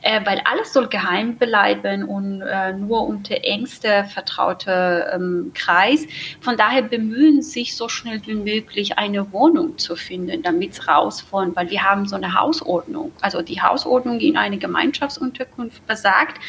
äh, 0.00 0.24
weil 0.24 0.40
alles 0.50 0.72
soll 0.72 0.88
geheim 0.88 1.36
bleiben 1.36 2.04
und 2.04 2.40
äh, 2.40 2.72
nur 2.72 3.06
unter 3.06 3.36
engste 3.44 4.04
vertraute 4.04 5.10
ähm, 5.12 5.52
Kreis. 5.52 6.06
Von 6.40 6.56
daher 6.56 6.82
bemühen 6.82 7.42
sich 7.42 7.76
so 7.76 7.90
schnell 7.90 8.22
wie 8.24 8.34
möglich 8.34 8.96
eine 8.96 9.30
Wohnung 9.30 9.76
zu 9.76 9.94
finden, 9.94 10.42
damit 10.42 10.72
es 10.72 10.88
rausfahren, 10.88 11.54
weil 11.54 11.68
wir 11.68 11.82
haben 11.82 12.06
so 12.06 12.16
eine 12.16 12.40
Hausordnung 12.40 12.93
Hausordnung. 12.94 13.12
Also 13.20 13.42
die 13.42 13.60
Hausordnung 13.60 14.20
in 14.20 14.36
eine 14.36 14.58
Gemeinschaftsunterkunft 14.58 15.86
besagt, 15.86 16.40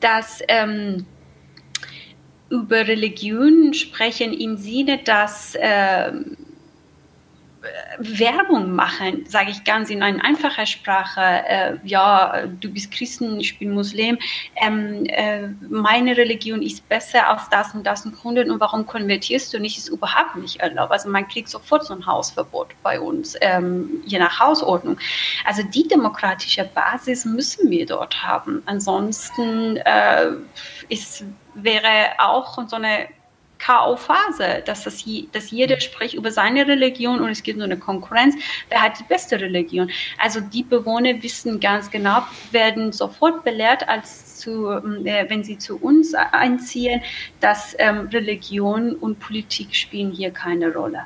dass 0.00 0.40
ähm, 0.48 1.06
über 2.50 2.86
Religion 2.86 3.74
sprechen 3.74 4.32
im 4.32 4.56
Sinne, 4.56 4.98
dass 4.98 5.56
ähm, 5.58 6.36
Werbung 7.98 8.72
machen, 8.72 9.24
sage 9.28 9.50
ich 9.50 9.64
ganz 9.64 9.90
in 9.90 10.02
einer 10.02 10.24
einfachen 10.24 10.66
Sprache, 10.66 11.20
äh, 11.20 11.76
ja, 11.84 12.46
du 12.60 12.70
bist 12.70 12.90
Christen, 12.90 13.40
ich 13.40 13.58
bin 13.58 13.72
Muslim, 13.72 14.18
ähm, 14.56 15.04
äh, 15.06 15.48
meine 15.68 16.16
Religion 16.16 16.62
ist 16.62 16.88
besser 16.88 17.30
aus 17.34 17.48
das 17.50 17.74
und 17.74 17.84
das 17.84 18.04
und 18.04 18.16
Gründen 18.16 18.50
und 18.50 18.60
warum 18.60 18.86
konvertierst 18.86 19.52
du 19.52 19.58
nicht, 19.58 19.78
ist 19.78 19.88
überhaupt 19.88 20.36
nicht 20.36 20.60
erlaubt. 20.60 20.92
Also 20.92 21.08
man 21.08 21.26
kriegt 21.28 21.48
sofort 21.48 21.84
so 21.86 21.94
ein 21.94 22.06
Hausverbot 22.06 22.68
bei 22.82 23.00
uns, 23.00 23.36
ähm, 23.40 24.02
je 24.04 24.18
nach 24.18 24.38
Hausordnung. 24.40 24.98
Also 25.44 25.62
die 25.62 25.86
demokratische 25.88 26.64
Basis 26.74 27.24
müssen 27.24 27.70
wir 27.70 27.86
dort 27.86 28.22
haben. 28.22 28.62
Ansonsten 28.66 29.76
äh, 29.78 30.32
ist, 30.88 31.24
wäre 31.54 32.12
auch 32.18 32.58
so 32.68 32.76
eine 32.76 33.08
K.O.-Phase, 33.58 34.60
dass, 34.64 34.84
das, 34.84 35.04
dass 35.32 35.50
jeder 35.50 35.80
spricht 35.80 36.14
über 36.14 36.30
seine 36.30 36.66
Religion 36.66 37.20
und 37.20 37.30
es 37.30 37.42
gibt 37.42 37.58
so 37.58 37.64
eine 37.64 37.78
Konkurrenz, 37.78 38.34
wer 38.68 38.82
hat 38.82 38.98
die 38.98 39.04
beste 39.04 39.40
Religion. 39.40 39.90
Also 40.18 40.40
die 40.40 40.62
Bewohner 40.62 41.22
wissen 41.22 41.60
ganz 41.60 41.90
genau, 41.90 42.22
werden 42.50 42.92
sofort 42.92 43.44
belehrt, 43.44 43.88
als 43.88 44.36
zu, 44.38 44.68
äh, 44.68 45.24
wenn 45.28 45.44
sie 45.44 45.58
zu 45.58 45.76
uns 45.76 46.14
einziehen, 46.14 47.00
dass 47.40 47.74
ähm, 47.78 48.08
Religion 48.12 48.94
und 48.96 49.18
Politik 49.18 49.74
spielen 49.74 50.12
hier 50.12 50.30
keine 50.30 50.72
Rolle. 50.72 51.00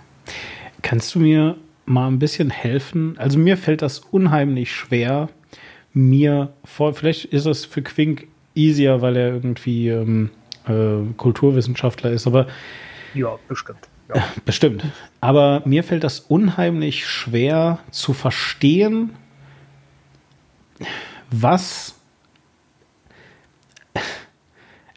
Kannst 0.83 1.15
du 1.15 1.21
mir 1.21 1.57
mal 1.87 2.09
ein 2.09 2.19
bisschen 2.19 2.51
helfen? 2.51 3.17
Also 3.19 3.39
mir 3.39 3.57
fällt 3.57 3.83
das 3.83 4.01
unheimlich 4.01 4.73
schwer, 4.73 5.29
mir 5.93 6.53
vor, 6.65 6.95
vielleicht 6.95 7.27
ist 7.27 7.47
das 7.47 7.65
für 7.65 7.83
Quink 7.83 8.29
easier, 8.55 9.01
weil 9.01 9.17
er 9.17 9.29
irgendwie 9.29 9.89
ähm, 9.89 10.31
äh, 10.69 11.13
Kulturwissenschaftler 11.17 12.11
ist, 12.11 12.27
aber. 12.27 12.47
Ja, 13.15 13.39
bestimmt. 13.49 13.89
Ja. 14.15 14.25
Bestimmt. 14.45 14.85
Aber 15.21 15.63
mir 15.67 15.85
fällt 15.85 16.05
das 16.05 16.21
unheimlich 16.21 17.07
schwer 17.07 17.79
zu 17.91 18.15
verstehen, 18.15 19.11
was. 21.31 21.95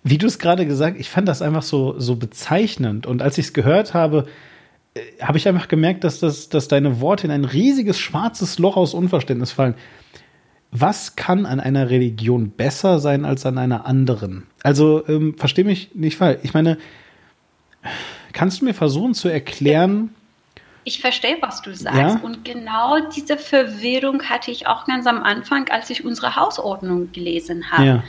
Wie 0.03 0.17
du 0.17 0.25
es 0.25 0.39
gerade 0.39 0.65
gesagt, 0.65 0.99
ich 0.99 1.09
fand 1.09 1.27
das 1.27 1.43
einfach 1.43 1.61
so, 1.61 1.99
so 1.99 2.15
bezeichnend. 2.15 3.05
Und 3.05 3.21
als 3.21 3.37
ich 3.37 3.47
es 3.47 3.53
gehört 3.53 3.93
habe, 3.93 4.25
äh, 4.95 5.01
habe 5.21 5.37
ich 5.37 5.47
einfach 5.47 5.67
gemerkt, 5.67 6.03
dass, 6.03 6.19
das, 6.19 6.49
dass 6.49 6.67
deine 6.67 7.01
Worte 7.01 7.27
in 7.27 7.31
ein 7.31 7.45
riesiges 7.45 7.99
schwarzes 7.99 8.57
Loch 8.57 8.77
aus 8.77 8.93
Unverständnis 8.93 9.51
fallen 9.51 9.75
was 10.71 11.15
kann 11.17 11.45
an 11.45 11.59
einer 11.59 11.89
Religion 11.89 12.51
besser 12.51 12.99
sein 12.99 13.25
als 13.25 13.45
an 13.45 13.57
einer 13.57 13.85
anderen? 13.85 14.47
Also, 14.63 15.05
ähm, 15.07 15.35
verstehe 15.37 15.65
mich 15.65 15.93
nicht 15.93 16.17
falsch. 16.17 16.39
Ich 16.43 16.53
meine, 16.53 16.77
kannst 18.31 18.61
du 18.61 18.65
mir 18.65 18.73
versuchen 18.73 19.13
zu 19.13 19.27
erklären? 19.27 20.15
Ich 20.83 21.01
verstehe, 21.01 21.37
was 21.41 21.61
du 21.61 21.75
sagst. 21.75 21.99
Ja? 21.99 22.19
Und 22.23 22.43
genau 22.45 22.99
diese 23.09 23.37
Verwirrung 23.37 24.23
hatte 24.23 24.49
ich 24.49 24.65
auch 24.65 24.85
ganz 24.85 25.05
am 25.05 25.21
Anfang, 25.21 25.69
als 25.69 25.89
ich 25.89 26.05
unsere 26.05 26.35
Hausordnung 26.35 27.11
gelesen 27.11 27.69
habe. 27.69 27.85
Ja. 27.85 28.03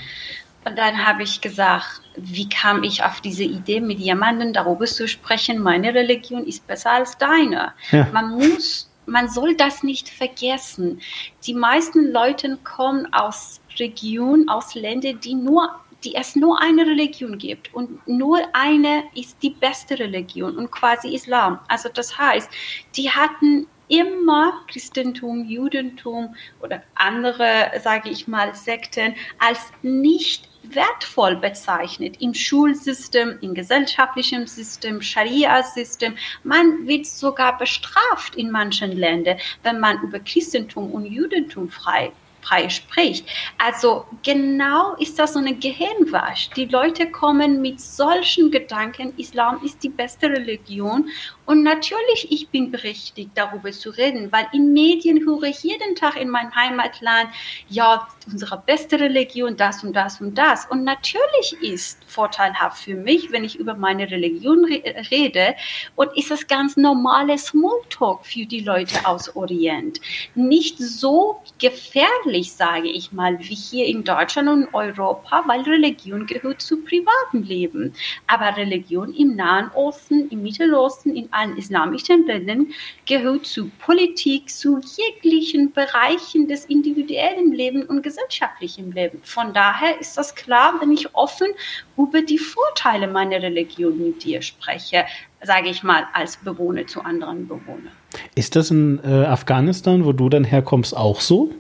Und 0.65 0.79
dann 0.79 1.05
habe 1.05 1.25
ich 1.25 1.41
gesagt, 1.41 2.03
wie 2.17 2.49
kam 2.49 2.85
ich 2.85 3.03
auf 3.03 3.21
diese 3.21 3.43
Idee, 3.43 3.81
mit 3.81 3.99
jemandem 3.99 4.53
darüber 4.53 4.87
zu 4.87 5.09
sprechen, 5.09 5.59
meine 5.59 5.93
Religion 5.93 6.47
ist 6.47 6.67
besser 6.67 6.93
als 6.93 7.19
deine. 7.19 7.73
Ja. 7.91 8.09
Man 8.13 8.31
muss 8.31 8.89
man 9.07 9.29
soll 9.29 9.57
das 9.57 9.83
nicht 9.83 10.09
vergessen. 10.09 11.01
Die 11.47 11.55
meisten 11.55 12.13
Leute 12.13 12.59
kommen 12.65 13.13
aus 13.13 13.61
Regionen, 13.79 14.49
aus 14.49 14.75
Ländern, 14.75 15.21
die 15.21 15.35
nur 15.35 15.71
die 16.05 16.15
es 16.15 16.37
nur 16.37 16.61
eine 16.61 16.83
Religion 16.83 17.39
gibt 17.39 17.73
und 17.75 18.07
nur 18.09 18.41
eine 18.53 19.05
ist 19.15 19.37
die 19.43 19.51
beste 19.51 19.99
Religion 19.99 20.57
und 20.57 20.71
quasi 20.71 21.15
Islam. 21.15 21.61
Also 21.69 21.89
das 21.89 22.19
heißt, 22.19 22.51
die 22.97 23.11
hatten 23.11 23.67
immer 23.89 24.65
Christentum, 24.69 25.45
Judentum 25.45 26.35
oder 26.61 26.83
andere, 26.95 27.71
sage 27.83 28.11
ich 28.11 28.27
mal, 28.27 28.55
Sekten 28.55 29.15
als 29.39 29.61
nicht 29.83 30.49
wertvoll 30.75 31.37
bezeichnet 31.37 32.21
im 32.21 32.35
Schulsystem, 32.35 33.39
im 33.41 33.55
gesellschaftlichen 33.55 34.47
System, 34.47 35.01
Scharia-System. 35.03 36.17
Man 36.45 36.87
wird 36.87 37.07
sogar 37.07 37.59
bestraft 37.59 38.37
in 38.37 38.51
manchen 38.51 38.93
Ländern, 38.93 39.39
wenn 39.63 39.81
man 39.81 40.01
über 40.03 40.19
Christentum 40.21 40.91
und 40.91 41.07
Judentum 41.07 41.69
frei 41.69 42.13
frei 42.43 42.69
spricht. 42.69 43.27
Also 43.59 44.05
genau 44.23 44.95
ist 44.97 45.19
das 45.19 45.33
so 45.33 45.39
eine 45.39 45.55
Gehirnwasch. 45.55 46.51
Die 46.51 46.67
Leute 46.67 47.11
kommen 47.11 47.63
mit 47.63 47.81
solchen 47.81 48.51
Gedanken, 48.51 49.15
Islam 49.17 49.61
ist 49.65 49.83
die 49.83 49.89
beste 49.89 50.29
Religion 50.29 51.09
und 51.45 51.65
natürlich, 51.65 52.31
ich 52.31 52.49
bin 52.49 52.71
berechtigt, 52.71 53.33
darüber 53.35 53.73
zu 53.73 53.91
reden, 53.91 54.31
weil 54.33 54.47
in 54.53 54.73
Medien 54.73 55.25
höre 55.27 55.43
ich 55.43 55.63
jeden 55.63 55.97
Tag 55.97 56.17
in 56.17 56.31
meinem 56.31 56.55
Heimatland, 56.55 57.29
ja, 57.69 58.09
unsere 58.31 58.63
beste 58.65 59.01
Religion, 59.01 59.57
das 59.57 59.85
und 59.85 59.95
das 59.95 60.21
und 60.21 60.39
das. 60.39 60.67
Und 60.67 60.85
natürlich 60.85 61.57
ist 61.61 61.99
vorteilhaft 62.07 62.83
für 62.85 62.95
mich, 62.95 63.33
wenn 63.33 63.45
ich 63.45 63.59
über 63.59 63.75
meine 63.75 64.11
Religion 64.11 64.65
re 64.65 64.83
rede 65.11 65.55
und 65.97 66.17
ist 66.17 66.31
es 66.31 66.47
ganz 66.47 66.77
normales 66.77 67.47
Smalltalk 67.47 68.25
für 68.25 68.47
die 68.47 68.61
Leute 68.61 69.05
aus 69.05 69.35
Orient. 69.35 70.01
Nicht 70.35 70.79
so 70.79 71.43
gefährlich, 71.59 72.32
sage 72.41 72.89
ich 72.89 73.13
mal, 73.13 73.39
wie 73.41 73.55
hier 73.55 73.87
in 73.87 74.05
Deutschland 74.05 74.49
und 74.49 74.75
Europa, 74.75 75.45
weil 75.47 75.61
Religion 75.63 76.27
gehört 76.27 76.63
zu 76.63 76.83
privatem 76.83 77.43
Leben. 77.43 77.93
Aber 78.27 78.57
Religion 78.57 79.13
im 79.13 79.37
Nahen 79.37 79.71
Osten, 79.75 80.29
im 80.31 80.43
Mittelosten, 80.43 81.15
in 81.15 81.29
allen 81.33 81.57
islamischen 81.57 82.27
Ländern 82.27 82.69
gehört 83.07 83.47
zu 83.47 83.71
Politik, 83.79 84.49
zu 84.49 84.81
jeglichen 84.97 85.73
Bereichen 85.73 86.49
des 86.49 86.65
individuellen 86.67 87.53
Lebens 87.53 87.87
und 87.87 88.03
gesellschaftlichen 88.03 88.93
Lebens. 88.93 89.29
Von 89.29 89.53
daher 89.53 90.01
ist 90.01 90.17
das 90.17 90.35
klar, 90.35 90.75
wenn 90.81 90.93
ich 90.93 91.15
offen 91.15 91.49
über 91.97 92.23
die 92.23 92.39
Vorteile 92.39 93.07
meiner 93.07 93.43
Religion 93.43 93.99
mit 93.99 94.25
dir 94.25 94.43
spreche, 94.43 95.05
sage 95.43 95.69
ich 95.69 95.83
mal, 95.83 96.05
als 96.13 96.37
Bewohner 96.37 96.87
zu 96.87 97.03
anderen 97.03 97.47
Bewohnern. 97.49 97.93
Ist 98.35 98.57
das 98.57 98.71
in 98.71 99.01
äh, 99.05 99.25
Afghanistan, 99.25 100.05
wo 100.05 100.13
du 100.13 100.29
dann 100.29 100.45
herkommst, 100.45 100.97
auch 100.97 101.21
so? 101.21 101.51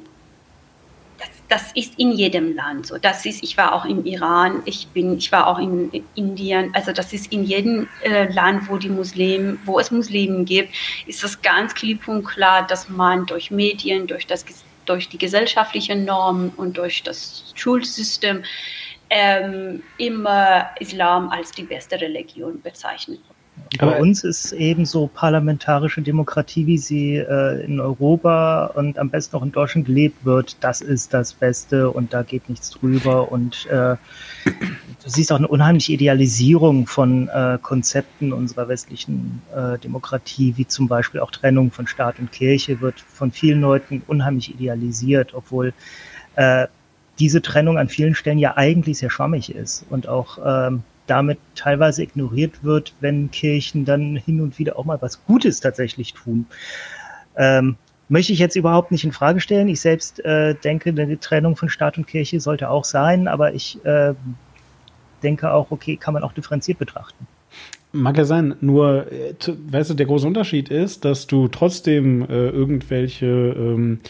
Das 1.53 1.71
ist 1.73 1.99
in 1.99 2.13
jedem 2.13 2.57
Land 2.57 2.87
so. 2.87 2.97
Das 2.97 3.27
ist, 3.27 3.43
ich 3.43 3.59
war 3.59 3.75
auch 3.75 3.85
im 3.85 4.07
Iran, 4.07 4.63
ich 4.65 4.89
bin, 4.89 5.19
ich 5.19 5.31
war 5.33 5.47
auch 5.47 5.59
in 5.59 5.91
Indien. 6.15 6.75
Also 6.75 6.93
das 6.93 7.13
ist 7.13 7.31
in 7.31 7.45
jedem 7.45 7.89
äh, 8.03 8.33
Land, 8.33 8.71
wo 8.71 8.79
die 8.79 8.89
Muslimen, 8.89 9.61
wo 9.67 9.79
es 9.79 9.91
Muslimen 9.91 10.47
gibt, 10.47 10.75
ist 11.07 11.23
das 11.23 11.43
ganz 11.43 11.75
klipp 11.75 12.09
und 12.09 12.25
klar, 12.25 12.67
dass 12.67 12.89
man 12.89 13.27
durch 13.27 13.51
Medien, 13.51 14.07
durch 14.07 14.27
das, 14.27 14.47
durch 14.87 15.11
die 15.11 15.19
gesellschaftlichen 15.19 16.07
Normen 16.07 16.55
und 16.57 16.79
durch 16.79 17.03
das 17.03 17.53
Schulsystem 17.55 18.45
ähm, 19.11 19.83
immer 19.99 20.71
Islam 20.81 21.29
als 21.29 21.53
die 21.53 21.65
beste 21.65 22.01
Religion 22.01 22.63
bezeichnet. 22.63 23.21
Bei 23.79 24.01
uns 24.01 24.23
ist 24.23 24.53
ebenso 24.53 25.07
parlamentarische 25.07 26.03
Demokratie, 26.03 26.67
wie 26.67 26.79
sie 26.79 27.17
äh, 27.17 27.65
in 27.65 27.81
Europa 27.81 28.67
und 28.75 28.99
am 28.99 29.11
besten 29.11 29.37
auch 29.37 29.43
in 29.43 29.53
Deutschland 29.53 29.87
gelebt 29.87 30.25
wird, 30.25 30.57
das 30.61 30.81
ist 30.81 31.15
das 31.15 31.33
Beste 31.33 31.91
und 31.91 32.13
da 32.13 32.23
geht 32.23 32.49
nichts 32.49 32.71
drüber. 32.71 33.33
Und 33.33 33.67
äh, 33.67 33.97
du 34.45 35.07
siehst 35.07 35.33
auch 35.33 35.39
eine 35.39 35.49
unheimliche 35.49 35.93
Idealisierung 35.93 36.87
von 36.87 37.29
äh, 37.29 37.59
Konzepten 37.63 38.33
unserer 38.33 38.69
westlichen 38.69 39.43
äh, 39.55 39.79
Demokratie, 39.79 40.55
wie 40.57 40.67
zum 40.67 40.89
Beispiel 40.89 41.21
auch 41.21 41.31
Trennung 41.31 41.71
von 41.71 41.87
Staat 41.87 42.19
und 42.19 42.31
Kirche, 42.31 42.81
wird 42.81 43.01
von 43.01 43.33
vielen 43.33 43.61
Leuten 43.63 44.03
unheimlich 44.07 44.55
idealisiert, 44.55 45.35
obwohl 45.35 45.73
äh, 46.37 46.67
diese 47.19 47.43
Trennung 47.43 47.79
an 47.79 47.89
vielen 47.89 48.15
Stellen 48.15 48.39
ja 48.39 48.57
eigentlich 48.57 48.99
sehr 48.99 49.11
schwammig 49.11 49.55
ist 49.55 49.85
und 49.91 50.09
auch 50.09 50.39
ähm, 50.45 50.83
damit 51.07 51.39
teilweise 51.55 52.03
ignoriert 52.03 52.63
wird, 52.65 52.95
wenn 53.01 53.31
Kirchen 53.31 53.85
dann 53.85 54.17
hin 54.17 54.41
und 54.41 54.59
wieder 54.59 54.79
auch 54.79 54.85
mal 54.85 55.01
was 55.01 55.25
Gutes 55.27 55.61
tatsächlich 55.61 56.15
tun. 56.15 56.47
Ähm, 57.37 57.77
möchte 58.09 58.33
ich 58.33 58.39
jetzt 58.39 58.57
überhaupt 58.57 58.93
nicht 58.93 59.05
in 59.05 59.13
Frage 59.13 59.41
stellen. 59.41 59.69
Ich 59.69 59.81
selbst 59.81 60.25
äh, 60.25 60.55
denke, 60.55 60.91
eine 60.91 61.19
Trennung 61.19 61.57
von 61.57 61.69
Staat 61.69 61.99
und 61.99 62.07
Kirche 62.07 62.41
sollte 62.41 62.69
auch 62.69 62.85
sein, 62.85 63.27
aber 63.27 63.55
ich 63.55 63.83
äh, 63.85 64.15
denke 65.23 65.53
auch, 65.53 65.71
okay, 65.71 65.97
kann 65.97 66.15
man 66.15 66.23
auch 66.23 66.33
differenziert 66.33 66.79
betrachten. 66.79 67.27
Mag 67.93 68.17
ja 68.17 68.25
sein, 68.25 68.55
nur, 68.61 69.11
äh, 69.13 69.35
weißt 69.47 69.91
du, 69.91 69.95
der 69.95 70.07
große 70.07 70.27
Unterschied 70.27 70.71
ist, 70.71 71.05
dass 71.05 71.27
du 71.27 71.49
trotzdem 71.49 72.23
äh, 72.23 72.49
irgendwelche 72.49 73.27
ähm, 73.27 74.01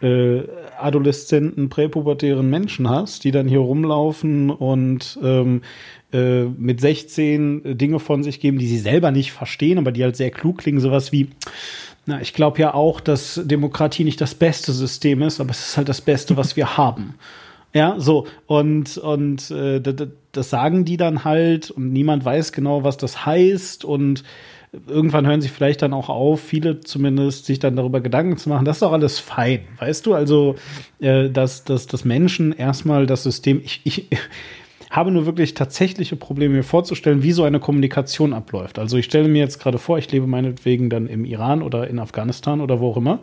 äh, 0.00 0.42
adoleszenten, 0.78 1.68
präpubertären 1.68 2.48
Menschen 2.48 2.88
hast, 2.88 3.24
die 3.24 3.30
dann 3.30 3.48
hier 3.48 3.58
rumlaufen 3.58 4.50
und 4.50 5.18
ähm, 5.22 5.62
äh, 6.12 6.44
mit 6.44 6.80
16 6.80 7.76
Dinge 7.76 7.98
von 7.98 8.22
sich 8.22 8.40
geben, 8.40 8.58
die 8.58 8.68
sie 8.68 8.78
selber 8.78 9.10
nicht 9.10 9.32
verstehen, 9.32 9.78
aber 9.78 9.92
die 9.92 10.04
halt 10.04 10.16
sehr 10.16 10.30
klug 10.30 10.58
klingen, 10.58 10.80
sowas 10.80 11.12
wie, 11.12 11.28
na, 12.06 12.20
ich 12.20 12.32
glaube 12.32 12.60
ja 12.60 12.74
auch, 12.74 13.00
dass 13.00 13.40
Demokratie 13.44 14.04
nicht 14.04 14.20
das 14.20 14.34
beste 14.34 14.72
System 14.72 15.22
ist, 15.22 15.40
aber 15.40 15.50
es 15.50 15.70
ist 15.70 15.76
halt 15.76 15.88
das 15.88 16.00
Beste, 16.00 16.36
was 16.36 16.56
wir 16.56 16.76
haben. 16.76 17.14
Ja, 17.74 17.96
so, 17.98 18.26
und, 18.46 18.96
und 18.96 19.50
äh, 19.50 19.80
das, 19.80 20.08
das 20.32 20.48
sagen 20.48 20.86
die 20.86 20.96
dann 20.96 21.24
halt 21.24 21.70
und 21.70 21.92
niemand 21.92 22.24
weiß 22.24 22.52
genau, 22.52 22.82
was 22.82 22.96
das 22.96 23.26
heißt 23.26 23.84
und 23.84 24.24
irgendwann 24.86 25.26
hören 25.26 25.40
sie 25.40 25.48
vielleicht 25.48 25.82
dann 25.82 25.92
auch 25.92 26.08
auf, 26.08 26.40
viele 26.40 26.80
zumindest, 26.80 27.46
sich 27.46 27.58
dann 27.58 27.76
darüber 27.76 28.00
Gedanken 28.00 28.36
zu 28.36 28.48
machen. 28.48 28.64
Das 28.64 28.76
ist 28.76 28.82
doch 28.82 28.92
alles 28.92 29.18
fein, 29.18 29.60
weißt 29.78 30.06
du? 30.06 30.14
Also, 30.14 30.56
äh, 31.00 31.30
dass, 31.30 31.64
dass, 31.64 31.86
dass 31.86 32.04
Menschen 32.04 32.52
erstmal 32.52 33.06
das 33.06 33.22
System, 33.22 33.60
ich, 33.64 33.80
ich 33.84 34.06
habe 34.90 35.10
nur 35.10 35.26
wirklich 35.26 35.54
tatsächliche 35.54 36.16
Probleme, 36.16 36.56
mir 36.56 36.62
vorzustellen, 36.62 37.22
wie 37.22 37.32
so 37.32 37.44
eine 37.44 37.60
Kommunikation 37.60 38.32
abläuft. 38.32 38.78
Also 38.78 38.96
ich 38.96 39.06
stelle 39.06 39.28
mir 39.28 39.40
jetzt 39.40 39.58
gerade 39.58 39.78
vor, 39.78 39.98
ich 39.98 40.10
lebe 40.10 40.26
meinetwegen 40.26 40.90
dann 40.90 41.06
im 41.06 41.24
Iran 41.24 41.62
oder 41.62 41.88
in 41.88 41.98
Afghanistan 41.98 42.60
oder 42.60 42.80
wo 42.80 42.90
auch 42.90 42.96
immer, 42.96 43.20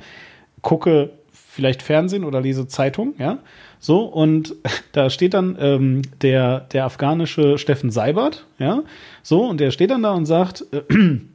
gucke 0.62 1.12
vielleicht 1.32 1.82
Fernsehen 1.82 2.24
oder 2.26 2.42
lese 2.42 2.68
Zeitung, 2.68 3.16
ja, 3.18 3.40
so, 3.80 4.04
und 4.04 4.56
da 4.92 5.10
steht 5.10 5.34
dann 5.34 5.58
ähm, 5.60 6.02
der, 6.22 6.62
der 6.62 6.86
afghanische 6.86 7.58
Steffen 7.58 7.92
Seibert, 7.92 8.46
ja, 8.60 8.84
so, 9.24 9.46
und 9.46 9.60
der 9.60 9.72
steht 9.72 9.92
dann 9.92 10.04
da 10.04 10.14
und 10.14 10.26
sagt, 10.26 10.66
äh, 10.72 10.84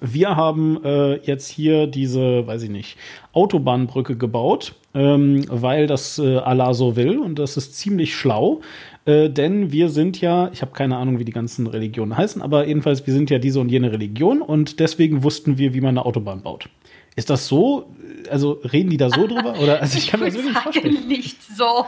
wir 0.00 0.36
haben 0.36 0.82
äh, 0.84 1.16
jetzt 1.16 1.48
hier 1.48 1.86
diese, 1.86 2.46
weiß 2.46 2.62
ich 2.62 2.70
nicht, 2.70 2.96
Autobahnbrücke 3.32 4.16
gebaut, 4.16 4.74
ähm, 4.94 5.44
weil 5.48 5.86
das 5.86 6.18
äh, 6.18 6.36
Allah 6.36 6.72
so 6.74 6.94
will 6.96 7.18
und 7.18 7.38
das 7.38 7.56
ist 7.56 7.76
ziemlich 7.76 8.14
schlau, 8.14 8.60
äh, 9.06 9.28
denn 9.28 9.72
wir 9.72 9.88
sind 9.88 10.20
ja, 10.20 10.50
ich 10.52 10.62
habe 10.62 10.72
keine 10.72 10.96
Ahnung, 10.96 11.18
wie 11.18 11.24
die 11.24 11.32
ganzen 11.32 11.66
Religionen 11.66 12.16
heißen, 12.16 12.40
aber 12.42 12.66
jedenfalls, 12.66 13.06
wir 13.06 13.14
sind 13.14 13.30
ja 13.30 13.38
diese 13.38 13.58
und 13.58 13.70
jene 13.70 13.90
Religion 13.90 14.40
und 14.40 14.78
deswegen 14.78 15.24
wussten 15.24 15.58
wir, 15.58 15.74
wie 15.74 15.80
man 15.80 15.90
eine 15.90 16.06
Autobahn 16.06 16.42
baut. 16.42 16.68
Ist 17.14 17.28
das 17.28 17.46
so? 17.46 17.90
Also 18.30 18.52
reden 18.52 18.88
die 18.88 18.96
da 18.96 19.10
so 19.10 19.26
drüber? 19.26 19.58
Oder 19.60 19.82
also 19.82 19.98
ich 19.98 20.06
kann 20.06 20.20
ich 20.20 20.32
mir 20.32 20.32
das 20.32 20.44
wirklich 20.44 20.62
vorstellen. 20.62 21.08
Nicht 21.08 21.42
so, 21.42 21.84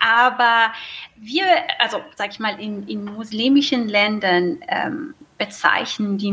aber 0.00 0.72
wir, 1.20 1.44
also 1.78 1.98
sag 2.16 2.32
ich 2.32 2.40
mal, 2.40 2.58
in, 2.58 2.88
in 2.88 3.04
muslimischen 3.04 3.88
Ländern 3.88 4.58
ähm, 4.66 5.14
bezeichnen 5.42 6.18
die 6.18 6.32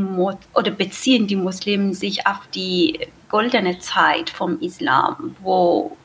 oder 0.54 0.72
beziehen 0.72 1.26
die 1.26 1.36
Muslimen 1.36 1.94
sich 1.94 2.28
auf 2.28 2.42
die 2.54 3.08
goldene 3.28 3.80
Zeit 3.80 4.30
vom 4.30 4.60
Islam, 4.60 5.36
wo 5.42 5.98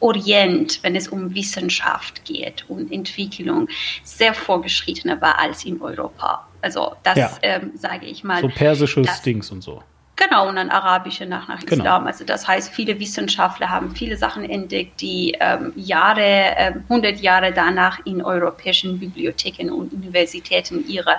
Orient, 0.00 0.80
wenn 0.82 0.96
es 0.96 1.08
um 1.08 1.34
Wissenschaft 1.34 2.24
geht 2.24 2.64
und 2.68 2.90
Entwicklung, 2.90 3.68
sehr 4.02 4.34
vorgeschrittener 4.34 5.20
war 5.20 5.38
als 5.38 5.64
in 5.64 5.80
Europa. 5.80 6.48
Also 6.60 6.96
das 7.02 7.16
ja. 7.18 7.30
ähm, 7.42 7.72
sage 7.76 8.06
ich 8.06 8.24
mal. 8.24 8.40
So 8.40 8.48
persische 8.48 9.04
Stings 9.04 9.50
und 9.50 9.62
so. 9.62 9.82
Genau, 10.14 10.48
und 10.48 10.56
dann 10.56 10.68
arabische 10.68 11.24
nach, 11.24 11.48
nach 11.48 11.60
genau. 11.60 11.84
Islam. 11.84 12.06
Also 12.06 12.24
das 12.24 12.46
heißt, 12.46 12.72
viele 12.72 13.00
Wissenschaftler 13.00 13.70
haben 13.70 13.96
viele 13.96 14.16
Sachen 14.18 14.48
entdeckt, 14.48 15.00
die 15.00 15.34
ähm, 15.40 15.72
Jahre, 15.74 16.20
äh, 16.20 16.72
100 16.88 17.18
Jahre 17.20 17.50
danach 17.52 17.98
in 18.04 18.22
europäischen 18.22 19.00
Bibliotheken 19.00 19.70
und 19.70 19.92
Universitäten 19.92 20.86
ihre 20.86 21.18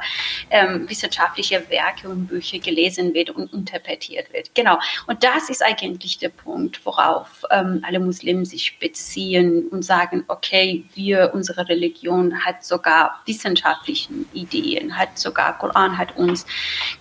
ähm, 0.52 0.88
wissenschaftliche 0.88 1.64
Werke 1.70 2.08
und 2.08 2.28
Bücher 2.28 2.60
gelesen 2.60 3.16
wird 3.16 3.32
und 3.32 3.52
interpretiert 3.52 4.32
wird. 4.32 4.54
Genau. 4.54 4.78
Und 5.08 5.24
das 5.24 5.50
ist 5.50 5.64
eigentlich 5.64 6.20
der 6.20 6.30
Punkt, 6.30 6.86
worauf 6.86 7.44
ähm, 7.50 7.84
alle 7.86 8.00
Muslimen 8.00 8.46
sich 8.46 8.78
beziehen 8.80 9.68
und 9.72 9.84
sagen, 9.84 10.24
okay, 10.28 10.86
wir, 10.94 11.32
unsere 11.34 11.68
Religion 11.68 12.46
hat 12.46 12.64
sogar 12.64 13.22
wissenschaftliche 13.26 14.14
Ideen, 14.34 14.96
hat 14.96 15.18
sogar 15.18 15.58
Koran 15.58 15.98
hat 15.98 16.16
uns 16.16 16.46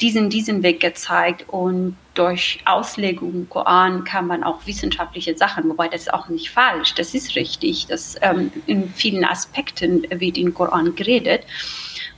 diesen, 0.00 0.30
diesen 0.30 0.62
Weg 0.62 0.80
gezeigt 0.80 1.44
und 1.48 1.91
durch 2.14 2.60
Auslegung 2.66 3.48
Koran 3.48 4.04
kann 4.04 4.26
man 4.26 4.44
auch 4.44 4.66
wissenschaftliche 4.66 5.36
Sachen, 5.36 5.68
wobei 5.68 5.88
das 5.88 6.02
ist 6.02 6.14
auch 6.14 6.28
nicht 6.28 6.50
falsch, 6.50 6.94
das 6.94 7.14
ist 7.14 7.34
richtig, 7.36 7.86
dass 7.86 8.16
ähm, 8.20 8.52
in 8.66 8.88
vielen 8.90 9.24
Aspekten 9.24 10.06
wird 10.10 10.36
in 10.36 10.52
Koran 10.52 10.94
geredet. 10.94 11.44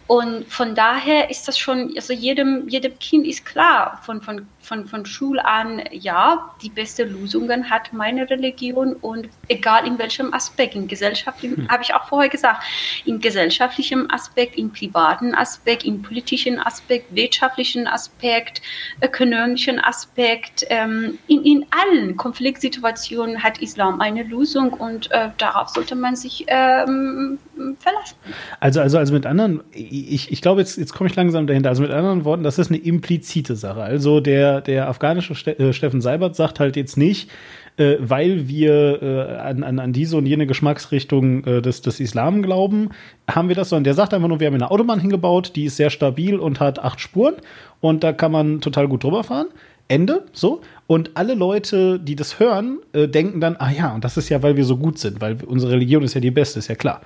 Und 0.07 0.47
von 0.53 0.75
daher 0.75 1.31
ist 1.31 1.49
das 1.49 1.59
schon, 1.59 1.93
also 1.97 2.13
jedem, 2.13 2.69
jedem 2.69 2.99
Kind 2.99 3.27
ist 3.27 3.45
klar, 3.45 4.01
von, 4.05 4.21
von 4.21 4.47
von, 4.65 4.87
von 4.87 5.07
Schul 5.07 5.39
an, 5.39 5.83
ja, 5.93 6.51
die 6.63 6.71
beste 6.71 7.05
Lösungen 7.05 7.71
hat 7.71 7.93
meine 7.93 8.29
Religion 8.29 8.95
und 8.95 9.29
egal 9.49 9.87
in 9.87 9.99
welchem 9.99 10.33
Aspekt, 10.33 10.75
in 10.75 10.89
gesellschaftlichen, 10.89 11.57
hm. 11.57 11.69
habe 11.69 11.83
ich 11.83 11.95
auch 11.95 12.09
vorher 12.09 12.31
gesagt, 12.31 12.65
in 13.05 13.21
gesellschaftlichem 13.21 14.11
Aspekt, 14.11 14.57
in 14.57 14.73
privaten 14.73 15.35
Aspekt, 15.35 15.85
in 15.85 16.03
politischen 16.03 16.59
Aspekt, 16.59 17.15
wirtschaftlichen 17.15 17.87
Aspekt, 17.87 18.63
ökonomischen 19.03 19.79
Aspekt, 19.79 20.65
ähm, 20.71 21.19
in, 21.29 21.45
in 21.45 21.67
allen 21.71 22.17
Konfliktsituationen 22.17 23.43
hat 23.43 23.59
Islam 23.59 24.01
eine 24.01 24.23
Lösung 24.23 24.73
und 24.73 25.11
äh, 25.11 25.29
darauf 25.39 25.69
sollte 25.69 25.95
man 25.95 26.17
sich 26.17 26.45
ähm, 26.49 27.39
verlassen. 27.79 28.17
Also, 28.61 28.81
also, 28.81 28.99
also 28.99 29.13
mit 29.13 29.27
anderen, 29.27 29.63
ich, 29.73 30.33
ich 30.33 30.43
glaube, 30.43 30.61
jetzt, 30.61 30.77
jetzt 30.77 30.95
komme 30.95 31.09
ich 31.09 31.17
langsam 31.17 31.47
dahinter. 31.47 31.69
Also 31.69 31.83
mit 31.83 31.91
anderen 31.91 32.25
Worten, 32.25 32.43
das 32.43 32.59
ist 32.59 32.71
eine 32.71 32.79
implizite 32.79 33.57
Sache. 33.57 33.83
Also 33.83 34.21
der, 34.21 34.54
der 34.61 34.89
afghanische 34.89 35.35
Ste 35.35 35.59
äh, 35.59 35.73
Steffen 35.73 36.01
Seibert 36.01 36.37
sagt 36.37 36.61
halt 36.61 36.77
jetzt 36.77 36.97
nicht, 36.97 37.31
äh, 37.77 37.97
weil 37.99 38.49
wir 38.49 39.03
äh, 39.03 39.37
an, 39.37 39.63
an, 39.63 39.79
an 39.79 39.93
diese 39.93 40.17
und 40.17 40.27
jene 40.27 40.47
Geschmacksrichtung 40.47 41.45
äh, 41.45 41.63
des, 41.63 41.83
des 41.83 42.01
Islam 42.01 42.43
glauben, 42.43 42.91
haben 43.29 43.49
wir 43.49 43.57
das, 43.57 43.71
sondern 43.71 43.85
der 43.85 43.95
sagt 43.95 44.15
einfach 44.15 44.29
nur, 44.29 44.41
wir 44.41 44.47
haben 44.47 44.55
eine 44.55 44.71
Autobahn 44.71 45.01
hingebaut, 45.01 45.53
die 45.57 45.65
ist 45.65 45.77
sehr 45.77 45.91
stabil 45.91 46.39
und 46.39 46.61
hat 46.61 46.79
acht 46.79 47.01
Spuren 47.01 47.35
und 47.81 48.05
da 48.05 48.13
kann 48.13 48.33
man 48.33 48.61
total 48.61 48.89
gut 48.89 49.05
drüber 49.05 49.25
fahren. 49.25 49.47
Ende, 49.87 50.25
so. 50.33 50.63
Und 50.87 51.11
alle 51.15 51.35
Leute, 51.35 52.01
die 52.01 52.17
das 52.17 52.41
hören, 52.41 52.79
äh, 52.93 53.07
denken 53.07 53.41
dann, 53.41 53.57
ah 53.59 53.71
ja, 53.71 53.95
und 53.95 54.05
das 54.05 54.17
ist 54.17 54.29
ja, 54.29 54.43
weil 54.43 54.57
wir 54.57 54.65
so 54.65 54.77
gut 54.77 54.99
sind, 54.99 55.21
weil 55.21 55.37
unsere 55.47 55.73
Religion 55.73 56.03
ist 56.03 56.15
ja 56.15 56.21
die 56.21 56.31
beste, 56.31 56.59
ist 56.59 56.69
ja 56.69 56.75
klar. 56.75 57.03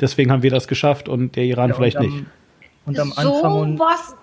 Deswegen 0.00 0.32
haben 0.32 0.42
wir 0.42 0.50
das 0.50 0.66
geschafft 0.66 1.08
und 1.08 1.36
der 1.36 1.44
Iran 1.44 1.70
ja, 1.70 1.76
vielleicht 1.76 1.98
am, 1.98 2.06
nicht. 2.06 2.24
Und 2.86 2.98
am 2.98 3.12
Anfang 3.16 3.52
und, 3.52 3.78
was? 3.78 4.16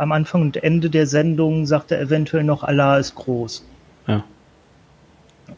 Am 0.00 0.12
Anfang 0.12 0.40
und 0.40 0.56
Ende 0.56 0.88
der 0.88 1.06
Sendung 1.06 1.66
sagt 1.66 1.92
er 1.92 2.00
eventuell 2.00 2.42
noch, 2.42 2.64
Allah 2.64 2.96
ist 2.96 3.14
groß. 3.14 3.66
Ja. 4.06 4.24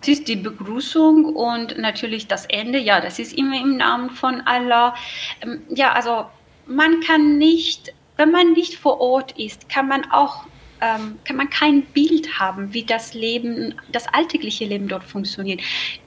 Das 0.01 0.09
ist 0.09 0.27
die 0.27 0.36
Begrüßung 0.36 1.36
und 1.36 1.78
natürlich 1.78 2.27
das 2.27 2.47
Ende, 2.47 2.78
ja, 2.78 3.01
das 3.01 3.20
ist 3.20 3.32
immer 3.39 3.60
im 3.60 3.77
Namen 3.77 4.10
von 4.10 4.40
Allah. 4.40 4.94
Ähm, 5.43 5.62
ja, 5.69 5.93
also 5.93 6.24
man 6.66 7.01
kann 7.01 7.39
nicht, 7.39 7.94
wenn 8.16 8.32
man 8.32 8.52
nicht 8.52 8.74
vor 8.74 9.01
Ort 9.01 9.39
ist, 9.39 9.69
kann 9.69 9.86
man 9.86 10.10
auch 10.10 10.44
ähm, 10.82 11.18
kann 11.24 11.36
man 11.36 11.48
kein 11.48 11.82
Bild 11.82 12.40
haben, 12.40 12.74
wie 12.74 12.82
das 12.82 13.14
Leben, 13.14 13.74
das 13.92 14.09
alltägliche 14.09 14.64
Leben 14.64 14.88
dort 14.88 15.04
funktioniert. 15.04 15.60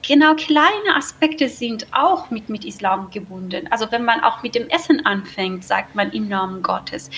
Genau 0.06 0.34
kleine 0.34 0.94
Aspekte 0.94 1.48
sind 1.48 1.86
auch 1.92 2.30
mit, 2.30 2.48
mit 2.50 2.64
Islam 2.64 3.10
gebunden. 3.10 3.66
Also 3.70 3.90
wenn 3.90 4.04
man 4.04 4.20
auch 4.20 4.42
mit 4.42 4.54
dem 4.54 4.68
Essen 4.68 5.04
anfängt, 5.06 5.64
sagt 5.64 5.94
man 5.94 6.12
im 6.12 6.28
Namen 6.28 6.62
Gottes. 6.62 7.10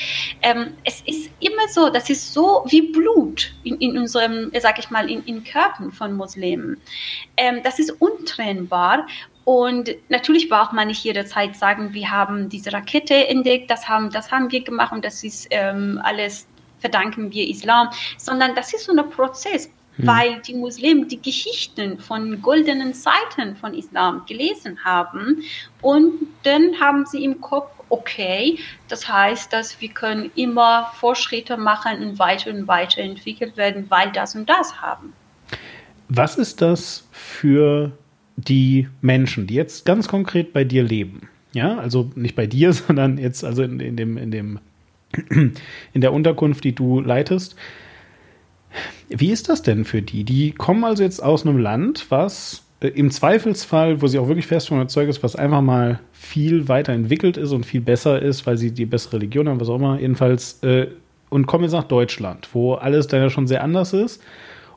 Ähm, 0.43 0.75
es 0.85 1.03
ist 1.07 1.31
immer 1.41 1.69
so, 1.69 1.91
das 1.91 2.09
ist 2.09 2.33
so 2.33 2.65
wie 2.69 2.93
Blut 2.93 3.53
in, 3.65 3.77
in 3.79 3.99
unserem, 3.99 4.53
sag 4.61 4.79
ich 4.79 4.91
mal, 4.91 5.11
in, 5.11 5.25
in 5.25 5.43
Körpern 5.43 5.91
von 5.91 6.15
Muslimen. 6.15 6.81
Ähm, 7.37 7.61
das 7.65 7.81
ist 7.81 7.91
untrennbar 8.01 9.07
und 9.45 9.91
natürlich 10.11 10.49
braucht 10.49 10.75
man 10.75 10.89
nicht 10.89 11.03
jederzeit 11.03 11.57
sagen, 11.57 11.95
wir 11.95 12.11
haben 12.11 12.51
diese 12.51 12.73
Rakete 12.73 13.29
entdeckt, 13.29 13.71
das 13.71 13.89
haben, 13.89 14.11
das 14.11 14.31
haben 14.31 14.53
wir 14.53 14.63
gemacht 14.63 14.93
und 14.93 15.05
das 15.05 15.25
ist 15.25 15.49
ähm, 15.51 15.99
alles 16.05 16.47
verdanken 16.81 17.33
wir 17.33 17.49
Islam, 17.49 17.89
sondern 18.17 18.55
das 18.55 18.73
ist 18.73 18.85
so 18.85 18.93
ein 18.93 19.11
Prozess, 19.11 19.71
hm. 19.97 20.07
weil 20.07 20.41
die 20.43 20.55
Muslimen 20.55 21.09
die 21.09 21.21
Geschichten 21.21 21.99
von 21.99 22.41
goldenen 22.43 22.95
Seiten 22.95 23.57
von 23.57 23.75
Islam 23.75 24.23
gelesen 24.27 24.79
haben 24.85 25.43
und 25.83 26.15
dann 26.45 26.81
haben 26.81 27.07
sie 27.07 27.25
im 27.25 27.41
Kopf, 27.41 27.71
okay, 27.91 28.59
das 28.89 29.09
heißt, 29.09 29.53
dass 29.53 29.81
wir 29.81 29.89
können 29.89 30.31
immer 30.35 30.93
Fortschritte 30.95 31.57
machen 31.57 32.03
und 32.03 32.19
weiter 32.19 32.51
und 32.51 32.69
weiter 32.69 33.01
entwickelt 33.01 33.57
werden, 33.57 33.87
weil 33.89 34.13
das 34.13 34.35
und 34.35 34.49
das 34.49 34.81
haben. 34.81 35.13
Was 36.09 36.37
ist 36.37 36.61
das 36.63 37.07
für 37.13 37.93
die 38.37 38.89
Menschen, 39.01 39.47
die 39.47 39.55
jetzt 39.55 39.85
ganz 39.85 40.09
konkret 40.09 40.53
bei 40.53 40.65
dir 40.65 40.83
leben? 40.83 41.29
Ja, 41.53 41.79
also 41.79 42.11
nicht 42.15 42.37
bei 42.37 42.47
dir, 42.47 42.73
sondern 42.73 43.19
jetzt 43.19 43.45
also 43.45 43.63
in, 43.63 43.81
in 43.81 43.97
dem, 43.97 44.17
in 44.17 44.31
dem 44.31 44.61
in 45.31 46.01
der 46.01 46.13
Unterkunft, 46.13 46.65
die 46.65 46.75
du 46.75 47.01
leitest. 47.01 47.57
Wie 49.09 49.31
ist 49.31 49.49
das 49.49 49.63
denn 49.63 49.85
für 49.85 50.03
die? 50.03 50.25
Die 50.25 50.53
kommen 50.53 50.85
also 50.85 51.03
jetzt 51.03 51.23
aus 51.23 51.47
einem 51.47 51.59
Land, 51.59 52.07
was 52.11 52.65
äh, 52.81 52.89
im 52.89 53.11
Zweifelsfall, 53.11 54.03
wo 54.03 54.07
sie 54.07 54.19
auch 54.19 54.29
wirklich 54.29 54.47
fest 54.47 54.69
von 54.69 54.79
überzeugt 54.79 55.09
ist, 55.09 55.23
was 55.23 55.37
einfach 55.37 55.63
mal 55.63 56.01
viel 56.13 56.69
weiterentwickelt 56.69 57.37
ist 57.37 57.53
und 57.53 57.65
viel 57.65 57.81
besser 57.81 58.21
ist, 58.21 58.47
weil 58.47 58.59
sie 58.59 58.73
die 58.73 58.87
bessere 58.87 59.15
Religion 59.15 59.49
haben, 59.49 59.61
was 59.61 59.69
auch 59.69 59.77
immer, 59.77 59.99
jedenfalls, 59.99 60.63
äh, 60.63 60.89
und 61.31 61.47
kommen 61.47 61.65
jetzt 61.65 61.73
nach 61.73 61.85
Deutschland, 61.85 62.49
wo 62.53 62.75
alles 62.75 63.07
dann 63.07 63.21
ja 63.21 63.31
schon 63.31 63.47
sehr 63.47 63.63
anders 63.63 63.93
ist 63.93 64.23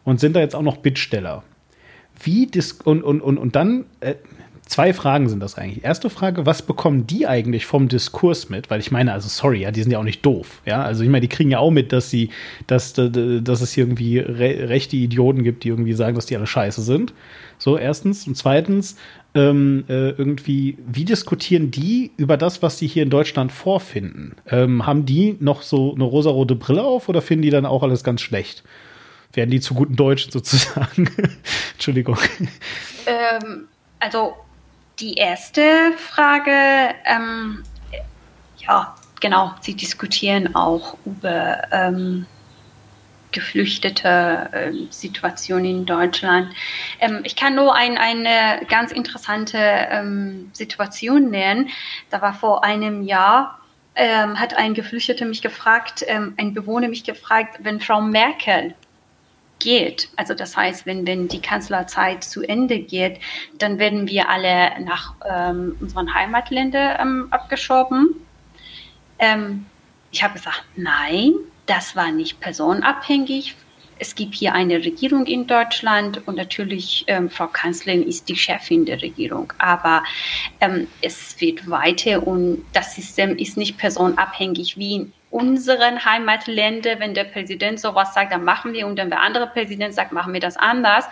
und 0.03 0.19
sind 0.19 0.35
da 0.35 0.39
jetzt 0.39 0.55
auch 0.55 0.61
noch 0.61 0.77
Bittsteller. 0.77 1.43
Wie 2.23 2.45
dis 2.45 2.73
und, 2.73 3.03
und, 3.03 3.21
und, 3.21 3.37
und 3.37 3.55
dann, 3.55 3.85
äh, 3.99 4.15
Zwei 4.71 4.93
Fragen 4.93 5.27
sind 5.27 5.41
das 5.41 5.55
eigentlich. 5.55 5.83
Erste 5.83 6.09
Frage, 6.09 6.45
was 6.45 6.61
bekommen 6.61 7.05
die 7.05 7.27
eigentlich 7.27 7.65
vom 7.65 7.89
Diskurs 7.89 8.47
mit? 8.47 8.69
Weil 8.69 8.79
ich 8.79 8.89
meine, 8.89 9.11
also 9.11 9.27
sorry, 9.27 9.63
ja, 9.63 9.71
die 9.71 9.83
sind 9.83 9.91
ja 9.91 9.99
auch 9.99 10.05
nicht 10.05 10.25
doof, 10.25 10.61
ja. 10.65 10.81
Also 10.81 11.03
ich 11.03 11.09
meine, 11.09 11.19
die 11.19 11.27
kriegen 11.27 11.51
ja 11.51 11.59
auch 11.59 11.71
mit, 11.71 11.91
dass 11.91 12.09
sie, 12.09 12.29
dass, 12.67 12.93
dass 12.93 13.59
es 13.59 13.73
hier 13.73 13.83
irgendwie 13.83 14.19
re 14.19 14.69
rechte 14.69 14.95
Idioten 14.95 15.43
gibt, 15.43 15.65
die 15.65 15.67
irgendwie 15.67 15.91
sagen, 15.91 16.15
dass 16.15 16.25
die 16.25 16.37
alle 16.37 16.47
scheiße 16.47 16.83
sind. 16.83 17.13
So, 17.57 17.77
erstens. 17.77 18.25
Und 18.27 18.37
zweitens, 18.37 18.95
ähm, 19.35 19.83
äh, 19.89 20.11
irgendwie, 20.11 20.77
wie 20.87 21.03
diskutieren 21.03 21.69
die 21.69 22.11
über 22.15 22.37
das, 22.37 22.61
was 22.61 22.77
sie 22.77 22.87
hier 22.87 23.03
in 23.03 23.09
Deutschland 23.09 23.51
vorfinden? 23.51 24.37
Ähm, 24.47 24.85
haben 24.85 25.05
die 25.05 25.35
noch 25.41 25.63
so 25.63 25.93
eine 25.93 26.05
rosarote 26.05 26.55
Brille 26.55 26.83
auf 26.83 27.09
oder 27.09 27.21
finden 27.21 27.41
die 27.41 27.49
dann 27.49 27.65
auch 27.65 27.83
alles 27.83 28.05
ganz 28.05 28.21
schlecht? 28.21 28.63
Werden 29.33 29.51
die 29.51 29.59
zu 29.59 29.73
guten 29.73 29.97
Deutschen 29.97 30.31
sozusagen? 30.31 31.09
Entschuldigung. 31.73 32.17
Ähm, 33.05 33.65
also 33.99 34.35
die 35.01 35.15
erste 35.15 35.93
Frage, 35.97 36.95
ähm, 37.05 37.63
ja, 38.57 38.95
genau, 39.19 39.53
Sie 39.61 39.75
diskutieren 39.75 40.55
auch 40.55 40.95
über 41.05 41.63
ähm, 41.71 42.27
geflüchtete 43.31 44.49
äh, 44.51 44.71
Situation 44.91 45.65
in 45.65 45.85
Deutschland. 45.85 46.53
Ähm, 46.99 47.21
ich 47.23 47.35
kann 47.35 47.55
nur 47.55 47.73
ein, 47.73 47.97
eine 47.97 48.65
ganz 48.67 48.91
interessante 48.91 49.57
ähm, 49.57 50.51
Situation 50.53 51.29
nennen. 51.29 51.69
Da 52.09 52.21
war 52.21 52.33
vor 52.33 52.63
einem 52.63 53.01
Jahr, 53.03 53.59
ähm, 53.95 54.39
hat 54.39 54.53
ein 54.53 54.73
Geflüchteter 54.73 55.25
mich 55.25 55.41
gefragt, 55.41 56.03
ähm, 56.07 56.33
ein 56.37 56.53
Bewohner 56.53 56.87
mich 56.87 57.03
gefragt, 57.03 57.59
wenn 57.63 57.79
Frau 57.79 58.01
Merkel 58.01 58.75
geht, 59.61 60.09
also 60.15 60.33
das 60.33 60.57
heißt, 60.57 60.85
wenn, 60.85 61.05
wenn 61.07 61.27
die 61.27 61.41
Kanzlerzeit 61.41 62.23
zu 62.23 62.41
Ende 62.41 62.79
geht, 62.79 63.19
dann 63.57 63.79
werden 63.79 64.07
wir 64.07 64.29
alle 64.29 64.71
nach 64.83 65.13
ähm, 65.29 65.75
unseren 65.79 66.13
Heimatländern 66.13 66.97
ähm, 66.99 67.27
abgeschoben. 67.31 68.15
Ähm, 69.19 69.65
ich 70.11 70.23
habe 70.23 70.33
gesagt, 70.33 70.63
nein, 70.75 71.33
das 71.65 71.95
war 71.95 72.11
nicht 72.11 72.39
personenabhängig. 72.39 73.55
Es 73.99 74.15
gibt 74.15 74.33
hier 74.33 74.53
eine 74.53 74.77
Regierung 74.77 75.27
in 75.27 75.45
Deutschland 75.45 76.27
und 76.27 76.35
natürlich, 76.35 77.03
ähm, 77.05 77.29
Frau 77.29 77.47
Kanzlerin 77.47 78.01
ist 78.01 78.27
die 78.29 78.35
Chefin 78.35 78.83
der 78.85 78.99
Regierung. 78.99 79.53
Aber 79.59 80.03
ähm, 80.59 80.87
es 81.01 81.39
wird 81.39 81.69
weiter 81.69 82.25
und 82.25 82.65
das 82.73 82.95
System 82.95 83.37
ist 83.37 83.57
nicht 83.57 83.77
personenabhängig 83.77 84.75
wie 84.77 84.95
in 84.95 85.13
unseren 85.31 86.03
Heimatländern, 86.05 86.99
wenn 86.99 87.13
der 87.13 87.23
Präsident 87.23 87.79
sowas 87.79 88.13
sagt, 88.13 88.31
dann 88.31 88.43
machen 88.43 88.73
wir 88.73 88.85
und 88.85 88.99
dann 88.99 89.09
der 89.09 89.21
andere 89.21 89.47
Präsident 89.47 89.93
sagt, 89.95 90.11
machen 90.11 90.33
wir 90.33 90.41
das 90.41 90.57
anders. 90.57 91.05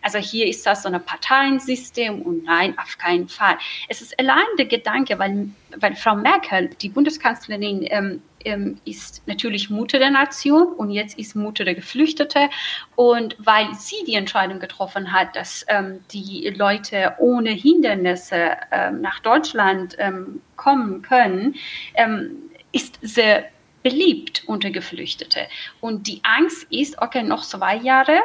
Also 0.00 0.18
hier 0.18 0.46
ist 0.46 0.64
das 0.64 0.84
so 0.84 0.88
ein 0.88 1.04
Parteiensystem 1.04 2.22
und 2.22 2.44
nein, 2.44 2.74
auf 2.78 2.96
keinen 2.98 3.28
Fall. 3.28 3.58
Es 3.88 4.00
ist 4.00 4.18
allein 4.18 4.44
der 4.58 4.66
Gedanke, 4.66 5.18
weil, 5.18 5.48
weil 5.76 5.96
Frau 5.96 6.14
Merkel, 6.14 6.70
die 6.80 6.88
Bundeskanzlerin, 6.88 7.86
ähm, 7.90 8.22
ähm, 8.44 8.78
ist 8.84 9.22
natürlich 9.26 9.70
Mutter 9.70 9.98
der 9.98 10.10
Nation 10.10 10.68
und 10.74 10.90
jetzt 10.90 11.18
ist 11.18 11.34
Mutter 11.34 11.64
der 11.64 11.74
Geflüchtete. 11.74 12.50
Und 12.94 13.36
weil 13.38 13.74
sie 13.74 14.04
die 14.06 14.14
Entscheidung 14.14 14.60
getroffen 14.60 15.12
hat, 15.12 15.34
dass 15.34 15.64
ähm, 15.68 16.00
die 16.12 16.52
Leute 16.56 17.14
ohne 17.18 17.50
Hindernisse 17.50 18.50
ähm, 18.70 19.00
nach 19.00 19.20
Deutschland 19.20 19.96
ähm, 19.98 20.42
kommen 20.56 21.02
können, 21.02 21.56
ähm, 21.94 22.36
ist 22.72 22.98
sehr 23.02 23.44
beliebt 23.84 24.42
unter 24.46 24.70
Geflüchtete. 24.70 25.46
Und 25.80 26.08
die 26.08 26.20
Angst 26.24 26.66
ist, 26.70 27.00
okay, 27.00 27.22
noch 27.22 27.44
zwei 27.44 27.76
Jahre, 27.76 28.18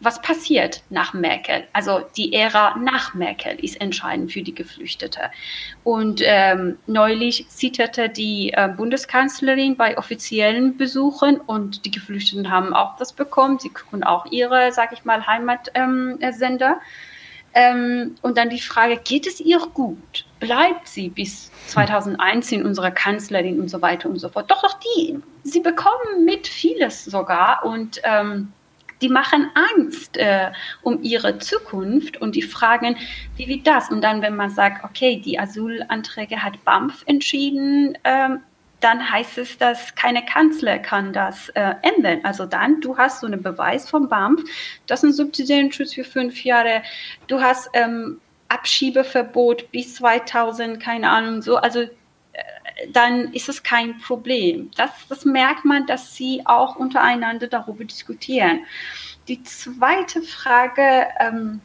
was 0.00 0.20
passiert 0.22 0.82
nach 0.90 1.12
Merkel? 1.12 1.64
Also 1.74 2.00
die 2.16 2.32
Ära 2.32 2.76
nach 2.78 3.14
Merkel 3.14 3.54
ist 3.62 3.80
entscheidend 3.80 4.32
für 4.32 4.42
die 4.42 4.54
Geflüchtete. 4.54 5.30
Und 5.84 6.22
ähm, 6.24 6.78
neulich 6.86 7.48
zitterte 7.48 8.08
die 8.08 8.52
äh, 8.52 8.68
Bundeskanzlerin 8.74 9.76
bei 9.76 9.96
offiziellen 9.98 10.76
Besuchen 10.76 11.38
und 11.38 11.84
die 11.84 11.90
Geflüchteten 11.90 12.50
haben 12.50 12.74
auch 12.74 12.96
das 12.96 13.12
bekommen. 13.12 13.58
Sie 13.58 13.68
gucken 13.68 14.02
auch 14.02 14.26
ihre, 14.30 14.72
sag 14.72 14.92
ich 14.92 15.04
mal, 15.04 15.26
Heimatsender. 15.26 16.70
Ähm, 16.70 16.80
Ähm, 17.52 18.14
und 18.22 18.38
dann 18.38 18.50
die 18.50 18.60
Frage, 18.60 18.98
geht 19.02 19.26
es 19.26 19.40
ihr 19.40 19.58
gut? 19.74 20.24
Bleibt 20.38 20.86
sie 20.86 21.08
bis 21.08 21.50
2001 21.66 22.52
in 22.52 22.64
unserer 22.64 22.90
Kanzlerin 22.90 23.60
und 23.60 23.68
so 23.68 23.82
weiter 23.82 24.08
und 24.08 24.18
so 24.18 24.28
fort? 24.28 24.50
Doch, 24.50 24.62
doch, 24.62 24.78
die, 24.80 25.18
sie 25.42 25.60
bekommen 25.60 26.24
mit 26.24 26.46
vieles 26.46 27.04
sogar 27.04 27.64
und 27.64 28.00
ähm, 28.04 28.52
die 29.02 29.08
machen 29.08 29.50
Angst 29.54 30.16
äh, 30.16 30.52
um 30.82 31.02
ihre 31.02 31.38
Zukunft 31.38 32.20
und 32.20 32.34
die 32.34 32.42
fragen, 32.42 32.96
wie 33.36 33.48
wird 33.48 33.66
das? 33.66 33.90
Und 33.90 34.02
dann, 34.02 34.22
wenn 34.22 34.36
man 34.36 34.50
sagt, 34.50 34.84
okay, 34.84 35.20
die 35.24 35.38
Asylanträge 35.38 36.42
hat 36.42 36.62
BAMF 36.64 37.02
entschieden, 37.06 37.96
ähm, 38.04 38.40
dann 38.80 39.10
heißt 39.10 39.38
es, 39.38 39.58
dass 39.58 39.94
keine 39.94 40.24
Kanzler 40.24 40.78
kann 40.78 41.12
das 41.12 41.50
äh, 41.50 41.74
ändern. 41.82 42.20
Also 42.24 42.46
dann, 42.46 42.80
du 42.80 42.96
hast 42.96 43.20
so 43.20 43.26
einen 43.26 43.42
Beweis 43.42 43.88
vom 43.88 44.08
BAMF, 44.08 44.42
das 44.86 45.02
ist 45.02 45.10
ein 45.10 45.12
Subsidienschutz 45.12 45.94
für 45.94 46.04
fünf 46.04 46.42
Jahre, 46.44 46.82
du 47.26 47.40
hast 47.40 47.68
ähm, 47.74 48.20
Abschiebeverbot 48.48 49.70
bis 49.70 49.94
2000, 49.96 50.80
keine 50.80 51.10
Ahnung, 51.10 51.42
so, 51.42 51.56
also 51.56 51.80
äh, 51.80 51.88
dann 52.92 53.32
ist 53.32 53.48
es 53.48 53.62
kein 53.62 53.98
Problem. 53.98 54.70
Das, 54.76 54.90
das 55.08 55.24
merkt 55.24 55.64
man, 55.64 55.86
dass 55.86 56.16
sie 56.16 56.42
auch 56.46 56.76
untereinander 56.76 57.46
darüber 57.46 57.84
diskutieren. 57.84 58.64
Die 59.28 59.42
zweite 59.42 60.22
Frage, 60.22 61.06
ähm, 61.20 61.60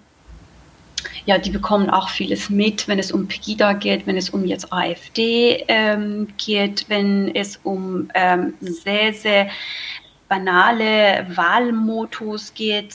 ja, 1.25 1.37
die 1.37 1.49
bekommen 1.49 1.89
auch 1.89 2.09
vieles 2.09 2.49
mit, 2.49 2.87
wenn 2.87 2.99
es 2.99 3.11
um 3.11 3.27
Pegida 3.27 3.73
geht, 3.73 4.07
wenn 4.07 4.17
es 4.17 4.29
um 4.29 4.45
jetzt 4.45 4.71
AfD 4.71 5.63
ähm, 5.67 6.27
geht, 6.37 6.85
wenn 6.89 7.33
es 7.35 7.59
um 7.63 8.09
ähm, 8.13 8.53
sehr, 8.61 9.13
sehr 9.13 9.49
banale 10.27 11.25
Wahlmotos 11.35 12.53
geht. 12.53 12.93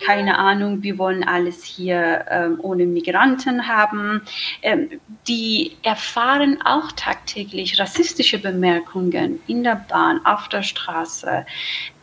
Keine 0.00 0.38
Ahnung, 0.38 0.84
wir 0.84 0.96
wollen 0.96 1.24
alles 1.24 1.64
hier 1.64 2.24
ähm, 2.30 2.60
ohne 2.62 2.86
Migranten 2.86 3.66
haben. 3.66 4.22
Ähm, 4.62 5.00
die 5.26 5.76
erfahren 5.82 6.60
auch 6.64 6.92
tagtäglich 6.92 7.80
rassistische 7.80 8.38
Bemerkungen 8.38 9.40
in 9.48 9.64
der 9.64 9.84
Bahn, 9.88 10.24
auf 10.24 10.48
der 10.48 10.62
Straße. 10.62 11.44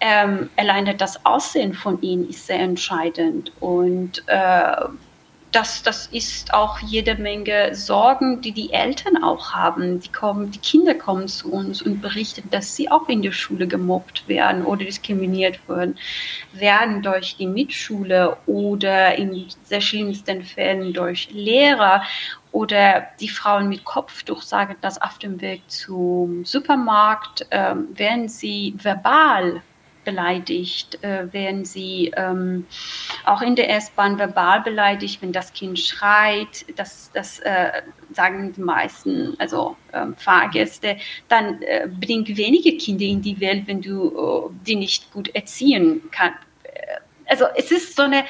Ähm, 0.02 0.50
alleine 0.58 0.96
das 0.96 1.26
Aussehen 1.26 1.74
von 1.74 2.02
ihnen 2.02 2.30
ist 2.30 2.48
sehr 2.48 2.60
entscheidend. 2.60 3.54
Und 3.62 4.24
äh, 4.28 4.88
das, 5.56 5.82
das 5.84 6.08
ist 6.08 6.54
auch 6.54 6.80
jede 6.80 7.16
Menge 7.16 7.74
Sorgen, 7.74 8.42
die 8.42 8.52
die 8.52 8.74
Eltern 8.74 9.24
auch 9.24 9.54
haben. 9.54 10.02
Die, 10.02 10.12
kommen, 10.12 10.52
die 10.52 10.60
Kinder 10.60 10.94
kommen 10.94 11.30
zu 11.30 11.50
uns 11.50 11.82
und 11.82 12.02
berichten, 12.02 12.50
dass 12.52 12.76
sie 12.76 12.92
auch 12.92 13.08
in 13.08 13.22
der 13.22 13.32
Schule 13.32 13.66
gemobbt 13.66 14.28
werden 14.28 14.66
oder 14.66 14.84
diskriminiert 14.84 15.60
werden, 15.70 15.98
werden 16.52 17.02
durch 17.02 17.38
die 17.38 17.48
Mitschule 17.48 18.36
oder 18.48 19.16
in 19.16 19.48
sehr 19.64 19.80
schlimmsten 19.80 20.44
Fällen 20.44 20.92
durch 20.92 21.30
Lehrer 21.32 22.04
oder 22.52 23.08
die 23.20 23.30
Frauen 23.30 23.70
mit 23.70 23.86
Kopftuch 23.86 24.42
sagen 24.42 24.76
dass 24.82 25.02
auf 25.02 25.20
dem 25.20 25.40
Weg 25.40 25.62
zum 25.68 26.44
Supermarkt, 26.44 27.48
äh, 27.50 27.76
werden 27.94 28.28
sie 28.28 28.76
verbal 28.78 29.62
beleidigt, 30.06 31.04
äh, 31.04 31.32
werden 31.34 31.66
sie 31.66 32.14
ähm, 32.16 32.66
auch 33.26 33.42
in 33.42 33.56
der 33.56 33.70
S-Bahn 33.76 34.18
verbal 34.18 34.62
beleidigt, 34.62 35.22
wenn 35.22 35.32
das 35.32 35.52
Kind 35.52 35.80
schreit, 35.80 36.66
das, 36.76 37.12
das 37.14 37.40
äh, 37.40 37.82
sagen 38.14 38.54
die 38.54 38.62
meisten, 38.62 39.36
also 39.40 39.76
ähm, 39.92 40.16
Fahrgäste, 40.16 40.98
dann 41.28 41.62
äh, 41.64 41.88
bring 41.88 42.26
wenige 42.38 42.78
Kinder 42.78 43.06
in 43.06 43.22
die 43.22 43.40
Welt, 43.42 43.64
wenn 43.66 43.82
du 43.82 44.50
äh, 44.52 44.66
die 44.66 44.76
nicht 44.76 45.12
gut 45.12 45.34
erziehen 45.36 46.04
kannst 46.12 46.40
also 47.28 47.46
es 47.56 47.72
ist 47.72 47.96
so 47.96 48.04
eine 48.04 48.26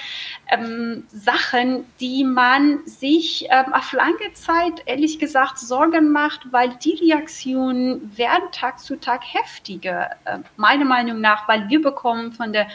ähm, 0.51 1.05
Sachen, 1.11 1.85
die 1.99 2.23
man 2.23 2.79
sich 2.85 3.47
ähm, 3.49 3.73
auf 3.73 3.91
lange 3.93 4.33
Zeit 4.33 4.81
ehrlich 4.85 5.19
gesagt 5.19 5.59
Sorgen 5.59 6.11
macht, 6.11 6.41
weil 6.51 6.69
die 6.83 6.95
Reaktionen 6.95 8.15
werden 8.17 8.51
Tag 8.51 8.79
zu 8.79 8.99
Tag 8.99 9.21
heftiger, 9.23 10.11
äh, 10.25 10.39
meiner 10.57 10.85
Meinung 10.85 11.21
nach, 11.21 11.47
weil 11.47 11.67
wir 11.69 11.81
bekommen 11.81 12.31
von 12.31 12.53
der 12.53 12.67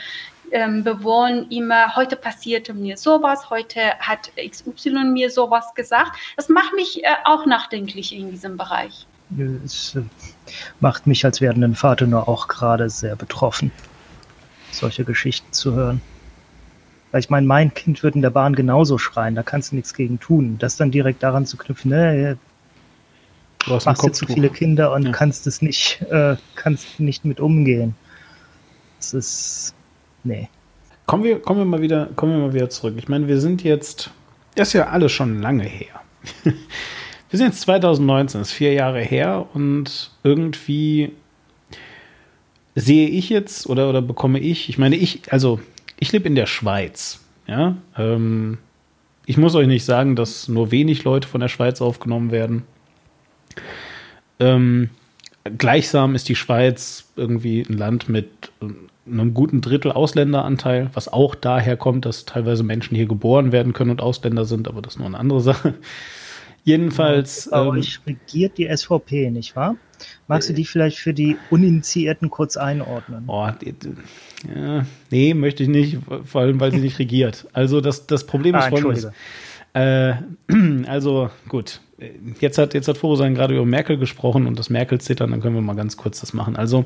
ähm, 0.53 0.83
Bewohner 0.83 1.47
immer, 1.51 1.95
heute 1.95 2.17
passierte 2.17 2.75
mir 2.75 2.97
sowas, 2.97 3.51
heute 3.51 3.81
hat 4.01 4.33
XY 4.37 5.05
mir 5.05 5.31
sowas 5.31 5.75
gesagt. 5.75 6.17
Das 6.37 6.49
macht 6.49 6.75
mich 6.75 7.05
äh, 7.05 7.09
auch 7.25 7.47
nachdenklich 7.47 8.15
in 8.15 8.31
diesem 8.31 8.57
Bereich. 8.57 9.07
Es 9.65 9.95
äh, 9.95 10.03
macht 10.81 11.07
mich 11.07 11.25
als 11.25 11.41
werdenden 11.41 11.77
Vater 11.77 12.07
nur 12.07 12.29
auch 12.29 12.49
gerade 12.49 12.91
sehr 12.91 13.15
betroffen 13.15 13.71
solche 14.73 15.05
Geschichten 15.05 15.53
zu 15.53 15.75
hören. 15.75 16.01
Weil 17.13 17.21
ich 17.21 17.31
meine, 17.31 17.47
mein 17.47 17.75
Kind 17.75 18.03
wird 18.03 18.15
in 18.15 18.23
der 18.23 18.31
Bahn 18.31 18.55
genauso 18.55 18.99
schreien, 18.99 19.35
da 19.35 19.43
kannst 19.43 19.73
du 19.73 19.77
nichts 19.77 19.95
gegen 19.95 20.21
tun. 20.21 20.57
Das 20.59 20.77
dann 20.77 20.91
direkt 20.91 21.23
daran 21.23 21.47
zu 21.47 21.57
knüpfen, 21.57 21.91
ne, 21.91 22.39
du 23.67 23.75
hast 23.75 23.87
machst 23.87 24.15
zu 24.15 24.27
viele 24.27 24.49
Kinder 24.49 24.93
und 24.93 25.07
ja. 25.07 25.13
kannst 25.13 25.47
es 25.47 25.63
nicht, 25.63 26.03
äh, 26.11 26.37
kannst 26.55 27.01
nicht 27.01 27.25
mit 27.25 27.41
umgehen. 27.41 27.95
Das 28.99 29.15
ist, 29.15 29.75
nee. 30.25 30.49
Kommen 31.07 31.25
wir, 31.25 31.41
kommen 31.41 31.61
wir 31.61 31.65
mal 31.65 31.81
wieder, 31.81 32.09
kommen 32.17 32.33
wir 32.33 32.47
mal 32.47 32.55
wieder 32.55 32.71
zurück. 32.71 32.95
Ich 32.97 33.09
meine, 33.09 33.27
wir 33.27 33.41
sind 33.41 33.65
jetzt, 33.65 34.11
das 34.55 34.69
ist 34.69 34.75
ja 34.75 34.89
alles 34.89 35.11
schon 35.11 35.41
lange 35.41 35.65
her. 35.65 36.01
wir 36.45 36.55
sind 37.39 37.47
jetzt 37.47 37.63
2019, 37.63 38.41
das 38.41 38.49
ist 38.49 38.55
vier 38.55 38.73
Jahre 38.73 39.01
her 39.01 39.47
und 39.53 40.13
irgendwie 40.23 41.13
sehe 42.77 43.09
ich 43.09 43.29
jetzt 43.31 43.67
oder, 43.67 43.89
oder 43.89 44.03
bekomme 44.03 44.39
ich, 44.39 44.69
ich 44.69 44.79
meine, 44.79 44.97
ich, 44.97 45.33
also 45.33 45.61
ich 46.01 46.11
lebe 46.11 46.27
in 46.27 46.35
der 46.35 46.47
Schweiz, 46.47 47.21
ja. 47.47 47.77
Ähm, 47.97 48.59
ich 49.27 49.37
muss 49.37 49.55
euch 49.55 49.69
nicht 49.69 49.85
sagen, 49.85 50.17
dass 50.17 50.49
nur 50.49 50.73
wenig 50.73 51.05
Leute 51.05 51.29
von 51.29 51.41
der 51.41 51.49
Schweiz 51.49 51.81
aufgenommen 51.81 52.33
werden. 52.33 52.65
Ähm, 54.41 54.91
gleichsam 55.57 56.15
ist 56.17 56.29
die 56.29 56.35
Schweiz 56.35 57.13
irgendwie 57.15 57.65
ein 57.69 57.77
Land 57.77 58.09
mit 58.09 58.51
einem 59.07 59.35
guten 59.35 59.61
Drittel 59.61 59.93
Ausländeranteil, 59.93 60.91
was 60.95 61.09
auch 61.09 61.35
daher 61.35 61.77
kommt, 61.77 62.07
dass 62.07 62.25
teilweise 62.25 62.63
Menschen 62.65 62.97
hier 62.97 63.07
geboren 63.07 63.53
werden 63.53 63.73
können 63.73 63.91
und 63.91 64.03
Ausländer 64.03 64.45
sind, 64.45 64.67
aber 64.67 64.83
das 64.83 64.95
ist 64.95 64.99
nur 64.99 65.07
eine 65.07 65.19
andere 65.19 65.41
Sache. 65.41 65.75
Jedenfalls. 66.65 67.49
Bei 67.51 67.63
ähm, 67.63 67.69
euch 67.69 68.01
regiert 68.07 68.59
die 68.59 68.69
SVP, 68.75 69.31
nicht 69.31 69.57
wahr? 69.57 69.77
Magst 70.29 70.49
du 70.49 70.55
die 70.55 70.65
vielleicht 70.65 70.99
für 70.99 71.13
die 71.13 71.37
Uninitiierten 71.51 72.31
kurz 72.31 72.57
einordnen? 72.57 73.25
Oh, 73.27 73.49
ja, 74.55 74.87
nee, 75.11 75.35
möchte 75.35 75.63
ich 75.63 75.69
nicht, 75.69 75.99
vor 76.25 76.41
allem, 76.41 76.59
weil 76.61 76.73
sie 76.73 76.79
nicht 76.79 76.99
regiert. 76.99 77.47
Also 77.53 77.81
das, 77.81 78.07
das 78.07 78.27
Problem 78.27 78.55
ist 78.55 78.65
ah, 78.65 78.71
folgendes. 78.71 79.11
Äh, 79.75 80.15
also 80.87 81.31
gut, 81.49 81.81
jetzt 82.41 82.59
hat, 82.59 82.75
jetzt 82.75 82.89
hat 82.89 82.99
Forosan 82.99 83.35
gerade 83.35 83.55
über 83.55 83.67
Merkel 83.67 83.99
gesprochen 83.99 84.47
und 84.47 84.59
das 84.59 84.71
Merkel-Zittern, 84.71 85.31
dann 85.31 85.41
können 85.41 85.55
wir 85.55 85.63
mal 85.63 85.77
ganz 85.77 85.97
kurz 85.97 86.21
das 86.21 86.33
machen. 86.33 86.57
Also 86.57 86.85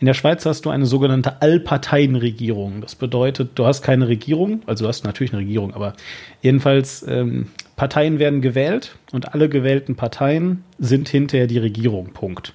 in 0.00 0.06
der 0.06 0.14
Schweiz 0.14 0.44
hast 0.46 0.64
du 0.64 0.70
eine 0.70 0.86
sogenannte 0.86 1.42
Allparteienregierung. 1.42 2.80
Das 2.80 2.94
bedeutet, 2.94 3.50
du 3.54 3.66
hast 3.66 3.82
keine 3.82 4.08
Regierung, 4.08 4.62
also 4.66 4.84
du 4.84 4.88
hast 4.88 5.04
natürlich 5.04 5.32
eine 5.32 5.42
Regierung, 5.42 5.74
aber 5.74 5.94
jedenfalls 6.42 7.04
ähm, 7.06 7.48
Parteien 7.76 8.18
werden 8.18 8.40
gewählt 8.40 8.96
und 9.12 9.34
alle 9.34 9.48
gewählten 9.48 9.96
Parteien 9.96 10.64
sind 10.78 11.08
hinterher 11.08 11.46
die 11.46 11.58
Regierung. 11.58 12.12
Punkt. 12.12 12.54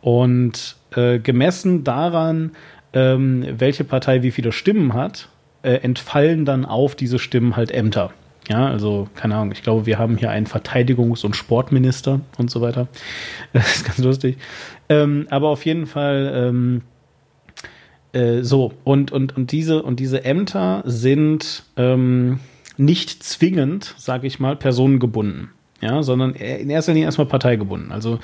Und 0.00 0.76
äh, 0.94 1.18
gemessen 1.18 1.82
daran, 1.82 2.52
ähm, 2.92 3.46
welche 3.58 3.84
Partei 3.84 4.22
wie 4.22 4.30
viele 4.30 4.52
Stimmen 4.52 4.92
hat, 4.92 5.28
äh, 5.62 5.76
entfallen 5.76 6.44
dann 6.44 6.66
auf 6.66 6.94
diese 6.94 7.18
Stimmen 7.18 7.56
halt 7.56 7.70
Ämter. 7.70 8.12
Ja, 8.48 8.66
also 8.68 9.08
keine 9.14 9.36
Ahnung, 9.36 9.52
ich 9.52 9.62
glaube, 9.62 9.86
wir 9.86 9.98
haben 9.98 10.18
hier 10.18 10.30
einen 10.30 10.46
Verteidigungs- 10.46 11.24
und 11.24 11.34
Sportminister 11.34 12.20
und 12.36 12.50
so 12.50 12.60
weiter. 12.60 12.88
Das 13.54 13.76
ist 13.76 13.84
ganz 13.84 13.98
lustig. 13.98 14.36
Ähm, 14.90 15.26
aber 15.30 15.48
auf 15.48 15.64
jeden 15.64 15.86
Fall 15.86 16.32
ähm, 16.34 16.82
äh, 18.12 18.42
so, 18.42 18.72
und, 18.84 19.10
und, 19.12 19.36
und, 19.36 19.52
diese, 19.52 19.82
und 19.82 19.98
diese 20.00 20.24
Ämter 20.24 20.82
sind 20.84 21.64
ähm, 21.76 22.40
nicht 22.76 23.22
zwingend, 23.22 23.94
sage 23.96 24.26
ich 24.26 24.40
mal, 24.40 24.56
personengebunden. 24.56 25.50
Ja, 25.80 26.02
sondern 26.02 26.34
in 26.34 26.70
erster 26.70 26.92
Linie 26.92 27.06
erstmal 27.06 27.26
parteigebunden. 27.26 27.92
Also 27.92 28.18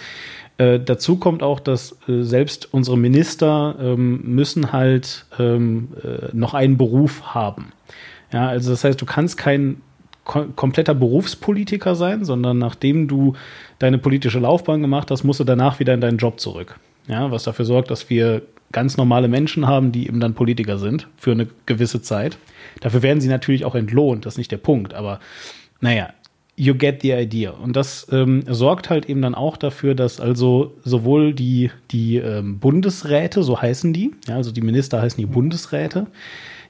äh, 0.56 0.80
dazu 0.80 1.16
kommt 1.16 1.42
auch, 1.42 1.60
dass 1.60 1.98
äh, 2.08 2.22
selbst 2.22 2.72
unsere 2.72 2.96
Minister 2.96 3.76
ähm, 3.80 4.20
müssen 4.24 4.72
halt 4.72 5.26
ähm, 5.38 5.88
äh, 6.02 6.28
noch 6.32 6.54
einen 6.54 6.76
Beruf 6.78 7.34
haben. 7.34 7.72
Ja, 8.32 8.48
also 8.48 8.70
das 8.70 8.84
heißt, 8.84 9.00
du 9.00 9.06
kannst 9.06 9.36
kein 9.36 9.82
kom 10.24 10.54
kompletter 10.54 10.94
Berufspolitiker 10.94 11.94
sein, 11.94 12.24
sondern 12.24 12.58
nachdem 12.58 13.08
du 13.08 13.34
deine 13.78 13.98
politische 13.98 14.38
Laufbahn 14.38 14.80
gemacht 14.80 15.10
hast, 15.10 15.24
musst 15.24 15.40
du 15.40 15.44
danach 15.44 15.80
wieder 15.80 15.94
in 15.94 16.00
deinen 16.00 16.18
Job 16.18 16.40
zurück. 16.40 16.78
Ja, 17.10 17.30
was 17.32 17.42
dafür 17.42 17.64
sorgt, 17.64 17.90
dass 17.90 18.08
wir 18.08 18.42
ganz 18.72 18.96
normale 18.96 19.26
Menschen 19.26 19.66
haben, 19.66 19.90
die 19.90 20.06
eben 20.06 20.20
dann 20.20 20.34
Politiker 20.34 20.78
sind 20.78 21.08
für 21.16 21.32
eine 21.32 21.48
gewisse 21.66 22.00
Zeit. 22.00 22.38
Dafür 22.80 23.02
werden 23.02 23.20
sie 23.20 23.28
natürlich 23.28 23.64
auch 23.64 23.74
entlohnt, 23.74 24.24
das 24.26 24.34
ist 24.34 24.38
nicht 24.38 24.52
der 24.52 24.58
Punkt, 24.58 24.94
aber 24.94 25.18
naja, 25.80 26.10
you 26.54 26.74
get 26.74 27.02
the 27.02 27.12
idea. 27.12 27.50
Und 27.50 27.74
das 27.74 28.06
ähm, 28.12 28.44
sorgt 28.46 28.90
halt 28.90 29.06
eben 29.06 29.22
dann 29.22 29.34
auch 29.34 29.56
dafür, 29.56 29.96
dass 29.96 30.20
also 30.20 30.76
sowohl 30.84 31.34
die, 31.34 31.70
die 31.90 32.18
ähm, 32.18 32.60
Bundesräte, 32.60 33.42
so 33.42 33.60
heißen 33.60 33.92
die, 33.92 34.12
ja, 34.28 34.36
also 34.36 34.52
die 34.52 34.60
Minister 34.60 35.02
heißen 35.02 35.20
die 35.20 35.26
Bundesräte, 35.26 36.06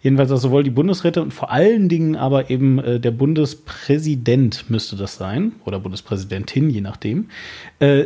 Jedenfalls 0.03 0.31
also 0.31 0.49
sowohl 0.49 0.63
die 0.63 0.71
Bundesräte 0.71 1.21
und 1.21 1.33
vor 1.33 1.51
allen 1.51 1.89
Dingen 1.89 2.17
aber 2.17 2.51
eben 2.51 2.79
äh, 2.79 3.01
der 3.01 3.11
Bundespräsident 3.11 4.71
müsste 4.71 4.97
das 4.97 5.17
sein 5.17 5.53
oder 5.65 5.79
Bundespräsidentin, 5.79 6.71
je 6.71 6.81
nachdem, 6.81 7.29
äh, 7.81 8.05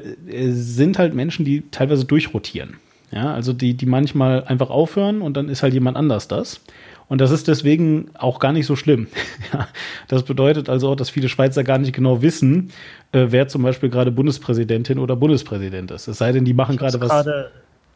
sind 0.51 0.99
halt 0.99 1.15
Menschen, 1.15 1.45
die 1.45 1.63
teilweise 1.71 2.05
durchrotieren. 2.05 2.77
Ja, 3.13 3.33
also 3.33 3.53
die, 3.53 3.75
die 3.75 3.87
manchmal 3.87 4.43
einfach 4.45 4.71
aufhören 4.71 5.23
und 5.23 5.37
dann 5.37 5.49
ist 5.49 5.63
halt 5.63 5.73
jemand 5.73 5.97
anders 5.97 6.27
das. 6.27 6.61
Und 7.07 7.21
das 7.21 7.31
ist 7.31 7.47
deswegen 7.49 8.11
auch 8.15 8.41
gar 8.41 8.53
nicht 8.53 8.67
so 8.67 8.75
schlimm. 8.77 9.07
ja, 9.53 9.69
das 10.09 10.25
bedeutet 10.25 10.69
also 10.69 10.89
auch, 10.89 10.97
dass 10.97 11.11
viele 11.11 11.29
Schweizer 11.29 11.63
gar 11.63 11.79
nicht 11.79 11.93
genau 11.93 12.23
wissen, 12.23 12.71
äh, 13.13 13.27
wer 13.29 13.47
zum 13.47 13.63
Beispiel 13.63 13.89
gerade 13.89 14.11
Bundespräsidentin 14.11 14.99
oder 14.99 15.15
Bundespräsident 15.15 15.93
ist. 15.93 16.09
Es 16.09 16.19
sei 16.19 16.33
denn, 16.33 16.45
die 16.45 16.55
machen 16.55 16.77
gerade 16.77 17.01
was. 17.01 17.09
Grade, 17.09 17.51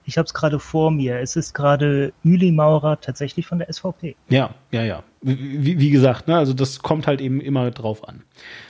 ich 0.08 0.16
habe 0.16 0.24
es 0.24 0.32
gerade 0.32 0.58
vor 0.58 0.90
mir. 0.90 1.20
Es 1.20 1.36
ist 1.36 1.52
gerade 1.52 2.14
Üli 2.24 2.50
Maurer 2.50 2.98
tatsächlich 2.98 3.46
von 3.46 3.58
der 3.58 3.70
SVP. 3.70 4.16
Ja, 4.30 4.54
ja, 4.70 4.82
ja. 4.82 5.02
Wie, 5.20 5.78
wie 5.78 5.90
gesagt, 5.90 6.28
ne, 6.28 6.38
also 6.38 6.54
das 6.54 6.78
kommt 6.78 7.06
halt 7.06 7.20
eben 7.20 7.42
immer 7.42 7.70
drauf 7.70 8.08
an. 8.08 8.22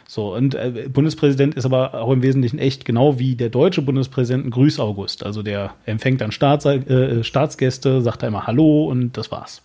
So, 0.08 0.34
und 0.34 0.56
äh, 0.56 0.88
Bundespräsident 0.92 1.54
ist 1.54 1.64
aber 1.64 1.94
auch 1.94 2.10
im 2.10 2.22
Wesentlichen 2.22 2.58
echt 2.58 2.84
genau 2.84 3.20
wie 3.20 3.36
der 3.36 3.50
deutsche 3.50 3.82
Bundespräsident 3.82 4.46
ein 4.46 4.50
Grüß 4.50 4.80
August. 4.80 5.24
Also 5.24 5.44
der 5.44 5.74
empfängt 5.86 6.20
dann 6.22 6.32
Staats, 6.32 6.64
äh, 6.64 7.22
Staatsgäste, 7.22 8.02
sagt 8.02 8.24
da 8.24 8.26
immer 8.26 8.48
Hallo 8.48 8.86
und 8.86 9.16
das 9.16 9.30
war's. 9.30 9.62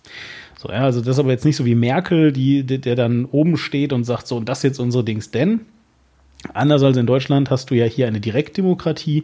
So, 0.55 0.69
ja, 0.69 0.81
also 0.81 0.99
das 0.99 1.15
ist 1.15 1.19
aber 1.19 1.31
jetzt 1.31 1.45
nicht 1.45 1.55
so 1.55 1.65
wie 1.65 1.73
Merkel, 1.73 2.31
die, 2.31 2.63
der 2.63 2.95
dann 2.95 3.25
oben 3.25 3.57
steht 3.57 3.93
und 3.93 4.03
sagt 4.03 4.27
so, 4.27 4.37
und 4.37 4.47
das 4.47 4.59
ist 4.59 4.63
jetzt 4.63 4.79
unsere 4.79 5.03
Dings, 5.03 5.31
denn 5.31 5.61
anders 6.53 6.83
als 6.83 6.97
in 6.97 7.07
Deutschland 7.07 7.49
hast 7.49 7.71
du 7.71 7.75
ja 7.75 7.85
hier 7.85 8.05
eine 8.05 8.19
Direktdemokratie, 8.19 9.23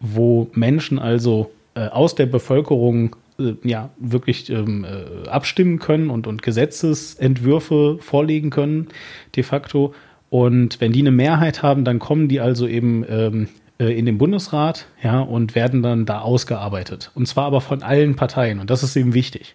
wo 0.00 0.50
Menschen 0.52 0.98
also 0.98 1.50
aus 1.86 2.14
der 2.14 2.26
Bevölkerung 2.26 3.16
äh, 3.38 3.54
ja 3.62 3.90
wirklich 3.98 4.50
ähm, 4.50 4.84
äh, 4.84 5.28
abstimmen 5.28 5.78
können 5.78 6.10
und, 6.10 6.26
und 6.26 6.42
Gesetzesentwürfe 6.42 7.98
vorlegen 8.00 8.50
können, 8.50 8.88
de 9.36 9.42
facto. 9.42 9.94
Und 10.30 10.80
wenn 10.80 10.92
die 10.92 11.00
eine 11.00 11.10
Mehrheit 11.10 11.62
haben, 11.62 11.84
dann 11.84 11.98
kommen 11.98 12.28
die 12.28 12.40
also 12.40 12.66
eben 12.66 13.04
ähm, 13.08 13.48
äh, 13.78 13.96
in 13.96 14.06
den 14.06 14.18
Bundesrat, 14.18 14.86
ja, 15.02 15.20
und 15.20 15.54
werden 15.54 15.82
dann 15.82 16.04
da 16.04 16.20
ausgearbeitet. 16.20 17.10
Und 17.14 17.26
zwar 17.26 17.46
aber 17.46 17.60
von 17.60 17.82
allen 17.82 18.16
Parteien. 18.16 18.58
Und 18.58 18.70
das 18.70 18.82
ist 18.82 18.96
eben 18.96 19.14
wichtig. 19.14 19.52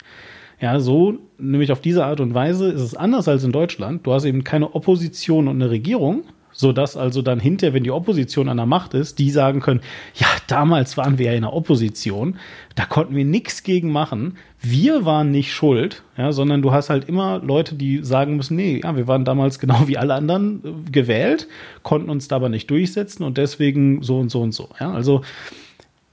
Ja, 0.60 0.80
so, 0.80 1.18
nämlich 1.38 1.72
auf 1.72 1.82
diese 1.82 2.06
Art 2.06 2.22
und 2.22 2.34
Weise 2.34 2.72
ist 2.72 2.82
es 2.82 2.96
anders 2.96 3.28
als 3.28 3.44
in 3.44 3.52
Deutschland. 3.52 4.08
Du 4.08 4.14
hast 4.14 4.24
eben 4.24 4.44
keine 4.44 4.74
Opposition 4.74 5.48
und 5.50 5.62
eine 5.62 5.70
Regierung, 5.70 6.24
sodass 6.54 6.96
also 6.96 7.22
dann 7.22 7.40
hinterher, 7.40 7.74
wenn 7.74 7.84
die 7.84 7.92
Opposition 7.92 8.48
an 8.48 8.58
der 8.58 8.66
Macht 8.66 8.94
ist, 8.94 9.20
die 9.20 9.30
sagen 9.30 9.60
können, 9.60 9.82
ja, 10.16 10.28
damals 10.48 10.96
waren 10.96 11.18
wir 11.18 11.28
ja 11.28 11.34
in 11.34 11.42
der 11.42 11.54
Opposition, 11.54 12.38
da 12.76 12.86
konnten 12.86 13.16
wir 13.16 13.26
nichts 13.26 13.64
gegen 13.64 13.92
machen, 13.92 14.38
wir 14.62 15.04
waren 15.04 15.32
nicht 15.32 15.52
schuld, 15.52 16.04
ja, 16.18 16.32
sondern 16.32 16.62
du 16.62 16.72
hast 16.72 16.90
halt 16.90 17.10
immer 17.10 17.40
Leute, 17.40 17.76
die 17.76 18.04
sagen 18.04 18.38
müssen, 18.38 18.56
nee, 18.56 18.80
ja, 18.82 18.96
wir 18.96 19.08
waren 19.08 19.26
damals 19.26 19.60
genau 19.60 19.88
wie 19.88 19.98
alle 19.98 20.14
anderen 20.14 20.64
äh, 20.64 20.92
gewählt, 20.92 21.48
konnten 21.82 22.10
uns 22.10 22.28
da 22.28 22.38
aber 22.38 22.50
nicht 22.50 22.70
durchsetzen 22.70 23.24
und 23.24 23.38
deswegen 23.38 24.02
so 24.04 24.20
und 24.20 24.30
so 24.30 24.42
und 24.42 24.54
so, 24.54 24.70
ja, 24.80 24.92
also 24.92 25.22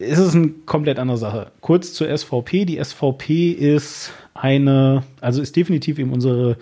es 0.01 0.19
ist 0.19 0.35
eine 0.35 0.49
komplett 0.65 0.99
andere 0.99 1.19
Sache. 1.19 1.53
Kurz 1.61 1.93
zur 1.93 2.09
SVP. 2.09 2.65
Die 2.65 2.83
SVP 2.83 3.51
ist 3.51 4.13
eine, 4.33 5.03
also 5.21 5.43
ist 5.43 5.57
definitiv 5.57 5.99
eben 5.99 6.13
unsere 6.13 6.57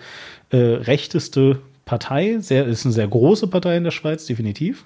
äh, 0.49 0.57
rechteste 0.57 1.61
Partei. 1.89 2.37
Sehr, 2.39 2.67
ist 2.67 2.85
eine 2.85 2.93
sehr 2.93 3.07
große 3.07 3.47
Partei 3.47 3.75
in 3.75 3.83
der 3.83 3.89
Schweiz, 3.89 4.27
definitiv. 4.27 4.85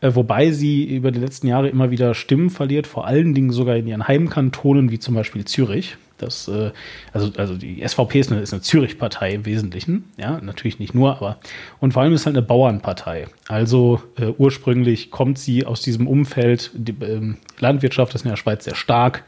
Äh, 0.00 0.14
wobei 0.14 0.52
sie 0.52 0.84
über 0.84 1.10
die 1.10 1.18
letzten 1.18 1.48
Jahre 1.48 1.68
immer 1.68 1.90
wieder 1.90 2.14
Stimmen 2.14 2.50
verliert, 2.50 2.86
vor 2.86 3.04
allen 3.04 3.34
Dingen 3.34 3.50
sogar 3.50 3.74
in 3.74 3.88
ihren 3.88 4.06
Heimkantonen, 4.06 4.92
wie 4.92 5.00
zum 5.00 5.16
Beispiel 5.16 5.44
Zürich. 5.44 5.96
Das, 6.18 6.46
äh, 6.46 6.70
also, 7.12 7.32
also 7.36 7.56
die 7.56 7.82
SVP 7.86 8.20
ist 8.20 8.30
eine, 8.30 8.40
eine 8.40 8.60
Zürich-Partei 8.60 9.32
im 9.32 9.44
Wesentlichen, 9.44 10.04
ja, 10.16 10.40
natürlich 10.40 10.78
nicht 10.78 10.94
nur, 10.94 11.16
aber 11.16 11.38
und 11.80 11.92
vor 11.92 12.02
allem 12.02 12.12
ist 12.12 12.26
halt 12.26 12.36
eine 12.36 12.46
Bauernpartei. 12.46 13.26
Also 13.48 14.00
äh, 14.18 14.26
ursprünglich 14.38 15.10
kommt 15.10 15.38
sie 15.38 15.66
aus 15.66 15.82
diesem 15.82 16.06
Umfeld, 16.06 16.70
die 16.74 16.92
äh, 17.04 17.34
Landwirtschaft 17.58 18.14
ist 18.14 18.24
in 18.24 18.30
der 18.30 18.36
Schweiz 18.36 18.64
sehr 18.64 18.76
stark 18.76 19.24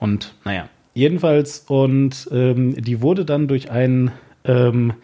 und 0.00 0.34
naja, 0.44 0.68
jedenfalls 0.94 1.66
und 1.68 2.28
ähm, 2.32 2.74
die 2.82 3.02
wurde 3.02 3.24
dann 3.24 3.46
durch 3.48 3.70
einen 3.70 4.10
ähm, 4.44 4.94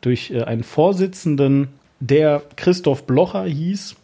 durch 0.00 0.30
äh, 0.30 0.42
einen 0.42 0.62
Vorsitzenden, 0.62 1.68
der 2.00 2.42
Christoph 2.56 3.04
Blocher 3.04 3.44
hieß, 3.44 3.96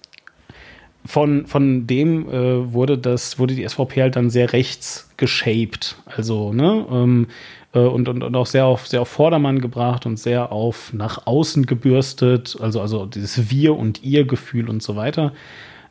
von, 1.04 1.46
von 1.46 1.86
dem 1.86 2.28
äh, 2.28 2.72
wurde 2.72 2.96
das, 2.96 3.38
wurde 3.38 3.54
die 3.54 3.68
SVP 3.68 4.02
halt 4.02 4.16
dann 4.16 4.30
sehr 4.30 4.52
rechts 4.52 5.10
geshaped. 5.16 5.96
Also, 6.06 6.52
ne, 6.52 6.86
ähm, 6.90 7.26
äh, 7.72 7.80
und, 7.80 8.08
und, 8.08 8.22
und 8.22 8.36
auch 8.36 8.46
sehr 8.46 8.66
auf, 8.66 8.86
sehr 8.86 9.02
auf 9.02 9.08
Vordermann 9.08 9.60
gebracht 9.60 10.06
und 10.06 10.18
sehr 10.18 10.52
auf 10.52 10.92
nach 10.92 11.26
außen 11.26 11.66
gebürstet, 11.66 12.56
also, 12.60 12.80
also 12.80 13.06
dieses 13.06 13.50
Wir- 13.50 13.76
und 13.76 14.02
Ihr-Gefühl 14.02 14.68
und 14.68 14.82
so 14.82 14.94
weiter. 14.96 15.32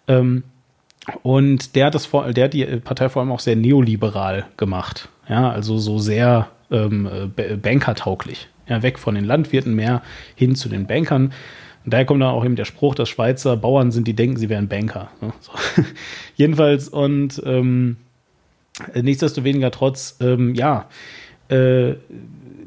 Ähm, 0.07 0.43
und 1.23 1.75
der 1.75 1.87
hat 1.87 1.95
das 1.95 2.05
vor, 2.05 2.31
der 2.31 2.45
hat 2.45 2.53
die 2.53 2.65
Partei 2.65 3.09
vor 3.09 3.21
allem 3.21 3.31
auch 3.31 3.39
sehr 3.39 3.55
neoliberal 3.55 4.45
gemacht. 4.55 5.09
Ja, 5.27 5.49
also 5.49 5.77
so 5.77 5.97
sehr 5.97 6.49
ähm, 6.69 7.09
bankertauglich. 7.61 8.47
Ja, 8.71 8.81
weg 8.83 8.99
von 8.99 9.15
den 9.15 9.25
Landwirten 9.25 9.75
mehr 9.75 10.01
hin 10.33 10.55
zu 10.55 10.69
den 10.69 10.87
Bankern. 10.87 11.33
Und 11.83 11.93
daher 11.93 12.05
kommt 12.05 12.21
dann 12.21 12.29
auch 12.29 12.45
eben 12.45 12.55
der 12.55 12.63
Spruch, 12.63 12.95
dass 12.95 13.09
Schweizer 13.09 13.57
Bauern 13.57 13.91
sind, 13.91 14.07
die 14.07 14.13
denken, 14.13 14.37
sie 14.37 14.47
wären 14.47 14.69
Banker. 14.69 15.11
So. 15.41 15.51
Jedenfalls 16.37 16.87
und 16.87 17.41
ähm, 17.45 17.97
nichtsdestoweniger 18.95 19.71
trotz, 19.71 20.15
ähm, 20.21 20.55
ja, 20.55 20.87
äh, 21.49 21.95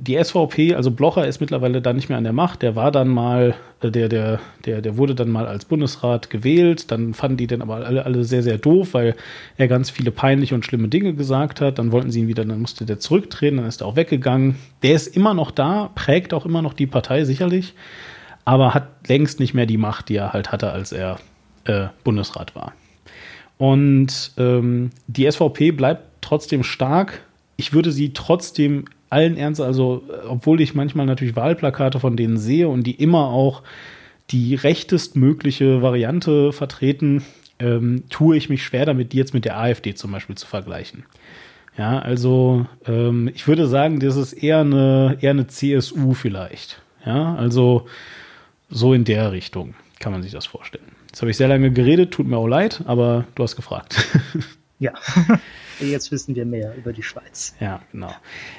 die 0.07 0.23
SVP, 0.23 0.75
also 0.75 0.91
Blocher 0.91 1.27
ist 1.27 1.41
mittlerweile 1.41 1.83
dann 1.83 1.97
nicht 1.97 2.09
mehr 2.09 2.19
an 2.19 2.25
der 2.25 2.33
Macht. 2.33 2.63
Der 2.63 2.77
war 2.77 2.93
dann 2.93 3.09
mal, 3.09 3.55
äh, 3.81 3.91
der, 3.91 4.09
der, 4.09 4.41
der, 4.65 4.81
der 4.81 4.97
wurde 4.97 5.15
dann 5.15 5.31
mal 5.31 5.47
als 5.47 5.65
Bundesrat 5.65 6.31
gewählt. 6.31 6.91
Dann 6.91 7.15
fanden 7.15 7.37
die 7.37 7.47
den 7.47 7.63
aber 7.63 7.77
alle, 7.87 8.05
alle 8.05 8.25
sehr, 8.25 8.43
sehr 8.43 8.59
doof, 8.59 8.95
weil 8.95 9.17
er 9.57 9.69
ganz 9.69 9.91
viele 9.91 10.11
peinliche 10.11 10.55
und 10.55 10.65
schlimme 10.65 10.89
Dinge 10.89 11.15
gesagt 11.15 11.61
hat. 11.61 11.79
Dann 11.79 11.93
wollten 11.93 12.11
sie 12.11 12.21
ihn 12.21 12.29
wieder, 12.29 12.45
dann 12.45 12.61
musste 12.61 12.85
der 12.87 13.01
zurücktreten, 13.01 13.57
dann 13.57 13.67
ist 13.67 13.81
er 13.81 13.87
auch 13.87 13.97
weggegangen. 13.97 14.57
Der 14.83 14.95
ist 14.95 15.17
immer 15.17 15.35
noch 15.35 15.51
da, 15.51 15.91
prägt 15.95 16.35
auch 16.35 16.47
immer 16.47 16.63
noch 16.63 16.75
die 16.75 16.87
Partei 16.87 17.25
sicherlich 17.25 17.75
aber 18.45 18.75
hat 18.75 19.09
längst 19.09 19.41
nicht 19.41 19.55
mehr 19.55 19.67
die 19.67 19.79
Macht, 19.79 20.09
die 20.09 20.17
er 20.17 20.33
halt 20.33 20.53
hatte, 20.53 20.71
als 20.71 20.93
er 20.93 21.19
äh, 21.65 21.87
Bundesrat 22.03 22.55
war. 22.55 22.73
Und 23.57 24.33
ähm, 24.37 24.91
die 25.07 25.31
SVP 25.31 25.71
bleibt 25.71 26.05
trotzdem 26.21 26.63
stark. 26.63 27.23
Ich 27.57 27.73
würde 27.73 27.93
sie 27.93 28.13
trotzdem 28.13 28.87
allen 29.15 29.37
Ernst, 29.37 29.61
also 29.61 30.03
obwohl 30.29 30.61
ich 30.61 30.75
manchmal 30.75 31.07
natürlich 31.07 31.37
Wahlplakate 31.37 32.01
von 32.01 32.17
denen 32.17 32.37
sehe 32.37 32.69
und 32.69 32.83
die 32.83 32.95
immer 33.01 33.29
auch 33.29 33.63
die 34.31 34.57
rechtestmögliche 34.57 35.83
Variante 35.83 36.53
vertreten, 36.53 37.23
ähm, 37.61 38.03
tue 38.11 38.37
ich 38.37 38.49
mich 38.49 38.65
schwer 38.65 38.87
damit, 38.87 39.13
die 39.13 39.17
jetzt 39.17 39.33
mit 39.33 39.45
der 39.45 39.57
AfD 39.59 39.95
zum 39.95 40.11
Beispiel 40.11 40.35
zu 40.35 40.47
vergleichen. 40.47 41.05
Ja, 41.79 42.01
also 42.01 42.67
ähm, 42.87 43.31
ich 43.33 43.47
würde 43.47 43.69
sagen, 43.69 44.01
das 44.01 44.17
ist 44.17 44.33
eher 44.33 44.61
eine, 44.61 45.19
eher 45.21 45.31
eine 45.31 45.47
CSU 45.47 46.15
vielleicht. 46.15 46.83
Ja, 47.07 47.37
also 47.37 47.87
so 48.69 48.95
in 48.95 49.05
der 49.05 49.31
Richtung 49.31 49.75
kann 50.01 50.13
man 50.13 50.23
sich 50.23 50.33
das 50.33 50.47
vorstellen. 50.47 50.93
Jetzt 51.07 51.21
habe 51.21 51.31
ich 51.31 51.37
sehr 51.37 51.49
lange 51.49 51.71
geredet, 51.71 52.11
tut 52.11 52.27
mir 52.27 52.37
auch 52.37 52.49
leid, 52.49 52.83
aber 52.87 53.25
du 53.37 53.45
hast 53.45 53.55
gefragt. 53.55 53.97
Ja, 54.85 54.93
jetzt 55.81 56.13
wissen 56.13 56.37
wir 56.37 56.45
mehr 56.45 56.75
über 56.77 56.93
die 56.93 57.03
Schweiz. 57.03 57.55
Ja, 57.59 57.81
genau. 57.91 58.13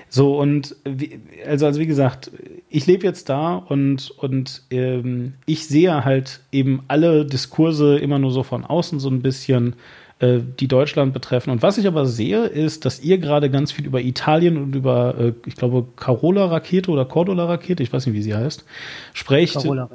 So, 0.09 0.39
und 0.39 0.75
wie, 0.85 1.19
also, 1.45 1.67
also 1.67 1.79
wie 1.79 1.85
gesagt, 1.85 2.31
ich 2.67 2.87
lebe 2.87 3.05
jetzt 3.05 3.29
da 3.29 3.57
und, 3.57 4.09
und 4.17 4.63
ähm, 4.71 5.35
ich 5.45 5.67
sehe 5.67 6.03
halt 6.03 6.39
eben 6.51 6.81
alle 6.87 7.25
Diskurse 7.25 7.99
immer 7.99 8.17
nur 8.17 8.31
so 8.31 8.41
von 8.41 8.65
außen 8.65 8.99
so 8.99 9.09
ein 9.09 9.21
bisschen 9.21 9.75
äh, 10.17 10.39
die 10.59 10.67
Deutschland 10.67 11.13
betreffen. 11.13 11.51
Und 11.51 11.61
was 11.61 11.77
ich 11.77 11.85
aber 11.85 12.07
sehe, 12.07 12.45
ist, 12.45 12.85
dass 12.85 12.99
ihr 13.01 13.19
gerade 13.19 13.51
ganz 13.51 13.71
viel 13.71 13.85
über 13.85 14.01
Italien 14.01 14.57
und 14.57 14.75
über, 14.75 15.15
äh, 15.19 15.33
ich 15.45 15.55
glaube, 15.55 15.85
Carola-Rakete 15.97 16.89
oder 16.89 17.05
Cordola-Rakete, 17.05 17.83
ich 17.83 17.93
weiß 17.93 18.07
nicht, 18.07 18.15
wie 18.15 18.23
sie 18.23 18.33
heißt, 18.33 18.65
sprecht. 19.13 19.53
Carola, 19.53 19.89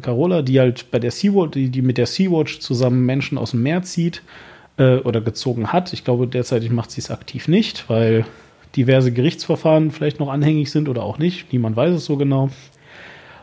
Carola 0.00 0.42
die 0.42 0.60
halt 0.60 0.92
bei 0.92 1.00
der 1.00 1.10
Sea-Watch, 1.10 1.54
die, 1.54 1.70
die 1.70 1.82
mit 1.82 1.98
der 1.98 2.06
Sea-Watch 2.06 2.60
zusammen 2.60 3.04
Menschen 3.04 3.36
aus 3.36 3.50
dem 3.50 3.64
Meer 3.64 3.82
zieht 3.82 4.22
äh, 4.76 4.96
oder 4.96 5.20
gezogen 5.20 5.72
hat. 5.72 5.92
Ich 5.92 6.04
glaube, 6.04 6.26
derzeitig 6.26 6.70
macht 6.70 6.90
sie 6.90 7.00
es 7.00 7.10
aktiv 7.10 7.48
nicht, 7.48 7.88
weil 7.88 8.24
diverse 8.76 9.12
Gerichtsverfahren 9.12 9.90
vielleicht 9.90 10.20
noch 10.20 10.30
anhängig 10.30 10.70
sind 10.70 10.88
oder 10.88 11.02
auch 11.02 11.18
nicht. 11.18 11.52
Niemand 11.52 11.76
weiß 11.76 11.94
es 11.94 12.04
so 12.04 12.16
genau. 12.16 12.50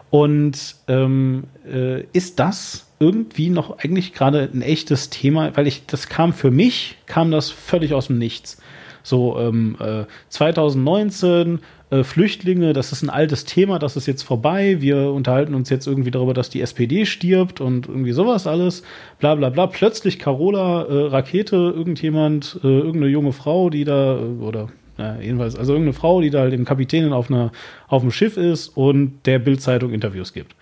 Und 0.09 0.75
ähm, 0.87 1.43
äh, 1.71 2.03
ist 2.13 2.39
das 2.39 2.87
irgendwie 2.99 3.49
noch 3.49 3.79
eigentlich 3.79 4.13
gerade 4.13 4.49
ein 4.53 4.61
echtes 4.61 5.09
Thema, 5.09 5.55
weil 5.55 5.67
ich, 5.67 5.85
das 5.85 6.09
kam 6.09 6.33
für 6.33 6.51
mich, 6.51 6.97
kam 7.05 7.31
das 7.31 7.49
völlig 7.51 7.93
aus 7.93 8.07
dem 8.07 8.17
Nichts. 8.17 8.61
So, 9.03 9.37
ähm, 9.39 9.75
äh, 9.79 10.05
2019, 10.29 11.59
äh, 11.91 12.03
Flüchtlinge, 12.03 12.73
das 12.73 12.91
ist 12.91 13.01
ein 13.01 13.09
altes 13.09 13.45
Thema, 13.45 13.79
das 13.79 13.95
ist 13.95 14.05
jetzt 14.05 14.21
vorbei. 14.23 14.77
Wir 14.79 15.11
unterhalten 15.11 15.55
uns 15.55 15.69
jetzt 15.69 15.87
irgendwie 15.87 16.11
darüber, 16.11 16.33
dass 16.33 16.49
die 16.49 16.61
SPD 16.61 17.05
stirbt 17.05 17.61
und 17.61 17.87
irgendwie 17.87 18.11
sowas 18.11 18.45
alles. 18.45 18.83
Bla 19.19 19.35
bla 19.35 19.49
bla. 19.49 19.67
Plötzlich 19.67 20.19
Carola, 20.19 20.83
äh, 20.83 21.07
Rakete, 21.07 21.55
irgendjemand, 21.55 22.59
äh, 22.63 22.67
irgendeine 22.67 23.07
junge 23.07 23.33
Frau, 23.33 23.69
die 23.69 23.85
da, 23.85 24.17
äh, 24.17 24.21
oder 24.41 24.69
Ja, 24.97 25.17
jedenfalls, 25.19 25.55
also 25.55 25.73
irgendeine 25.73 25.93
Frau, 25.93 26.21
die 26.21 26.29
da 26.29 26.41
halt 26.41 26.53
im 26.53 26.65
Kapitänin 26.65 27.13
auf, 27.13 27.31
einer, 27.31 27.51
auf 27.87 28.01
einem 28.01 28.11
Schiff 28.11 28.37
ist 28.37 28.67
und 28.69 29.19
der 29.25 29.39
Bildzeitung 29.39 29.93
Interviews 29.93 30.33
gibt. 30.33 30.55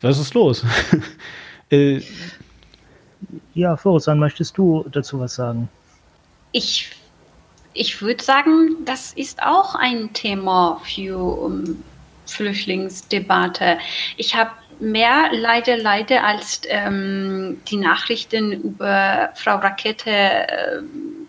Was 0.00 0.18
ist 0.18 0.34
los? 0.34 0.64
äh, 1.70 2.00
ja, 3.54 3.76
Forosan, 3.76 4.18
möchtest 4.18 4.56
du 4.58 4.84
dazu 4.92 5.18
was 5.20 5.34
sagen? 5.34 5.68
Ich, 6.52 6.90
ich 7.78 8.02
würde 8.02 8.22
sagen, 8.22 8.84
das 8.84 9.12
ist 9.12 9.42
auch 9.42 9.74
ein 9.74 10.12
Thema 10.12 10.80
für 10.84 11.16
um, 11.16 11.82
Flüchtlingsdebatte. 12.26 13.78
Ich 14.16 14.34
habe 14.34 14.50
mehr 14.80 15.30
leider, 15.32 15.76
leider 15.76 16.24
als 16.24 16.62
ähm, 16.68 17.60
die 17.68 17.76
Nachrichten 17.76 18.52
über 18.52 19.30
Frau 19.34 19.56
Rakete 19.56 20.10
äh, 20.10 20.82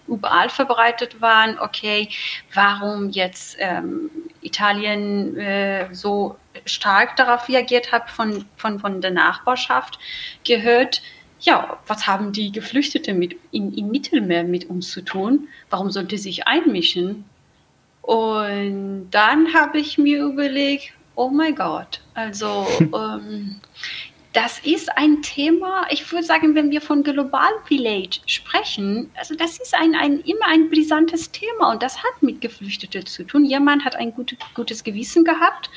überall 0.08 0.50
verbreitet 0.50 1.22
waren. 1.22 1.58
Okay, 1.60 2.10
warum 2.54 3.10
jetzt 3.10 3.56
ähm, 3.60 4.10
Italien 4.42 5.38
äh, 5.38 5.94
so 5.94 6.36
stark 6.66 7.16
darauf 7.16 7.48
reagiert 7.48 7.92
hat 7.92 8.10
von, 8.10 8.46
von, 8.58 8.80
von 8.80 9.02
der 9.02 9.12
Nachbarschaft 9.12 10.00
gehört. 10.44 11.02
Ja, 11.41 11.80
was 11.88 12.07
haben 12.07 12.32
die 12.32 12.52
Geflüchteten 12.52 13.18
mit, 13.18 13.36
in, 13.52 13.74
im 13.74 13.90
Mittelmeer 13.90 14.44
mit 14.44 14.70
uns 14.70 14.91
zu 14.91 15.02
tun? 15.02 15.48
Warum 15.70 15.90
sollte 15.90 16.18
sich 16.18 16.48
einmischen? 16.48 17.26
Und 18.02 19.10
dann 19.11 19.53
habe 19.53 19.80
ich 19.80 19.98
mir 19.98 20.24
überlegt, 20.24 20.94
oh 21.16 21.30
mein 21.30 21.56
Gott, 21.56 22.02
also 22.14 22.68
ähm, 22.80 23.60
das 24.34 24.60
ist 24.60 24.96
ein 24.96 25.24
Thema, 25.24 25.88
ich 25.90 26.12
würde 26.12 26.24
sagen, 26.24 26.54
wenn 26.54 26.70
wir 26.70 26.82
von 26.82 27.02
Global 27.02 27.50
Village 27.66 28.20
sprechen, 28.28 29.10
also 29.16 29.34
das 29.34 29.60
ist 29.60 29.74
ein, 29.74 29.96
ein, 29.96 30.20
immer 30.20 30.46
ein 30.48 30.70
brisantes 30.70 31.32
Thema 31.32 31.72
und 31.72 31.82
das 31.82 31.98
hat 31.98 32.22
mit 32.22 32.40
Geflüchteten 32.40 33.08
zu 33.08 33.24
tun. 33.24 33.44
Jemand 33.44 33.84
hat 33.86 33.96
ein 33.96 34.14
gut, 34.14 34.36
gutes 34.54 34.84
Gewissen 34.84 35.24
gehabt 35.24 35.72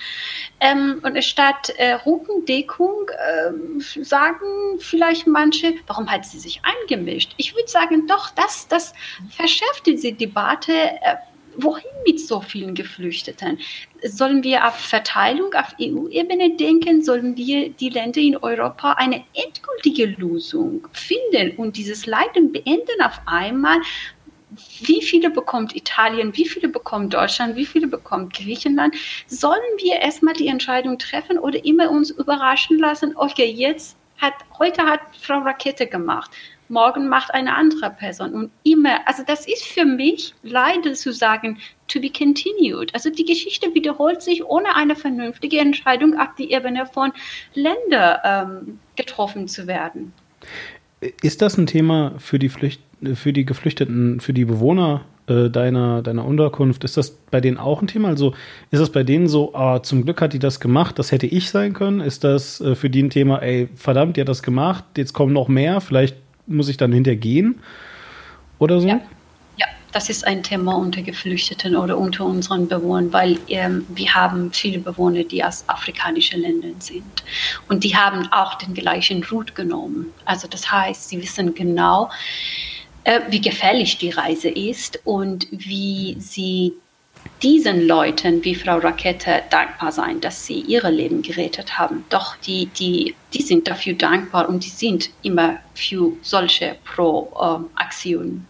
ähm, 0.61 1.01
und 1.03 1.23
statt 1.25 1.71
äh, 1.79 1.95
Rückendeckung 1.95 3.09
äh, 3.09 3.81
sagen 3.81 4.79
vielleicht 4.79 5.27
manche, 5.27 5.75
warum 5.87 6.11
hat 6.11 6.27
sie 6.27 6.39
sich 6.39 6.61
eingemischt? 6.63 7.33
Ich 7.39 7.55
würde 7.55 7.69
sagen, 7.69 8.07
doch, 8.07 8.31
das, 8.31 8.69
das 8.69 8.93
verschärft 9.31 9.87
diese 9.87 10.13
Debatte. 10.13 10.73
Äh, 10.73 11.17
wohin 11.57 11.91
mit 12.07 12.21
so 12.21 12.41
vielen 12.41 12.75
Geflüchteten? 12.75 13.59
Sollen 14.05 14.43
wir 14.43 14.67
auf 14.67 14.75
Verteilung 14.75 15.53
auf 15.55 15.75
EU-Ebene 15.81 16.57
denken? 16.57 17.03
Sollen 17.03 17.37
wir 17.37 17.71
die 17.71 17.91
Länder 17.91 18.21
in 18.21 18.37
Europa 18.37 18.93
eine 18.93 19.25
endgültige 19.35 20.07
Lösung 20.07 20.87
finden 20.93 21.57
und 21.57 21.77
dieses 21.77 22.07
Leiden 22.07 22.53
beenden 22.53 23.01
auf 23.03 23.21
einmal? 23.27 23.81
wie 24.83 25.03
viele 25.03 25.31
bekommt 25.31 25.75
Italien, 25.75 26.37
wie 26.37 26.47
viele 26.47 26.69
bekommt 26.69 27.15
Deutschland, 27.15 27.57
wie 27.57 27.67
viele 27.67 27.87
bekommt 27.87 28.35
Griechenland? 28.35 28.95
Sollen 29.27 29.61
wir 29.79 29.97
erstmal 29.97 30.35
die 30.35 30.49
Entscheidung 30.49 30.99
treffen 30.99 31.39
oder 31.39 31.65
immer 31.65 31.91
uns 31.91 32.11
überraschen 32.11 32.79
lassen, 32.79 33.17
okay, 33.17 33.51
jetzt 33.51 33.97
hat, 34.19 34.35
heute 34.59 34.83
hat 34.83 35.01
Frau 35.21 35.39
Rakete 35.39 35.87
gemacht 35.87 36.31
morgen 36.69 37.09
macht 37.09 37.33
eine 37.35 37.55
andere 37.55 37.91
Person. 37.91 38.35
Und 38.35 38.51
immer, 38.65 39.07
also 39.07 39.23
das 39.27 39.47
ist 39.47 39.65
für 39.65 39.85
mich 39.85 40.35
leider 40.43 40.95
zu 40.95 41.13
sagen, 41.13 41.59
to 41.89 42.01
be 42.01 42.11
continued. 42.11 42.95
Also 42.95 43.11
die 43.11 43.25
Geschichte 43.25 43.75
wiederholt 43.75 44.23
sich, 44.23 44.45
ohne 44.45 44.75
eine 44.75 44.97
vernünftige 44.97 45.59
Entscheidung 45.59 46.19
auf 46.19 46.35
die 46.39 46.53
Ebene 46.53 46.87
von 46.87 47.13
Ländern 47.55 48.19
ähm, 48.25 48.79
getroffen 48.97 49.49
zu 49.49 49.67
werden. 49.67 50.13
Ist 51.23 51.43
das 51.43 51.59
ein 51.59 51.67
Thema 51.67 52.15
für 52.19 52.39
die, 52.39 52.49
Flücht 52.49 52.81
für 53.15 53.33
die 53.33 53.45
Geflüchteten, 53.45 54.21
für 54.21 54.33
die 54.33 54.45
Bewohner 54.45 55.03
äh, 55.27 55.51
deiner, 55.51 56.03
deiner 56.03 56.25
Unterkunft? 56.25 56.85
Ist 56.85 56.97
das 56.97 57.11
bei 57.11 57.41
denen 57.41 57.59
auch 57.59 57.83
ein 57.83 57.89
Thema? 57.89 58.09
Also 58.09 58.35
ist 58.71 58.81
das 58.81 58.91
bei 58.91 59.03
denen 59.03 59.27
so, 59.27 59.55
ah, 59.55 59.83
zum 59.83 60.05
Glück 60.05 60.21
hat 60.21 60.33
die 60.33 60.39
das 60.39 60.61
gemacht, 60.61 60.99
das 60.99 61.11
hätte 61.11 61.27
ich 61.27 61.51
sein 61.51 61.73
können? 61.73 62.01
Ist 62.01 62.25
das 62.25 62.61
äh, 62.61 62.75
für 62.75 62.89
die 62.89 63.03
ein 63.03 63.11
Thema, 63.11 63.43
ey, 63.43 63.69
verdammt, 63.75 64.17
die 64.17 64.21
hat 64.21 64.29
das 64.29 64.43
gemacht, 64.43 64.85
jetzt 64.97 65.13
kommen 65.13 65.33
noch 65.33 65.49
mehr, 65.49 65.81
vielleicht 65.81 66.17
muss 66.47 66.69
ich 66.69 66.77
dann 66.77 66.93
hintergehen 66.93 67.61
oder 68.59 68.81
so? 68.81 68.89
Ja. 68.89 69.01
ja. 69.57 69.67
Das 69.93 70.09
ist 70.09 70.27
ein 70.27 70.43
Thema 70.43 70.77
unter 70.77 71.03
Geflüchteten 71.03 71.77
oder 71.77 71.99
unter 71.99 72.25
unseren 72.25 72.69
Bewohnern, 72.69 73.13
weil 73.13 73.39
ähm, 73.49 73.85
wir 73.89 74.15
haben 74.15 74.53
viele 74.53 74.79
Bewohner, 74.79 75.25
die 75.25 75.45
aus 75.45 75.65
afrikanischen 75.69 76.41
Ländern 76.41 76.81
sind. 76.81 77.25
Und 77.69 77.85
die 77.85 77.97
haben 77.97 78.27
auch 78.33 78.55
den 78.55 78.75
gleichen 78.75 79.23
Route 79.25 79.53
genommen. 79.53 80.07
Also 80.25 80.49
das 80.49 80.71
heißt, 80.71 81.09
sie 81.09 81.21
wissen 81.21 81.55
genau, 81.55 82.11
äh, 83.05 83.21
wie 83.29 83.41
gefährlich 83.41 83.99
die 83.99 84.11
Reise 84.11 84.49
ist 84.49 85.01
und 85.05 85.47
wie 85.51 86.17
sie 86.19 86.75
diesen 87.43 87.87
Leuten 87.87 88.45
wie 88.45 88.55
Frau 88.55 88.79
Rakete 88.79 89.43
dankbar 89.51 89.93
sein, 89.93 90.21
dass 90.21 90.47
sie 90.47 90.61
ihre 90.61 90.91
Leben 90.91 91.23
gerettet 91.23 91.79
haben. 91.79 92.05
Doch 92.09 92.37
die, 92.37 92.67
die, 92.67 93.15
die 93.35 93.43
sind 93.43 93.69
dafür 93.69 93.95
dankbar 93.95 94.49
und 94.49 94.65
die 94.65 94.69
sind 94.69 95.11
immer 95.23 95.59
für 95.75 96.13
solche 96.23 96.77
Pro-Aktionen. 96.85 98.47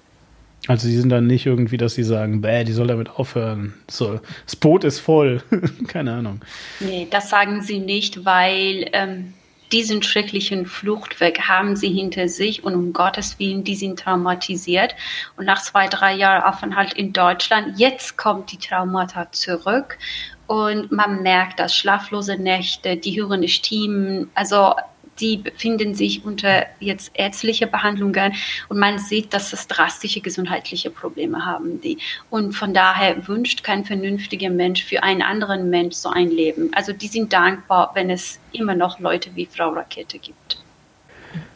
also 0.67 0.87
sie 0.87 0.99
sind 0.99 1.09
dann 1.09 1.27
nicht 1.27 1.47
irgendwie, 1.47 1.77
dass 1.77 1.95
sie 1.95 2.05
sagen, 2.05 2.41
bäh, 2.41 2.65
die 2.65 2.73
soll 2.73 2.87
damit 2.87 3.11
aufhören. 3.11 3.75
So, 3.89 4.21
das 4.45 4.57
Boot 4.57 4.85
ist 4.85 5.01
voll. 5.01 5.43
Keine 5.89 6.13
Ahnung. 6.13 6.41
Nee, 6.81 7.07
das 7.11 7.31
sagen 7.31 7.63
sie 7.63 7.81
nicht, 7.81 8.25
weil 8.25 8.89
ähm, 8.93 9.33
diesen 9.73 10.03
schrecklichen 10.03 10.67
Fluchtweg 10.67 11.49
haben 11.49 11.77
sie 11.77 11.91
hinter 11.91 12.29
sich 12.29 12.63
und 12.63 12.75
um 12.75 12.93
Gottes 12.93 13.39
Willen, 13.39 13.65
die 13.65 13.75
sind 13.75 13.99
traumatisiert. 13.99 14.95
Und 15.37 15.47
nach 15.47 15.63
zwei, 15.63 15.89
drei 15.89 16.15
Jahren 16.15 16.43
Aufenthalt 16.43 16.93
in 16.93 17.13
Deutschland, 17.13 17.79
jetzt 17.79 18.17
kommt 18.19 18.53
die 18.53 18.59
Traumata 18.59 19.33
zurück 19.33 19.99
und 20.47 20.93
man 20.93 21.23
merkt 21.23 21.59
das, 21.59 21.75
schlaflose 21.75 22.37
Nächte, 22.37 22.97
die 22.97 23.19
hören 23.21 23.49
Stimmen, 23.49 24.31
also 24.35 24.75
die 25.23 25.37
befinden 25.39 25.95
sich 25.95 26.25
unter 26.25 26.67
jetzt 26.81 27.13
ärztliche 27.15 27.67
Behandlungen 27.67 28.35
und 28.69 28.79
man 28.79 28.99
sieht, 28.99 29.33
dass 29.33 29.53
es 29.53 29.69
drastische 29.69 30.21
gesundheitliche 30.21 30.91
Probleme 30.91 31.47
haben 31.47 31.81
die. 31.81 31.99
Und 32.29 32.53
von 32.53 32.75
daher 32.75 33.27
wünscht 33.29 33.63
kein 33.63 33.85
vernünftiger 33.85 34.51
Mensch 34.51 34.85
für 34.85 35.03
einen 35.03 35.23
anderen 35.23 35.71
Mensch 35.71 35.95
so 35.95 36.11
ein 36.11 36.29
Leben. 36.29 36.71
Also 36.75 36.93
die 36.93 37.07
sind 37.07 37.33
dankbar, 37.33 37.93
wenn 37.95 38.11
es 38.11 38.41
immer 38.53 38.75
noch 38.75 38.99
Leute 38.99 39.31
wie 39.35 39.47
Frau 39.47 39.71
Rakete 39.71 40.19
gibt. 40.19 40.59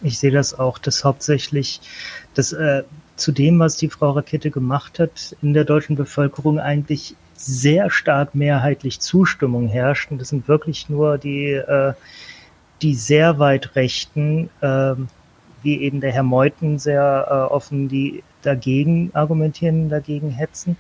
Ich 0.02 0.18
sehe 0.18 0.30
das 0.30 0.58
auch, 0.58 0.78
dass 0.78 1.04
hauptsächlich 1.04 1.80
das 2.34 2.52
äh, 2.52 2.84
zu 3.16 3.32
dem, 3.32 3.58
was 3.58 3.76
die 3.76 3.88
Frau 3.88 4.12
Rakete 4.12 4.50
gemacht 4.50 4.98
hat, 4.98 5.36
in 5.42 5.54
der 5.54 5.64
deutschen 5.64 5.96
Bevölkerung 5.96 6.60
eigentlich 6.60 7.16
sehr 7.34 7.90
stark 7.90 8.34
mehrheitlich 8.34 9.00
Zustimmung 9.00 9.68
herrscht. 9.68 10.10
Und 10.10 10.20
das 10.20 10.28
sind 10.28 10.48
wirklich 10.48 10.88
nur 10.88 11.18
die 11.18 11.52
äh, 11.52 11.92
die 12.82 12.94
sehr 12.94 13.38
weit 13.38 13.74
Rechten, 13.76 14.50
äh, 14.60 14.94
wie 15.62 15.80
eben 15.80 16.00
der 16.00 16.12
Herr 16.12 16.22
Meuthen 16.22 16.78
sehr 16.78 17.26
äh, 17.28 17.52
offen, 17.52 17.88
die 17.88 18.22
dagegen 18.42 19.10
argumentieren, 19.14 19.88
dagegen 19.88 20.30
hetzen, 20.30 20.76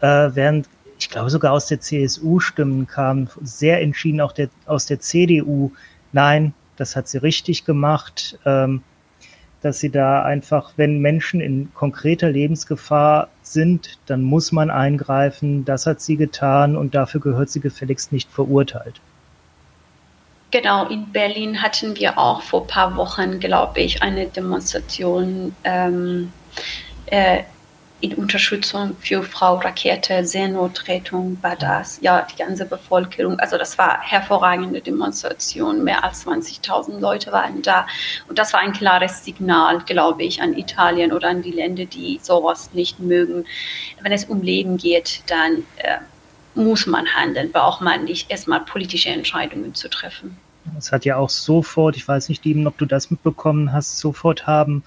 äh, 0.00 0.30
während 0.34 0.68
ich 0.98 1.10
glaube 1.10 1.30
sogar 1.30 1.52
aus 1.52 1.66
der 1.66 1.80
CSU 1.80 2.38
Stimmen 2.38 2.86
kamen, 2.86 3.28
sehr 3.42 3.80
entschieden 3.80 4.20
auch 4.20 4.32
der, 4.32 4.48
aus 4.66 4.86
der 4.86 5.00
CDU, 5.00 5.72
nein, 6.12 6.54
das 6.76 6.94
hat 6.94 7.08
sie 7.08 7.18
richtig 7.18 7.64
gemacht, 7.64 8.38
ähm, 8.44 8.82
dass 9.62 9.80
sie 9.80 9.90
da 9.90 10.22
einfach, 10.22 10.72
wenn 10.76 11.00
Menschen 11.00 11.40
in 11.40 11.72
konkreter 11.74 12.30
Lebensgefahr 12.30 13.28
sind, 13.42 13.98
dann 14.06 14.22
muss 14.22 14.52
man 14.52 14.70
eingreifen, 14.70 15.64
das 15.64 15.86
hat 15.86 16.00
sie 16.00 16.16
getan 16.16 16.76
und 16.76 16.94
dafür 16.94 17.20
gehört 17.20 17.50
sie 17.50 17.60
gefälligst 17.60 18.12
nicht 18.12 18.30
verurteilt. 18.30 19.00
Genau, 20.52 20.86
in 20.88 21.10
Berlin 21.10 21.62
hatten 21.62 21.96
wir 21.96 22.18
auch 22.18 22.42
vor 22.42 22.60
ein 22.62 22.66
paar 22.66 22.96
Wochen, 22.96 23.40
glaube 23.40 23.80
ich, 23.80 24.02
eine 24.02 24.26
Demonstration 24.26 25.56
ähm, 25.64 26.30
äh, 27.06 27.44
in 28.02 28.12
Unterstützung 28.16 28.94
für 29.00 29.22
Frau 29.22 29.54
Rakete, 29.56 30.26
Seenotrettung 30.26 31.38
war 31.40 31.56
das. 31.56 32.00
Ja, 32.02 32.26
die 32.30 32.36
ganze 32.36 32.66
Bevölkerung. 32.66 33.40
Also 33.40 33.56
das 33.56 33.78
war 33.78 34.02
hervorragende 34.02 34.82
Demonstration. 34.82 35.84
Mehr 35.84 36.04
als 36.04 36.26
20.000 36.26 36.98
Leute 36.98 37.32
waren 37.32 37.62
da. 37.62 37.86
Und 38.28 38.38
das 38.38 38.52
war 38.52 38.60
ein 38.60 38.74
klares 38.74 39.24
Signal, 39.24 39.80
glaube 39.86 40.24
ich, 40.24 40.42
an 40.42 40.58
Italien 40.58 41.12
oder 41.12 41.28
an 41.28 41.40
die 41.40 41.52
Länder, 41.52 41.86
die 41.86 42.20
sowas 42.20 42.74
nicht 42.74 43.00
mögen. 43.00 43.46
Wenn 44.02 44.12
es 44.12 44.26
um 44.26 44.42
Leben 44.42 44.76
geht, 44.76 45.22
dann 45.28 45.64
äh, 45.76 45.98
muss 46.54 46.86
man 46.86 47.06
handeln, 47.06 47.52
braucht 47.52 47.80
man 47.80 48.04
nicht 48.04 48.30
erstmal 48.30 48.60
politische 48.60 49.08
Entscheidungen 49.08 49.74
zu 49.74 49.88
treffen. 49.88 50.36
Es 50.78 50.92
hat 50.92 51.04
ja 51.04 51.16
auch 51.16 51.30
sofort, 51.30 51.96
ich 51.96 52.06
weiß 52.06 52.28
nicht, 52.28 52.44
Lieben, 52.44 52.66
ob 52.66 52.78
du 52.78 52.86
das 52.86 53.10
mitbekommen 53.10 53.72
hast, 53.72 53.98
sofort 53.98 54.46
haben 54.46 54.82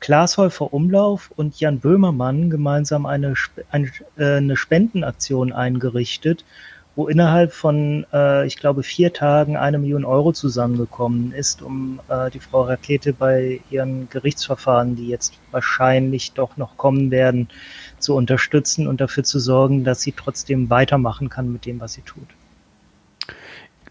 Klaas 0.00 0.36
Häufer 0.36 0.74
Umlauf 0.74 1.30
und 1.34 1.58
Jan 1.60 1.80
Böhmermann 1.80 2.50
gemeinsam 2.50 3.06
eine, 3.06 3.34
eine, 3.70 3.90
äh, 4.18 4.36
eine 4.36 4.56
Spendenaktion 4.56 5.50
eingerichtet, 5.50 6.44
wo 6.94 7.08
innerhalb 7.08 7.52
von, 7.54 8.06
äh, 8.12 8.46
ich 8.46 8.56
glaube, 8.56 8.82
vier 8.82 9.14
Tagen 9.14 9.56
eine 9.56 9.78
Million 9.78 10.04
Euro 10.04 10.32
zusammengekommen 10.32 11.32
ist, 11.32 11.62
um 11.62 12.00
äh, 12.08 12.30
die 12.30 12.40
Frau 12.40 12.64
Rakete 12.64 13.14
bei 13.14 13.60
ihren 13.70 14.08
Gerichtsverfahren, 14.10 14.94
die 14.94 15.08
jetzt 15.08 15.40
wahrscheinlich 15.50 16.32
doch 16.32 16.56
noch 16.58 16.76
kommen 16.76 17.10
werden, 17.10 17.48
zu 17.98 18.14
unterstützen 18.14 18.86
und 18.86 19.00
dafür 19.00 19.24
zu 19.24 19.38
sorgen, 19.38 19.84
dass 19.84 20.02
sie 20.02 20.12
trotzdem 20.12 20.68
weitermachen 20.68 21.30
kann 21.30 21.50
mit 21.50 21.64
dem, 21.64 21.80
was 21.80 21.94
sie 21.94 22.02
tut. 22.02 22.28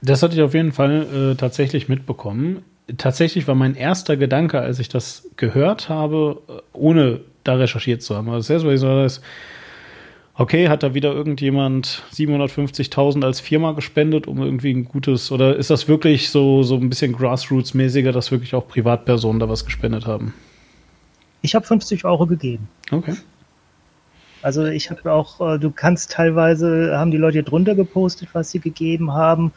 Das 0.03 0.21
hatte 0.21 0.35
ich 0.35 0.41
auf 0.41 0.53
jeden 0.53 0.73
Fall 0.73 1.31
äh, 1.31 1.35
tatsächlich 1.35 1.87
mitbekommen. 1.87 2.63
Tatsächlich 2.97 3.47
war 3.47 3.55
mein 3.55 3.73
erster 3.73 4.17
Gedanke, 4.17 4.59
als 4.59 4.79
ich 4.79 4.89
das 4.89 5.29
gehört 5.37 5.87
habe, 5.87 6.41
äh, 6.49 6.51
ohne 6.73 7.21
da 7.45 7.55
recherchiert 7.55 8.01
zu 8.01 8.15
haben. 8.15 8.27
Also 8.27 8.39
das 8.39 8.49
erste, 8.49 8.67
was 8.67 8.73
ich 8.75 8.81
so 8.81 9.03
ist, 9.03 9.23
okay, 10.35 10.67
hat 10.67 10.83
da 10.83 10.93
wieder 10.93 11.13
irgendjemand 11.13 12.03
750.000 12.13 13.23
als 13.23 13.39
Firma 13.39 13.71
gespendet, 13.71 14.27
um 14.27 14.41
irgendwie 14.41 14.73
ein 14.73 14.83
gutes, 14.83 15.31
oder 15.31 15.55
ist 15.55 15.69
das 15.69 15.87
wirklich 15.87 16.29
so, 16.29 16.63
so 16.63 16.75
ein 16.75 16.89
bisschen 16.89 17.15
Grassroots-mäßiger, 17.15 18.11
dass 18.11 18.29
wirklich 18.29 18.55
auch 18.55 18.67
Privatpersonen 18.67 19.39
da 19.39 19.47
was 19.47 19.63
gespendet 19.63 20.05
haben? 20.05 20.33
Ich 21.41 21.55
habe 21.55 21.65
50 21.65 22.03
Euro 22.03 22.25
gegeben. 22.25 22.67
Okay. 22.91 23.15
Also 24.41 24.65
ich 24.65 24.89
habe 24.89 25.09
auch, 25.09 25.39
äh, 25.39 25.57
du 25.57 25.71
kannst 25.71 26.11
teilweise, 26.11 26.97
haben 26.97 27.11
die 27.11 27.17
Leute 27.17 27.35
hier 27.35 27.43
drunter 27.43 27.75
gepostet, 27.75 28.27
was 28.33 28.51
sie 28.51 28.59
gegeben 28.59 29.13
haben. 29.13 29.53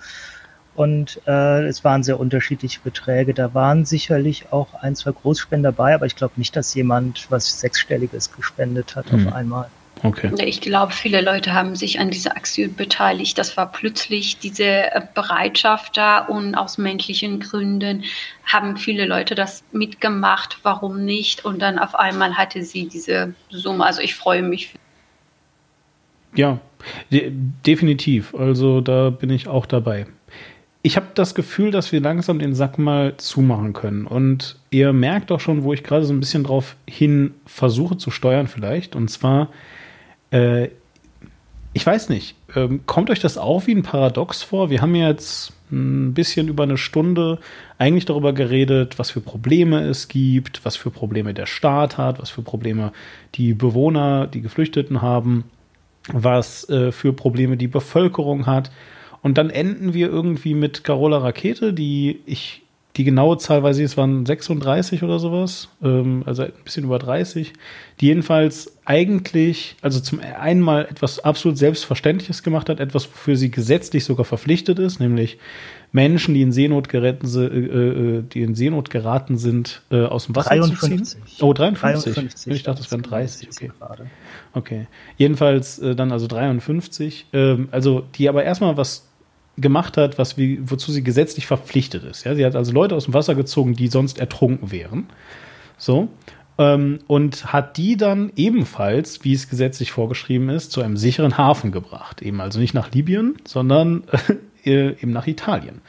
Und 0.77 1.21
äh, 1.27 1.65
es 1.67 1.85
waren 1.85 2.03
sehr 2.03 2.21
unterschiedliche 2.21 2.81
Beträge. 2.81 3.33
Da 3.33 3.55
waren 3.55 3.85
sicherlich 3.87 4.53
auch 4.53 4.75
ein, 4.83 4.95
zwei 4.95 5.11
Großspender 5.11 5.73
dabei, 5.73 5.95
aber 5.95 6.07
ich 6.07 6.17
glaube 6.17 6.35
nicht, 6.37 6.55
dass 6.55 6.75
jemand 6.75 7.27
was 7.31 7.61
Sechsstelliges 7.61 8.33
gespendet 8.33 8.95
hat 8.95 9.11
hm. 9.11 9.27
auf 9.27 9.35
einmal. 9.35 9.71
Okay. 10.03 10.31
Ich 10.45 10.61
glaube, 10.61 10.93
viele 10.93 11.23
Leute 11.23 11.55
haben 11.55 11.75
sich 11.75 11.99
an 11.99 12.11
dieser 12.11 12.37
Aktion 12.37 12.75
beteiligt. 12.75 13.39
Das 13.39 13.57
war 13.57 13.73
plötzlich 13.73 14.39
diese 14.39 14.65
äh, 14.65 15.01
Bereitschaft 15.15 15.97
da 15.97 16.19
und 16.19 16.55
aus 16.55 16.77
menschlichen 16.77 17.41
Gründen 17.41 18.05
haben 18.45 18.77
viele 18.77 19.07
Leute 19.07 19.35
das 19.35 19.65
mitgemacht. 19.73 20.59
Warum 20.63 21.05
nicht? 21.05 21.45
Und 21.45 21.61
dann 21.63 21.79
auf 21.79 21.95
einmal 21.95 22.37
hatte 22.37 22.63
sie 22.63 22.87
diese 22.89 23.35
Summe. 23.49 23.87
Also 23.87 24.03
ich 24.03 24.15
freue 24.15 24.43
mich. 24.43 24.75
Ja, 26.35 26.61
de 27.11 27.33
definitiv. 27.67 28.35
Also 28.35 28.83
da 28.83 29.09
bin 29.09 29.31
ich 29.31 29.49
auch 29.49 29.65
dabei. 29.65 30.07
Ich 30.87 30.97
habe 30.97 31.09
das 31.15 31.35
Gefühl, 31.35 31.73
dass 31.73 31.91
wir 31.91 32.01
langsam 32.01 32.39
den 32.39 32.55
Sack 32.55 32.79
mal 32.79 33.17
zumachen 33.17 33.73
können. 33.73 34.07
Und 34.07 34.57
ihr 34.71 34.93
merkt 34.93 35.33
auch 35.33 35.41
schon, 35.41 35.65
wo 35.65 35.73
ich 35.73 35.83
gerade 35.83 36.05
so 36.05 36.13
ein 36.13 36.21
bisschen 36.21 36.45
drauf 36.45 36.77
hin 36.89 37.35
versuche 37.45 37.97
zu 37.97 38.13
steuern 38.13 38.47
vielleicht. 38.47 38.95
Und 38.95 39.09
zwar 39.09 39.49
äh, 40.31 40.69
ich 41.77 41.85
weiß 41.85 42.09
nicht, 42.09 42.37
ähm, 42.55 42.81
kommt 42.87 43.11
euch 43.11 43.21
das 43.21 43.37
auch 43.37 43.67
wie 43.67 43.75
ein 43.75 43.83
Paradox 43.83 44.43
vor? 44.43 44.71
Wir 44.71 44.81
haben 44.81 44.95
jetzt 44.95 45.53
ein 45.71 46.15
bisschen 46.15 46.49
über 46.49 46.63
eine 46.63 46.79
Stunde 46.79 47.39
eigentlich 47.77 48.07
darüber 48.07 48.33
geredet, 48.33 48.99
was 48.99 49.11
für 49.11 49.21
Probleme 49.21 49.83
es 49.83 50.09
gibt, 50.09 50.65
was 50.65 50.77
für 50.77 50.91
Probleme 50.91 51.35
der 51.35 51.45
Staat 51.45 51.99
hat, 51.99 52.19
was 52.19 52.31
für 52.31 52.41
Probleme 52.41 52.93
die 53.35 53.53
Bewohner, 53.53 54.27
die 54.27 54.41
Geflüchteten 54.41 55.03
haben, 55.03 55.45
was 56.11 56.67
äh, 56.71 56.93
für 56.93 57.13
Probleme 57.13 57.59
die 57.59 57.69
Bevölkerung 57.69 58.47
hat. 58.47 58.71
Und 59.27 59.39
dann 59.39 59.51
enden 59.51 59.93
wir 59.93 60.07
irgendwie 60.07 60.55
mit 60.55 60.85
Carola 60.85 61.19
Rakete, 61.19 61.73
die 61.73 62.21
ich 62.27 62.63
die 62.97 63.03
genaue 63.03 63.39
Zahl 63.39 63.61
weiß 63.61 63.77
ich, 63.79 63.85
es 63.85 63.97
waren 63.97 64.25
36 64.25 65.03
oder 65.03 65.19
sowas, 65.19 65.69
ähm, 65.83 66.23
also 66.27 66.45
ein 66.45 66.53
bisschen 66.63 66.85
über 66.85 67.01
30, 67.01 67.53
die 68.01 68.07
jedenfalls 68.07 68.77
eigentlich, 68.85 69.75
also 69.83 69.99
zum 69.99 70.21
einen 70.21 70.61
mal 70.61 70.87
etwas 70.87 71.19
absolut 71.19 71.59
Selbstverständliches 71.59 72.45
gemacht 72.45 72.69
hat, 72.69 72.79
etwas, 72.79 73.07
wofür 73.07 73.35
sie 73.37 73.51
gesetzlich 73.51 74.05
sogar 74.05 74.25
verpflichtet 74.25 74.79
ist, 74.79 75.01
nämlich 75.01 75.39
Menschen, 75.91 76.33
die 76.33 76.43
in 76.43 76.53
Seenot, 76.53 76.89
geraten, 76.89 77.27
äh, 77.27 77.47
äh, 77.47 78.23
die 78.23 78.43
in 78.43 78.55
Seenot 78.55 78.91
geraten 78.91 79.39
sind, 79.39 79.83
äh, 79.91 80.05
aus 80.05 80.27
dem 80.27 80.37
Wasser 80.37 80.51
53. 80.51 81.03
zu 81.03 81.17
ziehen. 81.17 81.23
Oh, 81.41 81.53
53. 81.53 82.15
53 82.15 82.53
ich 82.53 82.63
dachte, 82.63 82.83
das 82.83 82.93
wären 82.93 83.03
30. 83.03 83.49
Okay. 83.49 83.71
okay. 84.53 84.87
Jedenfalls 85.17 85.81
äh, 85.81 85.97
dann 85.97 86.13
also 86.13 86.29
53. 86.29 87.27
Ähm, 87.33 87.69
also 87.73 88.05
die 88.15 88.29
aber 88.29 88.45
erstmal 88.45 88.77
was 88.77 89.09
gemacht 89.59 89.97
hat, 89.97 90.19
was 90.19 90.37
wie, 90.37 90.59
wozu 90.63 90.93
sie 90.93 91.03
gesetzlich 91.03 91.47
verpflichtet 91.47 92.05
ist. 92.05 92.25
Ja, 92.25 92.35
sie 92.35 92.45
hat 92.45 92.57
also 92.57 92.73
Leute 92.73 92.95
aus 92.95 93.05
dem 93.05 93.15
Wasser 93.15 93.35
gezogen, 93.35 93.75
die 93.75 93.89
sonst 93.89 94.19
ertrunken 94.19 94.71
wären. 94.71 95.07
So. 95.79 96.09
Ähm, 96.59 97.01
und 97.07 97.53
hat 97.53 97.77
die 97.77 97.97
dann 97.97 98.33
ebenfalls, 98.37 99.25
wie 99.25 99.35
es 99.35 99.49
gesetzlich 99.49 99.93
vorgeschrieben 99.93 100.49
ist, 100.49 100.73
zu 100.73 100.81
einem 100.81 100.97
sicheren 100.97 101.37
Hafen 101.37 101.73
gebracht. 101.73 102.23
Eben 102.23 102.41
also 102.41 102.59
nicht 102.59 102.75
nach 102.75 102.93
Libyen, 102.93 103.37
sondern 103.45 104.05
äh, 104.65 104.91
eben 104.91 105.13
nach 105.13 105.27
Italien. 105.27 105.81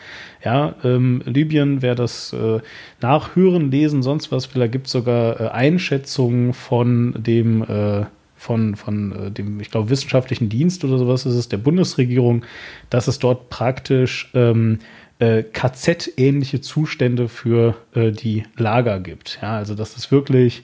Ja, 0.44 0.76
ähm, 0.84 1.22
Libyen, 1.26 1.82
wer 1.82 1.96
das 1.96 2.34
äh, 2.34 2.60
nachhören, 3.02 3.72
lesen, 3.72 4.04
sonst 4.04 4.32
was 4.32 4.54
will, 4.54 4.60
da 4.60 4.68
gibt 4.68 4.88
es 4.88 4.94
sogar 4.94 5.40
äh, 5.40 5.48
Einschätzungen 5.50 6.54
von 6.54 7.16
dem 7.18 7.64
äh, 7.64 8.06
von, 8.38 8.76
von 8.76 9.28
äh, 9.28 9.32
dem, 9.32 9.60
ich 9.60 9.72
glaube, 9.72 9.90
wissenschaftlichen 9.90 10.50
Dienst 10.50 10.84
oder 10.86 10.98
sowas 10.98 11.26
ist 11.26 11.36
es, 11.36 11.50
der 11.50 11.58
Bundesregierung, 11.58 12.46
dass 12.90 13.08
es 13.08 13.20
dort 13.20 13.50
praktisch 13.50 14.30
ähm, 14.34 14.80
äh, 15.20 15.44
KZ-ähnliche 15.44 16.62
Zustände 16.62 17.28
für 17.28 17.76
äh, 17.94 18.12
die 18.12 18.44
Lager 18.56 19.00
gibt. 19.00 19.40
Ja, 19.42 19.58
also 19.58 19.76
das 19.76 19.98
ist 19.98 20.12
wirklich 20.12 20.64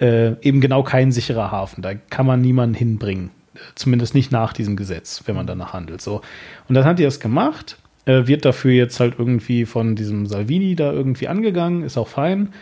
äh, 0.00 0.32
eben 0.40 0.60
genau 0.60 0.82
kein 0.82 1.12
sicherer 1.12 1.50
Hafen. 1.50 1.82
Da 1.82 1.94
kann 1.94 2.26
man 2.26 2.40
niemanden 2.40 2.74
hinbringen. 2.74 3.30
Zumindest 3.74 4.14
nicht 4.14 4.32
nach 4.32 4.54
diesem 4.54 4.76
Gesetz, 4.76 5.22
wenn 5.26 5.36
man 5.36 5.46
danach 5.46 5.74
handelt. 5.74 6.00
So. 6.00 6.22
Und 6.68 6.74
dann 6.74 6.84
hat 6.84 6.98
die 6.98 7.02
das 7.02 7.20
gemacht, 7.20 7.76
äh, 8.06 8.26
wird 8.26 8.46
dafür 8.46 8.72
jetzt 8.72 8.98
halt 9.00 9.14
irgendwie 9.18 9.66
von 9.66 9.96
diesem 9.96 10.26
Salvini 10.26 10.74
da 10.76 10.92
irgendwie 10.92 11.28
angegangen, 11.28 11.82
ist 11.82 11.98
auch 11.98 12.08
fein. 12.08 12.54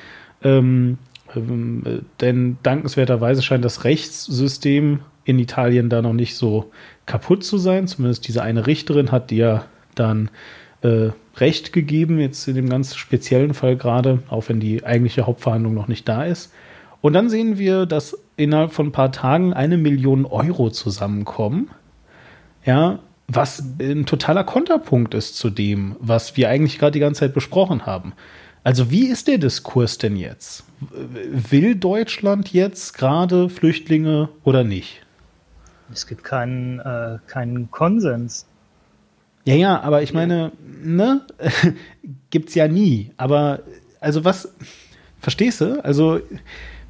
Ähm, 0.43 0.99
ähm, 1.35 1.83
äh, 1.85 1.99
denn 2.21 2.59
dankenswerterweise 2.63 3.43
scheint 3.43 3.65
das 3.65 3.85
Rechtssystem 3.85 5.01
in 5.25 5.39
Italien 5.39 5.91
da 5.91 6.01
noch 6.03 6.15
nicht 6.15 6.37
so 6.37 6.71
kaputt 7.07 7.45
zu 7.45 7.59
sein. 7.59 7.87
Zumindest 7.87 8.27
diese 8.29 8.43
eine 8.43 8.67
Richterin 8.67 9.13
hat 9.13 9.31
dir 9.31 9.65
dann 9.95 10.31
äh, 10.83 11.11
Recht 11.37 11.73
gegeben, 11.73 12.19
jetzt 12.19 12.49
in 12.49 12.55
dem 12.55 12.69
ganz 12.69 12.97
speziellen 12.97 13.55
Fall 13.55 13.77
gerade, 13.77 14.21
auch 14.29 14.49
wenn 14.49 14.61
die 14.61 14.85
eigentliche 14.85 15.27
Hauptverhandlung 15.27 15.75
noch 15.75 15.89
nicht 15.89 16.09
da 16.09 16.25
ist. 16.25 16.53
Und 17.01 17.13
dann 17.13 17.29
sehen 17.29 17.59
wir, 17.59 17.87
dass 17.87 18.19
innerhalb 18.37 18.73
von 18.73 18.87
ein 18.87 18.93
paar 18.93 19.13
Tagen 19.13 19.53
eine 19.53 19.77
Million 19.77 20.27
Euro 20.27 20.71
zusammenkommen. 20.71 21.71
Ja, 22.65 22.99
was 23.29 23.63
ein 23.79 24.07
totaler 24.07 24.43
Konterpunkt 24.43 25.15
ist 25.15 25.37
zu 25.37 25.51
dem, 25.51 25.97
was 26.01 26.37
wir 26.37 26.49
eigentlich 26.49 26.79
gerade 26.79 26.93
die 26.93 27.01
ganze 27.01 27.21
Zeit 27.21 27.35
besprochen 27.35 27.87
haben. 27.87 28.15
Also 28.69 28.91
wie 28.91 29.07
ist 29.07 29.29
der 29.29 29.39
Diskurs 29.39 29.97
denn 29.97 30.15
jetzt? 30.15 30.63
Will 30.91 31.75
Deutschland 31.75 32.53
jetzt 32.53 32.93
gerade 32.93 33.49
Flüchtlinge 33.49 34.29
oder 34.45 34.63
nicht? 34.63 35.01
Es 35.91 36.07
gibt 36.07 36.23
keinen, 36.23 36.79
äh, 36.79 37.17
keinen 37.29 37.71
Konsens. 37.71 38.45
Ja, 39.47 39.55
ja, 39.55 39.81
aber 39.81 40.03
ich 40.03 40.13
meine, 40.13 40.53
ne, 40.85 41.23
gibt's 42.29 42.55
ja 42.55 42.69
nie. 42.69 43.11
Aber 43.17 43.61
also 44.01 44.27
was, 44.27 44.53
verstehst 45.19 45.63
du? 45.63 45.83
Also 45.83 46.21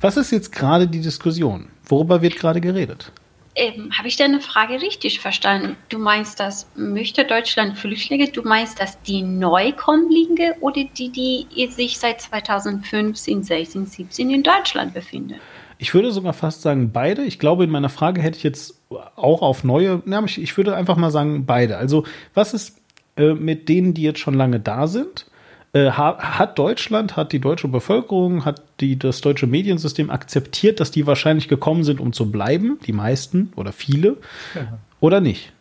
was 0.00 0.16
ist 0.16 0.32
jetzt 0.32 0.50
gerade 0.50 0.88
die 0.88 1.00
Diskussion? 1.00 1.68
Worüber 1.84 2.22
wird 2.22 2.34
gerade 2.34 2.60
geredet? 2.60 3.12
Ähm, 3.60 3.90
Habe 3.98 4.06
ich 4.06 4.14
deine 4.14 4.40
Frage 4.40 4.80
richtig 4.80 5.18
verstanden? 5.18 5.74
Du 5.88 5.98
meinst, 5.98 6.38
dass 6.38 6.70
möchte 6.76 7.24
Deutschland 7.24 7.76
Flüchtlinge? 7.76 8.28
Du 8.28 8.42
meinst, 8.42 8.80
dass 8.80 9.02
die 9.02 9.20
Neukommlinge 9.22 10.54
oder 10.60 10.84
die, 10.84 11.10
die 11.10 11.66
sich 11.66 11.98
seit 11.98 12.20
2015, 12.20 13.42
16, 13.42 13.86
17 13.86 14.30
in 14.30 14.42
Deutschland 14.44 14.94
befinden? 14.94 15.40
Ich 15.78 15.92
würde 15.92 16.12
sogar 16.12 16.34
fast 16.34 16.62
sagen 16.62 16.92
beide. 16.92 17.24
Ich 17.24 17.40
glaube, 17.40 17.64
in 17.64 17.70
meiner 17.70 17.88
Frage 17.88 18.22
hätte 18.22 18.36
ich 18.36 18.44
jetzt 18.44 18.80
auch 19.16 19.42
auf 19.42 19.64
neue, 19.64 20.02
na, 20.04 20.22
ich, 20.24 20.40
ich 20.40 20.56
würde 20.56 20.76
einfach 20.76 20.96
mal 20.96 21.10
sagen 21.10 21.44
beide. 21.44 21.78
Also 21.78 22.04
was 22.34 22.54
ist 22.54 22.80
äh, 23.16 23.34
mit 23.34 23.68
denen, 23.68 23.92
die 23.92 24.02
jetzt 24.02 24.20
schon 24.20 24.34
lange 24.34 24.60
da 24.60 24.86
sind? 24.86 25.27
Äh, 25.74 25.90
hat 25.90 26.58
Deutschland, 26.58 27.16
hat 27.16 27.32
die 27.32 27.40
deutsche 27.40 27.68
Bevölkerung, 27.68 28.46
hat 28.46 28.62
die, 28.80 28.98
das 28.98 29.20
deutsche 29.20 29.46
Mediensystem 29.46 30.08
akzeptiert, 30.08 30.80
dass 30.80 30.90
die 30.90 31.06
wahrscheinlich 31.06 31.48
gekommen 31.48 31.84
sind, 31.84 32.00
um 32.00 32.14
zu 32.14 32.30
bleiben, 32.30 32.78
die 32.86 32.92
meisten 32.92 33.52
oder 33.54 33.72
viele, 33.72 34.16
ja. 34.54 34.78
oder 35.00 35.20
nicht? 35.20 35.52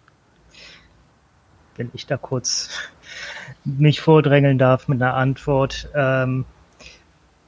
Wenn 1.76 1.92
ich 1.94 2.06
da 2.08 2.16
kurz 2.16 2.70
mich 3.66 4.00
vordrängeln 4.00 4.58
darf 4.58 4.88
mit 4.88 5.02
einer 5.02 5.14
Antwort, 5.14 5.90
ähm, 5.94 6.46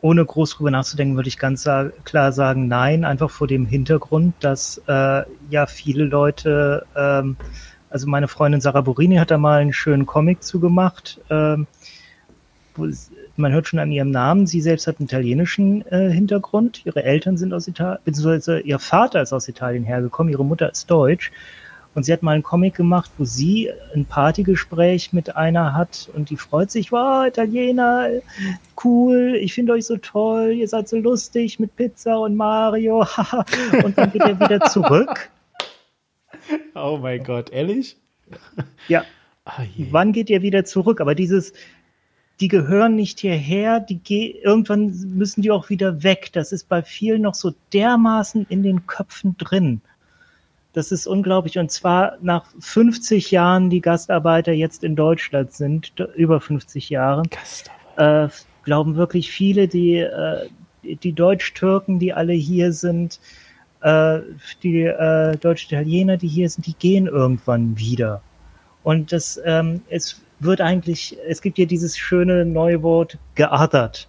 ohne 0.02 0.26
groß 0.26 0.56
drüber 0.56 0.72
nachzudenken, 0.72 1.15
würde 1.15 1.30
ich 1.30 1.38
ganz 1.38 1.64
sa 1.64 1.91
klar 2.03 2.31
sagen, 2.31 2.68
nein, 2.68 3.06
einfach 3.06 3.30
vor 3.30 3.48
dem 3.48 3.65
Hintergrund, 3.65 4.34
dass 4.41 4.81
äh, 4.88 5.23
ja 5.49 5.65
viele 5.65 6.03
Leute, 6.03 6.86
ähm, 6.95 7.38
also 7.90 8.07
meine 8.07 8.27
Freundin 8.27 8.61
Sarah 8.61 8.81
Borini 8.81 9.15
hat 9.15 9.31
da 9.31 9.38
mal 9.38 9.61
einen 9.61 9.73
schönen 9.73 10.06
Comic 10.06 10.44
zugemacht, 10.44 11.19
ähm, 11.30 11.68
man 13.35 13.51
hört 13.51 13.68
schon 13.68 13.80
an 13.80 13.91
ihrem 13.91 14.11
Namen, 14.11 14.47
sie 14.47 14.61
selbst 14.61 14.88
hat 14.88 14.99
einen 14.99 15.06
italienischen 15.07 15.85
äh, 15.88 16.10
Hintergrund. 16.11 16.85
Ihre 16.85 17.03
Eltern 17.03 17.38
sind 17.38 17.53
aus 17.53 17.68
Italien, 17.68 17.99
beziehungsweise 18.03 18.60
ihr 18.60 18.80
Vater 18.80 19.22
ist 19.22 19.34
aus 19.34 19.47
Italien 19.47 19.84
hergekommen, 19.84 20.31
ihre 20.31 20.45
Mutter 20.45 20.72
ist 20.72 20.89
deutsch. 20.89 21.31
Und 21.95 22.03
sie 22.03 22.14
hat 22.14 22.22
mal 22.22 22.34
einen 22.34 22.43
Comic 22.43 22.76
gemacht, 22.76 23.10
wo 23.18 23.26
sie 23.26 23.72
ein 23.95 24.06
Partygespräch 24.06 25.11
mit 25.11 25.35
einer 25.35 25.73
hat 25.73 26.10
und 26.14 26.30
die 26.30 26.38
freut 26.38 26.69
sich, 26.69 26.91
wow, 26.91 27.26
Italiener, 27.26 28.10
cool, 28.84 29.35
ich 29.35 29.53
finde 29.53 29.73
euch 29.73 29.85
so 29.85 29.97
toll, 29.97 30.51
ihr 30.51 30.68
seid 30.68 30.88
so 30.88 30.97
lustig 30.97 31.60
mit 31.60 31.76
Pizza 31.76 32.19
und 32.19 32.35
Mario. 32.35 32.99
und 33.84 33.97
dann 33.97 34.11
geht 34.11 34.22
er 34.22 34.39
wieder 34.39 34.61
zurück. 34.61 35.31
Oh 36.76 36.99
mein 37.01 37.23
Gott, 37.23 37.49
ehrlich? 37.49 37.97
Ja. 38.88 39.03
Oh 39.45 39.64
Wann 39.89 40.14
geht 40.14 40.30
ihr 40.30 40.41
wieder 40.43 40.65
zurück? 40.65 41.01
Aber 41.01 41.15
dieses, 41.15 41.53
die 42.40 42.48
gehören 42.48 42.95
nicht 42.95 43.20
hierher, 43.20 43.80
die 43.80 44.38
irgendwann 44.41 44.88
müssen 45.16 45.41
die 45.41 45.52
auch 45.52 45.70
wieder 45.70 46.03
weg. 46.03 46.30
Das 46.34 46.52
ist 46.52 46.70
bei 46.70 46.82
vielen 46.82 47.24
noch 47.24 47.36
so 47.36 47.53
dermaßen 47.74 48.45
in 48.49 48.64
den 48.64 48.88
Köpfen 48.88 49.36
drin. 49.38 49.82
Das 50.74 50.91
ist 50.91 51.07
unglaublich. 51.07 51.57
Und 51.57 51.72
zwar 51.72 52.18
nach 52.22 52.45
50 52.60 53.32
Jahren, 53.32 53.70
die 53.70 53.82
Gastarbeiter 53.82 54.53
jetzt 54.53 54.84
in 54.84 54.95
Deutschland 54.95 55.52
sind, 55.52 55.94
über 56.16 56.40
50 56.40 56.90
Jahren, 56.90 57.28
äh, 57.98 58.30
glauben 58.64 58.95
wirklich 58.95 59.32
viele, 59.32 59.68
die, 59.68 59.98
äh, 59.98 60.48
die 60.84 61.14
Deutsch-Türken, 61.14 61.99
die 61.99 62.14
alle 62.14 62.34
hier 62.34 62.72
sind, 62.72 63.20
äh, 63.82 64.20
die 64.64 64.84
äh, 64.84 65.36
Deutsch-Italiener, 65.38 66.16
die 66.16 66.28
hier 66.28 66.49
sind, 66.49 66.66
die 66.68 66.76
gehen 66.76 67.07
irgendwann 67.07 67.78
wieder. 67.78 68.22
Und 68.84 69.11
das 69.11 69.40
ähm, 69.44 69.82
es 69.90 70.22
wird 70.40 70.61
eigentlich, 70.61 71.18
es 71.28 71.41
gibt 71.41 71.57
hier 71.57 71.68
dieses 71.68 71.98
schöne 71.98 72.45
neue 72.45 72.82
Wort 72.84 73.18
geothert. 73.36 74.07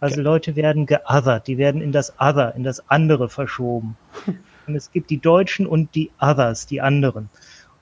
Also 0.00 0.16
Ge 0.16 0.24
Leute 0.24 0.56
werden 0.56 0.86
geothert, 0.86 1.46
die 1.46 1.58
werden 1.58 1.82
in 1.82 1.92
das 1.92 2.14
Other, 2.18 2.54
in 2.54 2.64
das 2.64 2.88
andere 2.88 3.28
verschoben. 3.28 3.96
Und 4.66 4.76
es 4.76 4.90
gibt 4.92 5.10
die 5.10 5.18
Deutschen 5.18 5.66
und 5.66 5.94
die 5.96 6.10
Others, 6.20 6.66
die 6.66 6.80
anderen. 6.80 7.28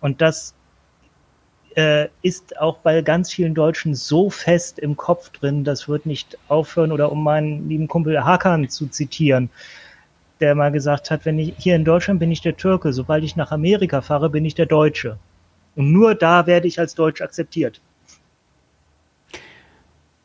Und 0.01 0.23
das 0.23 0.55
äh, 1.77 2.09
ist 2.23 2.59
auch 2.59 2.79
bei 2.79 3.03
ganz 3.03 3.31
vielen 3.31 3.55
Deutschen 3.55 3.95
so 3.95 4.31
fest 4.31 4.79
im 4.79 4.97
Kopf 4.97 5.29
drin, 5.31 5.65
das 5.65 5.89
wird 5.89 6.07
nicht 6.07 6.39
aufhören. 6.49 6.91
Oder 6.91 7.13
um 7.13 7.23
meinen 7.23 7.69
lieben 7.69 7.89
Kumpel 7.89 8.25
Hakan 8.25 8.71
zu 8.71 8.87
zitieren, 8.87 9.51
der 10.41 10.55
mal 10.55 10.73
gesagt 10.73 11.11
hat, 11.11 11.27
wenn 11.27 11.39
ich 11.39 11.55
hier 11.59 11.77
in 11.77 11.85
Deutschland 11.85 12.21
bin 12.21 12.33
ich 12.33 12.41
der 12.41 12.57
Türke, 12.57 12.93
sobald 12.93 13.23
ich 13.23 13.37
nach 13.37 13.53
Amerika 13.53 14.01
fahre, 14.01 14.31
bin 14.31 14.45
ich 14.45 14.55
der 14.55 14.67
Deutsche. 14.67 15.19
Und 15.77 15.93
nur 15.93 16.15
da 16.15 16.47
werde 16.47 16.69
ich 16.69 16.79
als 16.79 16.95
Deutsch 16.95 17.21
akzeptiert. 17.21 17.81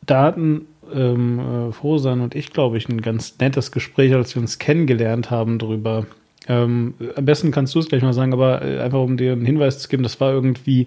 Da 0.06 0.22
hatten 0.22 0.66
ähm, 0.92 1.38
äh, 1.38 1.72
Frosan 1.72 2.20
und 2.20 2.34
ich, 2.34 2.52
glaube 2.52 2.76
ich, 2.76 2.88
ein 2.88 3.00
ganz 3.00 3.38
nettes 3.38 3.72
Gespräch, 3.72 4.14
als 4.14 4.34
wir 4.34 4.42
uns 4.42 4.58
kennengelernt 4.58 5.30
haben 5.30 5.58
darüber. 5.58 6.06
Ähm, 6.46 6.94
am 7.16 7.24
besten 7.24 7.50
kannst 7.50 7.74
du 7.74 7.78
es 7.78 7.88
gleich 7.88 8.02
mal 8.02 8.12
sagen, 8.12 8.32
aber 8.32 8.62
äh, 8.62 8.80
einfach 8.80 9.00
um 9.00 9.16
dir 9.16 9.32
einen 9.32 9.46
Hinweis 9.46 9.78
zu 9.78 9.88
geben, 9.88 10.02
das 10.02 10.20
war 10.20 10.32
irgendwie 10.32 10.86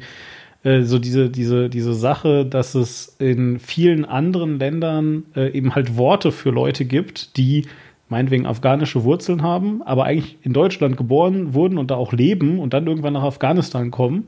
äh, 0.64 0.84
so 0.84 0.99
diese, 0.99 1.30
diese, 1.30 1.69
diese 1.69 1.94
Sache, 1.94 2.45
dass 2.45 2.76
es 2.76 3.15
in 3.19 3.60
vielen 3.60 4.06
anderen 4.06 4.60
Ländern 4.60 5.23
äh, 5.35 5.52
eben 5.52 5.73
halt 5.73 5.98
Worte 5.98 6.31
für 6.31 6.52
Leute 6.52 6.85
gibt, 6.85 7.38
die 7.38 7.65
meinetwegen 8.10 8.45
afghanische 8.45 9.03
Wurzeln 9.03 9.41
haben, 9.41 9.81
aber 9.81 10.06
eigentlich 10.06 10.38
in 10.44 10.53
Deutschland 10.53 10.95
geboren 10.95 11.53
wurden 11.53 11.77
und 11.77 11.91
da 11.91 11.95
auch 11.95 12.14
leben 12.14 12.60
und 12.60 12.73
dann 12.73 12.88
irgendwann 12.88 13.14
nach 13.14 13.23
Afghanistan 13.23 13.91
kommen 13.91 14.27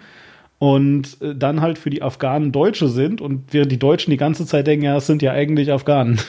und 0.59 1.21
äh, 1.21 1.35
dann 1.35 1.61
halt 1.61 1.79
für 1.79 1.89
die 1.89 2.03
Afghanen 2.03 2.51
Deutsche 2.51 2.89
sind 2.89 3.21
und 3.21 3.53
während 3.53 3.71
die 3.71 3.79
Deutschen 3.79 4.11
die 4.11 4.17
ganze 4.17 4.45
Zeit 4.45 4.67
denken, 4.67 4.85
ja, 4.85 4.97
es 4.97 5.07
sind 5.07 5.21
ja 5.21 5.31
eigentlich 5.31 5.71
Afghanen, 5.71 6.19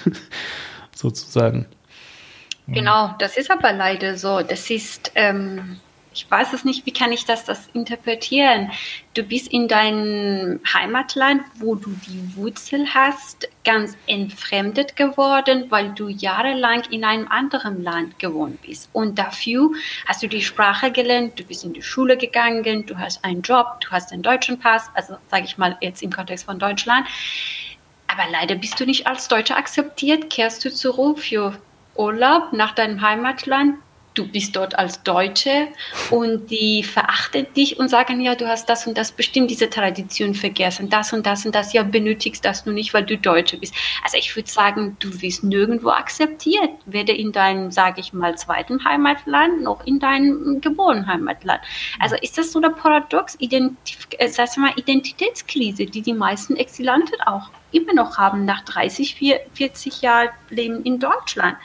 sozusagen. 0.94 1.66
Genau, 2.68 3.14
das 3.18 3.36
ist 3.36 3.50
aber 3.50 3.72
leider 3.72 4.16
so. 4.16 4.42
Das 4.42 4.70
ist, 4.70 5.10
ähm, 5.16 5.80
ich 6.12 6.28
weiß 6.28 6.52
es 6.52 6.64
nicht, 6.64 6.86
wie 6.86 6.92
kann 6.92 7.12
ich 7.12 7.24
das, 7.24 7.44
das 7.44 7.68
interpretieren? 7.72 8.70
Du 9.14 9.22
bist 9.22 9.48
in 9.48 9.68
deinem 9.68 10.60
Heimatland, 10.72 11.42
wo 11.58 11.76
du 11.76 11.90
die 11.90 12.36
Wurzel 12.36 12.86
hast, 12.92 13.48
ganz 13.64 13.96
entfremdet 14.06 14.96
geworden, 14.96 15.66
weil 15.68 15.90
du 15.90 16.08
jahrelang 16.08 16.82
in 16.90 17.04
einem 17.04 17.28
anderen 17.28 17.82
Land 17.82 18.18
gewohnt 18.18 18.60
bist. 18.62 18.88
Und 18.92 19.18
dafür 19.18 19.70
hast 20.06 20.22
du 20.22 20.26
die 20.26 20.42
Sprache 20.42 20.90
gelernt, 20.90 21.38
du 21.38 21.44
bist 21.44 21.64
in 21.64 21.74
die 21.74 21.82
Schule 21.82 22.16
gegangen, 22.16 22.86
du 22.86 22.98
hast 22.98 23.24
einen 23.24 23.42
Job, 23.42 23.80
du 23.80 23.90
hast 23.90 24.12
einen 24.12 24.22
deutschen 24.22 24.58
Pass, 24.58 24.90
also 24.94 25.16
sage 25.30 25.44
ich 25.44 25.58
mal 25.58 25.76
jetzt 25.80 26.02
im 26.02 26.12
Kontext 26.12 26.44
von 26.44 26.58
Deutschland. 26.58 27.06
Aber 28.08 28.24
leider 28.30 28.56
bist 28.56 28.80
du 28.80 28.84
nicht 28.84 29.06
als 29.06 29.28
Deutscher 29.28 29.56
akzeptiert, 29.56 30.30
kehrst 30.30 30.64
du 30.64 30.72
zurück 30.72 31.20
für 31.20 31.56
Urlaub 31.94 32.52
nach 32.52 32.72
deinem 32.72 33.00
Heimatland, 33.00 33.76
du 34.20 34.28
bist 34.28 34.54
dort 34.54 34.78
als 34.78 35.02
Deutsche 35.02 35.68
und 36.10 36.50
die 36.50 36.82
verachten 36.82 37.46
dich 37.56 37.78
und 37.78 37.88
sagen, 37.88 38.20
ja, 38.20 38.34
du 38.34 38.46
hast 38.46 38.68
das 38.68 38.86
und 38.86 38.98
das 38.98 39.12
bestimmt 39.12 39.50
diese 39.50 39.70
Tradition 39.70 40.34
vergessen, 40.34 40.90
das 40.90 41.12
und 41.12 41.24
das 41.24 41.46
und 41.46 41.54
das, 41.54 41.72
ja, 41.72 41.82
benötigst 41.82 42.44
das 42.44 42.66
nur 42.66 42.74
nicht, 42.74 42.92
weil 42.92 43.04
du 43.04 43.16
Deutsche 43.16 43.56
bist. 43.56 43.74
Also 44.04 44.18
ich 44.18 44.36
würde 44.36 44.50
sagen, 44.50 44.96
du 45.00 45.22
wirst 45.22 45.42
nirgendwo 45.42 45.88
akzeptiert, 45.88 46.70
weder 46.84 47.14
in 47.14 47.32
deinem, 47.32 47.70
sage 47.70 48.00
ich 48.00 48.12
mal, 48.12 48.36
zweiten 48.36 48.84
Heimatland 48.84 49.62
noch 49.62 49.86
in 49.86 49.98
deinem 49.98 50.60
geborenen 50.60 51.06
Heimatland. 51.06 51.60
Also 51.98 52.16
ist 52.16 52.36
das 52.36 52.52
so 52.52 52.60
der 52.60 52.70
Paradox, 52.70 53.36
Identif 53.38 54.06
äh, 54.18 54.28
sag 54.28 54.54
mal, 54.58 54.72
Identitätskrise, 54.76 55.86
die 55.86 56.02
die 56.02 56.12
meisten 56.12 56.56
Exilanten 56.56 57.20
auch 57.22 57.50
immer 57.72 57.94
noch 57.94 58.18
haben 58.18 58.44
nach 58.44 58.62
30, 58.64 59.16
40 59.54 60.02
Jahren 60.02 60.28
Leben 60.50 60.82
in 60.82 60.98
Deutschland. 60.98 61.56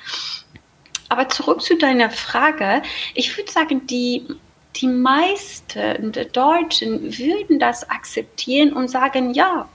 Aber 1.09 1.29
zurück 1.29 1.61
zu 1.61 1.77
deiner 1.77 2.09
Frage. 2.09 2.81
Ich 3.13 3.37
würde 3.37 3.51
sagen, 3.51 3.85
die, 3.87 4.25
die 4.75 4.87
meisten 4.87 6.11
der 6.11 6.25
Deutschen 6.25 7.17
würden 7.17 7.59
das 7.59 7.89
akzeptieren 7.89 8.73
und 8.73 8.89
sagen, 8.89 9.33
ja, 9.33 9.69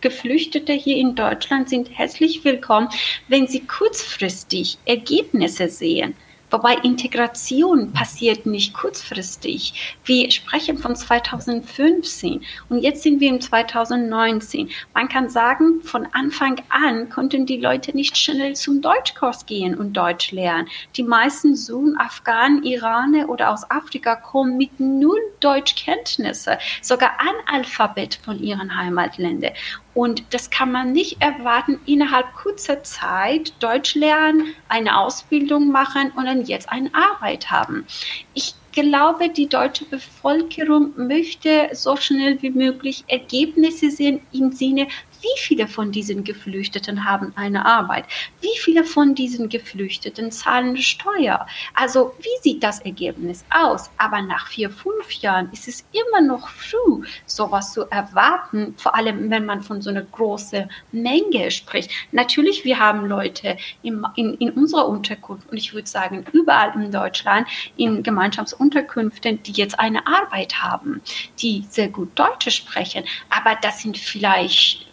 Geflüchtete 0.00 0.72
hier 0.72 0.96
in 0.96 1.14
Deutschland 1.14 1.68
sind 1.68 1.90
herzlich 1.96 2.44
willkommen, 2.44 2.88
wenn 3.28 3.46
sie 3.46 3.60
kurzfristig 3.60 4.78
Ergebnisse 4.86 5.68
sehen. 5.68 6.14
Wobei 6.50 6.74
Integration 6.82 7.92
passiert 7.92 8.44
nicht 8.44 8.74
kurzfristig. 8.74 9.96
Wir 10.04 10.30
sprechen 10.30 10.78
von 10.78 10.96
2015 10.96 12.42
und 12.68 12.82
jetzt 12.82 13.02
sind 13.02 13.20
wir 13.20 13.28
im 13.28 13.40
2019. 13.40 14.68
Man 14.92 15.08
kann 15.08 15.28
sagen, 15.28 15.80
von 15.82 16.06
Anfang 16.12 16.60
an 16.68 17.08
konnten 17.08 17.46
die 17.46 17.58
Leute 17.58 17.94
nicht 17.94 18.18
schnell 18.18 18.56
zum 18.56 18.82
Deutschkurs 18.82 19.46
gehen 19.46 19.76
und 19.76 19.92
Deutsch 19.92 20.32
lernen. 20.32 20.68
Die 20.96 21.04
meisten 21.04 21.54
Sun, 21.54 21.96
Afghanen, 21.98 22.64
Iraner 22.64 23.28
oder 23.28 23.50
aus 23.52 23.70
Afrika 23.70 24.16
kommen 24.16 24.56
mit 24.56 24.80
null 24.80 25.20
Deutschkenntnisse, 25.40 26.58
sogar 26.82 27.12
Analphabet 27.18 28.18
von 28.24 28.38
ihren 28.42 28.76
Heimatländern. 28.76 29.52
Und 29.92 30.22
das 30.32 30.50
kann 30.50 30.70
man 30.70 30.92
nicht 30.92 31.20
erwarten, 31.20 31.80
innerhalb 31.84 32.32
kurzer 32.34 32.82
Zeit 32.84 33.52
Deutsch 33.60 33.96
lernen, 33.96 34.54
eine 34.68 34.98
Ausbildung 34.98 35.72
machen 35.72 36.12
und 36.14 36.28
dann 36.40 36.48
jetzt 36.48 36.68
eine 36.70 36.90
Arbeit 36.94 37.50
haben. 37.50 37.86
Ich 38.34 38.54
glaube, 38.72 39.28
die 39.28 39.48
deutsche 39.48 39.84
Bevölkerung 39.84 40.92
möchte 40.96 41.70
so 41.72 41.96
schnell 41.96 42.40
wie 42.42 42.50
möglich 42.50 43.04
Ergebnisse 43.08 43.90
sehen 43.90 44.20
im 44.32 44.52
Sinne, 44.52 44.86
wie 45.22 45.40
viele 45.40 45.68
von 45.68 45.92
diesen 45.92 46.24
Geflüchteten 46.24 47.04
haben 47.04 47.32
eine 47.36 47.64
Arbeit? 47.66 48.04
Wie 48.40 48.56
viele 48.58 48.84
von 48.84 49.14
diesen 49.14 49.48
Geflüchteten 49.48 50.30
zahlen 50.30 50.76
Steuer? 50.76 51.46
Also 51.74 52.14
wie 52.18 52.42
sieht 52.42 52.62
das 52.62 52.80
Ergebnis 52.80 53.44
aus? 53.50 53.90
Aber 53.98 54.22
nach 54.22 54.46
vier, 54.48 54.70
fünf 54.70 55.10
Jahren 55.20 55.50
ist 55.52 55.68
es 55.68 55.84
immer 55.92 56.20
noch 56.20 56.48
früh, 56.48 57.04
sowas 57.26 57.72
zu 57.72 57.82
erwarten, 57.90 58.74
vor 58.76 58.94
allem 58.94 59.30
wenn 59.30 59.44
man 59.44 59.62
von 59.62 59.82
so 59.82 59.90
einer 59.90 60.02
großen 60.02 60.70
Menge 60.92 61.50
spricht. 61.50 61.90
Natürlich, 62.12 62.64
wir 62.64 62.78
haben 62.78 63.06
Leute 63.06 63.56
in, 63.82 64.04
in, 64.16 64.34
in 64.34 64.50
unserer 64.50 64.88
Unterkunft 64.88 65.48
und 65.50 65.56
ich 65.56 65.74
würde 65.74 65.88
sagen 65.88 66.24
überall 66.32 66.74
in 66.74 66.90
Deutschland 66.90 67.46
in 67.76 68.02
Gemeinschaftsunterkünften, 68.02 69.42
die 69.42 69.52
jetzt 69.52 69.78
eine 69.78 70.06
Arbeit 70.06 70.62
haben, 70.62 71.00
die 71.40 71.64
sehr 71.68 71.88
gut 71.88 72.18
Deutsch 72.18 72.50
sprechen. 72.50 73.04
Aber 73.28 73.56
das 73.60 73.80
sind 73.80 73.98
vielleicht 73.98 74.89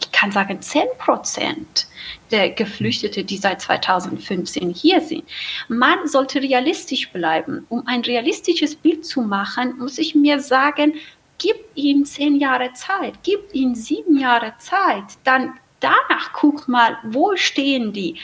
ich 0.00 0.12
kann 0.12 0.32
sagen, 0.32 0.60
10 0.60 0.84
Prozent 0.98 1.86
der 2.30 2.50
Geflüchteten, 2.50 3.26
die 3.26 3.36
seit 3.36 3.60
2015 3.60 4.70
hier 4.70 5.00
sind. 5.00 5.24
Man 5.68 6.06
sollte 6.08 6.42
realistisch 6.42 7.10
bleiben. 7.10 7.66
Um 7.68 7.86
ein 7.86 8.02
realistisches 8.02 8.74
Bild 8.74 9.06
zu 9.06 9.22
machen, 9.22 9.78
muss 9.78 9.98
ich 9.98 10.14
mir 10.14 10.40
sagen, 10.40 10.94
gib 11.38 11.56
ihm 11.74 12.04
zehn 12.04 12.36
Jahre 12.36 12.72
Zeit, 12.72 13.14
gib 13.22 13.40
ihm 13.52 13.74
sieben 13.74 14.18
Jahre 14.18 14.54
Zeit, 14.58 15.04
dann 15.24 15.54
danach 15.80 16.32
guck 16.32 16.68
mal, 16.68 16.98
wo 17.04 17.36
stehen 17.36 17.92
die? 17.92 18.16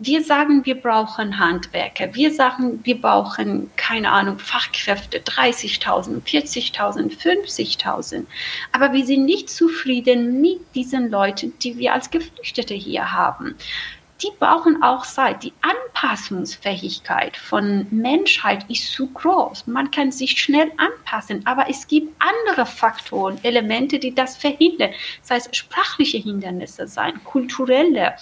Wir 0.00 0.22
sagen, 0.22 0.64
wir 0.64 0.80
brauchen 0.80 1.40
Handwerker. 1.40 2.14
Wir 2.14 2.32
sagen, 2.32 2.78
wir 2.84 3.00
brauchen, 3.00 3.68
keine 3.74 4.12
Ahnung, 4.12 4.38
Fachkräfte, 4.38 5.18
30.000, 5.18 6.22
40.000, 6.22 7.18
50.000. 7.18 8.24
Aber 8.70 8.92
wir 8.92 9.04
sind 9.04 9.24
nicht 9.24 9.50
zufrieden 9.50 10.40
mit 10.40 10.60
diesen 10.76 11.10
Leuten, 11.10 11.52
die 11.58 11.78
wir 11.78 11.94
als 11.94 12.10
Geflüchtete 12.10 12.74
hier 12.74 13.12
haben. 13.12 13.56
die 14.22 14.30
brauchen 14.38 14.82
auch 14.82 15.06
Zeit. 15.06 15.42
Die 15.42 15.52
Anpassungsfähigkeit 15.62 17.36
von 17.36 17.86
Menschheit 17.90 18.64
ist 18.68 18.92
zu 18.92 19.08
groß. 19.08 19.66
Man 19.66 19.90
kann 19.90 20.10
sich 20.10 20.40
schnell 20.40 20.70
anpassen, 20.76 21.46
aber 21.46 21.66
es 21.70 21.86
gibt 21.86 22.14
andere 22.18 22.66
Faktoren, 22.66 23.38
Elemente, 23.44 23.98
die 23.98 24.14
das 24.14 24.36
verhindern. 24.36 24.90
Das 25.22 25.30
heißt, 25.30 25.56
sprachliche 25.56 26.18
Hindernisse 26.18 26.88
sein, 26.88 27.22
kulturelle, 27.24 28.14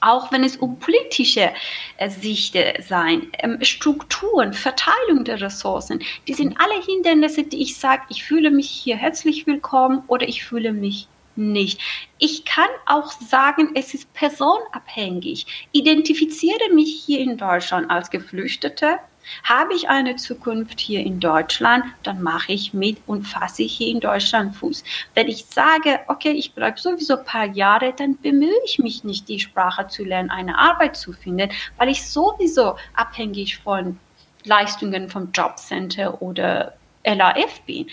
auch 0.00 0.32
wenn 0.32 0.44
es 0.44 0.56
um 0.56 0.78
politische 0.78 1.50
äh, 1.96 2.10
Sichte 2.10 2.74
sein, 2.86 3.30
ähm, 3.38 3.58
Strukturen, 3.62 4.52
Verteilung 4.52 5.24
der 5.24 5.40
Ressourcen, 5.40 6.00
die 6.26 6.34
sind 6.34 6.58
alle 6.60 6.82
Hindernisse, 6.84 7.44
die 7.44 7.62
ich 7.62 7.76
sage, 7.76 8.02
ich 8.08 8.24
fühle 8.24 8.50
mich 8.50 8.68
hier 8.68 8.96
herzlich 8.96 9.46
willkommen 9.46 10.02
oder 10.08 10.28
ich 10.28 10.44
fühle 10.44 10.72
mich 10.72 11.08
nicht. 11.38 11.80
Ich 12.18 12.44
kann 12.44 12.68
auch 12.86 13.10
sagen, 13.12 13.70
es 13.74 13.94
ist 13.94 14.12
personabhängig. 14.12 15.68
Identifiziere 15.72 16.72
mich 16.74 17.04
hier 17.06 17.20
in 17.20 17.36
Deutschland 17.36 17.90
als 17.90 18.10
Geflüchtete. 18.10 18.98
Habe 19.44 19.74
ich 19.74 19.88
eine 19.88 20.16
Zukunft 20.16 20.80
hier 20.80 21.00
in 21.00 21.20
Deutschland, 21.20 21.84
dann 22.02 22.22
mache 22.22 22.52
ich 22.52 22.74
mit 22.74 22.98
und 23.06 23.24
fasse 23.24 23.62
hier 23.62 23.88
in 23.88 24.00
Deutschland 24.00 24.56
Fuß. 24.56 24.84
Wenn 25.14 25.28
ich 25.28 25.44
sage, 25.46 26.00
okay, 26.08 26.32
ich 26.32 26.52
bleibe 26.52 26.78
sowieso 26.78 27.18
ein 27.18 27.24
paar 27.24 27.46
Jahre, 27.46 27.92
dann 27.96 28.16
bemühe 28.18 28.60
ich 28.64 28.78
mich 28.78 29.04
nicht, 29.04 29.28
die 29.28 29.40
Sprache 29.40 29.88
zu 29.88 30.04
lernen, 30.04 30.30
eine 30.30 30.58
Arbeit 30.58 30.96
zu 30.96 31.12
finden, 31.12 31.50
weil 31.76 31.88
ich 31.88 32.08
sowieso 32.08 32.76
abhängig 32.94 33.58
von 33.58 33.98
Leistungen 34.44 35.08
vom 35.08 35.30
Jobcenter 35.32 36.22
oder 36.22 36.74
LAF 37.04 37.60
bin 37.66 37.86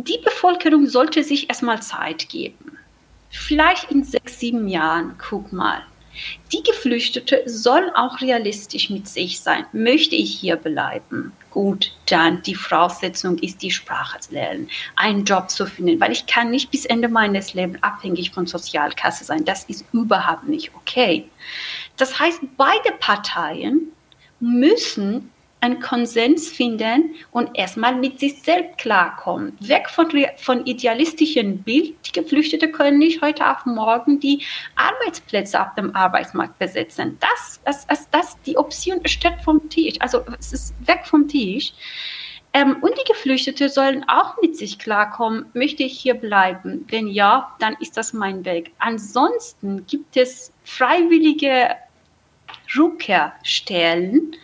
die 0.00 0.18
Bevölkerung 0.24 0.86
sollte 0.86 1.24
sich 1.24 1.48
erstmal 1.48 1.82
Zeit 1.82 2.28
geben. 2.28 2.78
Vielleicht 3.30 3.90
in 3.90 4.04
sechs, 4.04 4.38
sieben 4.38 4.68
Jahren, 4.68 5.16
guck 5.18 5.52
mal. 5.52 5.82
Die 6.52 6.62
Geflüchtete 6.62 7.42
sollen 7.46 7.90
auch 7.94 8.20
realistisch 8.20 8.90
mit 8.90 9.08
sich 9.08 9.40
sein. 9.40 9.66
Möchte 9.72 10.16
ich 10.16 10.38
hier 10.38 10.56
bleiben? 10.56 11.32
Gut, 11.50 11.92
dann 12.06 12.42
die 12.42 12.54
Voraussetzung 12.54 13.38
ist, 13.38 13.62
die 13.62 13.70
Sprache 13.70 14.20
zu 14.20 14.32
lernen, 14.32 14.68
einen 14.96 15.24
Job 15.24 15.50
zu 15.50 15.66
finden, 15.66 16.00
weil 16.00 16.12
ich 16.12 16.26
kann 16.26 16.50
nicht 16.50 16.70
bis 16.70 16.84
Ende 16.84 17.08
meines 17.08 17.54
Lebens 17.54 17.82
abhängig 17.82 18.30
von 18.30 18.46
Sozialkasse 18.46 19.24
sein. 19.24 19.44
Das 19.44 19.64
ist 19.64 19.84
überhaupt 19.92 20.46
nicht 20.46 20.70
okay. 20.74 21.28
Das 21.96 22.18
heißt, 22.18 22.40
beide 22.56 22.92
Parteien 23.00 23.92
müssen 24.40 25.30
einen 25.60 25.80
Konsens 25.80 26.48
finden 26.48 27.14
und 27.30 27.50
erstmal 27.54 27.94
mit 27.96 28.20
sich 28.20 28.42
selbst 28.42 28.78
klarkommen. 28.78 29.56
Weg 29.60 29.88
von, 29.90 30.08
von 30.36 30.66
idealistischen 30.66 31.62
Bild. 31.62 31.94
Die 32.06 32.12
Geflüchteten 32.12 32.72
können 32.72 32.98
nicht 32.98 33.22
heute 33.22 33.48
auf 33.48 33.66
morgen 33.66 34.20
die 34.20 34.44
Arbeitsplätze 34.76 35.60
auf 35.60 35.74
dem 35.74 35.94
Arbeitsmarkt 35.94 36.58
besetzen. 36.58 37.18
Das, 37.20 37.60
das, 37.64 37.86
das, 37.86 38.10
das 38.10 38.40
die 38.42 38.56
Option 38.56 39.00
steht 39.06 39.40
vom 39.42 39.68
Tisch. 39.68 39.94
Also 40.00 40.24
es 40.38 40.52
ist 40.52 40.74
weg 40.86 41.00
vom 41.04 41.26
Tisch. 41.28 41.72
Ähm, 42.54 42.76
und 42.80 42.92
die 42.98 43.12
Geflüchteten 43.12 43.68
sollen 43.68 44.04
auch 44.08 44.40
mit 44.40 44.56
sich 44.56 44.78
klarkommen, 44.78 45.46
möchte 45.52 45.82
ich 45.82 45.98
hier 45.98 46.14
bleiben? 46.14 46.86
Wenn 46.88 47.08
ja, 47.08 47.54
dann 47.58 47.76
ist 47.80 47.96
das 47.96 48.12
mein 48.12 48.44
Weg. 48.44 48.72
Ansonsten 48.78 49.86
gibt 49.86 50.16
es 50.16 50.52
freiwillige 50.64 51.76
Rückkehrstellen, 52.76 54.36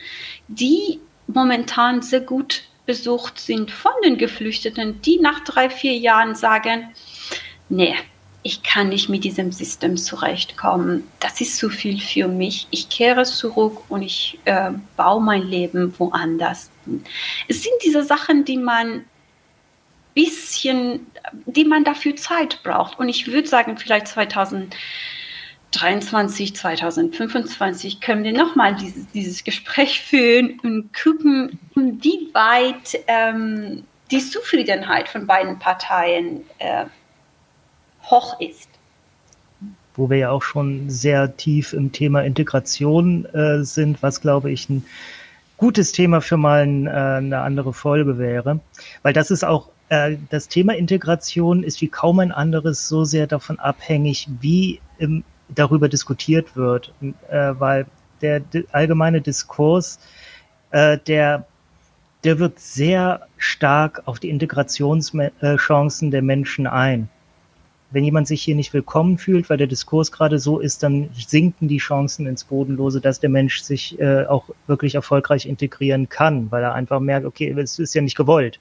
die 0.48 1.01
momentan 1.26 2.02
sehr 2.02 2.20
gut 2.20 2.64
besucht 2.86 3.38
sind 3.38 3.70
von 3.70 3.92
den 4.05 4.18
Geflüchteten, 4.18 5.01
die 5.02 5.18
nach 5.18 5.40
drei, 5.40 5.70
vier 5.70 5.96
Jahren 5.96 6.34
sagen, 6.34 6.94
nee, 7.68 7.94
ich 8.42 8.62
kann 8.62 8.90
nicht 8.90 9.09
mit 9.09 9.24
diesem 9.24 9.52
System 9.52 9.96
zurechtkommen. 9.96 11.05
Das 11.18 11.40
ist 11.40 11.56
zu 11.56 11.70
viel 11.70 11.98
für 11.98 12.28
mich. 12.28 12.66
Ich 12.70 12.90
kehre 12.90 13.24
zurück 13.24 13.84
und 13.88 14.02
ich 14.02 14.38
äh, 14.44 14.70
baue 14.98 15.22
mein 15.22 15.42
Leben 15.44 15.98
woanders. 15.98 16.70
Es 17.48 17.62
sind 17.62 17.72
diese 17.82 18.02
Sachen, 18.02 18.44
die 18.44 18.59
man 18.59 19.06
bisschen, 20.14 21.06
die 21.46 21.64
man 21.64 21.84
dafür 21.84 22.16
Zeit 22.16 22.62
braucht. 22.62 22.98
Und 22.98 23.09
ich 23.09 23.26
würde 23.26 23.48
sagen, 23.48 23.76
vielleicht 23.78 24.09
2000 24.09 24.76
2023, 25.74 26.55
2025 26.55 28.01
können 28.01 28.22
wir 28.22 28.32
nochmal 28.32 28.76
dieses, 28.76 29.10
dieses 29.10 29.42
Gespräch 29.42 30.01
führen 30.01 30.60
und 30.62 30.90
gucken, 30.94 31.59
inwieweit 31.74 33.01
ähm, 33.09 33.82
die 34.12 34.20
Zufriedenheit 34.20 35.09
von 35.09 35.26
beiden 35.26 35.59
Parteien 35.59 36.42
äh, 36.59 36.84
hoch 38.05 38.40
ist. 38.40 38.68
Wo 39.96 40.09
wir 40.09 40.18
ja 40.18 40.30
auch 40.30 40.42
schon 40.42 40.90
sehr 40.90 41.36
tief 41.36 41.72
im 41.72 41.90
Thema 41.90 42.22
Integration 42.22 43.24
äh, 43.26 43.64
sind, 43.64 44.01
was 44.01 44.20
glaube 44.20 44.52
ich 44.52 44.68
ein 44.68 44.84
gutes 45.56 45.90
Thema 45.90 46.20
für 46.20 46.36
mal 46.36 46.62
ein, 46.62 46.86
äh, 46.86 46.90
eine 46.90 47.40
andere 47.40 47.72
Folge 47.72 48.16
wäre. 48.18 48.60
Weil 49.02 49.12
das 49.12 49.32
ist 49.32 49.44
auch 49.44 49.70
äh, 49.88 50.18
das 50.30 50.46
Thema 50.46 50.76
Integration 50.76 51.64
ist 51.64 51.80
wie 51.80 51.88
kaum 51.88 52.20
ein 52.20 52.30
anderes 52.30 52.86
so 52.86 53.05
sehr 53.05 53.26
davon 53.26 53.59
abhängig, 53.59 54.28
wie 54.40 54.80
im 54.98 55.24
darüber 55.48 55.88
diskutiert 55.88 56.56
wird, 56.56 56.92
äh, 57.28 57.52
weil 57.58 57.86
der 58.20 58.42
allgemeine 58.72 59.20
Diskurs, 59.20 59.98
äh, 60.70 60.98
der, 61.06 61.46
der 62.24 62.38
wirkt 62.38 62.60
sehr 62.60 63.26
stark 63.36 64.02
auf 64.06 64.18
die 64.18 64.30
Integrationschancen 64.30 66.10
der 66.10 66.22
Menschen 66.22 66.66
ein. 66.66 67.08
Wenn 67.90 68.02
jemand 68.02 68.26
sich 68.26 68.42
hier 68.42 68.56
nicht 68.56 68.72
willkommen 68.72 69.18
fühlt, 69.18 69.48
weil 69.50 69.58
der 69.58 69.68
Diskurs 69.68 70.10
gerade 70.10 70.40
so 70.40 70.58
ist, 70.58 70.82
dann 70.82 71.10
sinken 71.14 71.68
die 71.68 71.78
Chancen 71.78 72.26
ins 72.26 72.42
Bodenlose, 72.42 73.00
dass 73.00 73.20
der 73.20 73.30
Mensch 73.30 73.60
sich 73.60 74.00
äh, 74.00 74.24
auch 74.26 74.48
wirklich 74.66 74.96
erfolgreich 74.96 75.46
integrieren 75.46 76.08
kann, 76.08 76.50
weil 76.50 76.64
er 76.64 76.74
einfach 76.74 76.98
merkt, 76.98 77.26
okay, 77.26 77.54
es 77.56 77.78
ist 77.78 77.94
ja 77.94 78.02
nicht 78.02 78.16
gewollt. 78.16 78.58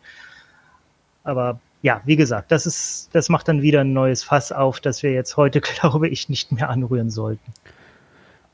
Aber 1.23 1.59
ja, 1.83 2.01
wie 2.05 2.15
gesagt, 2.15 2.51
das 2.51 2.65
ist, 2.65 3.09
das 3.11 3.27
macht 3.27 3.49
dann 3.49 3.61
wieder 3.61 3.81
ein 3.81 3.91
neues 3.91 4.23
Fass 4.23 4.53
auf, 4.53 4.79
das 4.79 5.03
wir 5.03 5.11
jetzt 5.11 5.37
heute, 5.37 5.61
glaube 5.81 6.07
ich, 6.07 6.29
nicht 6.29 6.51
mehr 6.51 6.69
anrühren 6.69 7.11
sollten. 7.11 7.53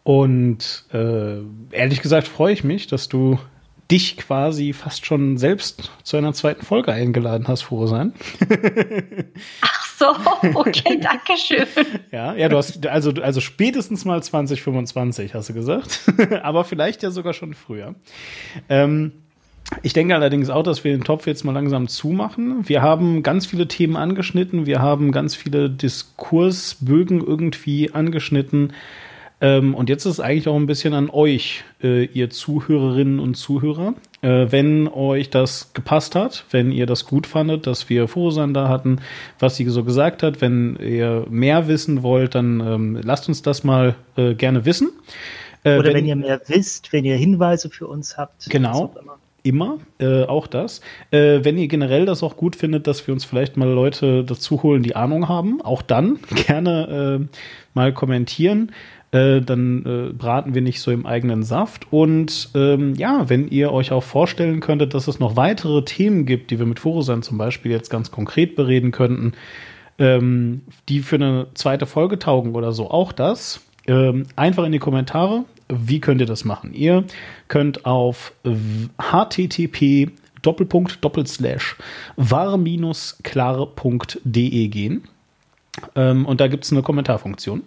Und 0.04 0.86
äh, 0.92 1.38
ehrlich 1.72 2.02
gesagt 2.02 2.28
freue 2.28 2.54
ich 2.54 2.64
mich, 2.64 2.88
dass 2.88 3.08
du 3.08 3.40
dich 3.92 4.18
quasi 4.18 4.74
fast 4.74 5.06
schon 5.06 5.38
selbst 5.38 5.92
zu 6.04 6.18
einer 6.18 6.34
zweiten 6.34 6.66
Folge 6.66 6.92
eingeladen 6.92 7.48
hast, 7.48 7.64
Frohsein. 7.64 8.14
Ach 9.62 9.86
so, 9.96 10.06
okay, 10.56 11.00
danke 11.02 11.38
schön. 11.38 11.68
Ja, 12.12 12.34
ja, 12.34 12.50
du 12.50 12.58
hast 12.58 12.86
also 12.88 13.12
also 13.22 13.42
spätestens 13.42 14.06
mal 14.06 14.22
2025 14.22 15.36
hast 15.36 15.50
du 15.50 15.54
gesagt, 15.54 16.02
aber 16.44 16.66
vielleicht 16.66 17.04
ja 17.04 17.12
sogar 17.12 17.34
schon 17.34 17.54
früher. 17.54 17.96
Ähm, 18.70 19.12
ich 19.84 19.94
denke 19.94 20.16
allerdings 20.16 20.50
auch, 20.50 20.64
dass 20.64 20.84
wir 20.84 20.92
den 20.92 21.04
Topf 21.04 21.28
jetzt 21.28 21.44
mal 21.44 21.52
langsam 21.52 21.88
zumachen. 21.88 22.68
Wir 22.68 22.82
haben 22.82 23.24
ganz 23.24 23.46
viele 23.46 23.68
Themen 23.68 23.96
angeschnitten. 23.96 24.66
Wir 24.66 24.82
haben 24.82 25.12
ganz 25.12 25.36
viele 25.36 25.70
Diskursbögen 25.70 27.22
irgendwie 27.26 27.92
angeschnitten. 27.92 28.74
Ähm, 29.42 29.74
und 29.74 29.88
jetzt 29.88 30.06
ist 30.06 30.14
es 30.14 30.20
eigentlich 30.20 30.50
auch 30.50 30.56
ein 30.58 30.66
bisschen 30.66 30.94
an 30.94 31.10
euch, 31.10 31.64
äh, 31.82 32.04
ihr 32.06 32.30
Zuhörerinnen 32.30 33.20
und 33.20 33.36
Zuhörer. 33.36 33.94
Äh, 34.22 34.48
wenn 34.50 34.90
euch 34.90 35.30
das 35.30 35.72
gepasst 35.74 36.16
hat, 36.16 36.44
wenn 36.52 36.74
ihr 36.74 36.86
das 36.86 37.06
gut 37.06 37.26
fandet, 37.26 37.66
dass 37.66 37.90
wir 37.90 38.10
Fosan 38.10 38.54
da 38.54 38.68
hatten, 38.68 39.00
was 39.38 39.56
sie 39.56 39.64
so 39.70 39.86
gesagt 39.86 40.24
hat, 40.24 40.42
wenn 40.42 40.76
ihr 40.76 41.26
mehr 41.30 41.70
wissen 41.70 42.04
wollt, 42.04 42.36
dann 42.36 42.60
ähm, 42.60 43.00
lasst 43.02 43.30
uns 43.30 43.42
das 43.42 43.64
mal 43.64 43.96
äh, 44.18 44.34
gerne 44.34 44.66
wissen. 44.66 44.90
Oder 45.64 45.84
wenn, 45.86 45.94
wenn, 45.94 46.06
ihr 46.06 46.16
mehr 46.16 46.42
wisst, 46.48 46.92
wenn 46.92 47.06
ihr 47.06 47.18
Hinweise 47.18 47.70
für 47.70 47.88
uns 47.88 48.18
habt. 48.18 48.50
Genau 48.50 48.94
immer, 49.50 49.80
äh, 50.00 50.24
auch 50.24 50.48
das. 50.48 50.82
Äh, 51.12 51.40
wenn 51.44 51.58
ihr 51.58 51.68
generell 51.68 52.06
das 52.06 52.24
auch 52.24 52.38
gut 52.38 52.56
findet, 52.56 52.88
dass 52.88 53.06
wir 53.06 53.14
uns 53.14 53.26
vielleicht 53.26 53.58
mal 53.58 53.68
Leute 53.68 54.24
dazu 54.24 54.64
holen, 54.64 54.84
die 54.84 54.96
Ahnung 54.96 55.28
haben, 55.28 55.62
auch 55.62 55.82
dann 55.82 56.20
gerne 56.48 57.20
äh, 57.22 57.38
mal 57.74 57.94
kommentieren. 57.94 58.72
Äh, 59.12 59.42
dann 59.42 59.86
äh, 59.86 60.14
braten 60.14 60.54
wir 60.54 60.62
nicht 60.62 60.82
so 60.82 60.92
im 60.92 61.08
eigenen 61.08 61.42
Saft. 61.44 61.92
Und 61.92 62.50
ähm, 62.54 62.94
ja, 62.94 63.28
wenn 63.28 63.48
ihr 63.48 63.72
euch 63.72 63.92
auch 63.92 64.04
vorstellen 64.04 64.60
könntet, 64.60 64.94
dass 64.94 65.08
es 65.08 65.20
noch 65.20 65.36
weitere 65.36 65.84
Themen 65.84 66.26
gibt, 66.28 66.52
die 66.52 66.60
wir 66.60 66.68
mit 66.68 66.80
Forusan 66.80 67.24
zum 67.24 67.40
Beispiel 67.40 67.72
jetzt 67.72 67.90
ganz 67.90 68.12
konkret 68.12 68.56
bereden 68.56 68.92
könnten, 68.92 69.34
ähm, 69.98 70.62
die 70.88 71.00
für 71.00 71.16
eine 71.16 71.48
zweite 71.56 71.88
Folge 71.88 72.20
taugen 72.20 72.54
oder 72.54 72.72
so, 72.72 72.92
auch 72.92 73.12
das. 73.12 73.62
Ähm, 73.88 74.28
einfach 74.36 74.66
in 74.66 74.72
die 74.72 74.80
Kommentare. 74.80 75.46
Wie 75.72 76.00
könnt 76.00 76.20
ihr 76.20 76.28
das 76.28 76.46
machen? 76.46 76.74
Ihr 76.74 77.04
könnt 77.48 77.86
auf 77.86 78.34
http 78.98 80.12
Doppelpunkt 80.42 81.04
Doppelslash 81.04 81.76
war-klare.de 82.16 83.18
gehen. 84.68 85.04
Ähm, 85.96 86.26
und 86.26 86.42
da 86.42 86.48
gibt 86.48 86.66
es 86.66 86.72
eine 86.72 86.82
Kommentarfunktion. 86.82 87.64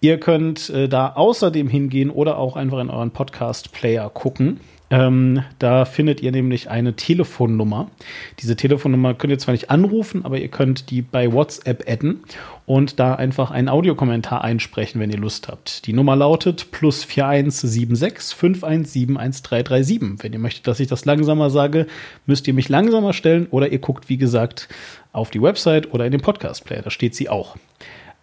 Ihr 0.00 0.20
könnt 0.20 0.70
äh, 0.70 0.88
da 0.88 1.14
außerdem 1.14 1.68
hingehen 1.68 2.10
oder 2.10 2.38
auch 2.38 2.56
einfach 2.56 2.78
in 2.78 2.90
euren 2.90 3.10
Podcast-Player 3.10 4.10
gucken. 4.10 4.60
Ähm, 4.88 5.42
da 5.58 5.84
findet 5.84 6.20
ihr 6.20 6.30
nämlich 6.30 6.70
eine 6.70 6.94
Telefonnummer. 6.94 7.90
Diese 8.38 8.54
Telefonnummer 8.54 9.14
könnt 9.14 9.32
ihr 9.32 9.38
zwar 9.38 9.52
nicht 9.52 9.68
anrufen, 9.68 10.24
aber 10.24 10.38
ihr 10.38 10.48
könnt 10.48 10.90
die 10.90 11.02
bei 11.02 11.32
WhatsApp 11.32 11.84
adden 11.88 12.20
und 12.66 13.00
da 13.00 13.16
einfach 13.16 13.50
einen 13.50 13.68
Audiokommentar 13.68 14.44
einsprechen, 14.44 15.00
wenn 15.00 15.10
ihr 15.10 15.18
Lust 15.18 15.48
habt. 15.48 15.86
Die 15.86 15.92
Nummer 15.92 16.14
lautet 16.14 16.70
plus 16.70 17.02
4176 17.02 18.36
517 18.36 19.16
1337. 19.16 20.22
Wenn 20.22 20.32
ihr 20.32 20.38
möchtet, 20.38 20.68
dass 20.68 20.78
ich 20.78 20.86
das 20.86 21.04
langsamer 21.04 21.50
sage, 21.50 21.88
müsst 22.26 22.46
ihr 22.46 22.54
mich 22.54 22.68
langsamer 22.68 23.12
stellen 23.12 23.48
oder 23.50 23.72
ihr 23.72 23.80
guckt, 23.80 24.08
wie 24.08 24.18
gesagt, 24.18 24.68
auf 25.12 25.30
die 25.30 25.42
Website 25.42 25.92
oder 25.92 26.06
in 26.06 26.12
den 26.12 26.20
Podcast-Player. 26.20 26.82
Da 26.82 26.90
steht 26.90 27.16
sie 27.16 27.28
auch. 27.28 27.56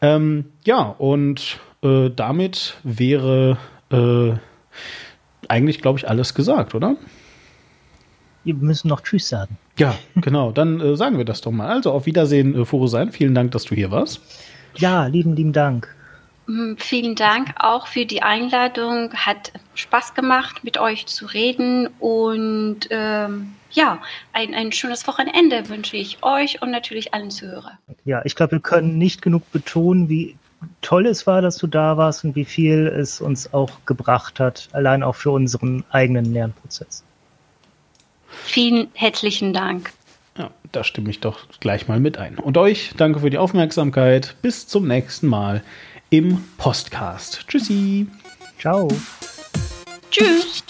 Ähm, 0.01 0.45
ja, 0.63 0.95
und 0.97 1.59
äh, 1.81 2.09
damit 2.09 2.75
wäre 2.83 3.57
äh, 3.91 4.37
eigentlich, 5.49 5.81
glaube 5.81 5.99
ich, 5.99 6.09
alles 6.09 6.33
gesagt, 6.33 6.75
oder? 6.75 6.95
Wir 8.43 8.55
müssen 8.55 8.89
noch 8.89 9.01
Tschüss 9.01 9.29
sagen. 9.29 9.57
Ja, 9.77 9.95
genau. 10.15 10.51
Dann 10.51 10.79
äh, 10.79 10.95
sagen 10.95 11.17
wir 11.17 11.25
das 11.25 11.41
doch 11.41 11.51
mal. 11.51 11.69
Also 11.69 11.91
auf 11.91 12.05
Wiedersehen, 12.05 12.59
äh, 12.59 12.65
Furusein. 12.65 13.11
Vielen 13.11 13.35
Dank, 13.35 13.51
dass 13.51 13.63
du 13.65 13.75
hier 13.75 13.91
warst. 13.91 14.21
Ja, 14.75 15.07
lieben, 15.07 15.35
lieben 15.35 15.53
Dank. 15.53 15.93
Mm, 16.47 16.73
vielen 16.77 17.15
Dank 17.15 17.53
auch 17.57 17.87
für 17.87 18.05
die 18.05 18.21
Einladung. 18.21 19.13
Hat 19.13 19.53
Spaß 19.75 20.13
gemacht, 20.13 20.63
mit 20.63 20.77
euch 20.77 21.05
zu 21.05 21.25
reden. 21.25 21.87
Und 21.99 22.87
ähm, 22.89 23.53
ja, 23.71 23.99
ein, 24.33 24.53
ein 24.53 24.71
schönes 24.71 25.07
Wochenende 25.07 25.69
wünsche 25.69 25.95
ich 25.97 26.17
euch 26.21 26.61
und 26.61 26.71
natürlich 26.71 27.13
allen 27.13 27.31
Zuhörern. 27.31 27.77
Ja, 28.05 28.21
ich 28.25 28.35
glaube, 28.35 28.53
wir 28.53 28.59
können 28.59 28.97
nicht 28.97 29.21
genug 29.21 29.49
betonen, 29.51 30.09
wie 30.09 30.35
toll 30.81 31.05
es 31.05 31.27
war, 31.27 31.41
dass 31.41 31.57
du 31.57 31.67
da 31.67 31.97
warst 31.97 32.23
und 32.23 32.35
wie 32.35 32.45
viel 32.45 32.87
es 32.87 33.21
uns 33.21 33.53
auch 33.53 33.71
gebracht 33.85 34.39
hat, 34.39 34.69
allein 34.71 35.03
auch 35.03 35.15
für 35.15 35.31
unseren 35.31 35.83
eigenen 35.89 36.31
Lernprozess. 36.33 37.03
Vielen 38.27 38.89
herzlichen 38.93 39.53
Dank. 39.53 39.93
Ja, 40.37 40.49
da 40.71 40.83
stimme 40.83 41.09
ich 41.09 41.19
doch 41.19 41.39
gleich 41.59 41.87
mal 41.87 41.99
mit 41.99 42.17
ein. 42.17 42.39
Und 42.39 42.57
euch 42.57 42.91
danke 42.97 43.19
für 43.19 43.29
die 43.29 43.37
Aufmerksamkeit. 43.37 44.35
Bis 44.41 44.67
zum 44.67 44.87
nächsten 44.87 45.27
Mal 45.27 45.63
im 46.09 46.43
Postcast. 46.57 47.45
Tschüssi. 47.47 48.07
Ciao. 48.59 48.87
Tschüss. 50.09 50.63